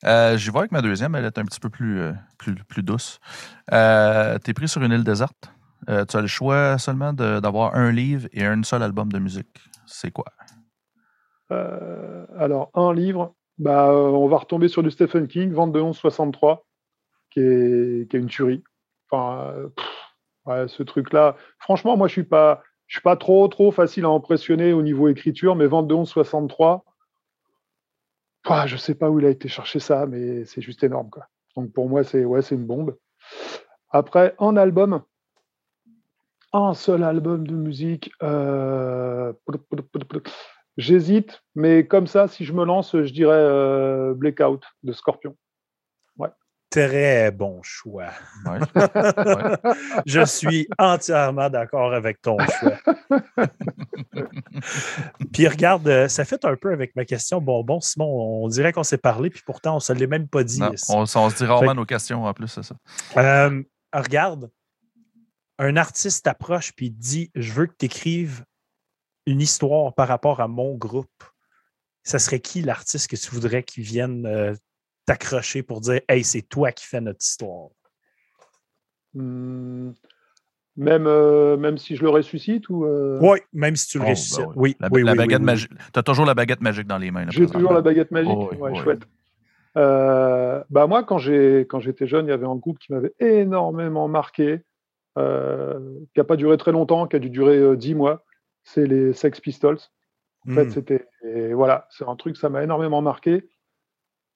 J'y 0.03 0.49
vois 0.49 0.63
avec 0.63 0.73
ma 0.73 0.81
deuxième, 0.81 1.15
elle 1.17 1.27
est 1.27 1.37
un 1.37 1.45
petit 1.45 1.61
peu 1.61 1.69
plus, 1.69 2.01
plus, 2.39 2.55
plus 2.55 2.83
douce. 2.83 3.21
tu 3.69 3.77
es 3.77 4.55
pris 4.55 4.69
sur 4.69 4.83
une 4.83 4.93
île 4.93 5.05
déserte. 5.05 5.53
tu 5.87 6.17
as 6.17 6.21
le 6.23 6.27
choix 6.29 6.79
seulement 6.79 7.13
d'avoir 7.13 7.75
un 7.75 7.93
livre 7.93 8.27
et 8.33 8.47
un 8.47 8.63
seul 8.63 8.83
album 8.83 9.13
de 9.13 9.19
musique. 9.19 9.69
C'est 9.85 10.11
quoi? 10.11 10.25
Euh, 11.51 12.27
alors, 12.37 12.71
un 12.75 12.93
livre, 12.93 13.35
bah, 13.59 13.91
euh, 13.91 14.09
on 14.09 14.29
va 14.29 14.39
retomber 14.39 14.69
sur 14.69 14.83
du 14.83 14.91
Stephen 14.91 15.29
King, 15.29 15.53
Vente 15.53 15.73
de 15.73 15.81
1163, 15.81 16.67
qui 17.31 17.41
est, 17.41 18.11
qui 18.11 18.17
est 18.17 18.21
une 18.21 18.27
tuerie. 18.27 18.63
Enfin, 19.11 19.55
euh, 20.49 20.69
ce 20.69 20.83
truc-là, 20.83 21.37
franchement, 21.59 21.97
moi, 21.97 22.09
je 22.09 22.13
suis 22.13 22.25
pas, 22.25 22.63
je 22.87 22.97
suis 22.97 23.03
pas 23.03 23.17
trop, 23.17 23.47
trop 23.49 23.71
facile 23.71 24.05
à 24.05 24.09
impressionner 24.09 24.73
au 24.73 24.83
niveau 24.83 25.09
écriture, 25.09 25.57
mais 25.57 25.67
Vente 25.67 25.89
de 25.89 25.95
1163, 25.95 26.85
je 28.47 28.67
je 28.67 28.77
sais 28.77 28.95
pas 28.95 29.11
où 29.11 29.21
il 29.21 29.27
a 29.27 29.31
été 29.31 29.49
chercher 29.49 29.81
ça, 29.81 30.07
mais 30.07 30.45
c'est 30.45 30.61
juste 30.61 30.85
énorme. 30.85 31.11
Quoi. 31.11 31.27
Donc 31.57 31.73
pour 31.73 31.89
moi, 31.89 32.05
c'est 32.05 32.25
ouais, 32.25 32.41
une 32.41 32.67
bombe. 32.67 32.97
Après, 33.91 34.35
un 34.39 34.57
album, 34.57 35.03
un 36.53 36.75
seul 36.75 37.03
album 37.05 37.47
de 37.47 37.55
musique. 37.55 38.11
J'hésite, 40.77 41.43
mais 41.55 41.87
comme 41.87 42.07
ça, 42.07 42.27
si 42.27 42.45
je 42.45 42.53
me 42.53 42.65
lance, 42.65 42.93
je 42.93 43.13
dirais 43.13 43.37
euh, 43.37 44.13
Blackout 44.15 44.63
de 44.83 44.93
Scorpion. 44.93 45.37
Ouais. 46.17 46.31
Très 46.69 47.31
bon 47.31 47.61
choix. 47.63 48.11
je 50.07 50.25
suis 50.25 50.67
entièrement 50.79 51.49
d'accord 51.49 51.95
avec 51.95 52.21
ton 52.21 52.37
choix. 52.39 52.79
puis 55.33 55.47
regarde, 55.47 55.87
euh, 55.87 56.09
ça 56.09 56.25
fait 56.25 56.45
un 56.45 56.57
peu 56.57 56.73
avec 56.73 56.97
ma 56.97 57.05
question. 57.05 57.41
Bon, 57.41 57.63
bon, 57.63 57.81
Simon, 57.81 58.43
on 58.43 58.49
dirait 58.49 58.73
qu'on 58.73 58.83
s'est 58.83 58.99
parlé, 58.99 59.31
puis 59.31 59.43
pourtant, 59.47 59.73
on 59.73 59.77
ne 59.77 59.81
se 59.81 59.93
l'est 59.93 60.09
même 60.09 60.27
pas 60.27 60.43
dit. 60.43 60.61
on, 60.89 61.07
se 61.07 61.37
dit 61.37 61.45
rarement 61.45 61.75
nos 61.75 61.87
questions 61.87 62.25
en 62.25 62.35
plus, 62.35 62.49
c'est 62.49 62.65
ça. 62.65 62.75
Euh, 63.17 63.63
regarde, 63.93 64.51
un 65.59 65.77
artiste 65.77 66.27
approche 66.27 66.73
puis 66.73 66.91
dit 66.91 67.31
Je 67.37 67.53
veux 67.53 67.67
que 67.67 67.75
tu 67.79 67.87
écrives 67.87 68.45
une 69.27 69.41
histoire 69.41 69.95
par 69.95 70.09
rapport 70.09 70.41
à 70.41 70.49
mon 70.49 70.75
groupe, 70.75 71.25
ça 72.03 72.19
serait 72.19 72.41
qui 72.41 72.63
l'artiste 72.63 73.11
que 73.11 73.17
tu 73.17 73.31
voudrais 73.31 73.63
qu'il 73.63 73.83
vienne 73.83 74.27
euh, 74.27 74.55
t'accrocher 75.07 75.63
pour 75.63 75.81
dire 75.81 76.01
Hey, 76.09 76.23
c'est 76.25 76.43
toi 76.43 76.73
qui 76.73 76.87
fais 76.87 77.01
notre 77.01 77.25
histoire? 77.25 77.71
Hmm. 79.15 79.93
Même, 80.77 81.07
euh, 81.07 81.57
même 81.57 81.79
si 81.79 81.95
je 81.95 82.03
le 82.03 82.09
ressuscite 82.09 82.69
ou 82.69 82.85
euh? 82.85 83.19
Oui, 83.23 83.39
même 83.53 83.77
si 83.77 83.87
tu 83.87 83.99
le 83.99 84.07
oh, 84.07 84.09
ressuscites. 84.09 84.45
Ben 84.45 84.53
oui, 84.57 84.77
la, 84.81 84.89
oui, 84.91 85.05
baguette 85.05 85.41
magique. 85.41 85.71
Tu 85.71 85.99
as 85.99 86.03
toujours 86.03 86.27
la 86.27 86.35
baguette 86.35 86.61
magique 86.61 86.89
dans 86.89 86.99
les 86.99 87.13
mains. 87.13 87.27
J'ai 87.29 87.47
toujours 87.47 87.73
la 87.73 87.81
baguette 87.81 88.11
magique. 88.11 88.33
Oh, 88.35 88.53
ouais, 88.57 88.75
chouette. 88.75 89.03
bah 89.77 90.87
moi, 90.89 91.05
quand 91.05 91.19
j'étais 91.19 92.07
jeune, 92.09 92.27
il 92.27 92.31
y 92.31 92.33
avait 92.33 92.47
un 92.47 92.57
groupe 92.57 92.81
qui 92.81 92.93
m'avait 92.93 93.15
énormément 93.21 94.09
marqué, 94.09 94.63
qui 95.17 95.23
n'a 95.23 96.25
pas 96.27 96.37
duré 96.37 96.57
très 96.57 96.73
longtemps, 96.73 97.07
qui 97.07 97.15
a 97.15 97.21
dû 97.21 97.31
durer 97.31 97.77
dix 97.77 97.95
mois 97.95 98.25
c'est 98.65 98.87
les 98.87 99.13
Sex 99.13 99.41
Pistols. 99.41 99.79
En 100.49 100.55
fait, 100.55 100.67
hmm. 100.67 100.71
c'était 100.71 101.07
voilà, 101.53 101.87
c'est 101.91 102.07
un 102.07 102.17
truc 102.17 102.37
ça 102.37 102.49
m'a 102.49 102.63
énormément 102.63 103.01
marqué. 103.01 103.49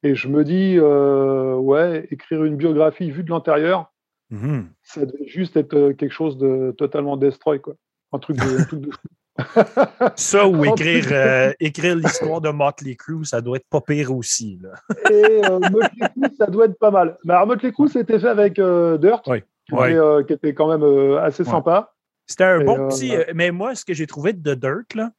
Et 0.02 0.14
je 0.14 0.28
me 0.28 0.44
dis, 0.44 0.76
euh, 0.78 1.56
ouais, 1.56 2.06
écrire 2.10 2.44
une 2.44 2.56
biographie 2.56 3.10
vue 3.10 3.24
de 3.24 3.30
l'intérieur, 3.30 3.92
hmm. 4.30 4.62
ça 4.82 5.04
devait 5.04 5.26
juste 5.26 5.56
être 5.56 5.74
euh, 5.74 5.92
quelque 5.92 6.12
chose 6.12 6.38
de 6.38 6.72
totalement 6.76 7.16
destroy, 7.16 7.60
quoi. 7.60 7.74
Un 8.12 8.18
truc 8.20 8.36
de, 8.36 8.90
Ça 10.16 10.48
ou 10.48 10.64
écrire, 10.64 11.08
euh, 11.10 11.52
écrire 11.60 11.96
l'histoire 11.96 12.40
de 12.40 12.50
Motley 12.50 12.94
Crue, 12.94 13.24
ça 13.24 13.40
doit 13.40 13.56
être 13.56 13.68
pas 13.68 13.80
pire 13.80 14.14
aussi. 14.14 14.58
Là. 14.62 14.70
Et 15.10 15.44
euh, 15.44 15.58
Motley 15.58 16.08
Crue, 16.14 16.36
ça 16.38 16.46
doit 16.46 16.66
être 16.66 16.78
pas 16.78 16.90
mal. 16.90 17.18
Mais 17.24 17.34
alors, 17.34 17.46
Motley 17.48 17.72
Crue, 17.72 17.88
c'était 17.88 18.18
fait 18.18 18.28
avec 18.28 18.54
Dirt, 18.54 19.22
Oui. 19.26 19.42
qui, 19.66 19.74
Ouais. 19.74 19.92
était, 19.92 20.26
qui 20.26 20.32
était 20.32 20.54
quand 20.54 20.68
même 20.68 21.18
assez 21.18 21.42
Ouais. 21.42 21.50
sympa. 21.50 21.92
C'était 22.28 22.44
un 22.44 22.60
Et, 22.60 22.64
bon 22.64 22.78
euh, 22.78 22.88
petit. 22.88 23.16
euh, 23.16 23.24
mais 23.34 23.50
moi, 23.50 23.74
ce 23.74 23.84
que 23.84 23.94
j'ai 23.94 24.06
trouvé 24.06 24.32
de 24.34 24.54
Dirt, 24.54 24.94
là, 24.94 25.10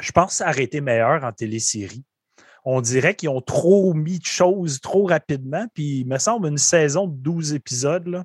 je 0.00 0.12
pense 0.12 0.42
été 0.64 0.80
meilleur 0.80 1.24
en 1.24 1.32
télésérie. 1.32 2.04
On 2.64 2.80
dirait 2.80 3.14
qu'ils 3.14 3.28
ont 3.30 3.40
trop 3.40 3.94
mis 3.94 4.18
de 4.18 4.24
choses 4.26 4.80
trop 4.80 5.06
rapidement. 5.06 5.66
Puis, 5.74 6.00
il 6.00 6.06
me 6.06 6.18
semble, 6.18 6.48
une 6.48 6.58
saison 6.58 7.06
de 7.06 7.14
12 7.16 7.54
épisodes, 7.54 8.06
là, 8.08 8.24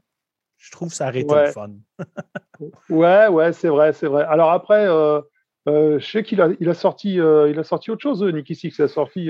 je 0.58 0.72
trouve 0.72 0.89
que 0.89 0.96
ça 0.96 1.08
aurait 1.08 1.20
été 1.22 1.34
Ouais. 1.34 1.46
le 1.46 1.52
fun. 1.52 1.72
Ouais, 2.89 3.28
ouais, 3.28 3.52
c'est 3.52 3.68
vrai, 3.68 3.91
c'est 3.94 4.08
vrai. 4.08 4.24
Alors 4.24 4.52
après, 4.52 4.88
euh, 4.88 5.20
euh, 5.68 6.00
je 6.00 6.06
sais 6.10 6.24
qu'il 6.24 6.39
a, 6.39 6.50
il 6.60 6.70
a 6.70 6.74
sorti, 6.74 7.16
il 7.16 7.60
a 7.60 7.64
sorti 7.64 7.91
autre 7.91 8.02
chose, 8.02 8.24
Nicky 8.24 8.56
Six. 8.56 8.78
Il 8.78 8.84
a 8.84 8.88
sorti, 8.88 9.30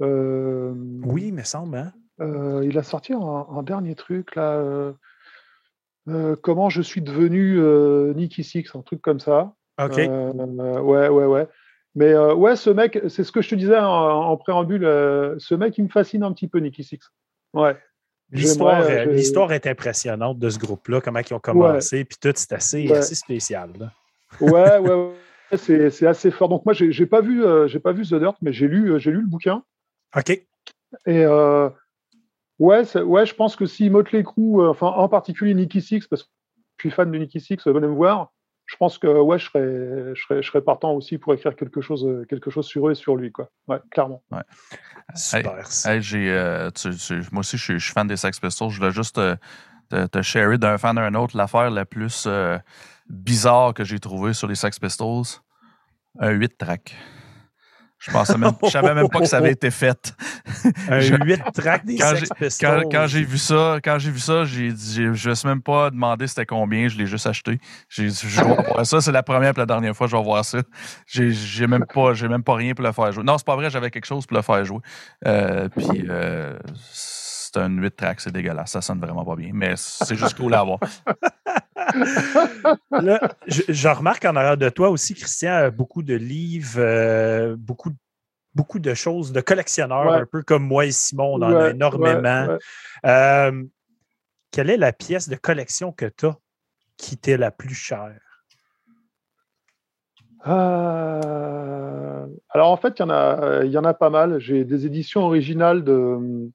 Oui, 0.00 1.22
il 1.26 1.34
me 1.34 1.42
semble. 1.42 1.76
Hein? 1.78 1.92
il 2.62 2.76
a 2.78 2.82
sorti 2.82 3.12
un, 3.14 3.18
un 3.20 3.62
dernier 3.62 3.94
truc 3.94 4.36
là. 4.36 4.92
Euh, 6.08 6.36
comment 6.40 6.70
je 6.70 6.82
suis 6.82 7.00
devenu 7.02 7.58
euh, 7.58 8.12
Nicky 8.14 8.44
Six, 8.44 8.70
un 8.74 8.82
truc 8.82 9.00
comme 9.02 9.20
ça. 9.20 9.52
OK. 9.82 9.98
Euh, 9.98 10.80
ouais, 10.80 11.08
ouais, 11.08 11.24
ouais. 11.26 11.48
Mais 11.94 12.12
euh, 12.12 12.34
ouais, 12.34 12.56
ce 12.56 12.70
mec, 12.70 13.00
c'est 13.08 13.24
ce 13.24 13.32
que 13.32 13.40
je 13.42 13.50
te 13.50 13.54
disais 13.54 13.78
en, 13.78 13.84
en 13.84 14.36
préambule. 14.36 14.82
ce 15.38 15.54
mec, 15.54 15.76
il 15.78 15.84
me 15.84 15.88
fascine 15.88 16.22
un 16.22 16.32
petit 16.32 16.48
peu, 16.48 16.58
Nicky 16.58 16.84
Six. 16.84 17.00
Ouais. 17.54 17.76
L'histoire, 18.32 18.82
l'histoire 19.06 19.52
est 19.52 19.66
impressionnante 19.66 20.38
de 20.38 20.48
ce 20.50 20.58
groupe-là, 20.58 21.00
comment 21.00 21.20
ils 21.20 21.32
ont 21.34 21.38
commencé, 21.38 22.04
puis 22.04 22.18
tout, 22.20 22.32
c'est 22.34 22.52
assez, 22.52 22.88
Ouais. 22.88 22.96
assez 22.98 23.14
spécial. 23.14 23.70
là. 23.78 23.92
Ouais, 24.40 24.78
ouais, 24.78 24.94
ouais. 24.94 25.12
C'est, 25.56 25.90
c'est 25.90 26.08
assez 26.08 26.32
fort. 26.32 26.48
Donc 26.48 26.64
moi, 26.64 26.74
j'ai, 26.74 26.90
j'ai 26.90 27.06
pas 27.06 27.20
vu, 27.20 27.44
j'ai 27.68 27.78
pas 27.78 27.92
vu 27.92 28.02
The 28.04 28.14
Dirt, 28.16 28.34
mais 28.42 28.52
j'ai 28.52 28.66
lu, 28.66 28.98
j'ai 28.98 29.12
lu 29.12 29.20
le 29.20 29.28
bouquin. 29.28 29.62
OK. 30.16 30.30
Et 30.30 31.24
ouais, 32.58 32.96
ouais, 33.02 33.26
je 33.26 33.34
pense 33.34 33.56
que 33.56 33.66
si 33.66 33.90
Motley 33.90 34.22
Crue, 34.22 34.60
euh, 34.60 34.70
enfin 34.70 34.88
en 34.88 35.08
particulier 35.08 35.54
Nicky 35.54 35.80
Six, 35.80 36.06
parce 36.06 36.22
que 36.24 36.28
je 36.78 36.88
suis 36.88 36.90
fan 36.90 37.10
de 37.10 37.18
Nicky 37.18 37.40
Six, 37.40 37.58
euh, 37.66 37.72
venez 37.72 37.86
me 37.86 37.94
voir. 37.94 38.32
Je 38.66 38.74
pense 38.76 38.98
que 38.98 39.06
ouais, 39.06 39.38
je 39.38 39.44
serais, 39.46 40.14
je 40.14 40.20
serais, 40.22 40.42
je 40.42 40.48
serais 40.48 40.60
partant 40.60 40.92
aussi 40.92 41.18
pour 41.18 41.32
écrire 41.32 41.54
quelque 41.54 41.80
chose, 41.80 42.04
euh, 42.04 42.24
quelque 42.28 42.50
chose 42.50 42.66
sur 42.66 42.88
eux 42.88 42.92
et 42.92 42.94
sur 42.96 43.14
lui, 43.14 43.30
quoi. 43.30 43.48
Ouais, 43.68 43.78
clairement. 43.92 44.24
Super. 45.14 45.64
ça. 45.66 45.94
Hey, 45.94 46.02
j'ai, 46.02 46.30
euh, 46.32 46.70
tu- 46.72 46.90
tu- 46.96 47.20
moi 47.30 47.40
aussi, 47.40 47.56
je 47.56 47.62
suis, 47.62 47.78
je 47.78 47.84
suis 47.84 47.92
fan 47.92 48.08
des 48.08 48.16
Sex 48.16 48.40
Pistols. 48.40 48.70
Je 48.70 48.78
voulais 48.80 48.90
juste 48.90 49.14
te, 49.14 49.36
te, 49.88 50.06
te 50.06 50.20
sharer 50.20 50.58
d'un 50.58 50.78
fan 50.78 50.98
à 50.98 51.02
un 51.06 51.14
autre 51.14 51.36
l'affaire 51.36 51.70
la 51.70 51.84
plus 51.84 52.24
euh, 52.26 52.58
bizarre 53.08 53.72
que 53.72 53.84
j'ai 53.84 54.00
trouvée 54.00 54.32
sur 54.32 54.48
les 54.48 54.56
Sex 54.56 54.80
Pistols. 54.80 55.40
Un 56.18 56.30
8 56.30 56.58
track. 56.58 56.96
Je 58.06 58.12
pensais 58.12 58.38
même, 58.38 58.52
je 58.62 58.68
savais 58.70 58.94
même 58.94 59.08
pas 59.08 59.18
que 59.18 59.26
ça 59.26 59.38
avait 59.38 59.50
été 59.52 59.70
fait. 59.70 60.14
Un 60.88 61.00
Je- 61.00 61.14
8 61.16 61.42
track 61.54 61.84
des 61.84 61.96
quand 61.96 62.12
Sex 62.38 62.58
Quand, 62.90 63.06
j'ai 63.08 63.24
vu 63.24 63.36
ça, 63.38 63.78
quand 63.82 63.98
j'ai 63.98 64.10
vu 64.12 64.20
ça, 64.20 64.44
j'ai 64.44 64.72
dit, 64.72 64.94
j'ai- 64.94 65.14
je 65.14 65.30
ne 65.30 65.34
sais 65.34 65.48
même 65.48 65.60
pas 65.62 65.90
demander 65.90 66.26
c'était 66.28 66.46
combien, 66.46 66.86
je 66.88 66.96
l'ai 66.98 67.06
juste 67.06 67.26
acheté. 67.26 67.58
J'ai 67.88 68.06
dit, 68.06 68.20
je 68.28 68.40
vais 68.40 68.46
voir 68.64 68.86
ça, 68.86 69.00
c'est 69.00 69.10
la 69.12 69.22
première 69.24 69.50
et 69.50 69.58
la 69.58 69.66
dernière 69.66 69.96
fois 69.96 70.06
que 70.06 70.12
je 70.12 70.16
vais 70.16 70.22
voir 70.22 70.44
ça. 70.44 70.58
J'ai, 71.06 71.32
j'ai 71.32 71.66
même 71.66 71.84
pas, 71.92 72.14
j'ai 72.14 72.28
même 72.28 72.44
pas 72.44 72.54
rien 72.54 72.74
pour 72.74 72.84
le 72.84 72.92
faire 72.92 73.10
jouer. 73.10 73.24
Non, 73.24 73.38
c'est 73.38 73.46
pas 73.46 73.56
vrai, 73.56 73.70
j'avais 73.70 73.90
quelque 73.90 74.06
chose 74.06 74.24
pour 74.26 74.36
le 74.36 74.42
faire 74.42 74.64
jouer. 74.64 74.80
Euh, 75.26 75.68
puis 75.68 76.04
euh, 76.08 76.56
c'est 76.92 77.56
un 77.56 77.68
8 77.70 77.96
track, 77.96 78.20
c'est 78.20 78.32
dégueulasse, 78.32 78.70
ça 78.70 78.80
sonne 78.82 79.00
vraiment 79.00 79.24
pas 79.24 79.34
bien, 79.36 79.50
mais 79.52 79.74
c'est 79.76 80.14
juste 80.16 80.36
cool 80.36 80.54
à. 80.54 80.64
Là, 82.90 83.20
je, 83.46 83.62
je 83.68 83.88
remarque 83.88 84.24
en 84.24 84.34
arrière 84.36 84.56
de 84.56 84.68
toi 84.70 84.88
aussi, 84.90 85.14
Christian, 85.14 85.70
beaucoup 85.70 86.02
de 86.02 86.14
livres, 86.14 86.78
euh, 86.78 87.54
beaucoup, 87.58 87.90
beaucoup 88.54 88.78
de 88.78 88.94
choses 88.94 89.32
de 89.32 89.40
collectionneurs, 89.40 90.06
Ouais. 90.12 90.20
un 90.20 90.26
peu 90.26 90.42
comme 90.42 90.64
moi 90.66 90.86
et 90.86 90.92
Simon, 90.92 91.34
on 91.34 91.42
en 91.42 91.52
Ouais, 91.52 91.62
a 91.66 91.70
énormément. 91.70 92.46
ouais. 92.48 92.58
Euh, 93.04 93.64
quelle 94.50 94.70
est 94.70 94.76
la 94.78 94.92
pièce 94.92 95.28
de 95.28 95.36
collection 95.36 95.92
que 95.92 96.06
tu 96.06 96.26
as 96.26 96.36
qui 96.96 97.18
t'est 97.18 97.36
la 97.36 97.50
plus 97.50 97.74
chère? 97.74 98.18
Euh, 100.46 102.26
Alors 102.50 102.70
en 102.70 102.76
fait, 102.76 102.98
il 102.98 103.02
y 103.02 103.04
en 103.04 103.10
a, 103.10 103.64
il 103.64 103.70
y 103.70 103.78
en 103.78 103.84
a 103.84 103.94
pas 103.94 104.10
mal. 104.10 104.38
J'ai 104.38 104.64
des 104.64 104.86
éditions 104.86 105.22
originales 105.22 105.84
de 105.84 105.92
euh, 105.92 106.48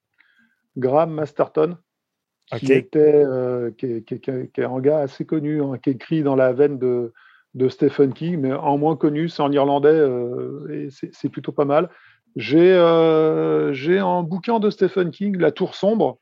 Graham 0.78 1.12
Masterton, 1.12 1.78
qui 2.58 2.66
OK. 2.66 2.72
était, 2.72 3.24
euh, 3.26 3.72
qui, 3.78 3.86
est, 3.86 4.02
qui 4.02 4.20
qui 4.20 4.32
qui 4.54 4.62
un 4.62 4.80
gars 4.80 5.00
assez 5.00 5.26
connu, 5.26 5.62
hein, 5.62 5.78
qui 5.82 5.92
écrit 5.92 6.24
dans 6.24 6.36
la 6.36 6.54
veine 6.54 6.78
de, 6.78 7.14
de 7.54 7.70
Stephen 7.70 8.14
King, 8.14 8.40
mais 8.40 8.54
en 8.54 8.78
moins 8.78 8.96
connu, 8.96 9.30
c'est 9.30 9.42
en 9.42 9.52
irlandais 9.52 9.90
euh, 9.90 10.68
et 10.70 10.90
c'est 10.90 11.30
plutôt 11.30 11.52
pas 11.52 11.66
mal. 11.66 11.90
J'ai 12.36 12.74
euh, 12.74 13.74
un 14.02 14.24
bouquin 14.24 14.60
de 14.60 14.70
Stephen 14.70 15.12
King, 15.12 15.38
La 15.38 15.52
Tour 15.52 15.76
sombre, 15.76 16.20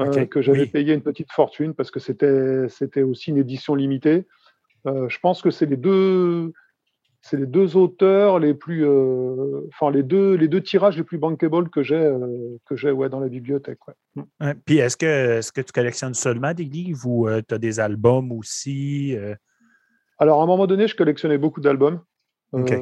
euh, 0.00 0.26
que 0.26 0.40
j'avais 0.40 0.60
oui. 0.60 0.66
payé 0.66 0.94
une 0.94 1.02
petite 1.02 1.32
fortune 1.32 1.74
parce 1.74 1.90
que 1.90 2.00
c'était 2.00 2.68
c'était 2.68 3.02
aussi 3.02 3.30
une 3.30 3.38
édition 3.38 3.74
limitée. 3.74 4.26
Euh, 4.86 5.08
je 5.08 5.18
pense 5.18 5.42
que 5.42 5.50
c'est 5.50 5.66
les 5.66 5.76
deux 5.76 6.52
c'est 7.28 7.36
les 7.36 7.46
deux 7.46 7.76
auteurs 7.76 8.38
les 8.38 8.54
plus 8.54 8.84
euh, 8.84 9.62
enfin 9.68 9.90
les 9.90 10.02
deux 10.02 10.34
les 10.34 10.48
deux 10.48 10.62
tirages 10.62 10.96
les 10.96 11.02
plus 11.02 11.18
bankable 11.18 11.68
que 11.70 11.82
j'ai 11.82 11.96
euh, 11.96 12.58
que 12.66 12.76
j'ai 12.76 12.90
ouais 12.90 13.08
dans 13.08 13.20
la 13.20 13.28
bibliothèque 13.28 13.80
ouais. 13.88 14.54
Puis 14.64 14.78
est-ce 14.78 14.96
que, 14.96 15.38
est-ce 15.38 15.52
que 15.52 15.60
tu 15.60 15.72
collectionnes 15.72 16.14
seulement 16.14 16.54
des 16.54 16.64
livres 16.64 17.06
ou 17.06 17.28
tu 17.46 17.54
as 17.54 17.58
des 17.58 17.80
albums 17.80 18.32
aussi? 18.32 19.16
euh? 19.16 19.34
Alors, 20.18 20.40
à 20.40 20.44
un 20.44 20.46
moment 20.46 20.66
donné, 20.66 20.88
je 20.88 20.96
collectionnais 20.96 21.38
beaucoup 21.38 21.60
d'albums. 21.60 22.00
Euh, 22.54 22.60
Ok. 22.60 22.72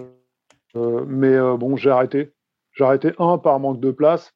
euh, 0.77 1.05
mais 1.07 1.35
euh, 1.35 1.57
bon, 1.57 1.77
j'ai 1.77 1.91
arrêté. 1.91 2.33
J'ai 2.73 2.85
arrêté, 2.85 3.13
un, 3.19 3.39
par 3.39 3.59
manque 3.61 3.81
de 3.81 3.91
place. 3.91 4.33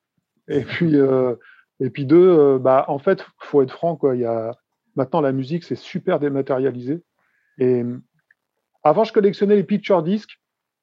Et 0.49 0.63
puis, 0.63 0.97
euh, 0.97 1.35
et 1.81 1.91
puis 1.91 2.07
deux, 2.07 2.29
euh, 2.29 2.59
bah, 2.59 2.85
en 2.89 2.99
fait, 2.99 3.25
faut 3.39 3.63
être 3.63 3.73
franc, 3.73 3.97
quoi. 3.97 4.17
Il 4.17 4.23
y 4.23 4.25
a... 4.25 4.53
Maintenant, 4.97 5.21
la 5.21 5.33
musique, 5.33 5.63
c'est 5.63 5.77
super 5.77 6.19
dématérialisé. 6.19 7.03
Et 7.59 7.83
euh, 7.83 8.01
avant, 8.89 9.05
je 9.05 9.13
collectionnais 9.13 9.57
les 9.57 9.65
picture 9.65 10.03
discs 10.03 10.41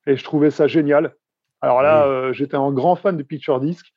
et 0.08 0.16
je 0.16 0.24
trouvais 0.24 0.51
ça 0.51 0.68
génial. 0.68 1.16
Alors 1.62 1.82
là, 1.82 2.06
Oui. 2.08 2.14
euh, 2.14 2.34
j'étais 2.34 2.56
un 2.58 2.72
grand 2.72 2.95
fan 2.95 3.18
de 3.18 3.24
picture 3.24 3.60
discs. 3.60 3.93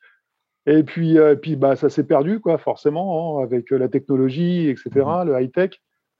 Et 0.65 0.83
puis, 0.83 1.17
euh, 1.17 1.35
puis 1.35 1.55
bah, 1.55 1.75
ça 1.75 1.89
s'est 1.89 2.05
perdu, 2.05 2.39
quoi, 2.39 2.57
forcément, 2.57 3.39
hein, 3.39 3.43
avec 3.43 3.71
euh, 3.71 3.77
la 3.77 3.87
technologie, 3.87 4.67
etc., 4.69 4.89
le 5.25 5.39
high-tech. 5.39 5.71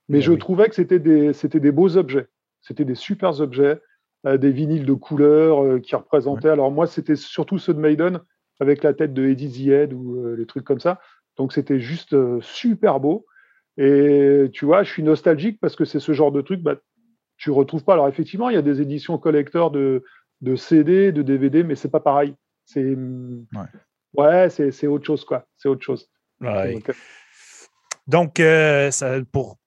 Mais 0.07 0.19
Ben 0.19 0.23
je 0.23 0.31
oui. 0.31 0.37
trouvais 0.39 0.69
que 0.69 0.75
c'était 0.75 0.99
des, 0.99 1.33
c'était 1.33 1.59
des 1.59 1.71
beaux 1.71 1.97
objets. 1.97 2.27
C'était 2.61 2.85
des 2.85 2.95
super 2.95 3.39
objets, 3.41 3.79
euh, 4.25 4.37
des 4.37 4.51
vinyles 4.51 4.85
de 4.85 4.93
couleur 4.93 5.63
euh, 5.63 5.79
qui 5.79 5.95
représentaient. 5.95 6.49
Alors 6.49 6.71
moi, 6.71 6.87
c'était 6.87 7.15
surtout 7.15 7.57
ceux 7.59 7.73
de 7.73 7.79
Maiden 7.79 8.19
avec 8.59 8.83
la 8.83 8.93
tête 8.93 9.13
de 9.13 9.25
Eddie 9.27 9.51
the 9.51 9.67
Head 9.69 9.93
ou 9.93 10.35
les 10.35 10.45
trucs 10.45 10.65
comme 10.65 10.79
ça. 10.81 10.99
Donc 11.37 11.53
c'était 11.53 11.79
juste 11.79 12.15
super 12.41 12.99
beau. 12.99 13.25
Et 13.77 14.49
tu 14.51 14.65
vois, 14.65 14.83
je 14.83 14.91
suis 14.91 15.03
nostalgique 15.03 15.59
parce 15.61 15.77
que 15.77 15.85
c'est 15.85 16.01
ce 16.01 16.11
genre 16.11 16.33
de 16.33 16.41
truc, 16.41 16.61
bah, 16.61 16.75
tu 17.39 17.49
retrouves 17.49 17.83
pas. 17.83 17.93
Alors 17.93 18.07
effectivement, 18.07 18.49
il 18.49 18.55
y 18.55 18.57
a 18.59 18.61
des 18.61 18.81
éditions 18.81 19.17
collector 19.17 19.71
de, 19.71 20.03
de 20.41 20.55
CD, 20.55 21.11
de 21.11 21.23
DVD, 21.23 21.63
mais 21.63 21.75
c'est 21.75 21.89
pas 21.89 21.99
pareil. 22.01 22.35
C'est 22.65 22.95
ouais, 24.13 24.49
c'est, 24.49 24.71
c'est 24.71 24.87
autre 24.87 25.05
chose 25.05 25.25
quoi. 25.25 25.47
C'est 25.57 25.69
autre 25.69 25.83
chose. 25.83 26.09
Ouais. 26.41 26.73
Donc, 26.73 26.91
Donc, 28.07 28.39
euh, 28.39 28.91
ça- 28.91 29.19
pour, 29.31 29.57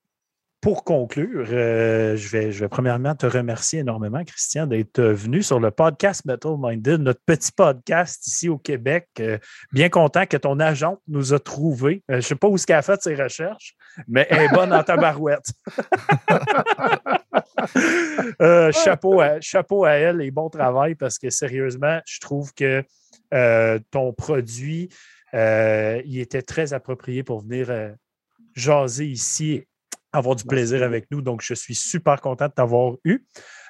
pour 0.63 0.85
conclure, 0.85 1.49
euh, 1.51 2.17
je, 2.17 2.29
vais, 2.31 2.69
premièrement 2.69 3.17
te 3.17 3.27
remercier 3.27 3.81
énormément, 3.81 4.23
Christian, 4.25 4.67
d'être 4.67 5.03
venu 5.03 5.43
sur 5.43 5.59
le 5.59 5.73
podcast 5.73 6.25
Metal 6.25 6.53
Minded, 6.57 7.01
notre 7.01 7.21
petit 7.27 7.51
podcast 7.51 8.25
ici 8.29 8.49
au 8.49 8.59
Québec. 8.59 9.09
Euh, 9.19 9.39
bien 9.73 9.89
content 9.89 10.25
que 10.25 10.37
ton 10.37 10.61
agente 10.61 11.01
nous 11.09 11.35
a 11.35 11.41
trouvés. 11.41 12.05
Euh, 12.11 12.15
je 12.15 12.17
ne 12.17 12.21
sais 12.21 12.35
pas 12.37 12.47
où 12.47 12.57
ce 12.57 12.67
qu'elle 12.67 12.77
a 12.77 12.83
fait 12.83 13.03
ses 13.03 13.17
recherches, 13.17 13.75
mais 14.07 14.25
elle 14.31 14.43
est 14.43 14.55
bonne 14.55 14.73
en 14.73 14.83
tabarouette. 14.83 15.53
Euh, 18.41 18.73
chapeau, 18.73 19.21
à, 19.21 19.41
chapeau 19.41 19.85
à 19.85 19.93
elle 19.93 20.21
et 20.21 20.31
bon 20.31 20.51
travail 20.51 20.95
parce 20.95 21.19
que 21.19 21.31
sérieusement, 21.31 22.01
je 22.07 22.19
trouve 22.19 22.53
que 22.55 22.85
euh, 23.33 23.79
ton 23.91 24.13
produit, 24.13 24.89
euh, 25.35 26.03
il 26.05 26.19
était 26.19 26.43
très 26.43 26.73
approprié 26.73 27.23
pour 27.23 27.41
venir 27.41 27.71
euh, 27.71 27.93
jaser 28.55 29.07
ici, 29.07 29.65
avoir 30.13 30.37
du 30.37 30.45
plaisir 30.45 30.83
avec 30.83 31.11
nous. 31.11 31.23
Donc, 31.23 31.43
je 31.43 31.55
suis 31.55 31.75
super 31.75 32.21
content 32.21 32.47
de 32.47 32.53
t'avoir 32.53 32.95
eu. 33.05 33.27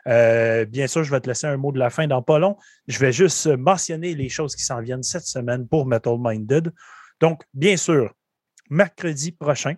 Euh, 0.09 0.65
bien 0.65 0.87
sûr, 0.87 1.05
je 1.05 1.11
vais 1.11 1.21
te 1.21 1.29
laisser 1.29 1.47
un 1.47 1.57
mot 1.57 1.73
de 1.73 1.79
la 1.79 1.91
fin 1.91 2.07
dans 2.07 2.23
pas 2.23 2.39
long. 2.39 2.57
Je 2.89 2.99
vais 2.99 3.13
juste 3.13 3.47
mentionner 3.47 4.15
les 4.15 4.29
choses 4.29 4.57
qui 4.57 4.65
s'en 4.65 4.81
viennent 4.81 5.03
cette 5.03 5.27
semaine 5.27 5.67
pour 5.69 5.87
Metal 5.87 6.17
Minded. 6.19 6.73
Donc, 7.21 7.43
bien 7.55 7.77
sûr, 7.77 8.13
mercredi 8.69 9.33
prochain, 9.33 9.75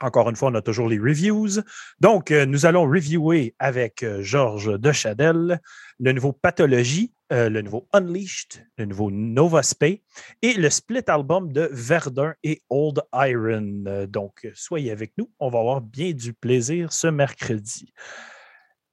encore 0.00 0.28
une 0.28 0.36
fois, 0.36 0.50
on 0.50 0.54
a 0.54 0.62
toujours 0.62 0.88
les 0.88 0.98
reviews. 0.98 1.62
Donc, 2.00 2.30
euh, 2.30 2.44
nous 2.44 2.66
allons 2.66 2.82
reviewer 2.82 3.54
avec 3.58 4.02
euh, 4.02 4.22
Georges 4.22 4.78
de 4.78 4.92
Chadel 4.92 5.60
le 5.98 6.12
nouveau 6.12 6.32
Pathologie, 6.32 7.12
euh, 7.32 7.48
le 7.48 7.62
nouveau 7.62 7.88
Unleashed, 7.92 8.66
le 8.78 8.84
nouveau 8.84 9.10
Nova 9.10 9.62
Spay 9.62 10.02
et 10.42 10.54
le 10.54 10.70
split 10.70 11.02
album 11.08 11.52
de 11.52 11.68
Verdun 11.72 12.34
et 12.44 12.62
Old 12.70 13.02
Iron. 13.14 13.84
Euh, 13.86 14.06
donc, 14.06 14.48
soyez 14.54 14.92
avec 14.92 15.12
nous. 15.18 15.30
On 15.40 15.48
va 15.48 15.58
avoir 15.58 15.80
bien 15.80 16.12
du 16.12 16.32
plaisir 16.32 16.92
ce 16.92 17.08
mercredi. 17.08 17.92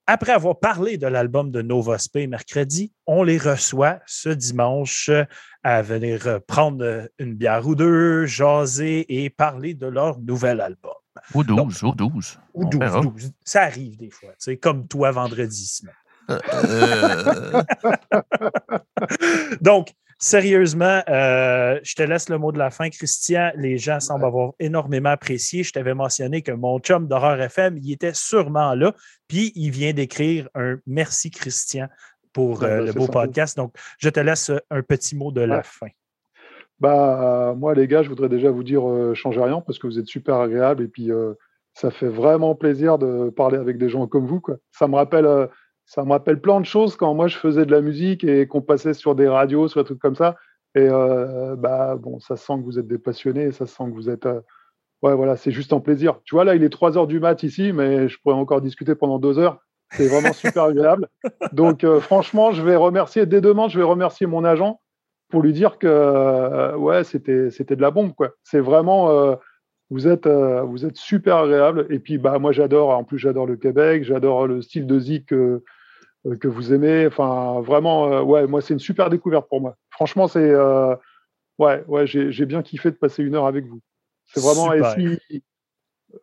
après 0.08 0.32
avoir 0.32 0.60
parlé 0.60 0.98
de 0.98 1.08
l'album 1.08 1.52
de 1.52 1.62
Nova 1.62 1.98
Spay 1.98 2.28
mercredi, 2.28 2.92
on 3.06 3.24
les 3.24 3.38
reçoit 3.38 4.00
ce 4.06 4.30
dimanche 4.30 5.12
à 5.64 5.82
venir 5.82 6.42
prendre 6.48 7.08
une 7.20 7.36
bière 7.36 7.68
ou 7.68 7.76
deux, 7.76 8.26
jaser 8.26 9.06
et 9.24 9.30
parler 9.30 9.76
de 9.76 9.88
leur 9.88 10.20
nouvel 10.20 10.60
album. 10.60 10.94
Ou 11.34 11.44
12, 11.44 11.84
ou 11.84 11.96
12. 11.96 12.40
Ou 12.54 12.66
12, 12.66 13.02
12. 13.02 13.32
Ça 13.44 13.64
arrive 13.64 13.98
des 13.98 14.10
fois, 14.10 14.34
comme 14.62 14.88
toi 14.88 15.12
vendredi. 15.12 15.82
Euh, 15.84 15.88
euh. 15.88 16.03
Donc, 19.62 19.90
Sérieusement, 20.24 21.02
euh, 21.10 21.82
je 21.84 21.96
te 21.96 22.02
laisse 22.02 22.30
le 22.30 22.38
mot 22.38 22.54
de 22.54 22.58
la 22.58 22.70
fin, 22.70 22.90
Christian. 22.90 23.52
Les 23.58 23.78
gens 23.78 24.00
semblent 24.00 24.24
avoir 24.24 24.54
énormément 24.58 25.10
apprécié. 25.10 25.64
Je 25.64 25.74
t'avais 25.74 25.94
mentionné 25.94 26.42
que 26.42 26.54
mon 26.54 26.80
chum 26.80 27.10
d'horreur 27.10 27.42
FM, 27.42 27.78
il 27.84 27.92
était 27.92 28.14
sûrement 28.14 28.74
là. 28.74 28.94
Puis 29.28 29.52
il 29.56 29.72
vient 29.72 29.92
d'écrire 29.92 30.48
un 30.56 30.78
merci, 30.88 31.30
Christian, 31.30 31.90
pour 32.32 32.64
euh, 32.64 32.78
ben, 32.78 32.86
le 32.86 32.94
beau 32.94 33.08
podcast. 33.08 33.58
Donc, 33.58 33.76
je 33.98 34.08
te 34.08 34.22
laisse 34.22 34.50
un 34.72 34.82
petit 34.82 35.18
mot 35.18 35.34
de 35.34 35.42
la 35.42 35.62
fin. 35.62 35.90
Bah, 36.80 37.54
moi, 37.58 37.74
les 37.74 37.90
gars, 37.90 38.02
je 38.02 38.08
voudrais 38.08 38.30
déjà 38.30 38.50
vous 38.50 38.64
dire 38.64 38.90
euh, 38.90 39.14
changez 39.14 39.42
rien 39.42 39.60
parce 39.60 39.78
que 39.78 39.88
vous 39.88 40.00
êtes 40.00 40.08
super 40.08 40.36
agréables 40.36 40.84
et 40.84 40.88
puis 40.88 41.12
ça 41.74 41.92
fait 41.92 42.08
vraiment 42.08 42.56
plaisir 42.56 42.98
de 42.98 43.30
parler 43.30 43.58
avec 43.58 43.78
des 43.78 43.90
gens 43.90 44.08
comme 44.08 44.26
vous. 44.26 44.40
Quoi. 44.40 44.56
Ça 44.72 44.88
me 44.88 44.96
rappelle 44.96 45.50
ça 45.86 46.04
me 46.04 46.12
rappelle 46.12 46.40
plein 46.40 46.60
de 46.60 46.66
choses 46.66 46.96
quand 46.96 47.14
moi 47.14 47.28
je 47.28 47.38
faisais 47.38 47.66
de 47.66 47.72
la 47.72 47.82
musique 47.82 48.24
et 48.24 48.48
qu'on 48.48 48.62
passait 48.62 48.94
sur 48.94 49.16
des 49.16 49.28
radios, 49.28 49.68
sur 49.68 49.82
des 49.82 49.86
trucs 49.86 50.00
comme 50.00 50.16
ça. 50.16 50.36
Et 50.76 50.88
euh, 50.90 51.56
bah 51.56 51.96
bon, 51.98 52.20
ça 52.20 52.36
sent 52.36 52.54
que 52.58 52.64
vous 52.64 52.80
êtes 52.80 52.88
des 52.88 52.98
passionnés, 52.98 53.52
ça 53.52 53.66
sent 53.66 53.84
que 53.86 53.94
vous 53.94 54.10
êtes. 54.10 54.26
Euh, 54.26 54.42
ouais, 55.04 55.16
voilà, 55.16 55.36
c'est 55.36 55.52
juste 55.52 55.74
un 55.74 55.80
plaisir. 55.80 56.20
Tu 56.26 56.36
vois, 56.36 56.46
là, 56.46 56.56
il 56.56 56.64
est 56.64 56.70
3 56.70 56.98
heures 56.98 57.08
du 57.08 57.20
mat 57.20 57.44
ici, 57.44 57.74
mais 57.74 58.08
je 58.08 58.18
pourrais 58.22 58.36
encore 58.36 58.62
discuter 58.62 58.96
pendant 58.96 59.20
2 59.20 59.38
heures. 59.38 59.60
C'est 59.92 60.08
vraiment 60.08 60.34
super 60.34 60.64
agréable. 60.64 61.08
Donc, 61.52 61.84
euh, 61.84 62.00
franchement, 62.00 62.52
je 62.52 62.64
vais 62.64 62.76
remercier, 62.76 63.28
dès 63.28 63.42
demain, 63.42 63.68
je 63.68 63.78
vais 63.78 63.86
remercier 63.86 64.26
mon 64.26 64.44
agent 64.44 64.80
pour 65.30 65.44
lui 65.44 65.54
dire 65.54 65.78
que, 65.78 66.76
ouais, 66.78 67.04
c'était 67.04 67.50
de 67.76 67.82
la 67.82 67.92
bombe, 67.92 68.14
quoi. 68.14 68.32
C'est 68.44 68.60
vraiment 68.60 69.36
vous 69.94 70.08
êtes, 70.08 70.28
vous 70.28 70.86
êtes 70.86 70.98
super 70.98 71.38
agréable. 71.38 71.86
Et 71.90 72.00
puis, 72.00 72.18
bah, 72.18 72.40
moi, 72.40 72.52
j'adore, 72.52 72.90
en 72.90 73.04
plus, 73.04 73.20
j'adore 73.20 73.46
le 73.46 73.56
Québec, 73.58 74.04
j'adore 74.04 74.48
le 74.48 74.62
style 74.62 74.88
de 74.88 75.00
zik 75.00 75.32
euh, 76.26 76.36
que 76.38 76.48
vous 76.48 76.74
aimez. 76.74 77.08
Enfin, 77.08 77.62
vraiment, 77.62 78.12
euh, 78.12 78.22
ouais, 78.22 78.48
moi, 78.48 78.62
c'est 78.62 78.74
une 78.74 78.80
super 78.80 79.10
découverte 79.10 79.48
pour 79.50 79.62
moi. 79.62 79.76
Franchement, 79.90 80.28
c'est. 80.28 80.50
Euh, 80.50 80.96
ouais, 81.60 81.84
ouais, 81.88 82.08
j'ai 82.08 82.46
bien 82.46 82.62
kiffé 82.62 82.92
de 82.92 82.96
passer 82.96 83.24
une 83.24 83.36
heure 83.36 83.46
avec 83.46 83.66
vous. 83.66 83.82
C'est 84.26 84.42
vraiment. 84.42 84.72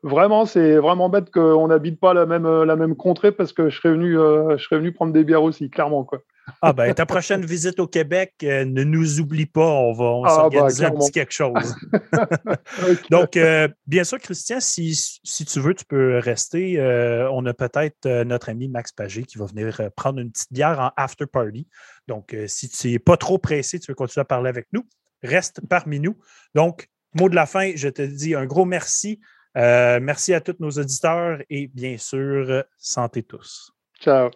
vraiment, 0.03 0.47
c'est 0.47 0.77
vraiment 0.77 1.09
bête 1.09 1.31
qu'on 1.31 1.69
n'habite 1.69 1.99
pas 1.99 2.15
la 2.15 2.25
même, 2.25 2.63
la 2.63 2.77
même 2.77 2.95
contrée 2.95 3.33
parce 3.33 3.53
que 3.53 3.69
je 3.69 3.77
serais 3.77 3.93
venu, 3.93 4.13
je 4.13 4.63
serais 4.63 4.79
venu 4.79 4.93
prendre 4.93 5.13
des 5.13 5.25
bières 5.25 5.43
aussi, 5.43 5.69
clairement, 5.69 6.05
quoi. 6.05 6.21
Ah 6.63 6.73
ben, 6.73 6.93
ta 6.95 7.07
prochaine 7.07 7.45
visite 7.45 7.81
au 7.81 7.87
Québec, 7.87 8.35
euh, 8.43 8.65
ne 8.65 8.85
nous 8.85 9.21
oublie 9.21 9.47
pas, 9.47 9.67
on 9.67 9.93
va 9.93 10.05
on 10.05 10.25
ah, 10.25 10.29
ben, 10.29 10.35
s'organiser 10.35 10.85
un 10.85 10.91
petit 10.93 11.11
quelque 11.11 11.33
chose. 11.33 11.77
Donc, 13.11 13.37
euh, 13.37 13.69
bien 13.87 14.05
sûr, 14.05 14.19
Christian, 14.19 14.59
si, 14.61 15.21
tu 15.47 15.61
veux, 15.61 15.75
tu 15.75 15.85
peux 15.85 16.19
rester. 16.19 16.79
Euh, 16.79 17.31
on 17.33 17.45
a 17.47 17.55
peut-être 17.55 18.07
notre 18.25 18.49
ami 18.49 18.69
Max 18.69 18.93
Pagé 18.93 19.25
qui 19.25 19.39
va 19.39 19.47
venir 19.47 19.81
prendre 19.97 20.19
une 20.19 20.31
petite 20.31 20.53
bière 20.53 20.79
en 20.81 20.91
after 20.97 21.27
party. 21.27 21.67
Donc, 22.09 22.37
si 22.47 22.69
tu 22.69 22.91
n'es 22.91 22.99
pas 22.99 23.17
trop 23.17 23.39
pressé, 23.39 23.79
tu 23.79 23.91
veux 23.91 23.95
continuer 23.97 24.23
à 24.23 24.25
parler 24.25 24.49
avec 24.49 24.67
nous, 24.73 24.87
reste 25.23 25.61
parmi 25.69 26.01
nous. 26.01 26.17
Donc, 26.55 26.89
mot 27.15 27.29
de 27.29 27.35
la 27.35 27.47
fin, 27.47 27.73
je 27.75 27.89
te 27.89 28.03
dis 28.03 28.35
un 28.35 28.47
gros 28.47 28.65
merci. 28.65 29.21
merci 29.55 30.35
à 30.35 30.41
tous 30.41 30.57
nos 30.61 30.71
auditeurs 30.71 31.39
et 31.49 31.69
bien 31.69 31.97
sûr, 31.99 32.65
santé 32.79 33.23
tous. 33.23 33.73
Ciao. 34.01 34.31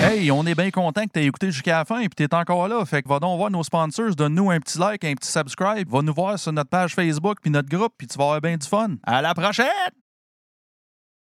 Hey, 0.00 0.30
on 0.30 0.46
est 0.46 0.54
bien 0.54 0.70
content 0.70 1.04
que 1.06 1.12
tu 1.12 1.24
écouté 1.24 1.50
jusqu'à 1.50 1.78
la 1.78 1.84
fin 1.84 1.98
et 1.98 2.08
que 2.08 2.14
tu 2.14 2.22
es 2.22 2.32
encore 2.32 2.68
là. 2.68 2.84
Fait 2.84 3.02
que 3.02 3.08
va 3.08 3.18
donc 3.18 3.36
voir 3.36 3.50
nos 3.50 3.64
sponsors, 3.64 4.14
donne-nous 4.14 4.50
un 4.50 4.60
petit 4.60 4.78
like, 4.78 5.04
un 5.04 5.14
petit 5.14 5.30
subscribe, 5.30 5.90
va 5.90 6.02
nous 6.02 6.14
voir 6.14 6.38
sur 6.38 6.52
notre 6.52 6.70
page 6.70 6.94
Facebook 6.94 7.38
puis 7.42 7.50
notre 7.50 7.68
groupe, 7.68 7.92
puis 7.98 8.06
tu 8.06 8.16
vas 8.16 8.24
avoir 8.24 8.40
bien 8.40 8.56
du 8.56 8.66
fun. 8.66 8.90
À 9.04 9.20
la 9.20 9.34
prochaine! 9.34 10.07